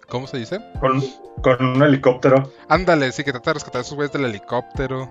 ¿Cómo 0.08 0.26
se 0.26 0.38
dice? 0.38 0.60
Con, 0.80 1.02
con 1.42 1.64
un 1.64 1.82
helicóptero. 1.82 2.52
Ándale, 2.68 3.10
sí, 3.12 3.24
que 3.24 3.32
trata 3.32 3.50
de 3.50 3.54
rescatar 3.54 3.80
a 3.80 3.82
esos 3.82 3.94
güeyes 3.94 4.12
del 4.12 4.24
helicóptero. 4.24 5.08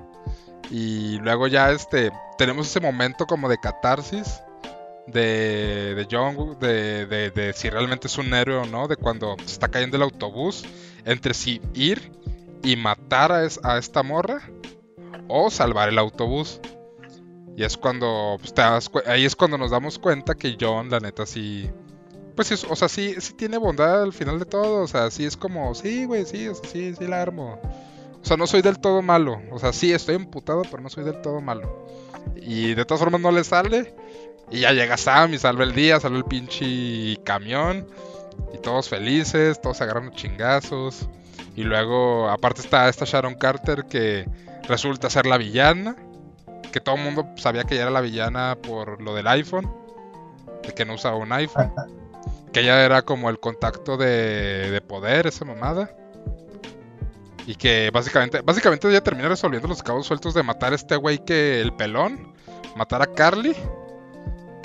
Y 0.71 1.19
luego 1.19 1.47
ya 1.47 1.71
este. 1.71 2.11
Tenemos 2.37 2.67
ese 2.67 2.79
momento 2.79 3.25
como 3.25 3.49
de 3.49 3.57
catarsis. 3.57 4.41
De, 5.07 5.93
de 5.93 6.07
John, 6.09 6.57
de, 6.59 7.05
de, 7.05 7.29
de 7.29 7.53
si 7.53 7.69
realmente 7.69 8.07
es 8.07 8.17
un 8.17 8.33
héroe 8.33 8.55
o 8.57 8.65
no, 8.65 8.87
de 8.87 8.95
cuando 8.95 9.35
se 9.45 9.53
está 9.53 9.67
cayendo 9.67 9.97
el 9.97 10.01
autobús, 10.03 10.65
entre 11.05 11.35
si 11.35 11.61
ir 11.75 12.11
y 12.63 12.75
matar 12.75 13.31
a, 13.31 13.43
es- 13.45 13.59
a 13.63 13.77
esta 13.77 14.01
morra 14.01 14.41
o 15.27 15.51
salvar 15.51 15.89
el 15.89 15.99
autobús. 15.99 16.59
Y 17.57 17.63
es 17.63 17.77
cuando 17.77 18.37
pues, 18.39 18.53
te 18.53 18.61
das 18.61 18.91
ahí 19.05 19.25
es 19.25 19.35
cuando 19.35 19.57
nos 19.57 19.71
damos 19.71 19.97
cuenta 19.97 20.35
que 20.35 20.57
John, 20.59 20.89
la 20.89 20.99
neta, 20.99 21.25
sí. 21.25 21.69
Pues 22.35 22.49
sí, 22.49 22.55
o 22.69 22.75
sea, 22.75 22.89
sí, 22.89 23.15
sí 23.19 23.33
tiene 23.33 23.57
bondad 23.57 24.03
al 24.03 24.11
final 24.11 24.39
de 24.39 24.45
todo. 24.45 24.83
O 24.83 24.87
sea, 24.87 25.09
sí 25.09 25.25
es 25.25 25.37
como, 25.37 25.73
sí, 25.73 26.05
güey, 26.05 26.25
sí, 26.25 26.47
o 26.49 26.55
sea, 26.55 26.69
sí, 26.69 26.93
sí 26.95 27.07
la 27.07 27.21
armo. 27.21 27.59
O 28.21 28.27
sea, 28.27 28.35
no 28.35 28.47
soy 28.47 28.61
del 28.61 28.79
todo 28.79 29.01
malo. 29.01 29.41
O 29.51 29.59
sea, 29.59 29.71
sí, 29.71 29.93
estoy 29.93 30.15
emputado, 30.15 30.63
pero 30.63 30.81
no 30.81 30.89
soy 30.89 31.05
del 31.05 31.21
todo 31.21 31.39
malo. 31.39 31.87
Y 32.35 32.73
de 32.73 32.83
todas 32.83 32.99
formas 32.99 33.21
no 33.21 33.31
le 33.31 33.43
sale. 33.43 33.95
Y 34.51 34.61
ya 34.61 34.73
llega 34.73 34.97
Sam 34.97 35.33
y 35.33 35.37
salva 35.37 35.63
el 35.63 35.73
día, 35.73 35.99
salva 35.99 36.17
el 36.17 36.25
pinche 36.25 37.17
camión. 37.23 37.87
Y 38.53 38.57
todos 38.57 38.89
felices, 38.89 39.61
todos 39.61 39.79
agarrando 39.79 40.11
chingazos. 40.11 41.07
Y 41.55 41.63
luego, 41.63 42.27
aparte 42.29 42.61
está 42.61 42.89
esta 42.89 43.05
Sharon 43.05 43.35
Carter 43.35 43.85
que 43.85 44.27
resulta 44.67 45.09
ser 45.09 45.25
la 45.25 45.37
villana. 45.37 45.95
Que 46.75 46.81
todo 46.81 46.95
el 46.95 47.03
mundo 47.03 47.25
sabía 47.37 47.63
que 47.63 47.75
ella 47.75 47.83
era 47.83 47.91
la 47.91 48.01
villana 48.01 48.57
por 48.61 49.01
lo 49.01 49.15
del 49.15 49.27
iPhone. 49.27 49.73
De 50.61 50.73
que 50.73 50.83
no 50.83 50.95
usaba 50.95 51.15
un 51.15 51.31
iPhone. 51.31 51.71
Que 52.51 52.59
ella 52.59 52.83
era 52.83 53.01
como 53.03 53.29
el 53.29 53.39
contacto 53.39 53.95
de, 53.95 54.69
de 54.71 54.81
poder, 54.81 55.25
esa 55.25 55.45
mamada. 55.45 55.95
Y 57.47 57.55
que 57.55 57.91
básicamente, 57.93 58.41
básicamente 58.41 58.89
ella 58.89 58.99
termina 58.99 59.29
resolviendo 59.29 59.69
los 59.69 59.81
cabos 59.81 60.05
sueltos 60.05 60.33
de 60.33 60.43
matar 60.43 60.73
a 60.73 60.75
este 60.75 60.97
güey 60.97 61.23
que 61.23 61.61
el 61.61 61.71
pelón. 61.73 62.33
Matar 62.75 63.01
a 63.01 63.05
Carly. 63.05 63.55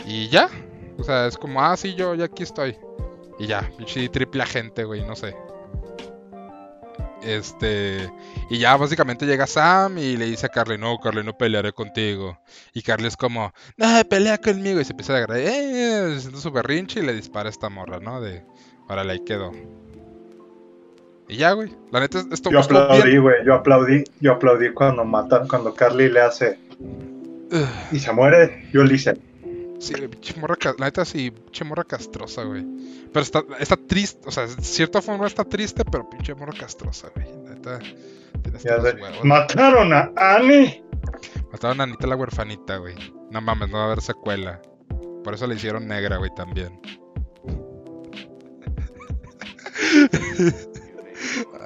Y 0.04 0.28
ya. 0.30 0.48
O 0.98 1.04
sea, 1.04 1.28
es 1.28 1.38
como, 1.38 1.62
ah, 1.62 1.76
sí, 1.76 1.94
yo 1.94 2.16
ya 2.16 2.24
aquí 2.24 2.42
estoy. 2.42 2.76
Y 3.38 3.46
ya, 3.46 3.70
pinche 3.78 4.08
triple 4.08 4.42
agente, 4.42 4.82
güey, 4.82 5.06
no 5.06 5.14
sé. 5.14 5.36
Este. 7.22 8.10
Y 8.48 8.58
ya 8.58 8.76
básicamente 8.76 9.26
llega 9.26 9.46
Sam 9.46 9.98
y 9.98 10.16
le 10.16 10.26
dice 10.26 10.46
a 10.46 10.48
Carly, 10.48 10.78
no, 10.78 10.98
Carly, 10.98 11.24
no 11.24 11.36
pelearé 11.36 11.72
contigo. 11.72 12.38
Y 12.72 12.82
Carly 12.82 13.06
es 13.08 13.16
como, 13.16 13.52
no, 13.76 13.86
pelea 14.08 14.38
conmigo. 14.38 14.80
Y 14.80 14.84
se 14.84 14.92
empieza 14.92 15.14
a 15.14 15.16
agarrar, 15.18 15.38
eh, 15.38 16.14
haciendo 16.16 16.38
su 16.38 16.50
berrinche 16.50 17.00
y 17.00 17.02
le 17.02 17.14
dispara 17.14 17.48
a 17.48 17.50
esta 17.50 17.68
morra, 17.68 18.00
¿no? 18.00 18.20
De, 18.20 18.44
órale, 18.88 19.12
ahí 19.12 19.20
quedó. 19.20 19.52
Y 21.28 21.36
ya, 21.36 21.52
güey. 21.52 21.70
La 21.92 22.00
neta, 22.00 22.24
esto 22.32 22.50
Yo 22.50 22.58
aplaudí, 22.58 23.18
güey. 23.18 23.36
Yo 23.44 23.54
aplaudí. 23.54 24.04
Yo 24.20 24.32
aplaudí 24.32 24.72
cuando 24.72 25.04
matan, 25.04 25.46
cuando 25.46 25.74
Carly 25.74 26.08
le 26.08 26.20
hace 26.20 26.58
y 27.92 27.98
se 27.98 28.12
muere. 28.12 28.68
Yo 28.72 28.82
le 28.82 28.94
hice. 28.94 29.16
Sí, 29.80 29.94
güey, 29.94 30.08
pinche 30.08 30.38
morra, 30.38 30.56
ca- 30.56 30.74
la 30.78 30.86
neta 30.86 31.04
sí, 31.04 31.30
pinche 31.30 31.64
morra 31.64 31.84
castrosa, 31.84 32.44
güey. 32.44 32.64
Pero 33.12 33.22
está, 33.22 33.42
está 33.58 33.76
triste, 33.76 34.28
o 34.28 34.30
sea, 34.30 34.46
de 34.46 34.62
cierta 34.62 35.00
forma 35.00 35.26
está 35.26 35.44
triste, 35.44 35.82
pero 35.90 36.08
pinche 36.08 36.34
morra 36.34 36.52
castrosa, 36.58 37.10
güey. 37.14 37.26
La 37.44 37.54
neta, 37.54 37.78
Ya 38.62 38.76
huevos. 38.76 39.24
Mataron 39.24 39.92
a 39.94 40.12
Annie. 40.16 40.84
Mataron 41.50 41.80
a 41.80 41.84
Anita 41.84 42.06
la 42.06 42.16
huerfanita, 42.16 42.76
güey. 42.76 42.94
No 43.30 43.40
mames, 43.40 43.70
no 43.70 43.78
va 43.78 43.84
a 43.84 43.86
haber 43.86 44.02
secuela. 44.02 44.60
Por 45.24 45.34
eso 45.34 45.46
le 45.46 45.54
hicieron 45.54 45.86
negra, 45.88 46.18
güey, 46.18 46.30
también. 46.36 46.78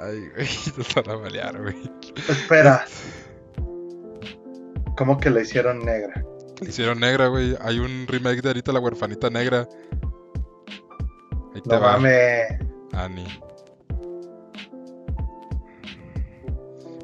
Ay, 0.01 0.29
güey, 0.35 0.47
nos 0.77 0.93
van 0.95 1.09
a 1.09 1.15
balear, 1.15 1.61
güey. 1.61 1.91
Espera. 2.29 2.85
¿Cómo 4.97 5.17
que 5.17 5.29
la 5.29 5.41
hicieron 5.41 5.79
negra? 5.79 6.23
Le 6.61 6.69
hicieron 6.69 6.99
negra, 6.99 7.27
güey. 7.27 7.55
Hay 7.61 7.79
un 7.79 8.05
remake 8.07 8.41
de 8.41 8.51
Anita 8.51 8.71
la 8.71 8.79
huerfanita 8.79 9.29
negra. 9.29 9.67
Ahí 11.53 11.61
te 11.61 11.69
No 11.75 11.81
va. 11.81 11.93
mames. 11.93 12.43
Annie. 12.93 13.27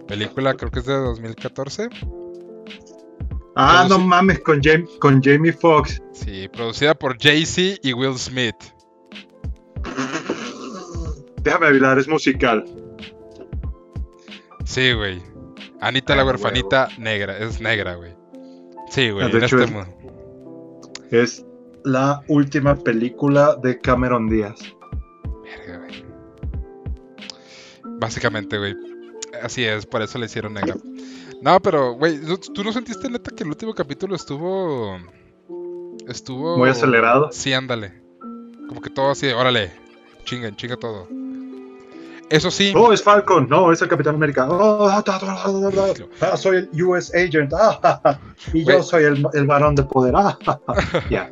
Película 0.08 0.54
creo 0.56 0.72
que 0.72 0.80
es 0.80 0.86
de 0.86 0.94
2014. 0.94 1.90
Ah, 3.56 3.86
no 3.90 4.00
mames, 4.00 4.40
con, 4.40 4.62
con 5.00 5.22
Jamie 5.22 5.52
Foxx. 5.54 6.02
Sí, 6.14 6.48
producida 6.48 6.96
por 6.96 7.18
Jay-Z 7.22 7.80
y 7.84 7.94
Will 7.94 8.18
Smith. 8.18 8.56
Déjame 11.44 11.68
avilar, 11.68 11.98
es 12.00 12.08
musical. 12.08 12.64
Sí, 14.64 14.94
güey. 14.94 15.22
Anita 15.82 16.16
la 16.16 16.22
Ah, 16.22 16.26
huerfanita 16.26 16.88
negra, 16.98 17.38
es 17.40 17.60
negra, 17.60 17.96
güey. 17.96 18.14
Sí, 18.92 19.10
güey. 19.10 19.26
Ah, 19.26 19.30
de 19.30 19.38
en 19.38 19.44
hecho 19.44 19.58
este 19.60 19.74
es- 21.12 21.46
la 21.84 22.22
última 22.28 22.76
película 22.76 23.56
de 23.62 23.80
Cameron 23.80 24.30
Díaz. 24.30 24.60
Verga, 25.44 25.80
güey. 25.80 26.06
Básicamente, 28.00 28.58
güey. 28.58 28.76
Así 29.42 29.64
es, 29.66 29.86
por 29.86 30.02
eso 30.02 30.18
le 30.20 30.26
hicieron 30.28 30.54
negra. 30.54 30.76
No, 31.42 31.60
pero, 31.60 31.94
güey, 31.94 32.20
¿tú- 32.22 32.38
¿tú 32.54 32.64
no 32.64 32.72
sentiste 32.72 33.10
neta 33.10 33.32
que 33.36 33.44
el 33.44 33.50
último 33.50 33.74
capítulo 33.74 34.16
estuvo. 34.16 34.98
Estuvo. 36.08 36.58
Muy 36.58 36.70
acelerado. 36.70 37.30
Sí, 37.32 37.54
ándale. 37.54 37.94
Como 38.68 38.82
que 38.82 38.90
todo 38.90 39.12
así, 39.12 39.28
órale, 39.30 39.72
chinga, 40.26 40.56
chinga 40.56 40.78
todo. 40.78 41.08
Eso 42.32 42.50
sí, 42.50 42.74
Oh, 42.76 42.92
es 42.94 43.04
Falcon. 43.04 43.48
No, 43.50 43.72
es 43.72 43.82
el 43.82 43.88
Capitán 43.90 44.16
América. 44.16 44.48
Oh, 44.50 44.88
ah, 44.88 45.04
ah, 45.06 46.02
ah, 46.22 46.38
soy 46.38 46.58
el 46.74 46.84
US 46.84 47.14
Agent. 47.14 47.52
Ah, 47.54 48.20
y 48.54 48.64
yo 48.66 48.82
soy 48.82 49.04
el, 49.04 49.26
el 49.34 49.46
varón 49.48 49.76
de 49.76 49.84
poder. 49.84 50.14
Ah, 50.16 50.38
ah, 50.48 50.60
ah. 50.68 50.76
Ya. 51.10 51.30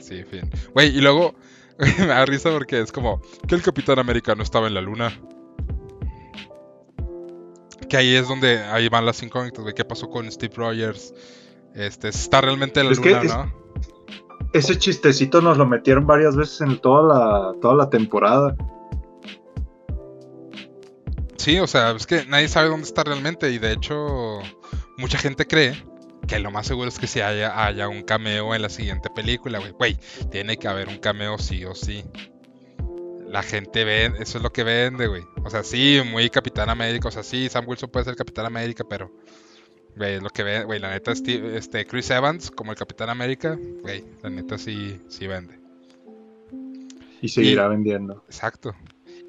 Sí, 0.00 0.24
fin. 0.24 0.50
Güey, 0.74 0.88
y 0.96 1.00
luego 1.00 1.34
me 1.78 2.06
da 2.06 2.24
risa 2.26 2.50
porque 2.50 2.80
es 2.80 2.90
como 2.92 3.20
que 3.46 3.54
el 3.54 3.62
Capitán 3.62 3.98
América 3.98 4.34
no 4.34 4.42
estaba 4.42 4.66
en 4.66 4.74
la 4.74 4.80
luna. 4.80 5.12
Que 7.88 7.96
ahí 7.96 8.14
es 8.14 8.28
donde 8.28 8.58
ahí 8.58 8.88
van 8.88 9.04
las 9.06 9.22
incógnitas, 9.22 9.62
güey. 9.62 9.74
¿Qué 9.74 9.84
pasó 9.84 10.08
con 10.10 10.30
Steve 10.30 10.54
Rogers? 10.56 11.12
Este, 11.74 12.08
está 12.08 12.40
realmente 12.40 12.80
en 12.80 12.86
la 12.86 12.92
Es 12.92 13.00
que 13.00 13.10
luna, 13.10 13.22
es- 13.22 13.34
¿no? 13.34 13.60
Ese 14.52 14.76
chistecito 14.78 15.40
nos 15.40 15.56
lo 15.58 15.64
metieron 15.66 16.06
varias 16.08 16.34
veces 16.34 16.60
en 16.62 16.78
toda 16.80 17.02
la, 17.02 17.52
toda 17.60 17.74
la 17.76 17.88
temporada. 17.88 18.56
Sí, 21.40 21.58
o 21.58 21.66
sea, 21.66 21.92
es 21.92 22.06
que 22.06 22.26
nadie 22.26 22.48
sabe 22.48 22.68
dónde 22.68 22.86
está 22.86 23.02
realmente 23.02 23.50
y 23.50 23.56
de 23.58 23.72
hecho 23.72 24.40
mucha 24.98 25.16
gente 25.16 25.46
cree 25.46 25.74
que 26.28 26.38
lo 26.38 26.50
más 26.50 26.66
seguro 26.66 26.90
es 26.90 26.98
que 26.98 27.06
si 27.06 27.22
haya, 27.22 27.64
haya 27.64 27.88
un 27.88 28.02
cameo 28.02 28.54
en 28.54 28.60
la 28.60 28.68
siguiente 28.68 29.08
película, 29.08 29.58
güey. 29.58 29.72
Güey, 29.72 29.98
tiene 30.30 30.58
que 30.58 30.68
haber 30.68 30.88
un 30.88 30.98
cameo 30.98 31.38
sí 31.38 31.64
o 31.64 31.74
sí. 31.74 32.04
La 33.26 33.42
gente 33.42 33.84
ve, 33.84 34.12
eso 34.20 34.36
es 34.36 34.42
lo 34.42 34.52
que 34.52 34.64
vende, 34.64 35.06
güey. 35.06 35.22
O 35.42 35.48
sea, 35.48 35.62
sí, 35.64 36.02
muy 36.10 36.28
Capitán 36.28 36.68
América, 36.68 37.08
o 37.08 37.10
sea, 37.10 37.22
sí, 37.22 37.48
Sam 37.48 37.66
Wilson 37.66 37.88
puede 37.88 38.04
ser 38.04 38.16
Capitán 38.16 38.44
América, 38.44 38.84
pero, 38.86 39.10
güey, 39.96 40.16
es 40.16 40.22
lo 40.22 40.28
que 40.28 40.42
ve, 40.42 40.64
güey, 40.64 40.78
la 40.78 40.90
neta, 40.90 41.14
Steve- 41.16 41.56
este, 41.56 41.86
Chris 41.86 42.10
Evans 42.10 42.50
como 42.50 42.72
el 42.72 42.76
Capitán 42.76 43.08
América, 43.08 43.58
güey, 43.80 44.04
la 44.22 44.28
neta 44.28 44.58
sí, 44.58 45.00
sí 45.08 45.26
vende. 45.26 45.58
Y 47.22 47.28
seguirá 47.30 47.66
vendiendo. 47.68 48.24
Exacto. 48.26 48.74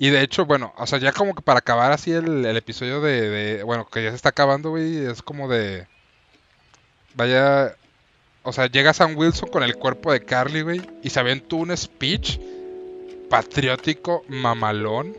Y 0.01 0.09
de 0.09 0.23
hecho, 0.23 0.47
bueno, 0.47 0.73
o 0.77 0.87
sea, 0.87 0.97
ya 0.97 1.11
como 1.11 1.35
que 1.35 1.43
para 1.43 1.59
acabar 1.59 1.91
así 1.91 2.11
el, 2.11 2.43
el 2.43 2.57
episodio 2.57 3.01
de, 3.01 3.61
Bueno, 3.63 3.85
que 3.85 4.01
ya 4.03 4.09
se 4.09 4.15
está 4.15 4.29
acabando, 4.29 4.71
güey, 4.71 5.05
es 5.05 5.21
como 5.21 5.47
de... 5.47 5.85
Vaya... 7.13 7.75
O 8.41 8.51
sea, 8.51 8.65
llega 8.65 8.93
Sam 8.93 9.15
Wilson 9.15 9.49
con 9.49 9.61
el 9.61 9.75
cuerpo 9.75 10.11
de 10.11 10.25
Carly, 10.25 10.63
güey, 10.63 10.81
y 11.03 11.11
se 11.11 11.19
aventó 11.19 11.57
un 11.57 11.77
speech 11.77 12.39
patriótico 13.29 14.23
mamalón 14.27 15.13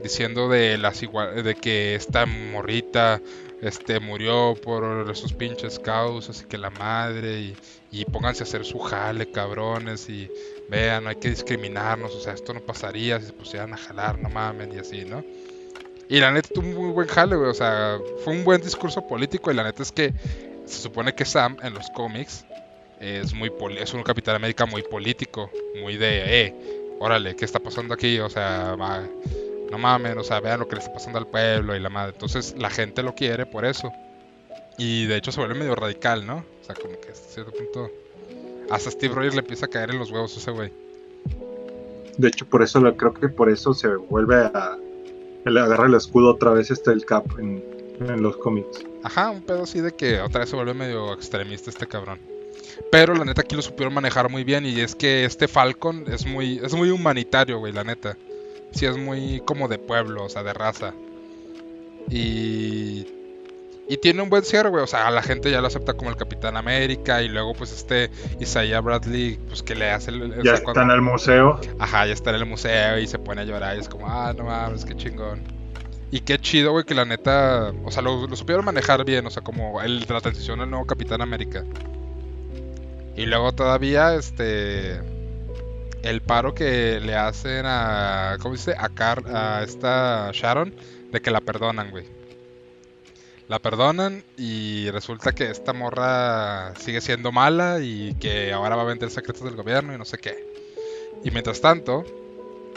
diciendo 0.00 0.48
de 0.48 0.78
las 0.78 1.02
igual 1.02 1.42
de 1.42 1.56
que 1.56 1.96
esta 1.96 2.24
morrita 2.24 3.20
este 3.62 3.98
murió 3.98 4.54
por 4.62 5.16
sus 5.16 5.32
pinches 5.32 5.80
causas 5.80 6.42
y 6.42 6.44
que 6.44 6.56
la 6.56 6.70
madre 6.70 7.40
y, 7.40 7.56
y 7.90 8.04
pónganse 8.04 8.42
a 8.42 8.46
hacer 8.46 8.64
su 8.64 8.78
jale 8.78 9.30
cabrones 9.30 10.08
y 10.08 10.30
vean 10.68 11.04
no 11.04 11.10
hay 11.10 11.16
que 11.16 11.30
discriminarnos 11.30 12.14
o 12.14 12.20
sea 12.20 12.34
esto 12.34 12.52
no 12.52 12.60
pasaría 12.60 13.18
si 13.20 13.26
se 13.26 13.32
pusieran 13.32 13.72
a 13.72 13.76
jalar 13.76 14.18
no 14.18 14.28
mamen 14.28 14.72
y 14.74 14.78
así 14.78 15.04
no 15.04 15.24
y 16.08 16.20
la 16.20 16.30
neta 16.30 16.48
tuvo 16.54 16.68
un 16.68 16.74
muy 16.74 16.90
buen 16.92 17.08
jale 17.08 17.36
güey 17.36 17.50
o 17.50 17.54
sea 17.54 17.98
fue 18.24 18.32
un 18.34 18.44
buen 18.44 18.60
discurso 18.60 19.06
político 19.06 19.50
y 19.50 19.54
la 19.54 19.64
neta 19.64 19.82
es 19.82 19.92
que 19.92 20.12
se 20.66 20.82
supone 20.82 21.14
que 21.14 21.24
Sam 21.24 21.56
en 21.62 21.74
los 21.74 21.88
cómics 21.90 22.44
es 23.00 23.32
muy 23.32 23.50
es 23.78 23.94
un 23.94 24.02
Capitán 24.02 24.36
América 24.36 24.66
muy 24.66 24.82
político 24.82 25.50
muy 25.80 25.96
de 25.96 26.42
eh 26.46 26.54
órale 27.00 27.36
qué 27.36 27.44
está 27.44 27.58
pasando 27.58 27.94
aquí 27.94 28.18
o 28.20 28.28
sea 28.28 28.74
va- 28.74 29.08
no 29.70 29.76
mames, 29.76 30.16
o 30.16 30.24
sea, 30.24 30.40
vean 30.40 30.60
lo 30.60 30.66
que 30.66 30.76
le 30.76 30.80
está 30.80 30.94
pasando 30.94 31.18
al 31.18 31.26
pueblo 31.26 31.76
y 31.76 31.80
la 31.80 31.90
madre. 31.90 32.12
Entonces 32.14 32.54
la 32.56 32.70
gente 32.70 33.02
lo 33.02 33.14
quiere 33.14 33.44
por 33.44 33.66
eso. 33.66 33.92
Y 34.78 35.04
de 35.04 35.16
hecho 35.16 35.30
se 35.30 35.40
vuelve 35.40 35.54
medio 35.56 35.74
radical, 35.74 36.26
¿no? 36.26 36.42
Sea, 36.68 36.76
como 36.76 37.00
que 37.00 37.10
hasta 37.10 37.28
cierto 37.32 37.50
punto. 37.52 37.90
Hasta 38.70 38.90
Steve 38.90 39.14
Rogers 39.14 39.34
le 39.34 39.40
empieza 39.40 39.66
a 39.66 39.68
caer 39.68 39.90
en 39.90 39.98
los 39.98 40.10
huevos 40.12 40.36
ese 40.36 40.50
güey. 40.52 40.70
De 42.18 42.28
hecho, 42.28 42.44
por 42.46 42.62
eso 42.62 42.78
lo- 42.80 42.96
creo 42.96 43.14
que 43.14 43.28
por 43.28 43.48
eso 43.50 43.72
se 43.74 43.88
vuelve 43.88 44.36
a. 44.36 44.76
Él 45.44 45.56
agarra 45.56 45.86
el 45.86 45.94
escudo 45.94 46.30
otra 46.32 46.50
vez 46.52 46.70
este 46.70 46.90
el 46.92 47.04
Cap 47.06 47.24
en, 47.38 47.64
en 48.00 48.22
los 48.22 48.36
cómics. 48.36 48.84
Ajá, 49.02 49.30
un 49.30 49.40
pedo 49.42 49.62
así 49.62 49.80
de 49.80 49.92
que 49.92 50.20
otra 50.20 50.40
vez 50.40 50.50
se 50.50 50.56
vuelve 50.56 50.74
medio 50.74 51.12
extremista 51.14 51.70
este 51.70 51.86
cabrón. 51.86 52.18
Pero 52.92 53.14
la 53.14 53.24
neta 53.24 53.40
aquí 53.40 53.56
lo 53.56 53.62
supieron 53.62 53.94
manejar 53.94 54.28
muy 54.30 54.44
bien 54.44 54.66
y 54.66 54.80
es 54.80 54.94
que 54.94 55.24
este 55.24 55.48
Falcon 55.48 56.04
es 56.12 56.26
muy 56.26 56.58
es 56.62 56.74
muy 56.74 56.90
humanitario, 56.90 57.58
güey, 57.58 57.72
la 57.72 57.84
neta. 57.84 58.16
Sí 58.72 58.84
es 58.84 58.96
muy 58.98 59.40
como 59.46 59.68
de 59.68 59.78
pueblo, 59.78 60.24
o 60.24 60.28
sea, 60.28 60.42
de 60.42 60.52
raza. 60.52 60.92
Y 62.10 63.06
y 63.88 63.96
tiene 63.96 64.22
un 64.22 64.28
buen 64.28 64.44
cierre, 64.44 64.68
güey, 64.68 64.84
o 64.84 64.86
sea, 64.86 65.10
la 65.10 65.22
gente 65.22 65.50
ya 65.50 65.60
lo 65.60 65.66
acepta 65.66 65.94
como 65.94 66.10
el 66.10 66.16
Capitán 66.16 66.56
América 66.56 67.22
y 67.22 67.28
luego 67.28 67.54
pues 67.54 67.72
este 67.72 68.10
Isaiah 68.38 68.80
Bradley 68.80 69.38
pues 69.48 69.62
que 69.62 69.74
le 69.74 69.90
hace 69.90 70.10
el, 70.10 70.40
o 70.40 70.42
Ya 70.42 70.54
está 70.54 70.82
en 70.82 70.90
el 70.90 71.00
museo. 71.00 71.58
Ajá, 71.78 72.06
ya 72.06 72.12
está 72.12 72.30
en 72.30 72.36
el 72.36 72.46
museo 72.46 72.98
y 72.98 73.06
se 73.06 73.18
pone 73.18 73.40
a 73.40 73.44
llorar 73.44 73.76
y 73.76 73.80
es 73.80 73.88
como, 73.88 74.06
ah, 74.08 74.34
no 74.36 74.44
mames, 74.44 74.84
qué 74.84 74.94
chingón. 74.94 75.42
Y 76.10 76.20
qué 76.20 76.38
chido, 76.38 76.72
güey, 76.72 76.84
que 76.84 76.94
la 76.94 77.04
neta, 77.04 77.72
o 77.84 77.90
sea, 77.90 78.02
lo, 78.02 78.26
lo 78.26 78.36
supieron 78.36 78.64
manejar 78.64 79.04
bien, 79.04 79.26
o 79.26 79.30
sea, 79.30 79.42
como 79.42 79.80
el, 79.80 80.00
la 80.08 80.20
transición 80.20 80.60
al 80.60 80.70
nuevo 80.70 80.86
Capitán 80.86 81.20
América. 81.20 81.64
Y 83.16 83.26
luego 83.26 83.52
todavía, 83.52 84.14
este, 84.14 85.00
el 86.02 86.22
paro 86.22 86.54
que 86.54 87.00
le 87.00 87.14
hacen 87.14 87.64
a, 87.66 88.36
¿cómo 88.40 88.54
dice? 88.54 88.74
A, 88.78 88.88
Car 88.88 89.24
a 89.34 89.62
esta 89.62 90.30
Sharon, 90.32 90.74
de 91.10 91.20
que 91.20 91.30
la 91.30 91.40
perdonan, 91.40 91.90
güey. 91.90 92.17
La 93.48 93.58
perdonan 93.58 94.22
y 94.36 94.90
resulta 94.90 95.32
que 95.32 95.50
esta 95.50 95.72
morra 95.72 96.74
sigue 96.76 97.00
siendo 97.00 97.32
mala 97.32 97.80
y 97.80 98.14
que 98.20 98.52
ahora 98.52 98.76
va 98.76 98.82
a 98.82 98.86
vender 98.86 99.10
secretos 99.10 99.42
del 99.42 99.56
gobierno 99.56 99.94
y 99.94 99.98
no 99.98 100.04
sé 100.04 100.18
qué. 100.18 100.46
Y 101.24 101.30
mientras 101.30 101.60
tanto, 101.60 102.04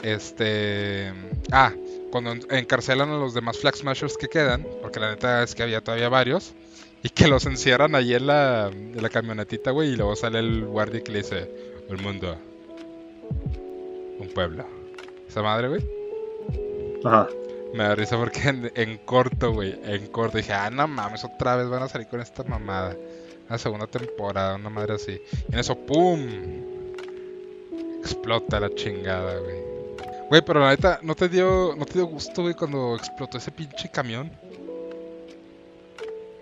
este... 0.02 1.12
Ah, 1.52 1.74
cuando 2.10 2.32
en- 2.32 2.46
encarcelan 2.50 3.10
a 3.10 3.18
los 3.18 3.34
demás 3.34 3.58
Flag 3.58 3.76
Smashers 3.76 4.18
que 4.18 4.30
quedan, 4.30 4.66
porque 4.82 5.00
la 5.02 5.10
neta 5.12 5.44
es 5.44 5.56
que 5.56 5.64
había 5.64 5.82
todavía 5.82 6.08
varios, 6.10 6.54
y 7.04 7.10
que 7.10 7.28
los 7.28 7.46
encierran 7.46 7.94
ahí 7.96 8.14
en 8.14 8.28
la, 8.28 8.68
en 8.72 9.02
la 9.02 9.10
camionetita, 9.10 9.72
güey, 9.72 9.90
y 9.90 9.96
luego 9.98 10.16
sale 10.16 10.40
el 10.40 10.66
guardia 10.66 11.04
que 11.04 11.12
le 11.12 11.18
dice, 11.20 11.50
el 11.90 11.98
mundo, 11.98 12.38
un 14.20 14.28
pueblo. 14.34 14.66
Esa 15.28 15.42
madre, 15.42 15.68
güey. 15.68 15.82
Ajá. 17.04 17.28
Me 17.74 17.84
da 17.84 17.96
risa 17.96 18.18
porque 18.18 18.50
en, 18.50 18.72
en 18.76 18.98
corto, 19.00 19.54
güey, 19.54 19.80
en 19.86 20.08
corto 20.08 20.38
dije, 20.38 20.52
ah, 20.54 20.70
no 20.70 20.88
mames, 20.88 21.24
otra 21.24 21.56
vez 21.56 21.70
van 21.70 21.84
a 21.84 21.88
salir 21.88 22.08
con 22.08 22.20
esta 22.20 22.44
mamada. 22.44 22.96
La 23.50 23.58
segunda 23.58 23.88
temporada, 23.88 24.56
una 24.56 24.70
madre 24.70 24.94
así. 24.96 25.22
Y 25.50 25.54
en 25.54 25.60
eso, 25.60 25.76
¡pum! 25.78 26.20
Explota 28.00 28.60
la 28.60 28.74
chingada, 28.74 29.38
güey. 29.40 29.56
Güey, 30.30 30.42
pero 30.46 30.60
la 30.62 30.70
neta, 30.70 31.00
¿no 31.02 31.16
te 31.16 31.28
dio, 31.30 31.76
no 31.78 31.86
te 31.86 31.94
dio 31.94 32.06
gusto, 32.06 32.42
güey, 32.44 32.54
cuando 32.54 32.96
explotó 32.96 33.38
ese 33.38 33.52
pinche 33.52 33.90
camión? 33.90 34.32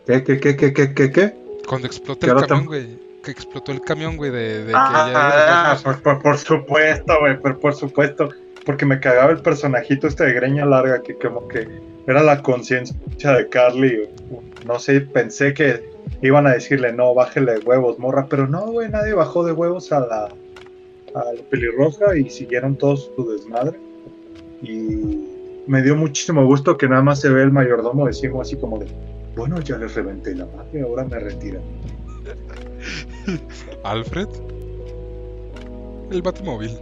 ¿Qué, 0.06 0.24
qué, 0.24 0.40
qué, 0.40 0.56
qué, 0.56 0.74
qué, 0.74 0.94
qué, 0.94 1.12
qué? 1.12 1.34
Cuando 1.68 1.88
explotó 1.88 2.26
¿Qué 2.26 2.32
el 2.32 2.46
camión, 2.48 2.66
güey. 2.66 3.00
Que 3.24 3.32
explotó 3.32 3.72
el 3.72 3.82
camión, 3.82 4.16
güey, 4.18 4.32
de, 4.32 4.66
de 4.66 4.74
Ah, 4.76 5.76
que 5.78 5.84
por, 5.84 6.02
por- 6.02 6.22
por 6.22 6.38
supuesto, 6.38 7.20
güey, 7.20 7.40
por, 7.40 7.60
por 7.60 7.76
supuesto. 7.76 8.30
Porque 8.70 8.86
me 8.86 9.00
cagaba 9.00 9.32
el 9.32 9.40
personajito 9.40 10.06
este 10.06 10.26
de 10.26 10.34
greña 10.34 10.64
larga 10.64 11.02
que 11.02 11.16
como 11.16 11.48
que 11.48 11.68
era 12.06 12.22
la 12.22 12.44
conciencia 12.44 13.32
de 13.32 13.50
Carly. 13.50 14.08
No 14.68 14.78
sé, 14.78 15.02
pensé 15.02 15.56
que 15.56 15.90
iban 16.22 16.46
a 16.46 16.52
decirle, 16.52 16.94
no, 16.94 17.16
bájele 17.16 17.54
de 17.54 17.60
huevos, 17.66 17.98
morra. 17.98 18.28
Pero 18.30 18.46
no, 18.46 18.68
güey, 18.68 18.88
nadie 18.90 19.14
bajó 19.16 19.44
de 19.44 19.54
huevos 19.54 19.92
a 19.92 20.02
la, 20.02 20.26
a 21.16 21.34
la 21.34 21.42
pelirroja 21.50 22.16
y 22.16 22.30
siguieron 22.30 22.76
todos 22.76 23.10
su 23.16 23.32
desmadre. 23.32 23.80
Y 24.62 25.18
me 25.66 25.82
dio 25.82 25.96
muchísimo 25.96 26.46
gusto 26.46 26.78
que 26.78 26.88
nada 26.88 27.02
más 27.02 27.22
se 27.22 27.30
ve 27.30 27.42
el 27.42 27.52
mayordomo 27.52 28.06
decimos 28.06 28.48
así 28.48 28.56
como 28.56 28.78
de, 28.78 28.86
bueno, 29.36 29.60
ya 29.62 29.80
les 29.80 29.96
reventé 29.96 30.36
la 30.36 30.46
madre, 30.46 30.84
ahora 30.84 31.06
me 31.06 31.18
retiran. 31.18 31.64
Alfred. 33.84 34.28
El 36.12 36.22
Batimóvil. 36.22 36.78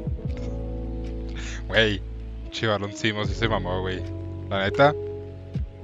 Güey, 1.68 2.02
Chivalón 2.52 2.94
Simo 2.94 3.26
sí 3.26 3.34
se 3.34 3.48
mamó, 3.48 3.82
güey. 3.82 4.02
La 4.50 4.64
neta, 4.64 4.96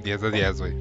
10 0.02 0.20
de 0.20 0.30
10, 0.30 0.58
güey. 0.58 0.72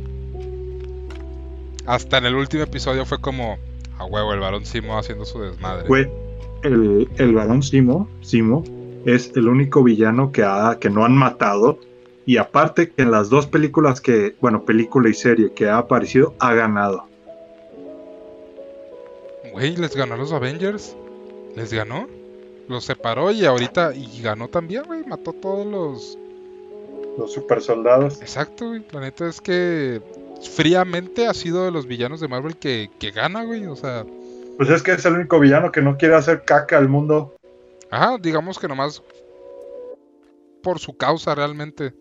Hasta 1.85 2.17
en 2.17 2.25
el 2.25 2.35
último 2.35 2.63
episodio 2.63 3.05
fue 3.05 3.19
como, 3.19 3.57
a 3.97 4.05
huevo, 4.05 4.34
el 4.34 4.39
varón 4.39 4.65
Simo 4.65 4.97
haciendo 4.97 5.25
su 5.25 5.41
desmadre. 5.41 5.88
Güey, 5.88 6.09
el, 6.63 7.09
el 7.17 7.34
varón 7.34 7.61
Simo, 7.61 8.07
Simo 8.21 8.63
es 9.05 9.31
el 9.35 9.47
único 9.47 9.84
villano 9.84 10.31
que, 10.31 10.43
ha, 10.43 10.77
que 10.80 10.89
no 10.89 11.03
han 11.03 11.15
matado. 11.15 11.80
Y 12.25 12.38
aparte 12.38 12.89
que 12.89 13.01
en 13.01 13.11
las 13.11 13.30
dos 13.30 13.47
películas 13.47 13.99
que, 13.99 14.35
bueno, 14.39 14.63
película 14.63 15.09
y 15.09 15.13
serie 15.13 15.51
que 15.51 15.67
ha 15.67 15.77
aparecido, 15.77 16.34
ha 16.39 16.53
ganado. 16.53 17.05
Güey, 19.51 19.75
les 19.75 19.95
ganó 19.95 20.13
a 20.13 20.17
los 20.17 20.31
Avengers. 20.31 20.95
Les 21.55 21.73
ganó. 21.73 22.07
Los 22.68 22.85
separó 22.85 23.31
y 23.31 23.45
ahorita, 23.45 23.94
y 23.94 24.22
ganó 24.22 24.48
también, 24.48 24.84
güey. 24.84 25.03
Mató 25.06 25.34
todos 25.34 25.65
los... 25.65 26.18
Los 27.18 27.34
super 27.34 27.61
soldados. 27.61 28.22
Exacto, 28.22 28.69
güey. 28.69 28.85
La 28.91 29.02
neta 29.02 29.27
es 29.27 29.40
que 29.40 30.02
fríamente 30.56 31.27
ha 31.27 31.34
sido 31.34 31.65
de 31.65 31.72
los 31.72 31.85
villanos 31.85 32.19
de 32.19 32.27
Marvel 32.27 32.57
que, 32.57 32.90
que 32.99 33.11
gana, 33.11 33.44
güey. 33.44 33.65
O 33.68 33.76
sea, 33.76 34.06
Pues 34.57 34.69
es 34.69 34.81
que 34.81 34.94
es 34.94 35.06
el 35.06 35.14
único 35.14 35.40
villano 35.40 35.72
que 35.72 35.81
no 35.81 35.98
quiere 35.98 36.15
hacer 36.15 36.44
caca 36.45 36.77
al 36.77 36.90
mundo. 36.90 37.35
Ajá, 37.91 38.18
digamos 38.19 38.57
que 38.57 38.68
nomás 38.68 39.03
por 40.64 40.80
su 40.80 40.98
causa 40.98 41.35
realmente. 41.35 41.94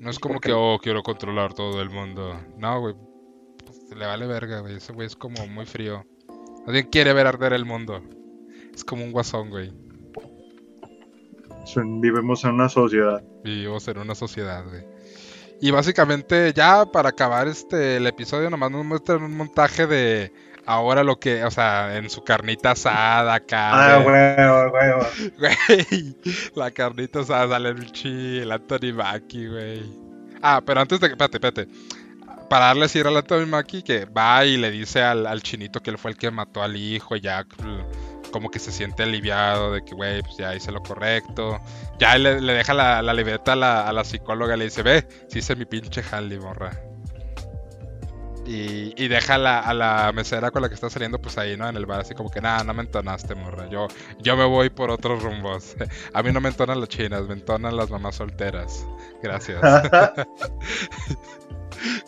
No 0.00 0.10
es 0.10 0.18
como 0.18 0.40
que, 0.40 0.52
oh, 0.52 0.80
quiero 0.82 1.04
controlar 1.04 1.54
todo 1.54 1.80
el 1.80 1.90
mundo. 1.90 2.40
No, 2.56 2.80
güey. 2.80 2.96
pues, 3.64 3.78
le 3.96 4.04
vale 4.04 4.26
verga, 4.26 4.60
güey. 4.60 4.76
Ese 4.76 4.92
güey 4.92 5.06
es 5.06 5.14
como 5.14 5.46
muy 5.46 5.64
frío. 5.64 6.04
Alguien 6.66 6.88
quiere 6.90 7.12
ver 7.12 7.28
arder 7.28 7.52
el 7.52 7.64
mundo. 7.64 8.02
Es 8.74 8.84
como 8.84 9.04
un 9.04 9.12
guasón, 9.12 9.50
güey. 9.50 9.72
Vivimos 11.76 12.44
en 12.44 12.50
una 12.50 12.68
sociedad. 12.68 13.22
Vivimos 13.44 13.86
en 13.88 13.98
una 13.98 14.14
sociedad, 14.14 14.64
güey. 14.64 14.84
Y 15.60 15.70
básicamente, 15.70 16.52
ya 16.52 16.86
para 16.86 17.10
acabar 17.10 17.46
este 17.46 17.96
el 17.96 18.06
episodio, 18.06 18.50
nomás 18.50 18.70
nos 18.72 18.84
muestran 18.84 19.22
un 19.22 19.36
montaje 19.36 19.86
de 19.86 20.32
ahora 20.66 21.04
lo 21.04 21.18
que, 21.18 21.44
o 21.44 21.50
sea, 21.50 21.96
en 21.96 22.10
su 22.10 22.24
carnita 22.24 22.72
asada 22.72 23.34
acá. 23.34 23.94
Ah, 23.94 23.98
huevo, 24.00 24.72
huevo. 24.72 25.06
Güey, 25.38 26.16
la 26.56 26.70
carnita 26.72 27.20
asada 27.20 27.48
sale 27.48 27.68
el 27.68 27.92
chi, 27.92 28.40
el 28.40 28.50
Anthony 28.50 28.92
Mackie, 28.92 29.48
güey. 29.48 29.82
Ah, 30.42 30.60
pero 30.64 30.80
antes 30.80 30.98
de 30.98 31.06
que, 31.06 31.12
espérate, 31.12 31.36
espérate. 31.36 31.68
Para 32.50 32.66
darle 32.66 32.88
cierre 32.88 33.08
al 33.08 33.16
Anthony 33.18 33.46
Mackie, 33.46 33.82
que 33.82 34.04
va 34.04 34.44
y 34.44 34.56
le 34.56 34.70
dice 34.70 35.00
al, 35.00 35.26
al 35.26 35.42
chinito 35.42 35.80
que 35.80 35.90
él 35.90 35.98
fue 35.98 36.10
el 36.10 36.16
que 36.16 36.30
mató 36.30 36.62
al 36.62 36.76
hijo, 36.76 37.16
ya 37.16 37.44
como 38.32 38.50
que 38.50 38.58
se 38.58 38.72
siente 38.72 39.04
aliviado 39.04 39.72
de 39.72 39.84
que, 39.84 39.94
güey, 39.94 40.22
pues 40.22 40.36
ya 40.36 40.54
hice 40.54 40.72
lo 40.72 40.82
correcto. 40.82 41.60
Ya 41.98 42.18
le, 42.18 42.40
deja 42.40 42.74
la, 42.74 43.02
la 43.02 43.14
libreta 43.14 43.52
a 43.52 43.56
la, 43.56 43.88
a 43.88 43.92
la 43.92 44.02
psicóloga, 44.02 44.56
le 44.56 44.64
dice, 44.64 44.82
ve, 44.82 45.06
sí 45.28 45.38
hice 45.38 45.54
mi 45.54 45.66
pinche 45.66 46.02
jali, 46.02 46.38
morra. 46.38 46.72
Y, 48.44 48.92
y 49.00 49.06
deja 49.06 49.38
la, 49.38 49.60
a 49.60 49.72
la 49.72 50.10
mesera 50.12 50.50
con 50.50 50.62
la 50.62 50.68
que 50.68 50.74
está 50.74 50.90
saliendo, 50.90 51.20
pues 51.20 51.38
ahí, 51.38 51.56
¿no? 51.56 51.68
En 51.68 51.76
el 51.76 51.86
bar, 51.86 52.00
así 52.00 52.14
como 52.14 52.28
que, 52.28 52.40
nada, 52.40 52.64
no 52.64 52.74
me 52.74 52.82
entonaste, 52.82 53.36
morra. 53.36 53.68
Yo, 53.68 53.86
yo 54.18 54.36
me 54.36 54.44
voy 54.44 54.68
por 54.68 54.90
otros 54.90 55.22
rumbos. 55.22 55.76
A 56.12 56.22
mí 56.24 56.32
no 56.32 56.40
me 56.40 56.48
entonan 56.48 56.80
las 56.80 56.88
chinas, 56.88 57.22
me 57.28 57.34
entonan 57.34 57.76
las 57.76 57.90
mamás 57.90 58.16
solteras. 58.16 58.84
Gracias. 59.22 59.60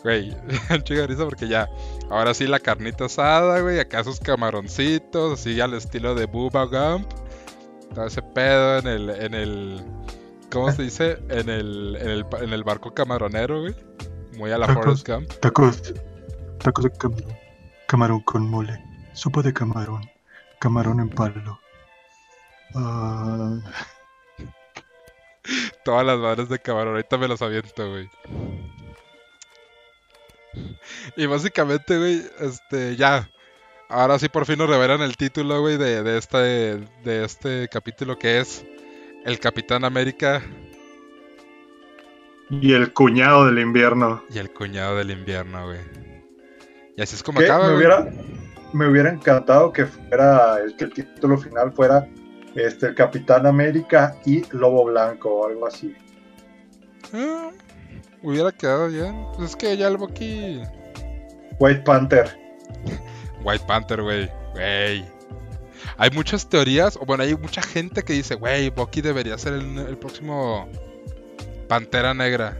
Güey, 0.03 0.29
de 0.87 1.07
risa 1.07 1.25
porque 1.25 1.47
ya, 1.47 1.69
ahora 2.09 2.33
sí 2.33 2.47
la 2.47 2.59
carnita 2.59 3.05
asada, 3.05 3.59
güey, 3.61 3.79
acá 3.79 4.03
sus 4.03 4.19
camaroncitos, 4.19 5.39
así 5.39 5.59
al 5.61 5.73
estilo 5.73 6.15
de 6.15 6.25
Booba 6.25 6.65
Gump. 6.65 7.11
Todo 7.93 8.05
ese 8.05 8.21
pedo 8.21 8.79
en 8.79 8.87
el, 8.87 9.09
en 9.09 9.33
el, 9.33 9.85
¿cómo 10.51 10.71
se 10.71 10.83
dice? 10.83 11.17
En 11.29 11.49
el, 11.49 11.97
en 11.99 12.09
el, 12.09 12.25
en 12.41 12.53
el 12.53 12.63
barco 12.63 12.93
camaronero, 12.93 13.61
güey. 13.61 13.75
Muy 14.37 14.51
a 14.51 14.57
la 14.57 14.67
Barco. 14.67 14.83
Forrest 14.83 15.07
Gump. 15.07 15.31
Tacos. 15.39 15.93
Tacos 16.59 16.83
de 16.83 16.91
camarón. 16.91 17.37
Camarón 17.87 18.19
con 18.21 18.49
mole. 18.49 18.83
Sopa 19.13 19.41
de 19.41 19.53
camarón. 19.53 20.09
Camarón 20.59 20.99
en 20.99 21.09
palo. 21.09 21.59
Ah, 22.73 23.57
Todas 25.85 26.05
las 26.05 26.17
madres 26.19 26.49
de 26.49 26.59
camarón, 26.59 26.95
ahorita 26.95 27.17
me 27.17 27.27
los 27.27 27.41
aviento, 27.41 27.89
güey. 27.89 28.09
Y 31.17 31.25
básicamente, 31.25 31.97
güey, 31.97 32.21
este, 32.39 32.95
ya. 32.95 33.29
Ahora 33.89 34.17
sí 34.17 34.29
por 34.29 34.45
fin 34.45 34.57
nos 34.57 34.69
revelan 34.69 35.01
el 35.01 35.15
título, 35.15 35.61
güey, 35.61 35.77
de, 35.77 36.01
de, 36.03 36.17
este, 36.17 36.37
de 36.37 37.23
este 37.23 37.67
capítulo 37.69 38.17
que 38.17 38.39
es 38.39 38.65
El 39.25 39.39
Capitán 39.39 39.85
América 39.85 40.41
Y 42.49 42.73
el 42.73 42.91
cuñado 42.93 43.45
del 43.45 43.59
invierno. 43.59 44.23
Y 44.29 44.39
el 44.39 44.51
cuñado 44.51 44.95
del 44.97 45.11
invierno, 45.11 45.65
güey. 45.67 45.79
Y 46.97 47.01
así 47.01 47.15
es 47.15 47.23
como 47.23 47.39
Que 47.39 47.45
acaba, 47.45 47.67
me 47.67 47.75
güey. 47.75 47.77
hubiera, 47.77 48.07
me 48.73 48.87
hubiera 48.89 49.09
encantado 49.11 49.71
que 49.71 49.85
fuera 49.85 50.57
el, 50.63 50.75
que 50.77 50.85
el 50.85 50.93
título 50.93 51.37
final 51.37 51.71
fuera 51.73 52.07
este 52.55 52.87
el 52.87 52.95
Capitán 52.95 53.45
América 53.45 54.15
y 54.25 54.43
Lobo 54.55 54.85
Blanco 54.85 55.29
o 55.29 55.47
algo 55.47 55.67
así. 55.67 55.93
Ah, 57.13 57.51
hubiera 58.25 58.51
quedado 58.51 58.87
bien. 58.87 59.25
Pues 59.35 59.51
es 59.51 59.55
que 59.55 59.77
ya 59.77 59.87
el 59.87 59.97
Bucky. 59.97 60.61
White 61.59 61.81
Panther. 61.81 62.37
White 63.43 63.63
Panther, 63.65 64.01
güey. 64.01 64.29
Güey. 64.53 65.05
Hay 65.97 66.09
muchas 66.11 66.49
teorías, 66.49 66.97
o 66.97 67.05
bueno, 67.05 67.23
hay 67.23 67.35
mucha 67.35 67.61
gente 67.61 68.03
que 68.03 68.13
dice, 68.13 68.35
güey, 68.35 68.69
Bucky 68.69 69.01
debería 69.01 69.37
ser 69.37 69.53
el, 69.53 69.77
el 69.77 69.97
próximo 69.97 70.67
Pantera 71.67 72.13
Negra. 72.13 72.57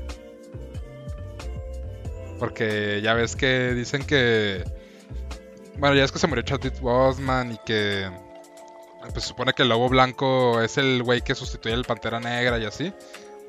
Porque 2.39 3.01
ya 3.03 3.13
ves 3.13 3.35
que 3.35 3.73
dicen 3.73 4.05
que... 4.05 4.63
Bueno, 5.77 5.95
ya 5.95 6.03
es 6.03 6.11
que 6.11 6.19
se 6.19 6.27
murió 6.27 6.43
Chadwick 6.43 6.79
Boseman 6.79 7.53
y 7.53 7.57
que... 7.65 8.09
Pues 9.01 9.23
se 9.23 9.29
supone 9.29 9.53
que 9.53 9.63
el 9.63 9.69
Lobo 9.69 9.87
Blanco 9.89 10.61
es 10.61 10.77
el 10.77 11.03
güey 11.03 11.21
que 11.21 11.35
sustituye 11.35 11.75
al 11.75 11.85
Pantera 11.85 12.19
Negra 12.19 12.57
y 12.57 12.65
así. 12.65 12.93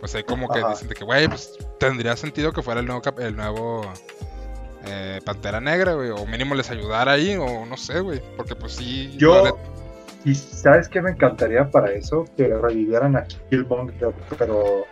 Pues 0.01 0.14
hay 0.14 0.24
como 0.24 0.48
que 0.48 0.60
Ajá. 0.60 0.70
dicen 0.70 0.89
de 0.89 0.94
que, 0.94 1.05
güey, 1.05 1.28
pues 1.28 1.59
tendría 1.78 2.16
sentido 2.16 2.52
que 2.52 2.62
fuera 2.62 2.81
el 2.81 2.86
nuevo, 2.86 3.02
el 3.18 3.36
nuevo 3.36 3.93
eh, 4.86 5.20
Pantera 5.24 5.60
Negra, 5.60 5.94
güey. 5.94 6.10
O 6.10 6.27
mínimo 6.27 6.55
les 6.55 6.70
ayudara 6.70 7.12
ahí, 7.12 7.36
o 7.36 7.64
no 7.66 7.77
sé, 7.77 8.01
güey. 8.01 8.20
Porque 8.36 8.55
pues 8.55 8.73
sí... 8.73 9.14
Yo, 9.16 9.56
y 10.27 10.35
sabes 10.35 10.89
qué 10.89 11.01
me 11.01 11.12
encantaría 11.12 11.70
para 11.70 11.93
eso, 11.93 12.24
que 12.36 12.48
revivieran 12.48 13.16
a 13.16 13.23
Killmonger, 13.48 14.12
pero, 14.36 14.85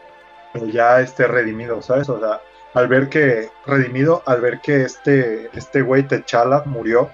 pero 0.53 0.67
ya 0.67 1.01
esté 1.01 1.27
redimido, 1.27 1.83
¿sabes? 1.83 2.09
O 2.09 2.21
sea, 2.21 2.41
al 2.75 2.87
ver 2.87 3.09
que, 3.09 3.51
redimido, 3.67 4.23
al 4.27 4.41
ver 4.41 4.61
que 4.61 4.83
este, 4.83 5.51
este 5.57 5.83
güey 5.83 6.05
T'Challa 6.05 6.63
murió, 6.67 7.11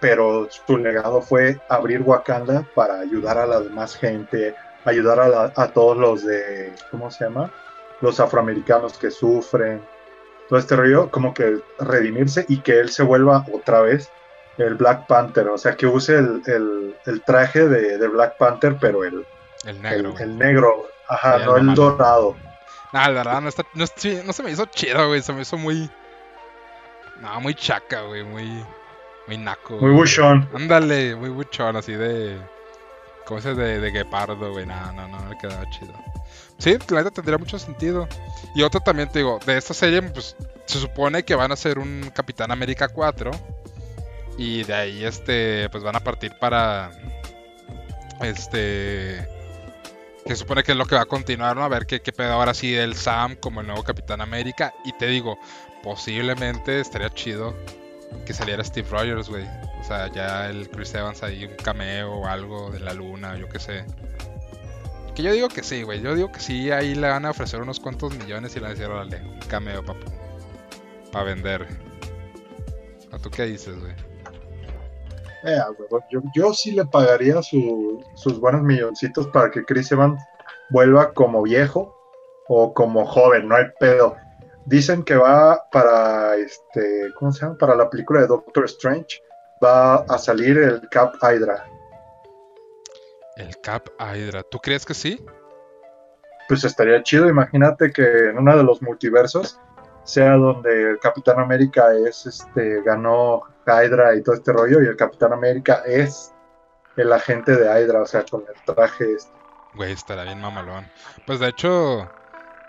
pero 0.00 0.48
su 0.50 0.78
legado 0.78 1.20
fue 1.20 1.58
abrir 1.68 2.02
Wakanda 2.02 2.64
para 2.76 3.00
ayudar 3.00 3.38
a 3.38 3.46
la 3.46 3.60
demás 3.60 3.96
gente, 3.96 4.54
ayudar 4.84 5.20
a, 5.20 5.28
la- 5.28 5.52
a 5.56 5.68
todos 5.68 5.96
los 5.96 6.24
de, 6.24 6.72
¿cómo 6.90 7.10
se 7.10 7.24
llama? 7.24 7.50
Los 8.00 8.18
afroamericanos 8.20 8.98
que 8.98 9.10
sufren, 9.10 9.80
todo 10.48 10.58
este 10.58 10.76
rollo, 10.76 11.10
como 11.10 11.32
que 11.34 11.58
redimirse 11.78 12.44
y 12.48 12.60
que 12.60 12.78
él 12.80 12.90
se 12.90 13.02
vuelva 13.02 13.44
otra 13.52 13.80
vez 13.80 14.08
el 14.58 14.74
Black 14.74 15.06
Panther, 15.06 15.48
o 15.48 15.56
sea, 15.58 15.76
que 15.76 15.86
use 15.86 16.16
el, 16.16 16.42
el- 16.46 16.94
el 17.06 17.22
traje 17.22 17.68
de, 17.68 17.98
de 17.98 18.08
Black 18.08 18.36
Panther, 18.36 18.76
pero 18.80 19.02
el, 19.04 19.24
El 19.64 19.80
negro, 19.80 20.14
el, 20.18 20.36
negro, 20.38 20.88
ajá, 21.08 21.38
no 21.38 21.56
el 21.56 21.74
dorado. 21.74 22.36
Nah, 22.92 23.08
la 23.08 23.22
verdad, 23.24 23.40
no, 23.40 23.48
está, 23.48 23.62
no, 23.74 23.84
no 24.24 24.32
se 24.32 24.42
me 24.42 24.50
hizo 24.50 24.66
chido, 24.66 25.08
güey. 25.08 25.22
Se 25.22 25.32
me 25.32 25.42
hizo 25.42 25.56
muy. 25.56 25.88
No, 27.20 27.40
muy 27.40 27.54
chaca, 27.54 28.02
güey. 28.02 28.22
Muy. 28.22 28.64
Muy 29.26 29.38
naco. 29.38 29.74
Muy 29.78 29.92
buchón. 29.92 30.48
Ándale, 30.54 31.14
muy 31.16 31.30
buchón, 31.30 31.76
así 31.76 31.94
de. 31.94 32.38
¿Cómo 33.26 33.40
se 33.40 33.54
de, 33.54 33.80
de 33.80 33.90
guepardo, 33.90 34.52
güey? 34.52 34.66
No, 34.66 34.92
no, 34.92 35.08
no, 35.08 35.20
me 35.24 35.38
quedaba 35.38 35.68
chido. 35.70 35.92
Sí, 36.58 36.76
la 36.90 36.98
neta 36.98 37.10
tendría 37.10 37.38
mucho 37.38 37.58
sentido. 37.58 38.08
Y 38.54 38.62
otro 38.62 38.80
también, 38.80 39.08
te 39.08 39.20
digo, 39.20 39.38
de 39.44 39.56
esta 39.56 39.74
serie, 39.74 40.02
pues 40.02 40.36
se 40.66 40.78
supone 40.78 41.24
que 41.24 41.34
van 41.34 41.52
a 41.52 41.56
ser 41.56 41.78
un 41.78 42.10
Capitán 42.14 42.50
América 42.50 42.88
4. 42.88 43.30
Y 44.38 44.64
de 44.64 44.74
ahí, 44.74 45.04
este, 45.04 45.68
pues 45.70 45.82
van 45.82 45.96
a 45.96 46.00
partir 46.00 46.32
para. 46.38 46.90
Este. 48.20 49.28
Que 50.24 50.36
supone 50.36 50.62
que 50.62 50.72
es 50.72 50.78
lo 50.78 50.86
que 50.86 50.94
va 50.94 51.02
a 51.02 51.06
continuar, 51.06 51.56
¿no? 51.56 51.64
A 51.64 51.68
ver 51.68 51.86
qué, 51.86 52.00
qué 52.00 52.12
pedo 52.12 52.32
ahora 52.32 52.54
sí 52.54 52.70
del 52.70 52.94
Sam 52.94 53.34
como 53.36 53.60
el 53.60 53.66
nuevo 53.66 53.82
Capitán 53.82 54.20
América. 54.20 54.72
Y 54.84 54.92
te 54.92 55.06
digo, 55.06 55.36
posiblemente 55.82 56.80
estaría 56.80 57.10
chido 57.10 57.56
que 58.26 58.32
saliera 58.34 58.62
Steve 58.64 58.88
Rogers, 58.90 59.28
güey. 59.28 59.44
O 59.80 59.84
sea, 59.84 60.06
ya 60.12 60.48
el 60.48 60.68
Chris 60.70 60.94
Evans 60.94 61.22
ahí, 61.22 61.44
un 61.44 61.56
cameo 61.56 62.12
o 62.12 62.26
algo 62.26 62.70
de 62.70 62.80
la 62.80 62.92
luna, 62.94 63.36
yo 63.36 63.48
qué 63.48 63.58
sé. 63.58 63.84
Que 65.14 65.22
yo 65.22 65.32
digo 65.32 65.48
que 65.48 65.62
sí, 65.62 65.82
güey. 65.82 66.00
Yo 66.00 66.14
digo 66.14 66.30
que 66.32 66.40
sí, 66.40 66.70
ahí 66.70 66.94
le 66.94 67.08
van 67.08 67.26
a 67.26 67.30
ofrecer 67.30 67.60
unos 67.60 67.80
cuantos 67.80 68.14
millones 68.16 68.52
y 68.52 68.60
le 68.60 68.62
van 68.62 68.70
a 68.70 68.74
decir, 68.74 68.90
órale, 68.90 69.20
un 69.22 69.38
cameo, 69.48 69.84
papu. 69.84 70.06
Para 71.10 71.24
vender. 71.26 71.66
¿A 73.12 73.18
tú 73.18 73.30
qué 73.30 73.42
dices, 73.44 73.78
güey? 73.78 73.92
Eh, 75.44 75.58
yo, 76.10 76.22
yo 76.34 76.54
sí 76.54 76.70
le 76.70 76.84
pagaría 76.86 77.42
su- 77.42 78.02
sus 78.14 78.38
buenos 78.40 78.62
milloncitos 78.62 79.26
para 79.28 79.50
que 79.50 79.64
Chris 79.64 79.90
Evans 79.92 80.22
vuelva 80.70 81.12
como 81.12 81.42
viejo 81.42 81.94
o 82.48 82.72
como 82.72 83.04
joven, 83.04 83.48
no 83.48 83.56
hay 83.56 83.64
pedo. 83.80 84.16
Dicen 84.64 85.02
que 85.02 85.16
va 85.16 85.68
para 85.70 86.36
este, 86.36 87.12
¿cómo 87.18 87.32
se 87.32 87.44
llama? 87.44 87.58
Para 87.58 87.74
la 87.74 87.90
película 87.90 88.20
de 88.20 88.28
Doctor 88.28 88.64
Strange 88.66 89.22
va 89.62 89.96
a 89.96 90.18
salir 90.18 90.58
el 90.58 90.88
Cap 90.88 91.14
Hydra. 91.20 91.66
El 93.36 93.56
Cap 93.60 93.88
Hydra. 93.98 94.42
¿Tú 94.44 94.58
crees 94.58 94.84
que 94.84 94.94
sí? 94.94 95.24
Pues 96.48 96.64
estaría 96.64 97.02
chido, 97.02 97.28
imagínate 97.28 97.92
que 97.92 98.28
en 98.28 98.38
uno 98.38 98.56
de 98.56 98.62
los 98.62 98.82
multiversos 98.82 99.58
sea 100.04 100.32
donde 100.32 100.90
el 100.90 100.98
Capitán 100.98 101.38
América 101.38 101.94
es 101.94 102.26
este 102.26 102.82
ganó 102.82 103.42
Hydra 103.66 104.14
y 104.16 104.22
todo 104.22 104.34
este 104.34 104.52
rollo 104.52 104.82
y 104.82 104.86
el 104.86 104.96
Capitán 104.96 105.32
América 105.32 105.82
es 105.86 106.32
el 106.96 107.12
agente 107.12 107.52
de 107.56 107.66
Hydra, 107.66 108.02
o 108.02 108.06
sea, 108.06 108.24
con 108.24 108.42
el 108.42 108.74
traje 108.74 109.12
este. 109.12 109.32
Güey, 109.74 109.92
estará 109.92 110.24
bien 110.24 110.40
mamalón. 110.40 110.86
Pues 111.26 111.40
de 111.40 111.48
hecho, 111.48 112.10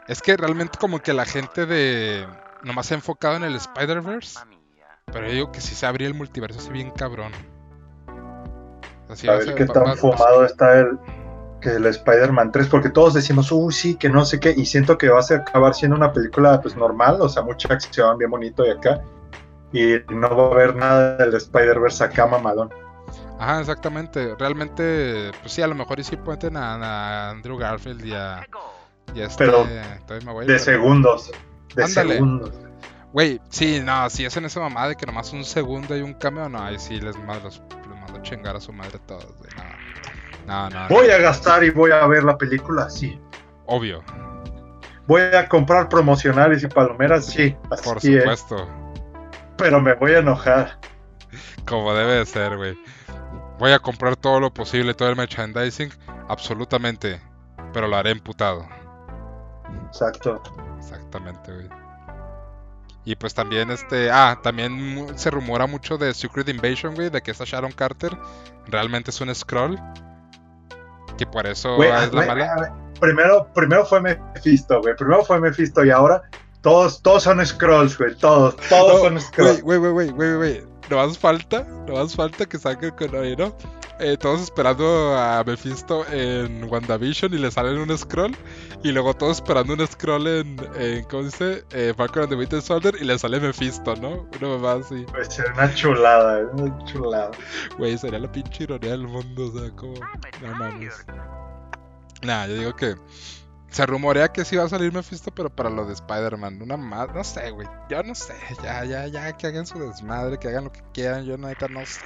es 0.07 0.21
que 0.21 0.37
realmente 0.37 0.77
como 0.79 0.99
que 0.99 1.13
la 1.13 1.25
gente 1.25 1.65
de... 1.65 2.25
Nomás 2.63 2.87
se 2.87 2.93
ha 2.93 2.97
enfocado 2.97 3.35
en 3.35 3.43
el 3.43 3.55
Spider-Verse. 3.55 4.39
Pero 5.11 5.27
yo 5.27 5.33
digo 5.33 5.51
que 5.51 5.61
si 5.61 5.75
se 5.75 5.85
abría 5.85 6.07
el 6.07 6.13
multiverso 6.13 6.59
así 6.59 6.69
bien 6.71 6.91
cabrón. 6.91 7.31
Así 9.09 9.27
a 9.27 9.33
ver 9.33 9.53
qué 9.55 9.65
tan 9.65 9.97
fumado 9.97 10.45
está 10.45 10.79
el 10.79 10.97
que 11.63 11.69
el 11.69 11.85
Spider-Man 11.85 12.51
3, 12.51 12.67
porque 12.67 12.89
todos 12.89 13.13
decimos, 13.13 13.51
uy, 13.51 13.73
sí, 13.73 13.95
que 13.95 14.09
no 14.09 14.25
sé 14.25 14.39
qué, 14.39 14.53
y 14.55 14.65
siento 14.65 14.97
que 14.97 15.07
va 15.07 15.21
a 15.21 15.33
acabar 15.33 15.73
siendo 15.73 15.95
una 15.95 16.11
película 16.11 16.61
pues 16.61 16.75
normal, 16.75 17.21
o 17.21 17.29
sea, 17.29 17.41
mucha 17.41 17.73
acción, 17.73 18.17
bien 18.17 18.29
bonito 18.29 18.65
y 18.65 18.69
acá, 18.69 19.01
y 19.71 19.95
no 20.13 20.35
va 20.35 20.43
a 20.43 20.51
haber 20.51 20.75
nada 20.75 21.15
del 21.15 21.33
Spider-Verse 21.33 22.03
acá 22.03 22.27
mamalón. 22.27 22.69
Ajá, 23.39 23.61
exactamente. 23.61 24.35
Realmente, 24.37 25.31
pues 25.41 25.53
sí, 25.53 25.61
a 25.61 25.67
lo 25.67 25.75
mejor 25.75 25.99
y 25.99 26.03
sí 26.03 26.17
pueden 26.17 26.57
a, 26.57 26.75
a 26.75 27.29
Andrew 27.31 27.57
Garfield 27.57 28.05
y 28.05 28.13
a, 28.13 28.45
y 29.15 29.21
a 29.21 29.25
este 29.25 29.45
Pero 29.45 29.65
Maguire, 30.25 30.53
De 30.53 30.59
pero- 30.59 30.59
segundos, 30.59 31.31
de 31.75 31.83
Ándale. 31.83 32.13
segundos. 32.13 32.51
Güey, 33.13 33.39
sí, 33.49 33.79
no, 33.83 34.09
si 34.09 34.25
hacen 34.25 34.45
esa 34.45 34.59
mamada 34.59 34.89
de 34.89 34.95
que 34.95 35.05
nomás 35.05 35.31
un 35.33 35.43
segundo 35.43 35.95
y 35.95 36.01
un 36.01 36.13
cameo, 36.15 36.49
no, 36.49 36.63
ahí 36.63 36.79
sí 36.79 36.99
les 36.99 37.15
mando, 37.17 37.43
los, 37.45 37.61
les 37.87 37.99
mando 37.99 38.17
a 38.17 38.21
chingar 38.23 38.55
a 38.55 38.59
su 38.59 38.73
madre 38.73 38.97
todos, 39.05 39.25
güey. 39.37 39.51
No, 40.47 40.69
no, 40.69 40.79
no. 40.81 40.87
Voy 40.89 41.09
a 41.11 41.19
gastar 41.19 41.63
y 41.63 41.69
voy 41.69 41.91
a 41.91 42.05
ver 42.07 42.23
la 42.23 42.37
película, 42.37 42.89
sí. 42.89 43.19
Obvio, 43.67 44.03
Voy 45.05 45.21
a 45.21 45.47
comprar 45.49 45.89
promocionales 45.89 46.63
y 46.63 46.67
palomeras, 46.67 47.25
sí. 47.25 47.55
Así 47.69 47.83
por 47.83 47.97
es. 47.97 48.03
supuesto. 48.03 48.67
Pero 49.57 49.81
me 49.81 49.93
voy 49.95 50.13
a 50.13 50.19
enojar. 50.19 50.79
Como 51.67 51.93
debe 51.93 52.13
de 52.13 52.25
ser, 52.25 52.55
güey. 52.57 52.77
Voy 53.59 53.71
a 53.73 53.79
comprar 53.79 54.15
todo 54.15 54.39
lo 54.39 54.53
posible, 54.53 54.93
todo 54.93 55.09
el 55.09 55.15
merchandising, 55.17 55.91
absolutamente. 56.29 57.21
Pero 57.73 57.87
lo 57.87 57.95
haré 57.97 58.11
emputado. 58.11 58.65
Exacto. 59.87 60.41
Exactamente, 60.77 61.53
güey. 61.53 61.69
Y 63.05 63.15
pues 63.15 63.33
también 63.33 63.69
este, 63.69 64.09
ah, 64.11 64.39
también 64.41 65.07
se 65.17 65.29
rumora 65.29 65.67
mucho 65.67 65.97
de 65.97 66.13
Secret 66.13 66.47
Invasion, 66.47 66.95
güey, 66.95 67.09
de 67.09 67.21
que 67.21 67.31
esta 67.31 67.43
Sharon 67.45 67.73
Carter 67.73 68.17
realmente 68.67 69.11
es 69.11 69.19
un 69.19 69.33
scroll. 69.35 69.77
Que 71.17 71.25
por 71.27 71.45
eso 71.45 71.75
Güey, 71.75 71.89
es 71.91 72.13
la 72.13 72.25
güey, 72.25 72.27
mala. 72.27 72.55
ver, 72.55 72.71
Primero, 72.99 73.47
primero 73.53 73.85
fue 73.85 73.99
Mephisto, 74.01 74.81
güey. 74.81 74.95
Primero 74.95 75.23
fue 75.25 75.39
Mephisto 75.39 75.83
y 75.83 75.89
ahora 75.91 76.21
todos, 76.61 77.01
todos 77.01 77.23
son 77.23 77.45
scrolls, 77.45 77.97
güey. 77.97 78.15
Todos, 78.15 78.55
todos 78.69 79.01
son 79.01 79.19
scrolls. 79.19 79.61
Güey, 79.61 79.77
güey, 79.79 79.91
güey, 79.91 80.09
güey, 80.11 80.35
güey. 80.35 80.72
No 80.93 80.99
más 80.99 81.17
falta, 81.17 81.63
no 81.87 81.93
más 81.95 82.15
falta 82.15 82.45
que 82.45 82.59
saquen 82.59 82.91
con 82.91 83.15
ahí, 83.15 83.35
¿no? 83.35 83.57
Eh, 83.99 84.15
todos 84.15 84.41
esperando 84.41 85.17
a 85.17 85.43
Mephisto 85.43 86.05
en 86.11 86.71
WandaVision 86.71 87.33
y 87.33 87.39
le 87.39 87.49
salen 87.49 87.79
un 87.79 87.97
scroll. 87.97 88.37
Y 88.83 88.91
luego 88.91 89.15
todos 89.15 89.37
esperando 89.37 89.73
un 89.73 89.87
scroll 89.87 90.27
en, 90.27 90.55
en 90.75 91.03
¿cómo 91.05 91.23
dice? 91.23 91.63
Eh, 91.71 91.95
Falcon 91.97 92.23
and 92.23 92.29
the 92.29 92.35
Winter 92.35 92.61
Soldier 92.61 92.93
y 93.01 93.05
le 93.05 93.17
sale 93.17 93.39
Mephisto, 93.39 93.95
¿no? 93.95 94.29
Una 94.39 94.49
mamá 94.49 94.73
así. 94.73 95.03
Pues 95.11 95.33
sería 95.33 95.51
una 95.53 95.73
chulada, 95.73 96.41
eh, 96.41 96.45
una 96.53 96.85
chulada. 96.85 97.31
Güey, 97.79 97.97
sería 97.97 98.19
la 98.19 98.31
pinche 98.31 98.65
ironía 98.65 98.91
del 98.91 99.07
mundo, 99.07 99.47
o 99.47 99.59
sea, 99.59 99.71
como... 99.75 99.95
No 100.43 100.55
mames. 100.59 101.07
Nah, 102.21 102.45
yo 102.45 102.53
digo 102.53 102.75
que... 102.75 102.95
Se 103.73 103.87
rumorea 103.87 104.31
que 104.31 104.45
sí 104.45 104.55
va 104.55 104.65
a 104.65 104.69
salir 104.69 104.93
Mephisto, 104.93 105.31
pero 105.33 105.49
para 105.49 105.67
lo 105.67 105.83
de 105.87 105.93
Spider-Man. 105.93 106.61
Una 106.61 106.77
más, 106.77 107.11
no 107.11 107.23
sé, 107.23 107.49
güey. 107.49 107.67
Yo 107.89 108.03
no 108.03 108.13
sé. 108.13 108.35
Ya, 108.63 108.85
ya, 108.85 109.07
ya, 109.07 109.35
que 109.35 109.47
hagan 109.47 109.65
su 109.65 109.79
desmadre, 109.79 110.37
que 110.37 110.49
hagan 110.49 110.65
lo 110.65 110.71
que 110.71 110.83
quieran. 110.93 111.25
Yo 111.25 111.35
neta 111.39 111.67
no 111.67 111.83
sé. 111.83 112.01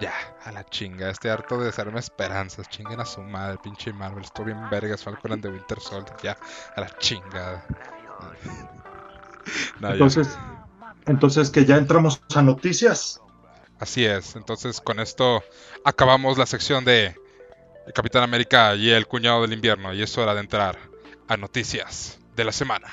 Ya, 0.00 0.12
a 0.42 0.50
la 0.50 0.64
chinga, 0.64 1.08
estoy 1.08 1.30
harto 1.30 1.56
de 1.60 1.68
hacerme 1.68 2.00
esperanzas. 2.00 2.68
Chinguen 2.68 2.98
a 2.98 3.04
su 3.04 3.22
madre, 3.22 3.58
pinche 3.62 3.92
Marvel. 3.92 4.24
Estoy 4.24 4.46
bien 4.46 4.68
vergas, 4.68 5.04
Falcon 5.04 5.30
and 5.30 5.42
the 5.42 5.50
Winter 5.50 5.78
Soldier. 5.78 6.16
Ya, 6.20 6.36
a 6.74 6.80
la 6.80 6.98
chingada. 6.98 7.64
No, 9.80 9.88
ya. 9.88 9.94
Entonces, 9.94 10.38
entonces 11.06 11.50
que 11.50 11.64
ya 11.64 11.76
entramos 11.76 12.20
a 12.34 12.42
noticias. 12.42 13.20
Así 13.78 14.04
es, 14.04 14.36
entonces 14.36 14.80
con 14.80 15.00
esto 15.00 15.42
acabamos 15.84 16.36
la 16.36 16.44
sección 16.44 16.84
de 16.84 17.16
el 17.90 17.94
Capitán 17.94 18.22
América 18.22 18.76
y 18.76 18.88
el 18.90 19.08
cuñado 19.08 19.42
del 19.42 19.52
invierno. 19.52 19.92
Y 19.92 20.00
es 20.00 20.16
hora 20.16 20.32
de 20.32 20.40
entrar 20.40 20.78
a 21.26 21.36
noticias 21.36 22.20
de 22.36 22.44
la 22.44 22.52
semana. 22.52 22.86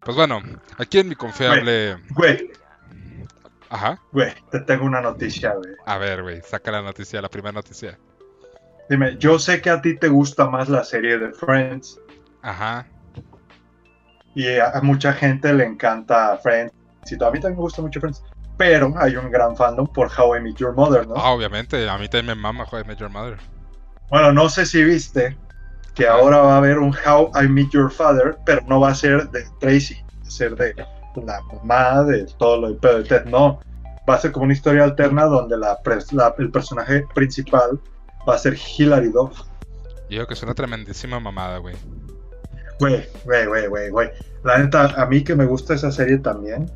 Pues 0.00 0.14
bueno, 0.14 0.42
aquí 0.76 0.98
en 0.98 1.08
mi 1.08 1.14
confiable. 1.14 1.96
Güey, 2.10 2.50
Ajá. 3.70 3.98
güey, 4.12 4.34
te 4.50 4.60
tengo 4.60 4.84
una 4.84 5.00
noticia, 5.00 5.54
güey. 5.54 5.72
A 5.86 5.96
ver, 5.96 6.22
güey, 6.22 6.42
saca 6.42 6.70
la 6.70 6.82
noticia, 6.82 7.22
la 7.22 7.30
primera 7.30 7.52
noticia. 7.52 7.98
Dime, 8.90 9.16
yo 9.16 9.38
sé 9.38 9.62
que 9.62 9.70
a 9.70 9.80
ti 9.80 9.96
te 9.96 10.08
gusta 10.08 10.50
más 10.50 10.68
la 10.68 10.84
serie 10.84 11.16
de 11.16 11.32
Friends 11.32 11.98
Ajá. 12.42 12.86
Y 14.34 14.58
a, 14.58 14.70
a 14.70 14.80
mucha 14.82 15.12
gente 15.12 15.52
le 15.52 15.64
encanta 15.64 16.36
Friends. 16.42 16.72
Sí, 17.04 17.14
a 17.16 17.30
mí 17.30 17.40
también 17.40 17.56
me 17.56 17.62
gusta 17.62 17.82
mucho 17.82 18.00
Friends. 18.00 18.22
Pero 18.56 18.94
hay 18.98 19.16
un 19.16 19.30
gran 19.30 19.56
fandom 19.56 19.86
por 19.86 20.08
How 20.16 20.36
I 20.36 20.40
Met 20.40 20.56
Your 20.56 20.74
Mother, 20.74 21.06
¿no? 21.08 21.14
Ah, 21.16 21.32
obviamente, 21.32 21.88
a 21.88 21.98
mí 21.98 22.08
también 22.08 22.26
me 22.26 22.34
mama 22.42 22.64
Joder 22.66 22.86
Major 22.86 23.10
Mother. 23.10 23.36
Bueno, 24.10 24.32
no 24.32 24.48
sé 24.48 24.64
si 24.64 24.84
viste 24.84 25.36
que 25.94 26.06
Ajá. 26.06 26.14
ahora 26.18 26.38
va 26.38 26.54
a 26.54 26.58
haber 26.58 26.78
un 26.78 26.94
How 27.06 27.32
I 27.42 27.48
Met 27.48 27.70
Your 27.70 27.90
Father, 27.90 28.36
pero 28.46 28.60
no 28.68 28.78
va 28.80 28.90
a 28.90 28.94
ser 28.94 29.28
de 29.30 29.44
Tracy, 29.58 29.94
va 30.22 30.28
a 30.28 30.30
ser 30.30 30.54
de 30.54 30.74
la 31.16 31.40
mamá, 31.42 32.04
de 32.04 32.26
todo 32.38 32.60
lo 32.60 32.68
de 32.68 32.74
pedo 32.76 32.98
de 32.98 33.04
Ted. 33.04 33.24
No, 33.26 33.60
va 34.08 34.14
a 34.14 34.18
ser 34.18 34.30
como 34.32 34.44
una 34.44 34.52
historia 34.54 34.84
alterna 34.84 35.24
donde 35.24 35.56
la, 35.58 35.78
la- 36.12 36.34
el 36.38 36.50
personaje 36.50 37.04
principal 37.14 37.80
va 38.28 38.34
a 38.36 38.38
ser 38.38 38.56
Hilary 38.56 39.08
Duff. 39.10 39.40
Yo 40.10 40.26
que 40.28 40.34
es 40.34 40.42
una 40.44 40.54
tremendísima 40.54 41.18
mamada, 41.18 41.58
güey. 41.58 41.74
Güey, 42.80 43.06
güey, 43.24 43.46
güey, 43.46 43.66
güey, 43.68 43.90
güey. 43.90 44.10
La 44.42 44.58
neta, 44.58 44.86
a 45.00 45.06
mí 45.06 45.22
que 45.22 45.34
me 45.34 45.46
gusta 45.46 45.74
esa 45.74 45.90
serie 45.90 46.18
también, 46.18 46.70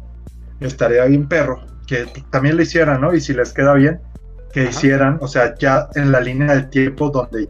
estaría 0.60 1.04
bien 1.04 1.28
perro 1.28 1.60
que 1.88 2.06
también 2.30 2.56
le 2.56 2.62
hicieran, 2.64 3.00
¿no? 3.00 3.14
Y 3.14 3.20
si 3.20 3.32
les 3.32 3.52
queda 3.52 3.72
bien, 3.72 4.00
que 4.52 4.60
Ajá. 4.60 4.70
hicieran, 4.70 5.18
o 5.20 5.26
sea, 5.26 5.54
ya 5.56 5.88
en 5.94 6.12
la 6.12 6.20
línea 6.20 6.54
del 6.54 6.68
tiempo 6.68 7.10
donde 7.10 7.48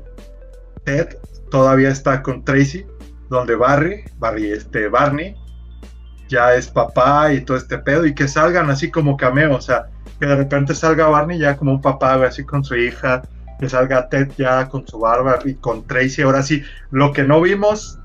Ted 0.85 1.09
todavía 1.51 1.91
está 1.91 2.23
con 2.23 2.45
Tracy, 2.45 2.87
donde 3.29 3.57
Barry, 3.57 4.05
Barry, 4.19 4.53
este, 4.53 4.89
Barney, 4.89 5.35
ya 6.29 6.55
es 6.55 6.69
papá 6.69 7.33
y 7.33 7.41
todo 7.41 7.57
este 7.57 7.79
pedo, 7.79 8.07
y 8.07 8.15
que 8.15 8.29
salgan 8.29 8.71
así 8.71 8.91
como 8.91 9.17
cameo, 9.17 9.57
o 9.57 9.61
sea, 9.61 9.87
que 10.21 10.27
de 10.27 10.37
repente 10.37 10.75
salga 10.75 11.09
Barney 11.09 11.39
ya 11.39 11.57
como 11.57 11.73
un 11.73 11.83
papá, 11.83 12.15
así 12.25 12.45
con 12.45 12.65
su 12.65 12.77
hija, 12.77 13.23
que 13.59 13.69
salga 13.69 14.09
Ted 14.09 14.31
ya 14.39 14.69
con 14.69 14.87
su 14.87 15.01
barba 15.01 15.41
y 15.45 15.55
con 15.55 15.85
Tracy, 15.85 16.23
ahora 16.23 16.45
sí, 16.45 16.63
lo 16.93 17.13
que 17.13 17.25
no 17.25 17.41
vimos 17.41 17.99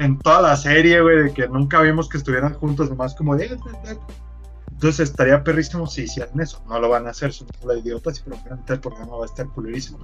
en 0.00 0.18
toda 0.18 0.40
la 0.40 0.56
serie, 0.56 1.00
güey, 1.00 1.24
de 1.24 1.32
que 1.34 1.46
nunca 1.46 1.80
vimos 1.82 2.08
que 2.08 2.18
estuvieran 2.18 2.54
juntos, 2.54 2.88
nomás 2.88 3.14
como 3.14 3.36
de... 3.36 3.46
"Eh, 3.46 3.52
eh, 3.52 3.92
eh". 3.92 3.98
Entonces 4.72 5.10
estaría 5.10 5.44
perrísimo 5.44 5.86
si 5.86 6.04
hicieran 6.04 6.40
eso. 6.40 6.62
No 6.66 6.80
lo 6.80 6.88
van 6.88 7.06
a 7.06 7.10
hacer, 7.10 7.34
son 7.34 7.48
la 7.64 7.74
idiotas 7.74 8.18
y 8.18 8.22
probablemente 8.22 8.72
el 8.72 8.80
programa 8.80 9.16
va 9.16 9.24
a 9.24 9.26
estar 9.26 9.46
culerísimo. 9.48 9.98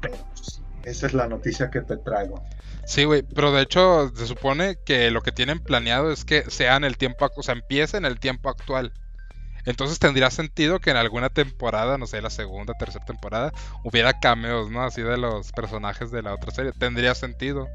Pero 0.00 0.16
pues, 0.34 0.60
esa 0.82 1.06
es 1.06 1.14
la 1.14 1.28
noticia 1.28 1.70
que 1.70 1.80
te 1.82 1.96
traigo. 1.98 2.42
Sí, 2.86 3.04
güey, 3.04 3.22
pero 3.22 3.52
de 3.52 3.62
hecho 3.62 4.10
se 4.16 4.26
supone 4.26 4.78
que 4.84 5.12
lo 5.12 5.20
que 5.20 5.30
tienen 5.30 5.60
planeado 5.60 6.10
es 6.10 6.24
que 6.24 6.50
sea 6.50 6.76
en 6.76 6.82
el 6.82 6.96
tiempo, 6.96 7.30
o 7.36 7.42
sea, 7.42 7.54
empiece 7.54 7.96
en 7.96 8.04
el 8.04 8.18
tiempo 8.18 8.48
actual. 8.48 8.92
Entonces 9.64 10.00
tendría 10.00 10.30
sentido 10.30 10.80
que 10.80 10.90
en 10.90 10.96
alguna 10.96 11.28
temporada, 11.28 11.98
no 11.98 12.06
sé, 12.08 12.20
la 12.20 12.30
segunda, 12.30 12.72
tercera 12.74 13.04
temporada, 13.04 13.52
hubiera 13.84 14.18
cameos, 14.18 14.70
¿no? 14.70 14.82
Así 14.82 15.02
de 15.02 15.18
los 15.18 15.52
personajes 15.52 16.10
de 16.10 16.22
la 16.22 16.34
otra 16.34 16.50
serie. 16.50 16.72
Tendría 16.72 17.14
sentido. 17.14 17.68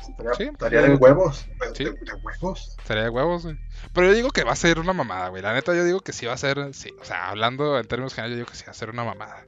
Estaría, 0.00 0.34
Sí, 0.34 0.42
estaría 0.44 0.82
sí. 0.82 0.88
de 0.88 0.94
huevos. 0.94 1.46
Sí. 1.74 1.84
De, 1.84 1.90
de 1.92 2.14
huevos. 2.22 2.76
Sería 2.84 3.02
de 3.04 3.08
huevos, 3.10 3.44
güey. 3.44 3.58
Pero 3.92 4.06
yo 4.08 4.14
digo 4.14 4.30
que 4.30 4.44
va 4.44 4.52
a 4.52 4.56
ser 4.56 4.78
una 4.78 4.92
mamada, 4.92 5.28
güey. 5.28 5.42
La 5.42 5.52
neta, 5.54 5.74
yo 5.74 5.84
digo 5.84 6.00
que 6.00 6.12
sí 6.12 6.26
va 6.26 6.32
a 6.34 6.38
ser, 6.38 6.74
sí. 6.74 6.92
O 7.00 7.04
sea, 7.04 7.28
hablando 7.30 7.78
en 7.78 7.86
términos 7.86 8.14
generales, 8.14 8.36
yo 8.36 8.38
digo 8.44 8.50
que 8.50 8.56
sí 8.58 8.64
va 8.66 8.72
a 8.72 8.74
ser 8.74 8.90
una 8.90 9.04
mamada. 9.04 9.44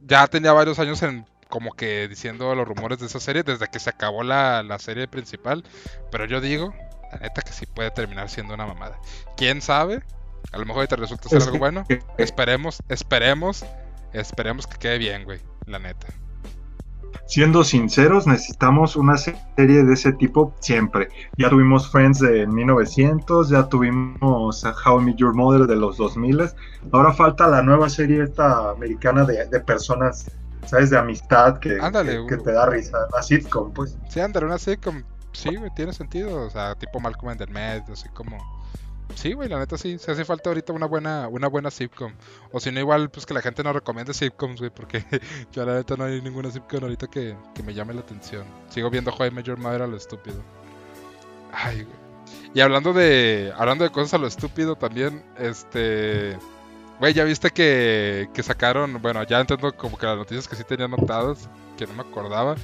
Ya 0.00 0.26
tenía 0.26 0.52
varios 0.52 0.78
años 0.78 1.02
en 1.02 1.26
como 1.48 1.72
que 1.74 2.08
diciendo 2.08 2.54
los 2.54 2.66
rumores 2.66 2.98
de 2.98 3.06
esa 3.06 3.20
serie 3.20 3.42
desde 3.42 3.68
que 3.68 3.78
se 3.78 3.90
acabó 3.90 4.22
la, 4.22 4.62
la 4.62 4.78
serie 4.78 5.06
principal. 5.06 5.64
Pero 6.10 6.24
yo 6.26 6.40
digo, 6.40 6.74
la 7.12 7.18
neta, 7.18 7.42
que 7.42 7.52
sí 7.52 7.66
puede 7.66 7.90
terminar 7.90 8.28
siendo 8.30 8.54
una 8.54 8.66
mamada. 8.66 8.98
¿Quién 9.36 9.60
sabe? 9.60 10.02
A 10.50 10.58
lo 10.58 10.64
mejor 10.66 10.86
te 10.88 10.96
resulta 10.96 11.28
ser 11.28 11.42
algo 11.42 11.58
bueno. 11.58 11.84
Esperemos, 12.18 12.82
esperemos, 12.88 13.64
esperemos 14.12 14.66
que 14.66 14.78
quede 14.78 14.98
bien, 14.98 15.24
güey. 15.24 15.40
La 15.66 15.78
neta. 15.78 16.08
Siendo 17.32 17.64
sinceros, 17.64 18.26
necesitamos 18.26 18.94
una 18.94 19.16
serie 19.16 19.84
de 19.84 19.94
ese 19.94 20.12
tipo 20.12 20.54
siempre. 20.60 21.08
Ya 21.38 21.48
tuvimos 21.48 21.90
Friends 21.90 22.18
de 22.18 22.46
1900, 22.46 23.48
ya 23.48 23.70
tuvimos 23.70 24.62
a 24.66 24.74
How 24.84 25.00
I 25.00 25.04
Met 25.06 25.16
Your 25.16 25.34
Mother 25.34 25.66
de 25.66 25.74
los 25.76 25.96
2000. 25.96 26.50
Ahora 26.92 27.10
falta 27.14 27.48
la 27.48 27.62
nueva 27.62 27.88
serie 27.88 28.24
esta 28.24 28.72
americana 28.72 29.24
de, 29.24 29.46
de 29.46 29.60
personas, 29.60 30.30
¿sabes? 30.66 30.90
De 30.90 30.98
amistad 30.98 31.58
que, 31.58 31.78
Ándale, 31.80 32.26
que, 32.28 32.36
te 32.36 32.52
da 32.52 32.66
risa. 32.66 32.98
La 33.14 33.22
sitcom, 33.22 33.72
pues. 33.72 33.96
Sí, 34.10 34.20
Ander, 34.20 34.44
una 34.44 34.58
sitcom. 34.58 35.02
Sí, 35.32 35.56
tiene 35.74 35.94
sentido. 35.94 36.38
O 36.38 36.50
sea, 36.50 36.74
tipo 36.74 37.00
Malcolm 37.00 37.32
in 37.32 37.38
the 37.38 37.46
Med, 37.46 37.80
así 37.90 38.10
como. 38.10 38.36
Sí, 39.14 39.32
güey, 39.32 39.48
la 39.48 39.58
neta 39.58 39.76
sí. 39.76 39.98
Se 39.98 40.10
hace 40.10 40.24
falta 40.24 40.50
ahorita 40.50 40.72
una 40.72 40.86
buena, 40.86 41.28
una 41.28 41.48
buena 41.48 41.70
sitcom. 41.70 42.12
O 42.50 42.60
si 42.60 42.70
no, 42.72 42.80
igual, 42.80 43.10
pues 43.10 43.26
que 43.26 43.34
la 43.34 43.42
gente 43.42 43.62
nos 43.62 43.74
recomiende 43.74 44.14
sitcoms, 44.14 44.60
güey, 44.60 44.70
porque 44.70 45.04
yo 45.52 45.64
la 45.64 45.74
neta 45.74 45.96
no 45.96 46.04
hay 46.04 46.20
ninguna 46.20 46.50
sitcom 46.50 46.82
ahorita 46.82 47.06
que, 47.06 47.36
que 47.54 47.62
me 47.62 47.74
llame 47.74 47.94
la 47.94 48.00
atención. 48.00 48.44
Sigo 48.68 48.90
viendo 48.90 49.10
Joy 49.10 49.30
Major 49.30 49.58
Mother 49.58 49.82
a 49.82 49.86
lo 49.86 49.96
estúpido. 49.96 50.42
Ay, 51.52 51.82
güey. 51.82 52.02
Y 52.54 52.60
hablando 52.60 52.92
de. 52.92 53.52
Hablando 53.56 53.84
de 53.84 53.90
cosas 53.90 54.14
a 54.14 54.18
lo 54.18 54.26
estúpido 54.26 54.76
también, 54.76 55.22
este. 55.38 56.38
Güey, 56.98 57.14
ya 57.14 57.24
viste 57.24 57.50
que, 57.50 58.28
que 58.32 58.42
sacaron. 58.42 59.00
Bueno, 59.00 59.22
ya 59.24 59.40
entiendo 59.40 59.72
como 59.76 59.96
que 59.98 60.06
las 60.06 60.16
noticias 60.16 60.48
que 60.48 60.56
sí 60.56 60.64
tenía 60.64 60.86
anotadas, 60.86 61.48
que 61.76 61.86
no 61.86 61.94
me 61.94 62.02
acordaba. 62.02 62.56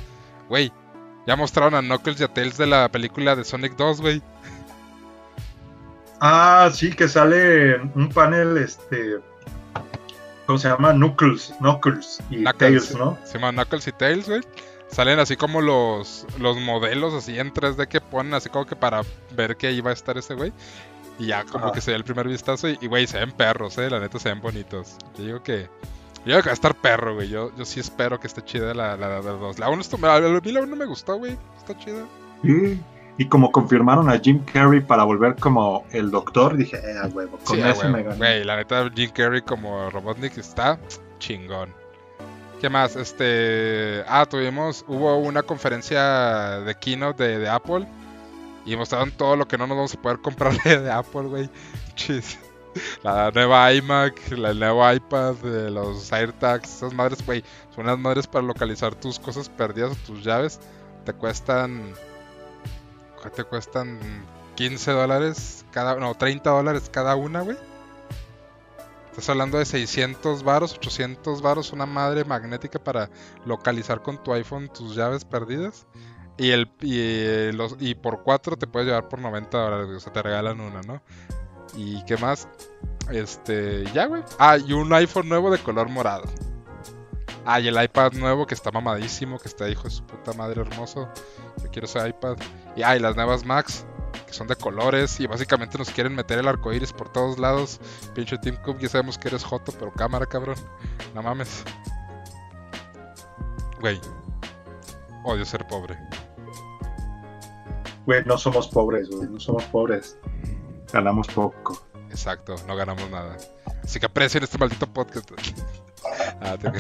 Güey, 0.49 0.73
ya 1.27 1.37
mostraron 1.37 1.75
a 1.75 1.81
Knuckles 1.81 2.20
y 2.20 2.25
a 2.25 2.29
Tails 2.33 2.57
de 2.57 2.66
la 2.66 2.91
película 2.91 3.37
de 3.37 3.45
Sonic 3.45 3.77
2, 3.77 4.01
güey. 4.01 4.23
Ah, 6.20 6.70
sí, 6.73 6.90
que 6.90 7.09
sale 7.09 7.81
un 7.95 8.09
panel, 8.09 8.57
este. 8.59 9.19
¿Cómo 10.47 10.59
se 10.59 10.69
llama? 10.69 10.93
Knuckles, 10.93 11.55
Knuckles 11.59 12.20
y 12.31 12.39
Knuckles. 12.39 12.59
Tails, 12.59 12.97
¿no? 12.97 13.19
Se 13.24 13.35
llama 13.39 13.53
Knuckles 13.53 13.86
y 13.86 13.93
Tails, 13.93 14.28
güey. 14.28 14.40
Salen 14.90 15.19
así 15.19 15.36
como 15.36 15.61
los, 15.61 16.27
los 16.39 16.57
modelos 16.57 17.12
así 17.12 17.39
en 17.39 17.53
3D 17.53 17.89
que 17.89 18.01
ponen 18.01 18.32
así 18.32 18.49
como 18.49 18.66
que 18.66 18.74
para 18.74 19.03
ver 19.36 19.57
que 19.57 19.66
ahí 19.66 19.81
va 19.82 19.90
a 19.90 19.93
estar 19.93 20.16
ese 20.16 20.35
güey. 20.35 20.53
Y 21.19 21.27
ya 21.27 21.45
como 21.45 21.66
Ajá. 21.66 21.74
que 21.74 21.81
se 21.81 21.90
ve 21.90 21.97
el 21.99 22.05
primer 22.05 22.27
vistazo 22.28 22.69
y, 22.69 22.86
güey, 22.86 23.07
se 23.07 23.19
ven 23.19 23.32
perros, 23.32 23.77
eh. 23.78 23.90
La 23.90 24.01
neta 24.01 24.19
se 24.19 24.31
ven 24.31 24.40
bonitos. 24.40 24.97
Yo 25.16 25.24
digo 25.24 25.43
que... 25.43 25.69
Yo 26.24 26.32
digo 26.32 26.40
que 26.43 26.49
va 26.49 26.53
a 26.53 26.55
estar 26.55 26.74
perro, 26.74 27.15
güey. 27.15 27.28
Yo, 27.28 27.55
yo 27.57 27.65
sí 27.65 27.81
espero 27.81 28.19
que 28.19 28.27
esté 28.27 28.43
chida 28.43 28.73
la 28.74 28.97
2. 28.97 29.01
La, 29.01 29.09
la, 29.09 29.20
dos. 29.20 29.59
la 29.59 29.69
1 29.69 29.82
a 30.07 30.40
mí 30.40 30.53
la 30.53 30.62
1 30.62 30.77
me 30.77 30.86
gustó, 30.86 31.16
güey. 31.16 31.36
Está 31.59 31.77
chida. 31.78 32.07
Sí. 32.43 32.81
Y 33.19 33.27
como 33.27 33.51
confirmaron 33.51 34.09
a 34.09 34.19
Jim 34.19 34.45
Carrey 34.45 34.81
para 34.81 35.03
volver 35.03 35.35
como 35.36 35.85
el 35.90 36.11
doctor, 36.11 36.57
dije, 36.57 36.77
eh, 36.77 36.97
a 37.03 37.07
huevo, 37.09 37.36
con 37.45 37.57
Sí, 37.57 37.62
huevo. 37.62 37.89
me 37.90 38.03
gané. 38.05 38.16
Güey, 38.16 38.45
la 38.45 38.57
neta, 38.57 38.89
Jim 38.95 39.11
Carrey 39.12 39.43
como 39.43 39.90
Robotnik 39.90 40.39
está 40.39 40.78
chingón. 41.19 41.74
¿Qué 42.61 42.69
más? 42.69 42.97
Este. 42.97 44.03
Ah, 44.09 44.24
tuvimos. 44.24 44.85
Hubo 44.89 45.16
una 45.19 45.43
conferencia 45.43 46.61
de 46.61 46.74
keynote 46.77 47.23
de, 47.24 47.39
de 47.39 47.49
Apple. 47.49 47.86
Y 48.65 48.77
mostraron 48.77 49.11
todo 49.12 49.35
lo 49.36 49.49
que 49.49 49.57
no 49.59 49.66
nos 49.66 49.77
vamos 49.77 49.95
a 49.95 50.03
poder 50.03 50.19
comprar 50.20 50.53
de, 50.62 50.78
de 50.81 50.90
Apple, 50.90 51.23
güey. 51.23 51.51
Chis. 51.95 52.39
La 53.03 53.31
nueva 53.32 53.73
iMac, 53.73 54.31
la 54.32 54.51
el 54.51 54.61
nuevo 54.61 54.93
iPad, 54.93 55.35
eh, 55.45 55.70
los 55.70 56.12
AirTags, 56.12 56.77
esas 56.77 56.93
madres, 56.95 57.24
güey. 57.24 57.43
Son 57.74 57.85
unas 57.85 57.99
madres 57.99 58.27
para 58.28 58.45
localizar 58.45 58.95
tus 58.95 59.19
cosas 59.19 59.49
perdidas 59.49 59.93
o 59.93 59.97
tus 60.07 60.23
llaves. 60.24 60.61
Te 61.05 61.12
cuestan. 61.12 61.82
¿Qué 63.23 63.31
te 63.31 63.45
cuestan? 63.45 63.99
15 64.57 64.90
dólares 64.93 65.65
cada. 65.70 65.97
No, 65.97 66.15
30 66.15 66.51
dólares 66.51 66.90
cada 66.90 67.16
una, 67.16 67.43
güey. 67.43 67.57
Estás 69.11 69.31
hablando 69.31 69.59
de 69.59 69.65
600 69.65 70.45
varos, 70.45 70.74
800 70.74 71.43
varos, 71.43 71.73
una 71.73 71.86
madre 71.86 72.24
magnética 72.24 72.78
para 72.78 73.11
localizar 73.45 74.01
con 74.01 74.23
tu 74.23 74.32
iPhone 74.32 74.69
tus 74.69 74.95
llaves 74.95 75.24
perdidas. 75.24 75.86
Y 76.36 76.51
el 76.51 76.70
y, 76.81 77.51
los, 77.53 77.77
y 77.81 77.97
por 77.97 78.23
4 78.23 78.57
te 78.57 78.69
puedes 78.69 78.86
llevar 78.86 79.09
por 79.09 79.19
90 79.19 79.59
dólares, 79.59 79.89
o 79.97 80.01
sea, 80.01 80.12
te 80.12 80.23
regalan 80.23 80.61
una, 80.61 80.82
¿no? 80.82 81.03
¿Y 81.77 82.05
qué 82.05 82.16
más? 82.16 82.49
Este, 83.11 83.85
ya, 83.93 84.07
güey. 84.07 84.23
Ah, 84.39 84.57
y 84.57 84.73
un 84.73 84.93
iPhone 84.93 85.28
nuevo 85.28 85.51
de 85.51 85.59
color 85.59 85.89
morado. 85.89 86.24
Ah, 87.51 87.61
y 87.61 87.66
el 87.66 87.83
iPad 87.83 88.12
nuevo 88.12 88.47
que 88.47 88.53
está 88.53 88.70
mamadísimo, 88.70 89.39
que 89.39 89.49
está 89.49 89.70
hijo 89.70 89.85
de 89.85 89.91
su 89.91 90.05
puta 90.05 90.35
madre 90.35 90.61
hermoso. 90.61 91.09
Yo 91.62 91.70
quiero 91.70 91.87
ese 91.87 92.07
iPad. 92.07 92.37
Y 92.77 92.83
ah, 92.83 92.95
y 92.95 93.01
las 93.01 93.16
nuevas 93.16 93.43
Macs, 93.43 93.87
que 94.27 94.35
son 94.35 94.49
de 94.49 94.55
colores 94.55 95.19
y 95.19 95.27
básicamente 95.27 95.79
nos 95.79 95.89
quieren 95.89 96.15
meter 96.15 96.39
el 96.39 96.47
arco 96.47 96.75
iris 96.75 96.93
por 96.93 97.11
todos 97.11 97.39
lados. 97.39 97.81
Pinche 98.15 98.37
Team 98.37 98.57
Cook, 98.62 98.81
ya 98.81 98.91
sabemos 98.91 99.16
que 99.16 99.29
eres 99.29 99.45
Joto, 99.45 99.73
pero 99.73 99.91
cámara, 99.95 100.27
cabrón. 100.27 100.57
No 101.15 101.23
mames. 101.23 101.65
Güey. 103.81 103.99
Odio 105.25 105.47
ser 105.47 105.66
pobre. 105.69 105.99
Güey, 108.05 108.27
no 108.27 108.37
somos 108.37 108.69
pobres, 108.69 109.09
güey. 109.09 109.27
No 109.27 109.41
somos 109.41 109.65
pobres. 109.65 110.19
Ganamos 110.93 111.27
poco. 111.29 111.83
Exacto, 112.11 112.57
no 112.66 112.77
ganamos 112.77 113.09
nada. 113.09 113.39
Así 113.83 113.99
que 113.99 114.05
aprecien 114.05 114.45
este 114.45 114.59
maldito 114.59 114.87
podcast. 114.87 115.31
ah, 116.43 116.59
te... 116.59 116.73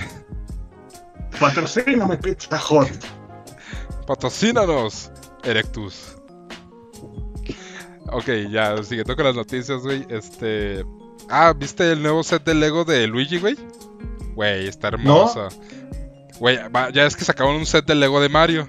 Patrocíname 1.40 2.16
Pizza 2.16 2.58
Hot. 2.58 2.88
Patrocínanos, 4.06 5.10
Erectus. 5.44 6.16
Ok, 8.10 8.28
ya, 8.50 8.82
siguiendo 8.82 9.14
con 9.14 9.26
las 9.26 9.34
noticias, 9.34 9.82
güey. 9.82 10.06
Este. 10.08 10.84
Ah, 11.28 11.52
¿viste 11.56 11.92
el 11.92 12.02
nuevo 12.02 12.22
set 12.22 12.42
de 12.44 12.54
Lego 12.54 12.84
de 12.84 13.06
Luigi, 13.06 13.38
güey? 13.38 13.56
Güey, 14.34 14.66
está 14.66 14.88
hermoso. 14.88 15.48
Güey, 16.38 16.58
ya 16.94 17.04
es 17.04 17.16
que 17.16 17.24
sacaron 17.24 17.56
un 17.56 17.66
set 17.66 17.84
de 17.84 17.94
Lego 17.94 18.20
de 18.20 18.28
Mario. 18.28 18.68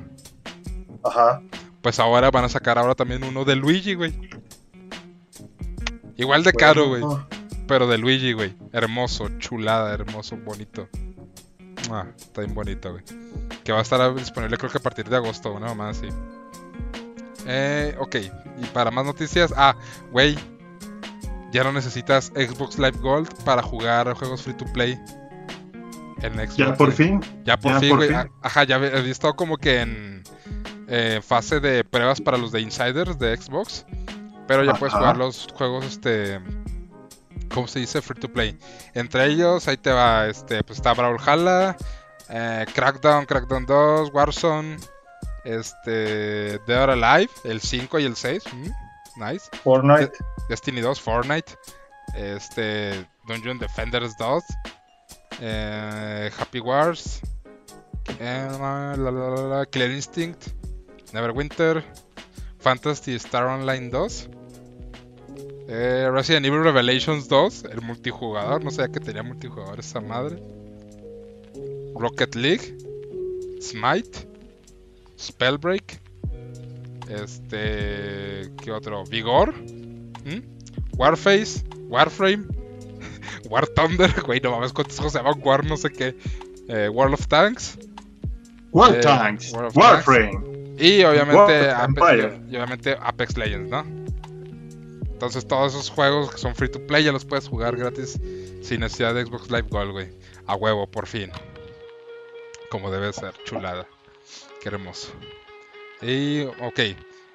Ajá. 1.04 1.42
Pues 1.82 2.00
ahora 2.00 2.32
van 2.32 2.44
a 2.44 2.50
sacar 2.50 2.78
ahora 2.78 2.96
también 2.96 3.24
uno 3.24 3.46
de 3.46 3.56
Luigi, 3.56 3.94
güey. 3.94 4.14
Igual 6.18 6.44
de 6.44 6.52
caro, 6.52 6.90
güey. 6.90 7.04
Pero 7.66 7.88
de 7.88 7.98
Luigi, 7.98 8.34
güey. 8.34 8.58
Hermoso, 8.74 9.30
chulada, 9.38 9.94
hermoso, 9.94 10.36
bonito. 10.38 10.90
Ah, 11.92 12.06
está 12.18 12.42
bien 12.42 12.54
bonito, 12.54 12.92
güey. 12.92 13.04
Que 13.64 13.72
va 13.72 13.80
a 13.80 13.82
estar 13.82 14.14
disponible 14.16 14.58
creo 14.58 14.72
que 14.72 14.78
a 14.78 14.82
partir 14.82 15.08
de 15.10 15.16
agosto, 15.16 15.54
una 15.54 15.74
más 15.74 15.98
así. 15.98 16.10
Eh, 17.46 17.96
ok, 18.00 18.16
y 18.62 18.66
para 18.74 18.92
más 18.92 19.06
noticias. 19.06 19.54
Ah, 19.56 19.76
güey. 20.12 20.38
Ya 21.52 21.64
no 21.64 21.72
necesitas 21.72 22.28
Xbox 22.36 22.78
Live 22.78 22.98
Gold 23.00 23.28
para 23.44 23.64
jugar 23.64 24.14
juegos 24.14 24.44
free 24.44 24.54
to 24.54 24.66
play. 24.74 25.00
En 26.22 26.34
Xbox. 26.36 26.58
Ya 26.58 26.76
por 26.76 26.92
fin. 26.92 27.22
Ya 27.44 27.58
por 27.58 27.72
ya 27.74 27.80
fin, 27.80 27.96
güey. 27.96 28.10
fin. 28.10 28.18
A- 28.18 28.30
Ajá, 28.44 28.66
ya 28.66 28.76
había 28.76 28.98
estado 29.00 29.36
como 29.36 29.58
que 29.58 29.82
en 29.82 30.24
eh, 30.88 31.22
fase 31.26 31.60
de 31.60 31.84
pruebas 31.84 32.22
para 32.22 32.38
los 32.38 32.52
de 32.52 32.62
Insiders 32.62 33.18
de 33.18 33.36
Xbox. 33.36 33.86
Pero 34.48 34.64
ya 34.64 34.74
puedes 34.74 34.94
jugar 34.94 35.18
los 35.18 35.48
juegos, 35.56 35.86
este. 35.86 36.40
¿Cómo 37.54 37.68
se 37.68 37.80
dice? 37.80 38.02
Free 38.02 38.20
to 38.20 38.30
play. 38.30 38.58
Entre 38.94 39.26
ellos, 39.26 39.68
ahí 39.68 39.78
te 39.78 39.92
va, 39.92 40.28
este, 40.28 40.64
pues 40.64 40.80
está 40.80 40.94
Brawlhalla, 40.94 41.76
eh, 42.30 42.66
Crackdown, 42.74 43.26
Crackdown 43.26 43.66
2, 43.66 44.12
Warzone, 44.14 44.78
este, 45.44 46.60
Dead 46.68 46.84
or 46.84 46.92
Alive, 46.92 47.32
el 47.44 47.62
5 47.62 48.00
y 48.00 48.06
el 48.06 48.16
6. 48.16 48.44
mm, 48.54 49.24
nice. 49.24 49.50
Fortnite. 49.64 50.14
Destiny 50.48 50.82
2, 50.82 51.00
Fortnite, 51.00 51.54
este, 52.16 53.06
Dungeon 53.28 53.58
Defenders 53.60 54.16
2, 54.18 54.44
eh, 55.42 56.32
Happy 56.38 56.60
Wars, 56.60 57.22
eh, 58.20 58.48
la, 58.52 58.96
la, 58.98 59.12
la, 59.12 59.58
la, 59.58 59.66
Killer 59.66 59.92
Instinct, 59.92 60.48
Neverwinter, 61.14 61.84
Fantasy 62.60 63.16
Star 63.16 63.46
Online 63.46 63.90
2, 63.90 64.30
eh, 65.72 66.10
Resident 66.12 66.48
Evil 66.48 66.64
Revelations 66.64 67.30
2, 67.30 67.66
el 67.72 67.82
multijugador, 67.82 68.64
no 68.64 68.72
sabía 68.72 68.92
que 68.92 69.00
tenía 69.00 69.22
multijugador 69.22 69.80
esa 69.80 70.02
madre, 70.02 70.42
Rocket 71.96 72.34
League, 72.34 72.76
Smite, 73.62 74.28
Spellbreak, 75.20 76.02
este, 77.08 78.50
¿qué 78.64 78.72
otro? 78.72 79.04
Vigor. 79.06 79.54
¿Mm? 80.26 80.42
Warface, 80.98 81.64
Warframe, 81.88 82.46
War 83.50 83.68
Thunder, 83.68 84.12
güey, 84.26 84.40
no 84.42 84.52
mames, 84.52 84.74
¿cuántos 84.74 84.96
juegos 84.98 85.14
se 85.14 85.20
llaman 85.20 85.40
War 85.44 85.64
no 85.66 85.78
sé 85.78 85.92
qué? 85.92 86.16
Eh, 86.68 86.90
World 86.90 87.14
of 87.14 87.28
Tanks. 87.28 87.78
War 88.72 88.96
eh, 88.96 89.02
Tanks. 89.02 89.54
War 89.54 89.66
of 89.66 89.78
Warframe. 89.78 90.76
Y 90.80 91.04
obviamente, 91.04 91.68
War 91.68 91.90
Apex, 91.90 92.40
y 92.50 92.56
obviamente 92.56 92.98
Apex 93.00 93.38
Legends, 93.38 93.70
¿no? 93.70 93.99
Entonces 95.20 95.46
todos 95.46 95.74
esos 95.74 95.90
juegos 95.90 96.32
que 96.32 96.38
son 96.38 96.56
free 96.56 96.70
to 96.70 96.80
play 96.88 97.04
ya 97.04 97.12
los 97.12 97.26
puedes 97.26 97.50
jugar 97.50 97.76
gratis 97.76 98.18
sin 98.62 98.80
necesidad 98.80 99.14
de 99.14 99.26
Xbox 99.26 99.52
Live 99.52 99.68
Gold, 99.70 99.92
güey. 99.92 100.08
A 100.48 100.56
huevo, 100.56 100.88
por 100.88 101.08
fin. 101.08 101.30
Como 102.72 102.90
debe 102.90 103.12
ser, 103.12 103.34
chulada. 103.44 103.86
Qué 104.62 104.70
hermoso. 104.70 105.12
Y, 106.02 106.44
ok. 106.62 106.80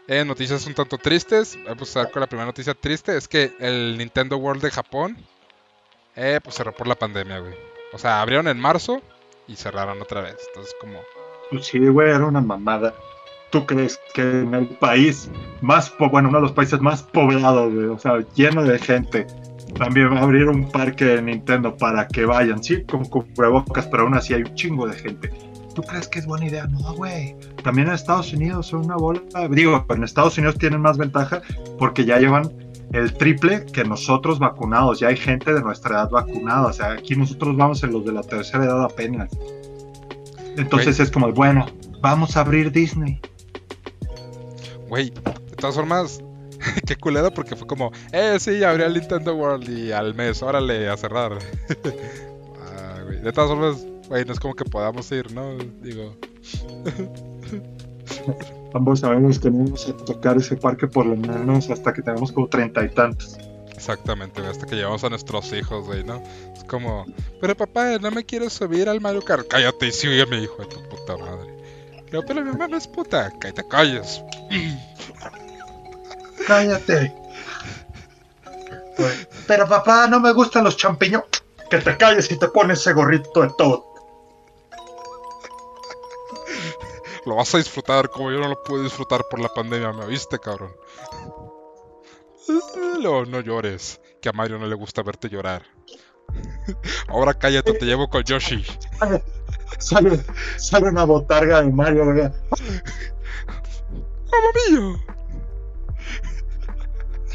Eh, 0.08 0.24
noticias 0.24 0.66
un 0.66 0.72
tanto 0.72 0.96
tristes. 0.96 1.56
Voy 1.56 1.68
a 1.68 1.72
empezar 1.72 2.10
con 2.10 2.20
la 2.20 2.26
primera 2.26 2.46
noticia 2.46 2.72
triste. 2.72 3.18
Es 3.18 3.28
que 3.28 3.54
el 3.60 3.98
Nintendo 3.98 4.38
World 4.38 4.62
de 4.62 4.70
Japón, 4.70 5.18
eh, 6.16 6.40
pues 6.42 6.56
cerró 6.56 6.74
por 6.74 6.86
la 6.86 6.94
pandemia, 6.94 7.38
güey. 7.40 7.54
O 7.92 7.98
sea, 7.98 8.22
abrieron 8.22 8.48
en 8.48 8.58
marzo 8.58 9.02
y 9.46 9.56
cerraron 9.56 10.00
otra 10.00 10.22
vez. 10.22 10.38
Entonces, 10.48 10.74
como... 10.80 11.00
Pues 11.50 11.66
sí, 11.66 11.86
güey, 11.86 12.08
era 12.08 12.24
una 12.24 12.40
mamada. 12.40 12.94
¿Tú 13.54 13.64
crees 13.66 14.00
que 14.12 14.40
en 14.40 14.52
el 14.52 14.66
país 14.66 15.30
más, 15.60 15.94
bueno, 15.96 16.28
uno 16.28 16.38
de 16.38 16.42
los 16.42 16.50
países 16.50 16.80
más 16.80 17.04
poblados, 17.04 17.72
güey, 17.72 17.86
o 17.86 17.96
sea, 17.96 18.18
lleno 18.34 18.64
de 18.64 18.80
gente, 18.80 19.28
también 19.78 20.12
va 20.12 20.18
a 20.18 20.22
abrir 20.24 20.48
un 20.48 20.68
parque 20.72 21.04
de 21.04 21.22
Nintendo 21.22 21.76
para 21.76 22.08
que 22.08 22.24
vayan, 22.24 22.64
sí, 22.64 22.82
con 22.82 23.04
cubrebocas, 23.04 23.86
pero 23.86 24.02
aún 24.02 24.14
así 24.14 24.34
hay 24.34 24.42
un 24.42 24.52
chingo 24.56 24.88
de 24.88 24.94
gente. 24.94 25.30
¿Tú 25.72 25.82
crees 25.82 26.08
que 26.08 26.18
es 26.18 26.26
buena 26.26 26.46
idea? 26.46 26.66
No, 26.66 26.94
güey. 26.94 27.36
También 27.62 27.86
en 27.86 27.94
Estados 27.94 28.32
Unidos 28.32 28.66
son 28.66 28.86
una 28.86 28.96
bola. 28.96 29.22
Digo, 29.48 29.86
en 29.88 30.02
Estados 30.02 30.36
Unidos 30.36 30.58
tienen 30.58 30.80
más 30.80 30.98
ventaja 30.98 31.40
porque 31.78 32.04
ya 32.04 32.18
llevan 32.18 32.52
el 32.92 33.14
triple 33.14 33.66
que 33.66 33.84
nosotros 33.84 34.40
vacunados. 34.40 34.98
Ya 34.98 35.06
hay 35.06 35.16
gente 35.16 35.54
de 35.54 35.62
nuestra 35.62 35.94
edad 35.94 36.10
vacunada. 36.10 36.66
O 36.66 36.72
sea, 36.72 36.90
aquí 36.94 37.14
nosotros 37.14 37.56
vamos 37.56 37.84
en 37.84 37.92
los 37.92 38.04
de 38.04 38.10
la 38.10 38.22
tercera 38.22 38.64
edad 38.64 38.82
apenas. 38.82 39.30
Entonces 40.56 40.98
es 40.98 41.08
como, 41.08 41.32
bueno, 41.32 41.66
vamos 42.00 42.36
a 42.36 42.40
abrir 42.40 42.72
Disney. 42.72 43.20
Güey, 44.94 45.10
de 45.10 45.56
todas 45.56 45.74
formas, 45.74 46.22
qué 46.86 46.94
culero 46.94 47.34
porque 47.34 47.56
fue 47.56 47.66
como, 47.66 47.90
eh, 48.12 48.36
sí, 48.38 48.62
abrí 48.62 48.84
el 48.84 48.94
Nintendo 48.94 49.34
World 49.34 49.68
y 49.68 49.90
al 49.90 50.14
mes, 50.14 50.40
órale, 50.40 50.88
a 50.88 50.96
cerrar. 50.96 51.32
Ah, 52.76 53.00
güey. 53.04 53.20
De 53.20 53.32
todas 53.32 53.50
formas, 53.50 53.84
güey, 54.08 54.24
no 54.24 54.32
es 54.32 54.38
como 54.38 54.54
que 54.54 54.64
podamos 54.64 55.10
ir, 55.10 55.32
¿no? 55.32 55.56
Digo, 55.82 56.14
Ambos 58.72 59.00
sabemos 59.00 59.40
que 59.40 59.50
no 59.50 59.64
vamos 59.64 59.88
a 59.88 59.96
tocar 59.96 60.36
ese 60.36 60.56
parque 60.56 60.86
por 60.86 61.06
lo 61.06 61.16
menos 61.16 61.70
hasta 61.70 61.92
que 61.92 62.00
tengamos 62.00 62.30
como 62.30 62.46
treinta 62.46 62.84
y 62.84 62.88
tantos. 62.90 63.36
exactamente, 63.74 64.42
güey, 64.42 64.52
hasta 64.52 64.64
que 64.64 64.76
llevamos 64.76 65.02
a 65.02 65.10
nuestros 65.10 65.52
hijos, 65.52 65.86
güey, 65.86 66.04
¿no? 66.04 66.22
Es 66.54 66.62
como, 66.62 67.04
pero 67.40 67.56
papá, 67.56 67.98
no 67.98 68.12
me 68.12 68.24
quiero 68.24 68.48
subir 68.48 68.88
al 68.88 69.00
Mario 69.00 69.22
Kart. 69.22 69.48
Cállate 69.48 69.88
y 69.88 69.92
sígueme, 69.92 70.40
hijo 70.40 70.58
de 70.58 70.66
tu 70.66 70.80
puta 70.88 71.16
madre. 71.16 71.53
No, 72.14 72.22
pero 72.22 72.44
mi 72.44 72.52
mamá 72.52 72.68
no 72.68 72.76
es 72.76 72.86
puta, 72.86 73.28
cállate, 73.40 73.66
calles. 73.66 74.22
Cállate. 76.46 77.12
Pero 79.48 79.68
papá, 79.68 80.06
no 80.06 80.20
me 80.20 80.32
gustan 80.32 80.62
los 80.62 80.76
champiñones. 80.76 81.26
Que 81.68 81.78
te 81.78 81.96
calles 81.96 82.30
y 82.30 82.38
te 82.38 82.46
pones 82.46 82.78
ese 82.78 82.92
gorrito 82.92 83.40
de 83.42 83.50
todo. 83.58 83.92
Lo 87.26 87.34
vas 87.34 87.52
a 87.52 87.58
disfrutar 87.58 88.08
como 88.08 88.30
yo 88.30 88.38
no 88.38 88.46
lo 88.46 88.62
pude 88.62 88.84
disfrutar 88.84 89.24
por 89.28 89.40
la 89.40 89.48
pandemia, 89.48 89.92
¿me 89.92 90.04
oíste, 90.04 90.38
cabrón? 90.38 90.72
No, 93.00 93.24
no 93.24 93.40
llores, 93.40 94.00
que 94.22 94.28
a 94.28 94.32
Mario 94.32 94.60
no 94.60 94.68
le 94.68 94.76
gusta 94.76 95.02
verte 95.02 95.28
llorar. 95.28 95.64
Ahora 97.08 97.34
cállate, 97.34 97.72
te 97.72 97.84
llevo 97.84 98.08
con 98.08 98.22
Yoshi. 98.22 98.64
Sale, 99.78 100.20
sale 100.56 100.88
una 100.88 101.04
botarga 101.04 101.62
de 101.62 101.70
Mario, 101.70 102.06
¿verdad? 102.06 102.34
¡Mamma 104.30 104.50
mío! 104.68 104.96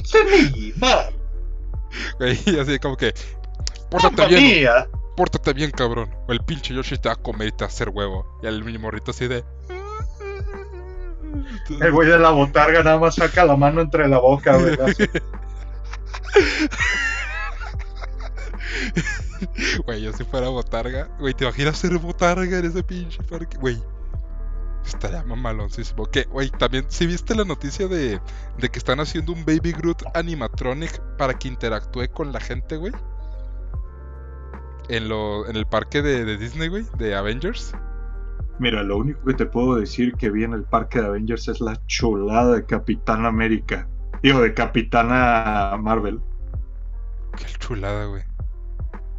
¡Semilla! 0.03 1.09
Güey, 2.17 2.59
así 2.59 2.79
como 2.79 2.97
que. 2.97 3.13
Pórtate 3.89 4.15
¡Mamma 4.15 4.27
bien, 4.27 4.43
mía! 4.43 4.87
pórtate 5.15 5.53
bien, 5.53 5.71
cabrón. 5.71 6.09
O 6.27 6.31
el 6.31 6.39
pinche 6.39 6.73
Yoshi 6.73 6.97
te 6.97 7.09
va 7.09 7.13
a 7.13 7.17
comer 7.17 7.49
y 7.49 7.51
te 7.51 7.63
va 7.63 7.65
a 7.65 7.67
hacer 7.67 7.89
huevo. 7.89 8.25
Y 8.41 8.47
el 8.47 8.63
mini 8.63 8.77
morrito 8.77 9.11
así 9.11 9.27
de. 9.27 9.43
El 11.81 11.91
güey 11.91 12.07
de 12.07 12.17
la 12.17 12.31
botarga 12.31 12.83
nada 12.83 12.97
más 12.97 13.15
saca 13.15 13.45
la 13.45 13.55
mano 13.55 13.81
entre 13.81 14.07
la 14.07 14.19
boca, 14.19 14.57
¿verdad? 14.57 14.87
Güey, 19.85 20.01
yo 20.01 20.13
si 20.13 20.23
fuera 20.23 20.49
botarga. 20.49 21.09
Güey, 21.19 21.33
¿te 21.33 21.45
imaginas 21.45 21.77
ser 21.77 21.97
botarga 21.97 22.59
en 22.59 22.65
ese 22.65 22.83
pinche 22.83 23.21
parque? 23.23 23.57
Güey. 23.57 23.81
Estaría 24.85 25.23
mamaloncísimo. 25.23 26.05
Que, 26.05 26.23
güey, 26.23 26.49
también, 26.49 26.85
si 26.87 27.05
viste 27.05 27.35
la 27.35 27.43
noticia 27.43 27.87
de, 27.87 28.19
de 28.57 28.69
que 28.69 28.79
están 28.79 28.99
haciendo 28.99 29.33
un 29.33 29.45
Baby 29.45 29.73
Groot 29.73 30.03
animatronic 30.15 30.99
para 31.17 31.37
que 31.37 31.47
interactúe 31.47 32.09
con 32.13 32.31
la 32.31 32.39
gente, 32.39 32.77
güey? 32.77 32.93
en, 34.89 35.07
lo, 35.07 35.47
en 35.47 35.55
el 35.55 35.65
parque 35.65 36.01
de, 36.01 36.25
de 36.25 36.37
Disney, 36.37 36.67
güey, 36.67 36.85
de 36.97 37.15
Avengers. 37.15 37.73
Mira, 38.59 38.83
lo 38.83 38.97
único 38.97 39.23
que 39.23 39.35
te 39.35 39.45
puedo 39.45 39.75
decir 39.75 40.15
que 40.15 40.29
vi 40.29 40.43
en 40.43 40.53
el 40.53 40.63
parque 40.63 40.99
de 40.99 41.07
Avengers 41.07 41.47
es 41.47 41.61
la 41.61 41.79
chulada 41.85 42.55
de 42.55 42.65
Capitán 42.65 43.25
América. 43.25 43.87
Digo, 44.21 44.41
de 44.41 44.53
Capitana 44.53 45.77
Marvel. 45.79 46.19
Qué 47.37 47.45
chulada, 47.59 48.05
güey. 48.05 48.23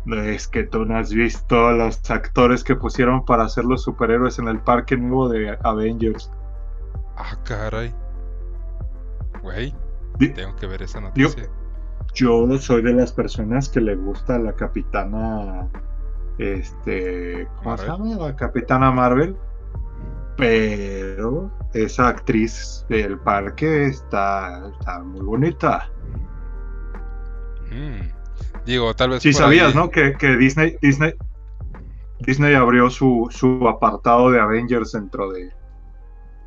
Es 0.07 0.49
que 0.49 0.65
tú 0.65 0.85
no 0.87 0.97
has 0.97 1.13
visto 1.13 1.73
los 1.73 2.11
actores 2.11 2.65
que 2.65 2.75
pusieron 2.75 3.25
para 3.25 3.49
ser 3.49 3.65
los 3.65 3.83
superhéroes 3.83 4.39
en 4.39 4.49
el 4.49 4.61
parque 4.61 4.97
nuevo 4.97 5.29
de 5.29 5.57
Avengers. 5.63 6.31
Ah, 7.17 7.37
caray. 7.45 7.95
Güey, 9.43 9.75
tengo 10.35 10.57
que 10.57 10.67
ver 10.67 10.83
esa 10.83 11.01
noticia. 11.01 11.49
Yo 12.15 12.59
soy 12.59 12.83
de 12.83 12.95
las 12.95 13.13
personas 13.13 13.69
que 13.69 13.81
le 13.81 13.95
gusta 13.95 14.39
la 14.39 14.53
capitana. 14.55 15.69
Este. 16.39 17.47
¿Cómo 17.57 17.77
se 17.77 17.87
llama? 17.87 18.17
La 18.17 18.37
capitana 18.37 18.91
Marvel. 18.91 19.37
Pero 20.37 21.51
esa 21.75 22.09
actriz 22.09 22.87
del 22.89 23.19
parque 23.19 23.87
está, 23.87 24.71
está 24.71 25.01
muy 25.01 25.21
bonita. 25.21 25.91
Mm. 27.71 28.20
Digo, 28.67 28.95
tal 28.95 29.11
vez. 29.11 29.23
Sí, 29.23 29.33
sabías, 29.33 29.69
ahí- 29.69 29.75
¿no? 29.75 29.91
Que, 29.91 30.15
que 30.17 30.37
Disney, 30.37 30.77
Disney. 30.83 31.15
Disney 32.21 32.55
abrió 32.55 32.91
su, 32.91 33.29
su 33.31 33.67
apartado 33.69 34.31
de 34.31 34.41
Avengers 34.41 34.93
dentro 34.93 35.31
de. 35.33 35.51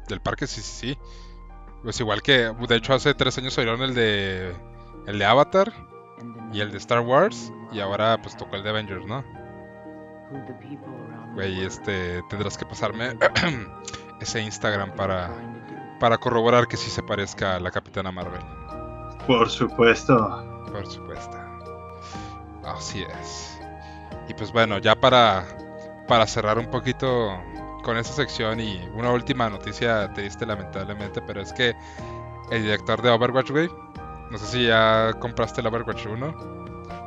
Del 0.07 0.21
parque, 0.21 0.45
sí, 0.47 0.61
sí, 0.61 0.87
sí. 0.93 0.97
Pues 1.81 1.99
igual 1.99 2.21
que, 2.21 2.51
de 2.67 2.75
hecho, 2.75 2.93
hace 2.93 3.13
tres 3.13 3.37
años 3.37 3.53
salieron 3.53 3.81
el 3.81 3.93
de. 3.93 4.53
El 5.07 5.19
de 5.19 5.25
Avatar 5.25 5.73
y 6.53 6.61
el 6.61 6.71
de 6.71 6.77
Star 6.77 6.99
Wars. 7.01 7.51
Y 7.71 7.79
ahora, 7.79 8.21
pues 8.21 8.37
tocó 8.37 8.55
el 8.55 8.63
de 8.63 8.69
Avengers, 8.69 9.05
¿no? 9.05 9.23
Güey, 11.33 11.63
este. 11.65 12.21
Tendrás 12.29 12.57
que 12.57 12.65
pasarme 12.65 13.17
ese 14.21 14.41
Instagram 14.41 14.91
para. 14.95 15.31
Para 15.99 16.17
corroborar 16.17 16.67
que 16.67 16.75
sí 16.77 16.89
se 16.89 17.01
parezca 17.01 17.55
a 17.55 17.59
la 17.59 17.71
Capitana 17.71 18.11
Marvel. 18.11 18.41
Por 19.25 19.49
supuesto. 19.49 20.63
Por 20.71 20.85
supuesto. 20.85 21.37
Así 22.65 23.03
es. 23.21 23.59
Y 24.27 24.33
pues 24.33 24.51
bueno, 24.51 24.77
ya 24.77 24.95
para, 24.95 25.43
para 26.07 26.25
cerrar 26.27 26.57
un 26.57 26.67
poquito 26.67 27.37
con 27.83 27.97
esta 27.97 28.13
sección 28.13 28.59
y 28.59 28.81
una 28.93 29.11
última 29.11 29.49
noticia 29.49 30.11
triste 30.13 30.45
lamentablemente, 30.45 31.21
pero 31.21 31.41
es 31.41 31.51
que 31.51 31.75
el 32.51 32.63
director 32.63 33.01
de 33.01 33.09
Overwatch, 33.09 33.51
güey, 33.51 33.69
no 34.31 34.37
sé 34.37 34.45
si 34.45 34.67
ya 34.67 35.11
compraste 35.19 35.61
el 35.61 35.67
Overwatch 35.67 36.05
1, 36.05 36.35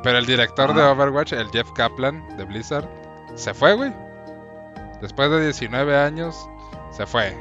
pero 0.03 0.17
el 0.17 0.25
director 0.25 0.73
de. 0.73 0.81
Overwatch, 0.83 1.33
el 1.33 1.49
Jeff 1.49 1.71
Kaplan 1.73 2.37
de 2.37 2.45
Blizzard, 2.45 2.87
se 3.35 3.53
fue, 3.53 3.73
güey. 3.73 3.91
Después 5.01 5.29
de 5.31 5.43
19 5.43 5.97
años, 5.97 6.47
se 6.91 7.05
fue. 7.05 7.35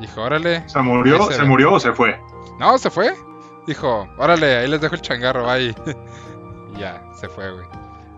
Dijo, 0.00 0.22
órale, 0.22 0.68
¿Se 0.68 0.80
murió? 0.80 1.16
Ahí 1.16 1.28
se 1.28 1.34
¿Se 1.34 1.42
ve. 1.42 1.48
murió 1.48 1.72
o 1.72 1.80
se 1.80 1.92
fue? 1.92 2.20
no, 2.58 2.76
se 2.78 2.90
fue. 2.90 3.14
Dijo, 3.66 4.08
órale, 4.18 4.56
ahí 4.58 4.68
les 4.68 4.80
dejo 4.80 4.94
el 4.96 5.00
changarro, 5.00 5.46
bye. 5.46 5.74
ya, 6.78 7.02
se 7.14 7.28
fue, 7.28 7.50
güey. 7.52 7.66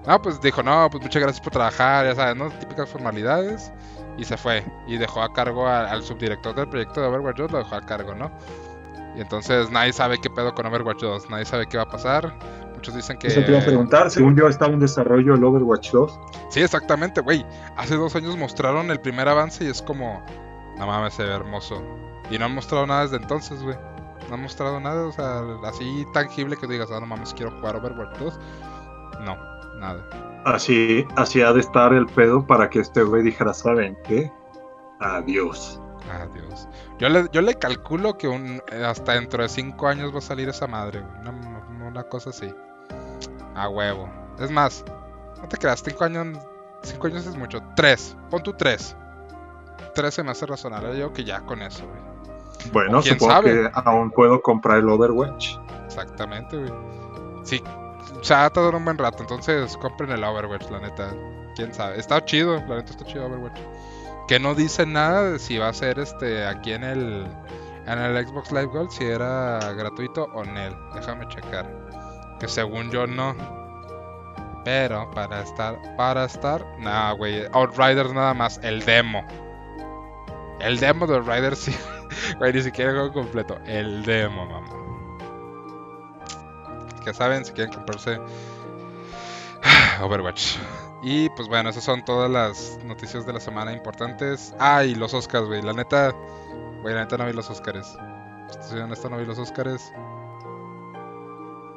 No, 0.07 0.23
pues 0.23 0.41
dijo, 0.41 0.63
no, 0.63 0.89
pues 0.91 1.03
muchas 1.03 1.21
gracias 1.23 1.43
por 1.43 1.53
trabajar, 1.53 2.07
ya 2.07 2.15
sabes, 2.15 2.37
¿no? 2.37 2.49
Típicas 2.51 2.89
formalidades. 2.89 3.73
Y 4.19 4.25
se 4.25 4.37
fue. 4.37 4.65
Y 4.87 4.97
dejó 4.97 5.21
a 5.23 5.33
cargo 5.33 5.67
a- 5.67 5.91
al 5.91 6.03
subdirector 6.03 6.55
del 6.55 6.69
proyecto 6.69 7.01
de 7.01 7.09
Overwatch 7.09 7.37
2, 7.39 7.51
lo 7.53 7.59
dejó 7.59 7.75
a 7.75 7.81
cargo, 7.83 8.15
¿no? 8.15 8.31
Y 9.17 9.21
entonces 9.21 9.71
nadie 9.71 9.93
sabe 9.93 10.19
qué 10.19 10.31
pedo 10.31 10.55
con 10.55 10.65
Overwatch 10.67 11.01
2, 11.01 11.29
nadie 11.31 11.45
sabe 11.45 11.67
qué 11.67 11.77
va 11.77 11.83
a 11.85 11.89
pasar. 11.89 12.33
Muchos 12.75 12.95
dicen 12.95 13.19
que... 13.19 13.27
Eso 13.29 13.41
te 13.43 13.51
iba 13.51 13.61
a 13.61 13.65
preguntar. 13.65 14.11
Según 14.11 14.37
yo, 14.37 14.47
estaba 14.49 14.73
en 14.73 14.79
desarrollo 14.81 15.35
el 15.35 15.43
Overwatch 15.43 15.91
2. 15.91 16.21
Sí, 16.51 16.61
exactamente, 16.63 17.21
güey. 17.23 17.45
Hace 17.77 17.97
dos 17.97 18.15
años 18.15 18.37
mostraron 18.37 18.91
el 18.91 19.01
primer 19.01 19.29
avance 19.29 19.65
y 19.65 19.69
es 19.69 19.83
como, 19.83 20.23
no 20.79 20.87
mames, 20.87 21.15
se 21.15 21.25
ve 21.25 21.33
hermoso. 21.35 21.83
Y 22.31 22.39
no 22.39 22.45
han 22.45 22.55
mostrado 22.55 22.87
nada 22.87 23.03
desde 23.03 23.17
entonces, 23.17 23.63
güey. 23.63 23.77
No 24.29 24.35
han 24.35 24.43
mostrado 24.43 24.81
nada, 24.81 25.07
o 25.07 25.13
sea, 25.13 25.43
así 25.65 26.07
tangible 26.13 26.57
que 26.57 26.67
digas, 26.67 26.91
ah, 26.91 27.01
no 27.01 27.07
mames, 27.07 27.33
quiero 27.35 27.53
jugar 27.53 27.77
Overwatch 27.77 28.19
2. 28.19 28.41
No, 29.25 29.37
nada. 29.79 30.05
Así, 30.45 31.07
así 31.17 31.43
ha 31.43 31.53
de 31.53 31.61
estar 31.61 31.93
el 31.93 32.07
pedo 32.07 32.47
para 32.47 32.69
que 32.69 32.81
este 32.81 33.03
güey 33.03 33.23
dijera, 33.23 33.55
¿saben 33.55 33.97
qué? 34.05 34.31
Adiós. 35.01 35.81
Adiós. 36.11 36.69
Yo 36.99 37.09
le, 37.09 37.29
yo 37.33 37.43
le 37.43 37.55
calculo 37.55 38.17
que 38.17 38.29
un, 38.29 38.63
hasta 38.85 39.13
dentro 39.13 39.43
de 39.43 39.49
cinco 39.49 39.89
años 39.89 40.15
va 40.15 40.19
a 40.19 40.23
salir 40.23 40.49
esa 40.49 40.67
madre, 40.67 41.01
güey. 41.01 41.21
Una, 41.21 41.89
una 41.89 42.03
cosa 42.05 42.31
así. 42.31 42.53
A 43.55 43.69
huevo. 43.69 44.09
Es 44.39 44.51
más, 44.51 44.85
no 45.41 45.49
te 45.49 45.57
creas, 45.57 45.83
cinco 45.85 46.05
años, 46.05 46.39
cinco 46.83 47.07
años 47.07 47.27
es 47.27 47.37
mucho. 47.37 47.61
Tres, 47.75 48.17
pon 48.31 48.43
tú 48.43 48.53
tres. 48.53 48.97
Tres 49.95 50.15
se 50.15 50.23
me 50.23 50.31
hace 50.31 50.47
razonable. 50.47 50.99
Yo 50.99 51.13
que 51.13 51.25
ya 51.25 51.41
con 51.41 51.63
eso, 51.63 51.87
güey. 51.87 52.16
Bueno, 52.73 52.99
¿O 52.99 53.03
quién 53.03 53.15
supongo 53.15 53.33
sabe? 53.33 53.53
que 53.53 53.71
aún 53.73 54.11
puedo 54.11 54.41
comprar 54.43 54.79
el 54.79 54.89
Overwatch. 54.89 55.57
Exactamente, 55.87 56.57
güey. 56.57 56.73
Sí, 57.45 57.63
o 58.21 58.25
sea, 58.25 58.51
tardar 58.51 58.75
un 58.75 58.85
buen 58.85 58.99
rato, 58.99 59.23
entonces 59.23 59.77
compren 59.77 60.11
el 60.11 60.25
Overwatch, 60.25 60.71
la 60.71 60.81
neta. 60.81 61.15
Quién 61.55 61.73
sabe. 61.73 61.99
Está 61.99 62.25
chido, 62.25 62.57
la 62.67 62.77
neta 62.77 62.91
está 62.91 63.05
chido 63.05 63.27
Overwatch. 63.27 63.59
Que 64.29 64.41
no 64.41 64.55
dice 64.55 64.85
nada 64.85 65.31
de 65.31 65.39
si 65.39 65.57
va 65.59 65.69
a 65.69 65.73
ser 65.73 65.99
este 65.99 66.45
aquí 66.47 66.73
en 66.73 66.83
el 66.83 67.27
en 67.87 67.99
el 67.99 68.27
Xbox 68.27 68.51
Live 68.51 68.67
Gold 68.67 68.91
si 68.91 69.05
era 69.05 69.73
gratuito 69.75 70.25
o 70.35 70.45
no. 70.45 70.93
Déjame 70.95 71.29
checar. 71.29 71.71
Que 72.41 72.49
según 72.49 72.91
yo 72.91 73.07
no. 73.07 73.35
Pero 74.65 75.09
para 75.13 75.43
estar 75.43 75.79
para 75.97 76.25
estar, 76.25 76.67
nah, 76.81 77.13
güey, 77.13 77.47
Outriders 77.53 78.13
nada 78.13 78.35
más, 78.35 78.59
el 78.65 78.85
demo. 78.85 79.25
El 80.59 80.81
demo 80.81 81.07
de 81.07 81.17
Outriders 81.17 81.59
sí. 81.61 81.77
Güey, 82.39 82.53
ni 82.53 82.63
siquiera 82.63 82.91
el 82.91 82.97
juego 82.97 83.13
completo, 83.13 83.59
el 83.67 84.05
demo, 84.05 84.47
mamá 84.47 84.87
que 87.07 87.15
saben 87.15 87.45
si 87.45 87.53
quieren 87.53 87.73
comprarse 87.73 88.19
Overwatch. 90.03 90.57
Y 91.03 91.29
pues 91.31 91.49
bueno, 91.49 91.71
esas 91.71 91.85
son 91.85 92.05
todas 92.05 92.29
las 92.29 92.81
noticias 92.85 93.25
de 93.25 93.33
la 93.33 93.39
semana 93.39 93.73
importantes. 93.73 94.53
Ah, 94.59 94.85
y 94.85 94.97
los 94.97 95.15
Oscars, 95.15 95.47
güey. 95.47 95.63
La 95.63 95.73
neta, 95.73 96.13
güey, 96.83 96.95
la 96.95 97.03
neta 97.03 97.17
no 97.17 97.27
vi 97.27 97.33
los 97.33 97.49
Oscars. 97.49 97.97
Estoy 98.51 98.81
honesto, 98.81 99.09
no 99.09 99.19
vi 99.19 99.25
los 99.25 99.39
Oscars. 99.39 99.93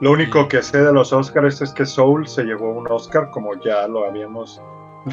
Lo 0.01 0.11
único 0.11 0.47
que 0.47 0.63
sé 0.63 0.79
de 0.79 0.91
los 0.91 1.13
Oscars 1.13 1.61
es 1.61 1.73
que 1.73 1.85
Soul 1.85 2.27
se 2.27 2.43
llevó 2.43 2.71
un 2.71 2.91
Oscar, 2.91 3.29
como 3.29 3.53
ya 3.63 3.87
lo 3.87 4.05
habíamos. 4.05 4.59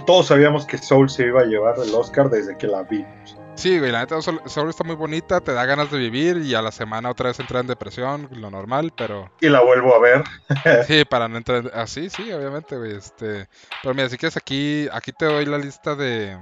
Todos 0.07 0.29
sabíamos 0.29 0.65
que 0.65 0.79
Soul 0.79 1.11
se 1.11 1.27
iba 1.27 1.43
a 1.43 1.45
llevar 1.45 1.75
el 1.79 1.95
Oscar 1.95 2.31
desde 2.31 2.57
que 2.57 2.69
la 2.69 2.85
vimos. 2.85 3.37
Sí, 3.57 3.79
güey, 3.79 3.91
la 3.91 4.01
neta 4.01 4.21
Soul 4.21 4.69
está 4.69 4.85
muy 4.85 4.97
bonita, 4.97 5.41
te 5.41 5.55
da 5.55 5.65
ganas 5.65 5.91
de 5.91 5.99
vivir 5.99 6.37
y 6.45 6.55
a 6.55 6.61
la 6.61 6.71
semana 6.71 7.11
otra 7.11 7.29
vez 7.29 7.41
entrar 7.41 7.63
en 7.63 7.67
depresión, 7.67 8.29
lo 8.33 8.51
normal, 8.51 8.93
pero 8.95 9.33
Y 9.41 9.49
la 9.49 9.63
vuelvo 9.63 9.95
a 9.95 9.99
ver. 9.99 10.25
sí, 10.87 11.07
para 11.07 11.27
no 11.27 11.39
entrar 11.39 11.65
en... 11.65 11.71
Así, 11.75 12.11
sí, 12.11 12.31
obviamente, 12.33 12.77
güey, 12.77 12.95
este... 12.95 13.49
Pero 13.83 13.95
mira, 13.95 14.11
si 14.11 14.19
quieres 14.19 14.37
aquí, 14.37 14.87
aquí 14.93 15.11
te 15.11 15.25
doy 15.25 15.47
la 15.47 15.57
lista 15.57 15.95
de, 15.97 16.39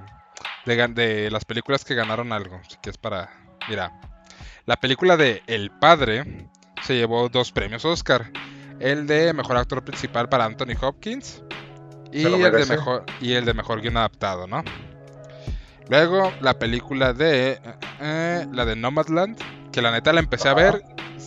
de, 0.67 1.31
las 1.31 1.45
películas 1.45 1.85
que 1.85 1.95
ganaron 1.95 2.33
algo, 2.33 2.61
si 2.69 2.77
quieres 2.79 2.99
para... 2.99 3.31
Mira, 3.69 3.93
la 4.67 4.77
película 4.77 5.17
de 5.17 5.43
El 5.47 5.71
Padre 5.71 6.49
se 6.83 6.97
llevó 6.97 7.29
dos 7.29 7.53
premios 7.53 7.85
Oscar. 7.85 8.33
El 8.81 9.07
de 9.07 9.33
Mejor 9.33 9.57
Actor 9.57 9.85
Principal 9.85 10.29
para 10.29 10.47
Anthony 10.47 10.75
Hopkins 10.83 11.45
y 12.13 12.25
el, 12.25 12.53
de 12.53 12.67
mejor, 12.67 13.05
y 13.21 13.33
el 13.33 13.45
de 13.45 13.55
Mejor 13.55 13.81
Guion 13.81 13.97
Adaptado, 13.97 14.47
¿no? 14.47 14.63
Luego, 15.89 16.33
la 16.41 16.59
película 16.59 17.13
de... 17.13 17.61
eh, 18.01 18.47
la 18.53 18.65
de 18.65 18.77
Nomadland, 18.77 19.39
que 19.71 19.83
la 19.83 19.91
neta 19.91 20.13
la 20.13 20.21
empecé 20.21 20.49
a 20.49 20.55
ver 20.55 20.83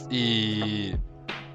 y 0.09 0.93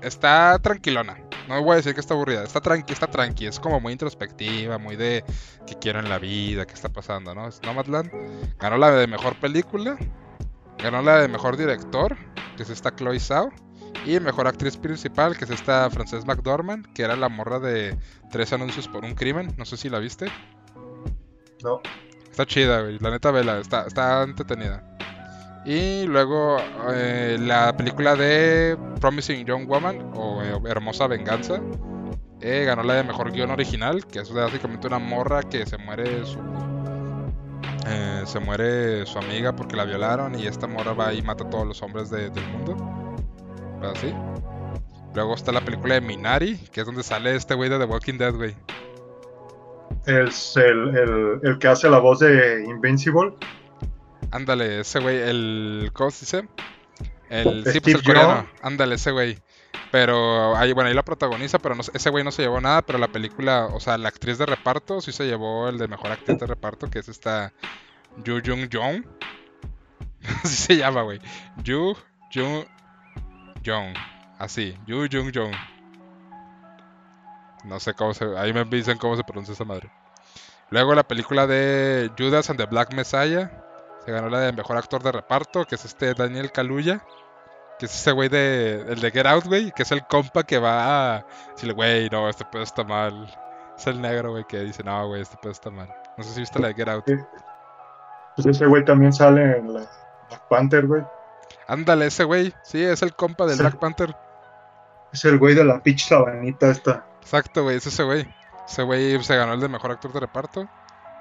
está 0.03 0.59
tranquilona. 0.61 1.17
No 1.49 1.63
voy 1.63 1.73
a 1.73 1.77
decir 1.77 1.95
que 1.95 2.01
está 2.01 2.15
aburrida, 2.15 2.45
está 2.45 2.61
tranqui, 2.61 2.93
está 2.93 3.09
tranqui, 3.09 3.47
es 3.47 3.59
como 3.59 3.81
muy 3.81 3.93
introspectiva, 3.93 4.79
muy 4.79 4.95
de 4.97 5.25
qué 5.67 5.75
quiero 5.75 5.99
en 5.99 6.09
la 6.09 6.19
vida, 6.19 6.67
qué 6.67 6.75
está 6.75 6.89
pasando, 6.89 7.35
¿no? 7.35 7.49
Es 7.49 7.61
Nomadland 7.63 8.11
ganó 8.59 8.79
la 8.79 8.93
de 8.93 9.07
mejor 9.09 9.35
película, 9.41 9.97
ganó 10.79 11.03
la 11.03 11.19
de 11.19 11.29
mejor 11.29 11.57
director, 11.57 12.17
que 12.57 12.63
es 12.63 12.71
esta 12.71 12.95
Chloe 12.95 13.19
Zhao, 13.19 13.51
y 14.07 14.19
mejor 14.21 14.47
actriz 14.47 14.77
principal, 14.77 15.37
que 15.37 15.45
es 15.45 15.51
esta 15.51 15.91
Frances 15.91 16.25
McDormand, 16.27 16.93
que 16.93 17.03
era 17.03 17.17
la 17.17 17.29
morra 17.29 17.59
de 17.59 17.97
Tres 18.31 18.53
anuncios 18.53 18.89
por 18.89 19.05
un 19.05 19.15
crimen, 19.15 19.53
no 19.59 19.67
sé 19.67 19.77
si 19.77 19.91
la 19.91 19.99
viste. 19.99 20.27
No. 21.63 21.83
Está 22.33 22.45
chida, 22.47 22.81
güey. 22.81 22.99
La 22.99 23.11
neta, 23.11 23.31
vela. 23.31 23.59
Está, 23.59 23.87
está 23.87 24.23
entretenida. 24.25 24.83
Y 25.65 26.07
luego 26.07 26.57
eh, 26.93 27.37
la 27.41 27.77
película 27.77 28.17
de 28.17 28.77
Promising 29.01 29.45
Young 29.47 29.69
Woman 29.69 30.11
o 30.15 30.43
eh, 30.43 30.59
Hermosa 30.69 31.07
Venganza. 31.07 31.61
eh, 32.41 32.65
ganó 32.67 32.83
la 32.83 32.95
de 32.95 33.05
mejor 33.05 33.31
guion 33.31 33.53
original, 33.53 34.05
que 34.07 34.19
es 34.19 34.33
básicamente 34.33 34.89
una 34.89 34.99
morra 34.99 35.43
que 35.45 35.65
se 35.65 35.79
muere 35.79 36.27
su. 36.27 36.39
se 38.27 38.41
muere 38.41 39.07
su 39.07 39.19
amiga 39.19 39.55
porque 39.55 39.77
la 39.77 39.85
violaron 39.85 40.37
y 40.39 40.47
esta 40.47 40.67
morra 40.67 40.93
va 40.95 41.13
y 41.15 41.23
mata 41.23 41.45
a 41.45 41.51
todos 41.51 41.67
los 41.67 41.81
hombres 41.83 42.11
de- 42.11 42.31
del 42.31 42.45
mundo. 42.49 42.77
Así. 43.95 44.13
Luego 45.15 45.35
está 45.35 45.53
la 45.53 45.61
película 45.61 45.95
de 45.95 46.01
Minari, 46.01 46.57
que 46.73 46.81
es 46.81 46.87
donde 46.87 47.03
sale 47.05 47.37
este 47.37 47.55
güey 47.55 47.69
de 47.71 47.79
The 47.79 47.85
Walking 47.85 48.17
Dead, 48.19 48.35
güey. 48.35 48.55
Es 50.07 50.57
el, 50.57 50.97
el, 50.97 51.41
el 51.43 51.59
que 51.59 51.69
hace 51.69 51.89
la 51.89 51.99
voz 51.99 52.19
de 52.19 52.65
Invincible. 52.65 53.35
Ándale, 54.33 54.81
ese 54.81 54.99
güey, 54.99 55.19
el. 55.19 55.91
¿Cómo 55.93 56.11
se 56.11 56.25
dice? 56.25 56.49
El. 57.29 57.65
Sí, 57.67 57.81
pues 57.81 57.97
el 57.97 58.03
coreano. 58.03 58.47
Ándale, 58.63 58.97
ese 58.97 59.13
güey. 59.13 59.39
Pero 59.91 60.57
ahí, 60.57 60.73
bueno, 60.73 60.89
ahí 60.89 60.95
la 60.95 61.05
protagoniza, 61.05 61.59
pero 61.59 61.75
no, 61.75 61.83
ese 61.83 62.11
güey 62.11 62.25
no 62.25 62.33
se 62.33 62.43
llevó 62.43 62.61
nada, 62.61 62.81
pero 62.81 62.99
la 62.99 63.09
película, 63.09 63.67
o 63.67 63.79
sea, 63.79 63.99
la 63.99 64.09
actriz 64.09 64.39
de 64.39 64.47
reparto 64.47 65.03
sí 65.03 65.13
se 65.13 65.27
llevó 65.27 65.69
el 65.69 65.77
de 65.77 65.87
mejor 65.87 66.13
actriz 66.13 66.39
de 66.39 66.47
reparto, 66.47 66.89
que 66.89 67.01
es 67.01 67.09
esta 67.09 67.53
Yu 68.25 68.41
Jung 68.45 68.71
Jong. 68.73 69.05
Así 70.43 70.57
se 70.57 70.77
llama, 70.79 71.03
güey. 71.03 71.21
Yu 71.63 71.95
Jung 72.33 72.65
Jong. 73.65 73.95
Así, 74.39 74.75
Yu 74.87 75.07
Jung 75.13 75.31
Jong. 75.35 75.53
No 77.65 77.81
sé 77.81 77.95
cómo 77.95 78.15
se... 78.15 78.25
Ahí 78.37 78.53
me 78.53 78.65
dicen 78.65 78.99
cómo 78.99 79.17
se 79.17 79.25
pronuncia 79.25 79.53
esa 79.53 79.65
madre. 79.65 79.91
Luego 80.71 80.95
la 80.95 81.03
película 81.03 81.47
de 81.47 82.11
Judas 82.19 82.49
and 82.51 82.59
the 82.59 82.67
Black 82.67 82.95
Messiah. 82.95 83.51
Se 84.05 84.11
ganó 84.11 84.29
la 84.29 84.41
de 84.41 84.53
mejor 84.53 84.77
actor 84.77 85.03
de 85.03 85.13
reparto, 85.13 85.65
que 85.65 85.75
es 85.75 85.85
este 85.85 86.15
Daniel 86.15 86.51
Kaluuya. 86.51 87.05
Que 87.79 87.87
es 87.87 87.95
ese 87.95 88.13
güey 88.13 88.29
de. 88.29 88.85
El 88.89 89.01
de 89.01 89.11
Get 89.11 89.27
Out, 89.27 89.45
güey. 89.45 89.71
Que 89.73 89.83
es 89.83 89.93
el 89.93 90.07
compa 90.07 90.43
que 90.45 90.59
va 90.59 91.17
a 91.17 91.27
decirle, 91.53 91.75
güey, 91.75 92.09
no, 92.11 92.29
este 92.29 92.45
pedo 92.45 92.63
está 92.63 92.85
mal. 92.85 93.33
Es 93.77 93.87
el 93.87 94.01
negro, 94.01 94.31
güey, 94.33 94.45
que 94.45 94.61
dice, 94.61 94.83
no, 94.83 95.09
güey, 95.09 95.23
este 95.23 95.37
pedo 95.37 95.53
está 95.53 95.71
mal. 95.71 95.93
No 96.17 96.25
sé 96.25 96.35
si 96.35 96.41
viste 96.41 96.59
la 96.59 96.69
de 96.69 96.75
Get 96.75 96.89
Out. 96.89 97.05
Pues 98.37 98.47
ese 98.47 98.67
güey 98.67 98.85
también 98.85 99.13
sale 99.13 99.59
en 99.59 99.73
la 99.73 99.81
Black 100.29 100.49
Panther, 100.49 100.87
güey. 100.87 101.03
Ándale, 101.67 102.07
ese 102.07 102.25
güey. 102.25 102.53
Sí, 102.63 102.83
es 102.83 103.03
el 103.03 103.15
compa 103.15 103.47
del. 103.47 103.59
Black 103.59 103.77
Panther. 103.79 104.17
Es 105.13 105.25
el 105.27 105.39
güey 105.39 105.55
de 105.55 105.65
la 105.65 105.83
pitch 105.83 106.09
sabanita 106.09 106.71
esta. 106.71 107.05
Exacto, 107.23 107.63
güey, 107.63 107.77
es 107.77 107.87
ese 107.87 108.03
güey. 108.03 108.29
Ese 108.69 108.83
güey 108.83 109.23
se 109.23 109.37
ganó 109.37 109.55
el 109.55 109.61
de 109.61 109.69
mejor 109.69 109.93
actor 109.93 110.13
de 110.13 110.21
reparto. 110.21 110.69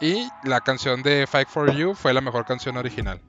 Y 0.01 0.27
la 0.43 0.61
canción 0.61 1.03
de 1.03 1.27
Fight 1.27 1.47
for 1.47 1.71
You 1.71 1.93
fue 1.93 2.13
la 2.13 2.21
mejor 2.21 2.45
canción 2.45 2.75
original. 2.75 3.21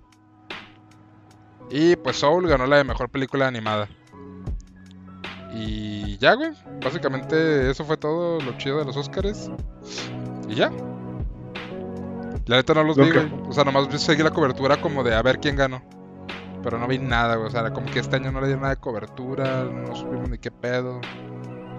Y 1.70 1.96
pues 1.96 2.16
Soul 2.16 2.48
ganó 2.48 2.66
la 2.66 2.78
de 2.78 2.84
mejor 2.84 3.10
película 3.10 3.46
animada. 3.46 3.88
Y 5.54 6.16
ya, 6.18 6.34
güey. 6.34 6.50
Básicamente 6.82 7.70
eso 7.70 7.84
fue 7.84 7.96
todo 7.98 8.40
lo 8.40 8.56
chido 8.56 8.78
de 8.78 8.86
los 8.86 8.96
Oscars. 8.96 9.50
Y 10.48 10.54
ya. 10.54 10.70
La 12.46 12.56
neta 12.56 12.74
no 12.74 12.84
los 12.84 12.96
vi, 12.96 13.10
güey. 13.10 13.30
O 13.48 13.52
sea, 13.52 13.64
nomás 13.64 13.88
seguí 14.02 14.22
la 14.22 14.30
cobertura 14.30 14.80
como 14.80 15.04
de 15.04 15.14
a 15.14 15.22
ver 15.22 15.38
quién 15.40 15.56
ganó. 15.56 15.82
Pero 16.62 16.78
no 16.78 16.86
vi 16.86 16.98
nada, 16.98 17.36
güey. 17.36 17.48
O 17.48 17.50
sea, 17.50 17.70
como 17.72 17.86
que 17.86 17.98
este 17.98 18.16
año 18.16 18.32
no 18.32 18.40
le 18.40 18.46
dieron 18.46 18.62
nada 18.62 18.74
de 18.74 18.80
cobertura. 18.80 19.64
No 19.64 19.94
supimos 19.94 20.30
ni 20.30 20.38
qué 20.38 20.50
pedo. 20.50 21.00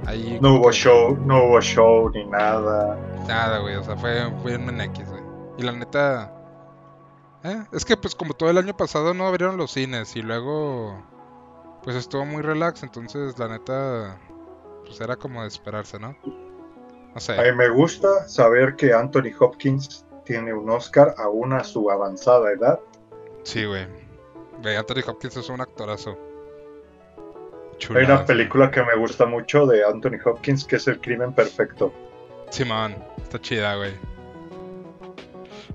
Ahí 0.06 0.38
No 0.42 0.56
hubo 0.56 0.72
show, 0.72 1.18
no 1.26 1.46
hubo 1.46 1.62
show 1.62 2.10
ni 2.10 2.26
nada. 2.26 2.98
Nada, 3.28 3.60
güey, 3.60 3.76
o 3.76 3.84
sea, 3.84 3.96
fue, 3.96 4.32
fue 4.42 4.58
un 4.58 4.80
X, 4.82 5.10
güey. 5.10 5.24
Y 5.58 5.64
la 5.64 5.72
neta. 5.72 6.34
eh, 7.44 7.64
es 7.72 7.86
que, 7.86 7.96
pues, 7.96 8.16
como 8.16 8.34
todo 8.34 8.50
el 8.50 8.58
año 8.58 8.76
pasado 8.76 9.14
no 9.14 9.26
abrieron 9.28 9.58
los 9.58 9.72
cines 9.72 10.16
y 10.16 10.22
luego. 10.22 11.02
Pues 11.84 11.96
estuvo 11.98 12.26
muy 12.26 12.42
relax, 12.42 12.84
entonces, 12.84 13.38
la 13.40 13.48
neta. 13.50 14.18
Pues 14.86 15.00
era 15.00 15.16
como 15.16 15.42
de 15.42 15.48
esperarse, 15.48 16.00
¿no? 16.00 16.16
No 16.26 17.16
A 17.16 17.20
sé. 17.20 17.42
mí 17.42 17.58
me 17.58 17.70
gusta 17.70 18.28
saber 18.28 18.76
que 18.76 18.94
Anthony 18.94 19.32
Hopkins 19.40 20.06
tiene 20.26 20.54
un 20.54 20.70
Oscar 20.70 21.14
aún 21.18 21.54
a 21.54 21.64
su 21.64 21.90
avanzada 21.92 22.52
edad. 22.52 22.80
Sí, 23.44 23.66
güey. 23.66 23.86
Güey, 24.62 24.76
Anthony 24.76 25.02
Hopkins 25.08 25.38
es 25.38 25.50
un 25.50 25.62
actorazo. 25.62 26.18
Hay 27.96 28.06
una 28.06 28.26
película 28.26 28.72
que 28.72 28.84
me 28.84 28.96
gusta 28.96 29.26
mucho 29.26 29.66
de 29.66 29.84
Anthony 29.84 30.18
Hopkins 30.26 30.66
que 30.66 30.78
es 30.78 30.88
El 30.88 31.00
crimen 31.02 31.34
perfecto. 31.34 31.94
Simón, 32.50 32.96
está 33.22 33.40
chida, 33.40 33.76
güey. 33.76 33.94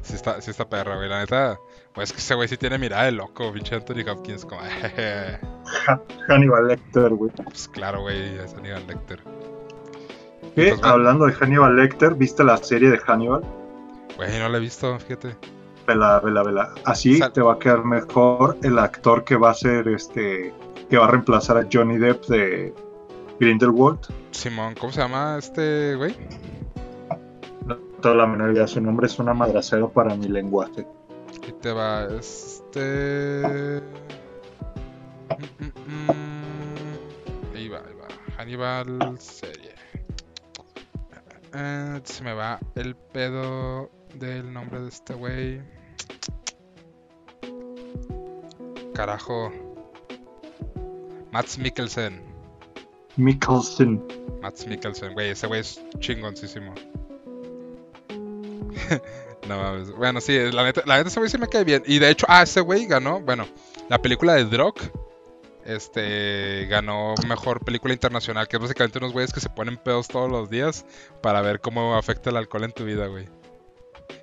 Sí 0.03 0.15
está, 0.15 0.41
sí 0.41 0.51
está 0.51 0.69
perra, 0.69 0.97
güey. 0.97 1.09
La 1.09 1.21
neta, 1.21 1.59
pues 1.93 2.11
es 2.11 2.13
que 2.15 2.21
ese 2.21 2.35
güey 2.35 2.49
sí 2.49 2.57
tiene 2.57 2.79
mirada 2.79 3.05
de 3.05 3.13
loco, 3.13 3.53
pinche 3.53 3.75
Anthony 3.75 4.09
Hopkins. 4.09 4.45
Como. 4.45 4.61
Hannibal 6.29 6.69
Lecter, 6.69 7.11
güey. 7.11 7.31
Pues 7.45 7.69
claro, 7.69 8.03
güey, 8.03 8.37
es 8.39 8.55
Aníbal 8.55 8.87
Lecter. 8.87 9.21
Bueno. 10.55 10.77
hablando 10.83 11.27
de 11.27 11.33
Hannibal 11.35 11.77
Lecter, 11.77 12.15
¿viste 12.15 12.43
la 12.43 12.57
serie 12.57 12.91
de 12.91 12.99
Hannibal? 12.99 13.43
Güey, 14.17 14.39
no 14.39 14.49
lo 14.49 14.57
he 14.57 14.61
visto, 14.61 14.99
fíjate. 14.99 15.37
Vela, 15.87 16.21
vela, 16.21 16.43
vela. 16.43 16.75
Así 16.85 17.19
Sal- 17.19 17.33
te 17.33 17.41
va 17.41 17.55
a 17.55 17.59
quedar 17.59 17.85
mejor 17.85 18.57
el 18.63 18.79
actor 18.79 19.25
que 19.25 19.37
va 19.37 19.51
a 19.51 19.55
ser 19.55 19.89
este. 19.89 20.53
Que 20.89 20.97
va 20.97 21.07
a 21.07 21.11
reemplazar 21.11 21.59
a 21.59 21.69
Johnny 21.71 21.99
Depp 21.99 22.27
de 22.27 22.75
Grindelwald. 23.39 24.01
Simón, 24.31 24.75
¿cómo 24.79 24.93
se 24.93 25.01
llama 25.01 25.37
este 25.39 25.95
güey? 25.97 26.15
No 27.67 27.77
tengo 28.01 28.17
la 28.17 28.27
menor 28.27 28.53
idea, 28.53 28.67
su 28.67 28.81
nombre 28.81 29.07
es 29.07 29.19
una 29.19 29.35
madracera 29.35 29.87
para 29.89 30.15
mi 30.15 30.29
lenguaje. 30.29 30.87
Aquí 31.37 31.53
te 31.61 31.73
va, 31.73 32.07
este... 32.19 33.83
Mm, 35.39 35.65
mm, 35.65 36.07
mm. 36.07 37.55
Ahí 37.55 37.69
va, 37.69 37.79
ahí 37.79 37.95
va. 38.01 38.09
Hannibal 38.37 39.19
serie. 39.19 39.75
Eh, 41.55 42.01
se 42.05 42.25
me 42.25 42.33
va 42.35 42.59
el 42.75 42.95
pedo 42.95 43.91
del 44.15 44.53
nombre 44.53 44.81
de 44.81 44.89
este 44.89 45.15
güey. 45.15 45.61
Carajo. 48.95 49.68
Mats 51.33 51.59
Mikkelsen. 51.59 52.23
Mikkelsen. 53.17 54.03
Mats 54.41 54.67
Mikkelsen, 54.67 55.13
güey, 55.15 55.31
ese 55.31 55.47
güey 55.47 55.61
es 55.61 55.81
chingoncísimo. 55.99 56.75
no 59.49 59.57
mames. 59.57 59.91
Bueno, 59.93 60.21
sí, 60.21 60.39
la 60.53 60.65
neta, 60.65 60.83
la 60.87 60.97
neta 60.99 61.09
ese 61.09 61.21
güey 61.21 61.31
sí 61.31 61.39
me 61.39 61.49
cae 61.49 61.65
bien. 61.65 61.83
Y 61.87 61.99
de 61.99 62.11
hecho, 62.11 62.27
ah, 62.29 62.43
ese 62.43 62.61
güey 62.61 62.87
ganó, 62.87 63.21
bueno, 63.21 63.47
la 63.89 64.01
película 64.01 64.35
de 64.35 64.45
Drock. 64.45 64.81
Este 65.65 66.67
ganó 66.71 67.15
mejor 67.27 67.63
película 67.63 67.93
internacional, 67.93 68.49
que 68.49 68.57
es 68.57 68.63
básicamente 68.63 68.99
unos 68.99 69.13
güeyes 69.13 69.35
que 69.35 69.41
se 69.41 69.51
ponen 69.51 69.77
pedos 69.77 70.09
todos 70.09 70.31
los 70.31 70.49
días 70.49 70.87
para 71.23 71.43
ver 71.43 71.61
cómo 71.61 71.95
afecta 71.95 72.31
el 72.31 72.39
alcohol 72.39 72.65
en 72.65 72.73
tu 72.73 72.85
vida, 72.87 73.07
güey. 73.09 73.29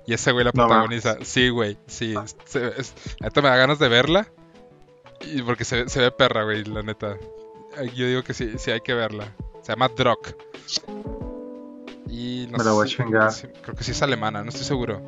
Y 0.06 0.14
ese 0.14 0.32
güey 0.32 0.44
la 0.44 0.50
No 0.54 0.66
protagoniza. 0.66 1.18
Sí, 1.22 1.48
güey, 1.50 1.78
sí. 1.86 2.14
es- 2.76 2.94
la 3.20 3.26
neta 3.28 3.42
me 3.42 3.48
da 3.48 3.56
ganas 3.56 3.78
de 3.78 3.88
verla. 3.88 4.26
Y 5.34 5.42
porque 5.42 5.64
se, 5.64 5.88
se 5.88 6.00
ve 6.00 6.10
perra, 6.10 6.44
güey, 6.44 6.64
la 6.64 6.82
neta. 6.82 7.16
Yo 7.94 8.06
digo 8.06 8.22
que 8.22 8.32
sí, 8.34 8.54
sí 8.58 8.70
hay 8.70 8.80
que 8.80 8.94
verla. 8.94 9.32
Se 9.62 9.72
llama 9.72 9.88
Drock. 9.88 10.34
Y 12.08 12.46
no 12.50 12.58
Me 12.58 12.58
sé 12.58 12.64
la 12.64 12.72
voy 12.72 12.86
a 12.86 12.88
si- 12.88 12.96
chingar. 12.96 13.32
si- 13.32 13.48
creo 13.48 13.74
que 13.76 13.84
sí 13.84 13.90
es 13.90 14.02
alemana, 14.02 14.42
no 14.42 14.48
estoy 14.48 14.64
seguro. 14.64 15.00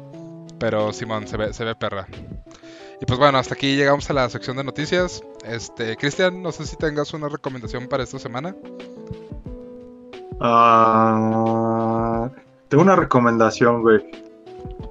Pero 0.58 0.92
Simón, 0.92 1.26
se 1.28 1.36
ve, 1.36 1.52
se 1.54 1.64
ve 1.64 1.74
perra. 1.76 2.06
Y 3.00 3.06
pues 3.06 3.18
bueno, 3.18 3.38
hasta 3.38 3.54
aquí 3.54 3.76
llegamos 3.76 4.10
a 4.10 4.12
la 4.12 4.28
sección 4.28 4.56
de 4.56 4.64
noticias. 4.64 5.22
Este, 5.44 5.96
Cristian, 5.96 6.42
no 6.42 6.50
sé 6.50 6.66
si 6.66 6.76
tengas 6.76 7.14
una 7.14 7.28
recomendación 7.28 7.86
para 7.86 8.02
esta 8.02 8.18
semana. 8.18 8.56
Ah, 10.70 12.28
tengo 12.68 12.82
una 12.82 12.96
recomendación, 12.96 13.82
güey. 13.82 14.00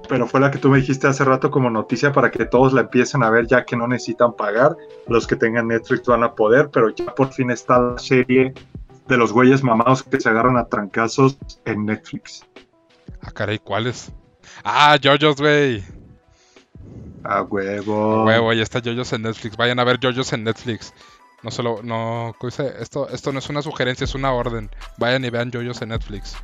Pero 0.08 0.26
fue 0.26 0.40
la 0.40 0.50
que 0.50 0.58
tú 0.58 0.70
me 0.70 0.78
dijiste 0.78 1.06
hace 1.06 1.24
rato 1.24 1.50
como 1.50 1.70
noticia 1.70 2.12
para 2.12 2.30
que 2.30 2.46
todos 2.46 2.72
la 2.72 2.82
empiecen 2.82 3.22
a 3.22 3.30
ver 3.30 3.46
ya 3.46 3.64
que 3.64 3.76
no 3.76 3.86
necesitan 3.86 4.34
pagar. 4.34 4.76
Los 5.06 5.26
que 5.26 5.36
tengan 5.36 5.68
Netflix 5.68 6.06
van 6.06 6.24
a 6.24 6.34
poder, 6.34 6.70
pero 6.70 6.88
ya 6.90 7.14
por 7.14 7.32
fin 7.32 7.50
está 7.50 7.78
la 7.78 7.98
serie 7.98 8.54
de 9.06 9.16
los 9.16 9.32
güeyes 9.32 9.62
mamados 9.62 10.02
que 10.02 10.20
se 10.20 10.28
agarran 10.28 10.56
a 10.56 10.66
trancazos 10.66 11.38
en 11.64 11.86
Netflix. 11.86 12.46
Ah, 13.22 13.30
caray, 13.30 13.58
¿cuáles? 13.58 14.12
Ah, 14.64 14.96
JoJo's, 15.02 15.40
güey. 15.40 15.84
A 17.24 17.42
huevo. 17.42 18.24
Huevo, 18.24 18.52
ya 18.52 18.62
está 18.62 18.80
JoJo's 18.80 19.12
en 19.12 19.22
Netflix. 19.22 19.56
Vayan 19.56 19.78
a 19.78 19.84
ver 19.84 19.98
JoJo's 20.00 20.32
en 20.32 20.44
Netflix. 20.44 20.94
No 21.42 21.50
solo, 21.50 21.80
no, 21.82 22.34
esto, 22.80 23.08
esto 23.08 23.32
no 23.32 23.38
es 23.38 23.48
una 23.48 23.62
sugerencia, 23.62 24.04
es 24.04 24.14
una 24.14 24.32
orden. 24.32 24.70
Vayan 24.96 25.24
y 25.24 25.30
vean 25.30 25.50
JoJo's 25.52 25.82
en 25.82 25.90
Netflix. 25.90 26.36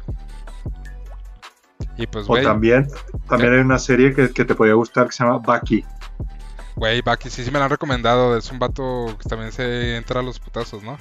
Y 1.96 2.06
pues, 2.06 2.24
O 2.24 2.28
güey, 2.28 2.42
también, 2.42 2.88
también 3.28 3.54
hay 3.54 3.60
una 3.60 3.78
serie 3.78 4.14
que, 4.14 4.30
que 4.30 4.44
te 4.44 4.54
podría 4.54 4.74
gustar 4.74 5.06
que 5.06 5.12
se 5.12 5.24
llama 5.24 5.38
Bucky. 5.38 5.84
güey, 6.76 7.02
Baki, 7.02 7.30
sí, 7.30 7.44
sí 7.44 7.50
me 7.50 7.58
la 7.58 7.66
han 7.66 7.70
recomendado. 7.70 8.36
Es 8.36 8.50
un 8.50 8.58
vato 8.58 9.16
que 9.20 9.28
también 9.28 9.52
se 9.52 9.96
entra 9.96 10.20
a 10.20 10.22
los 10.22 10.40
putazos, 10.40 10.82
¿no? 10.82 10.98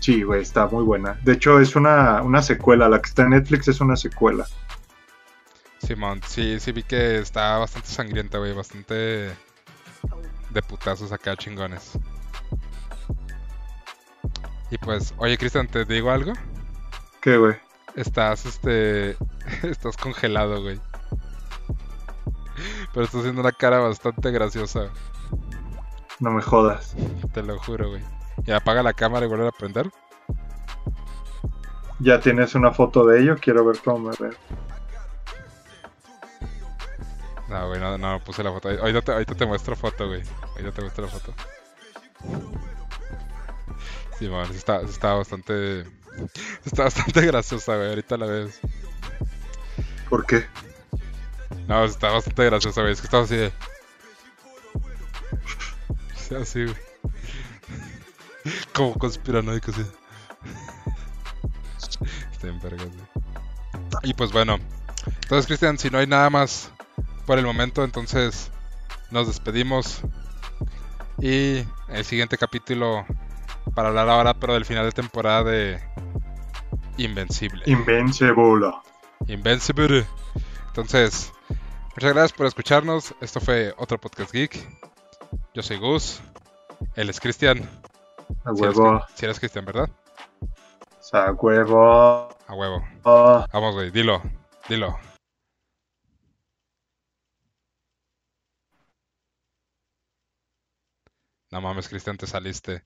Sí, 0.00 0.22
güey, 0.22 0.42
está 0.42 0.66
muy 0.66 0.82
buena. 0.82 1.18
De 1.22 1.32
hecho, 1.34 1.60
es 1.60 1.76
una, 1.76 2.22
una 2.22 2.42
secuela. 2.42 2.88
La 2.88 3.00
que 3.00 3.08
está 3.08 3.22
en 3.22 3.30
Netflix 3.30 3.68
es 3.68 3.80
una 3.80 3.96
secuela. 3.96 4.46
Simón, 5.78 6.20
sí, 6.26 6.58
sí 6.58 6.72
vi 6.72 6.82
que 6.84 7.18
está 7.18 7.58
bastante 7.58 7.88
sangrienta, 7.88 8.38
güey, 8.38 8.52
bastante 8.52 9.30
de 10.50 10.62
putazos 10.66 11.12
acá 11.12 11.36
chingones. 11.36 11.92
Y 14.70 14.78
pues, 14.78 15.12
oye, 15.18 15.36
Cristian, 15.36 15.68
¿te 15.68 15.84
digo 15.84 16.10
algo? 16.10 16.32
¿Qué, 17.20 17.36
güey? 17.36 17.56
Estás, 17.96 18.46
este, 18.46 19.16
estás 19.62 19.96
congelado, 19.96 20.62
güey. 20.62 20.80
Pero 22.92 23.04
estás 23.04 23.20
haciendo 23.20 23.40
una 23.40 23.52
cara 23.52 23.78
bastante 23.78 24.30
graciosa, 24.30 24.90
No 26.20 26.30
me 26.30 26.42
jodas. 26.42 26.94
te 27.32 27.42
lo 27.42 27.58
juro, 27.58 27.90
güey. 27.90 28.02
Y 28.46 28.52
apaga 28.52 28.82
la 28.82 28.92
cámara 28.92 29.26
y 29.26 29.28
vuelve 29.28 29.48
a 29.48 29.52
prender. 29.52 29.90
Ya 31.98 32.20
tienes 32.20 32.54
una 32.54 32.72
foto 32.72 33.06
de 33.06 33.20
ello, 33.20 33.36
quiero 33.40 33.64
ver 33.64 33.78
cómo 33.84 34.10
me 34.10 34.16
veo. 34.18 34.32
No, 37.48 37.68
güey, 37.68 37.80
no, 37.80 37.98
no 37.98 38.18
puse 38.20 38.42
la 38.42 38.50
foto. 38.50 38.68
Ahorita 38.70 39.02
te, 39.02 39.12
ahorita 39.12 39.34
te 39.34 39.46
muestro 39.46 39.76
foto, 39.76 40.08
güey. 40.08 40.22
Ahorita 40.52 40.72
te 40.72 40.80
muestro 40.80 41.04
la 41.04 41.10
foto. 41.10 41.34
Sí, 44.18 44.28
man, 44.28 44.46
sí 44.50 44.56
está, 44.56 44.80
sí 44.80 44.90
está 44.90 45.14
bastante. 45.14 45.84
Está 46.64 46.84
bastante 46.84 47.20
graciosa, 47.22 47.76
güey. 47.76 47.88
Ahorita 47.88 48.16
la 48.16 48.26
ves. 48.26 48.60
¿Por 50.08 50.26
qué? 50.26 50.46
No, 51.66 51.84
está 51.84 52.10
bastante 52.10 52.44
graciosa, 52.44 52.80
güey. 52.82 52.92
Es 52.92 53.00
que 53.00 53.06
estaba 53.06 53.24
así 53.24 53.36
de. 53.36 53.52
Sí, 56.16 56.34
así, 56.40 56.64
güey. 56.64 56.76
Como 58.74 58.94
conspiranoico, 58.94 59.72
sí. 59.72 59.82
Está 62.32 62.48
en 62.48 62.60
vergas, 62.60 62.88
güey. 62.88 63.06
Y 64.02 64.14
pues 64.14 64.32
bueno. 64.32 64.58
Entonces, 65.22 65.46
Cristian, 65.46 65.78
si 65.78 65.90
no 65.90 65.98
hay 65.98 66.06
nada 66.06 66.30
más 66.30 66.70
por 67.26 67.38
el 67.38 67.44
momento, 67.44 67.84
entonces 67.84 68.50
nos 69.10 69.26
despedimos. 69.26 70.00
Y 71.18 71.64
el 71.88 72.04
siguiente 72.04 72.36
capítulo 72.36 73.06
para 73.74 73.88
hablar 73.88 74.08
ahora, 74.08 74.34
pero 74.34 74.54
del 74.54 74.64
final 74.64 74.84
de 74.84 74.92
temporada 74.92 75.44
de 75.44 75.80
Invencible. 76.96 77.62
Invencible. 77.66 78.72
Invincible. 79.26 80.06
Entonces, 80.68 81.32
muchas 81.94 82.12
gracias 82.12 82.32
por 82.32 82.46
escucharnos. 82.46 83.14
Esto 83.20 83.40
fue 83.40 83.74
otro 83.78 83.98
podcast 83.98 84.32
geek. 84.32 84.56
Yo 85.54 85.62
soy 85.62 85.78
Gus. 85.78 86.20
Él 86.94 87.08
es 87.08 87.20
Cristian. 87.20 87.68
A 88.44 88.54
Si 88.54 88.62
eres, 88.62 88.76
huevo. 88.76 89.02
Si 89.14 89.24
eres 89.24 89.38
Cristian, 89.38 89.64
¿verdad? 89.64 89.88
A 91.12 91.32
huevo. 91.32 92.28
A 92.46 92.54
huevo. 92.54 92.84
Vamos, 93.52 93.74
güey, 93.74 93.90
dilo. 93.90 94.22
Dilo. 94.68 94.96
No 101.50 101.60
mames, 101.60 101.88
Cristian, 101.88 102.16
te 102.16 102.26
saliste. 102.26 102.84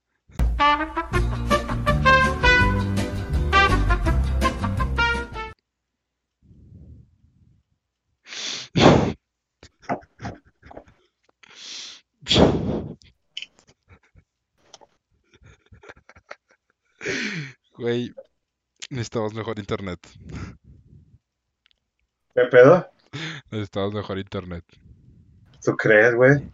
Güey, 17.79 18.13
necesitamos 18.89 19.35
mejor 19.35 19.59
internet. 19.59 20.01
¿Qué 22.35 22.43
pedo? 22.51 22.91
Necesitamos 23.51 23.93
mejor 23.95 24.19
internet. 24.19 24.65
¿Tú 25.63 25.77
crees, 25.77 26.15
güey? 26.15 26.51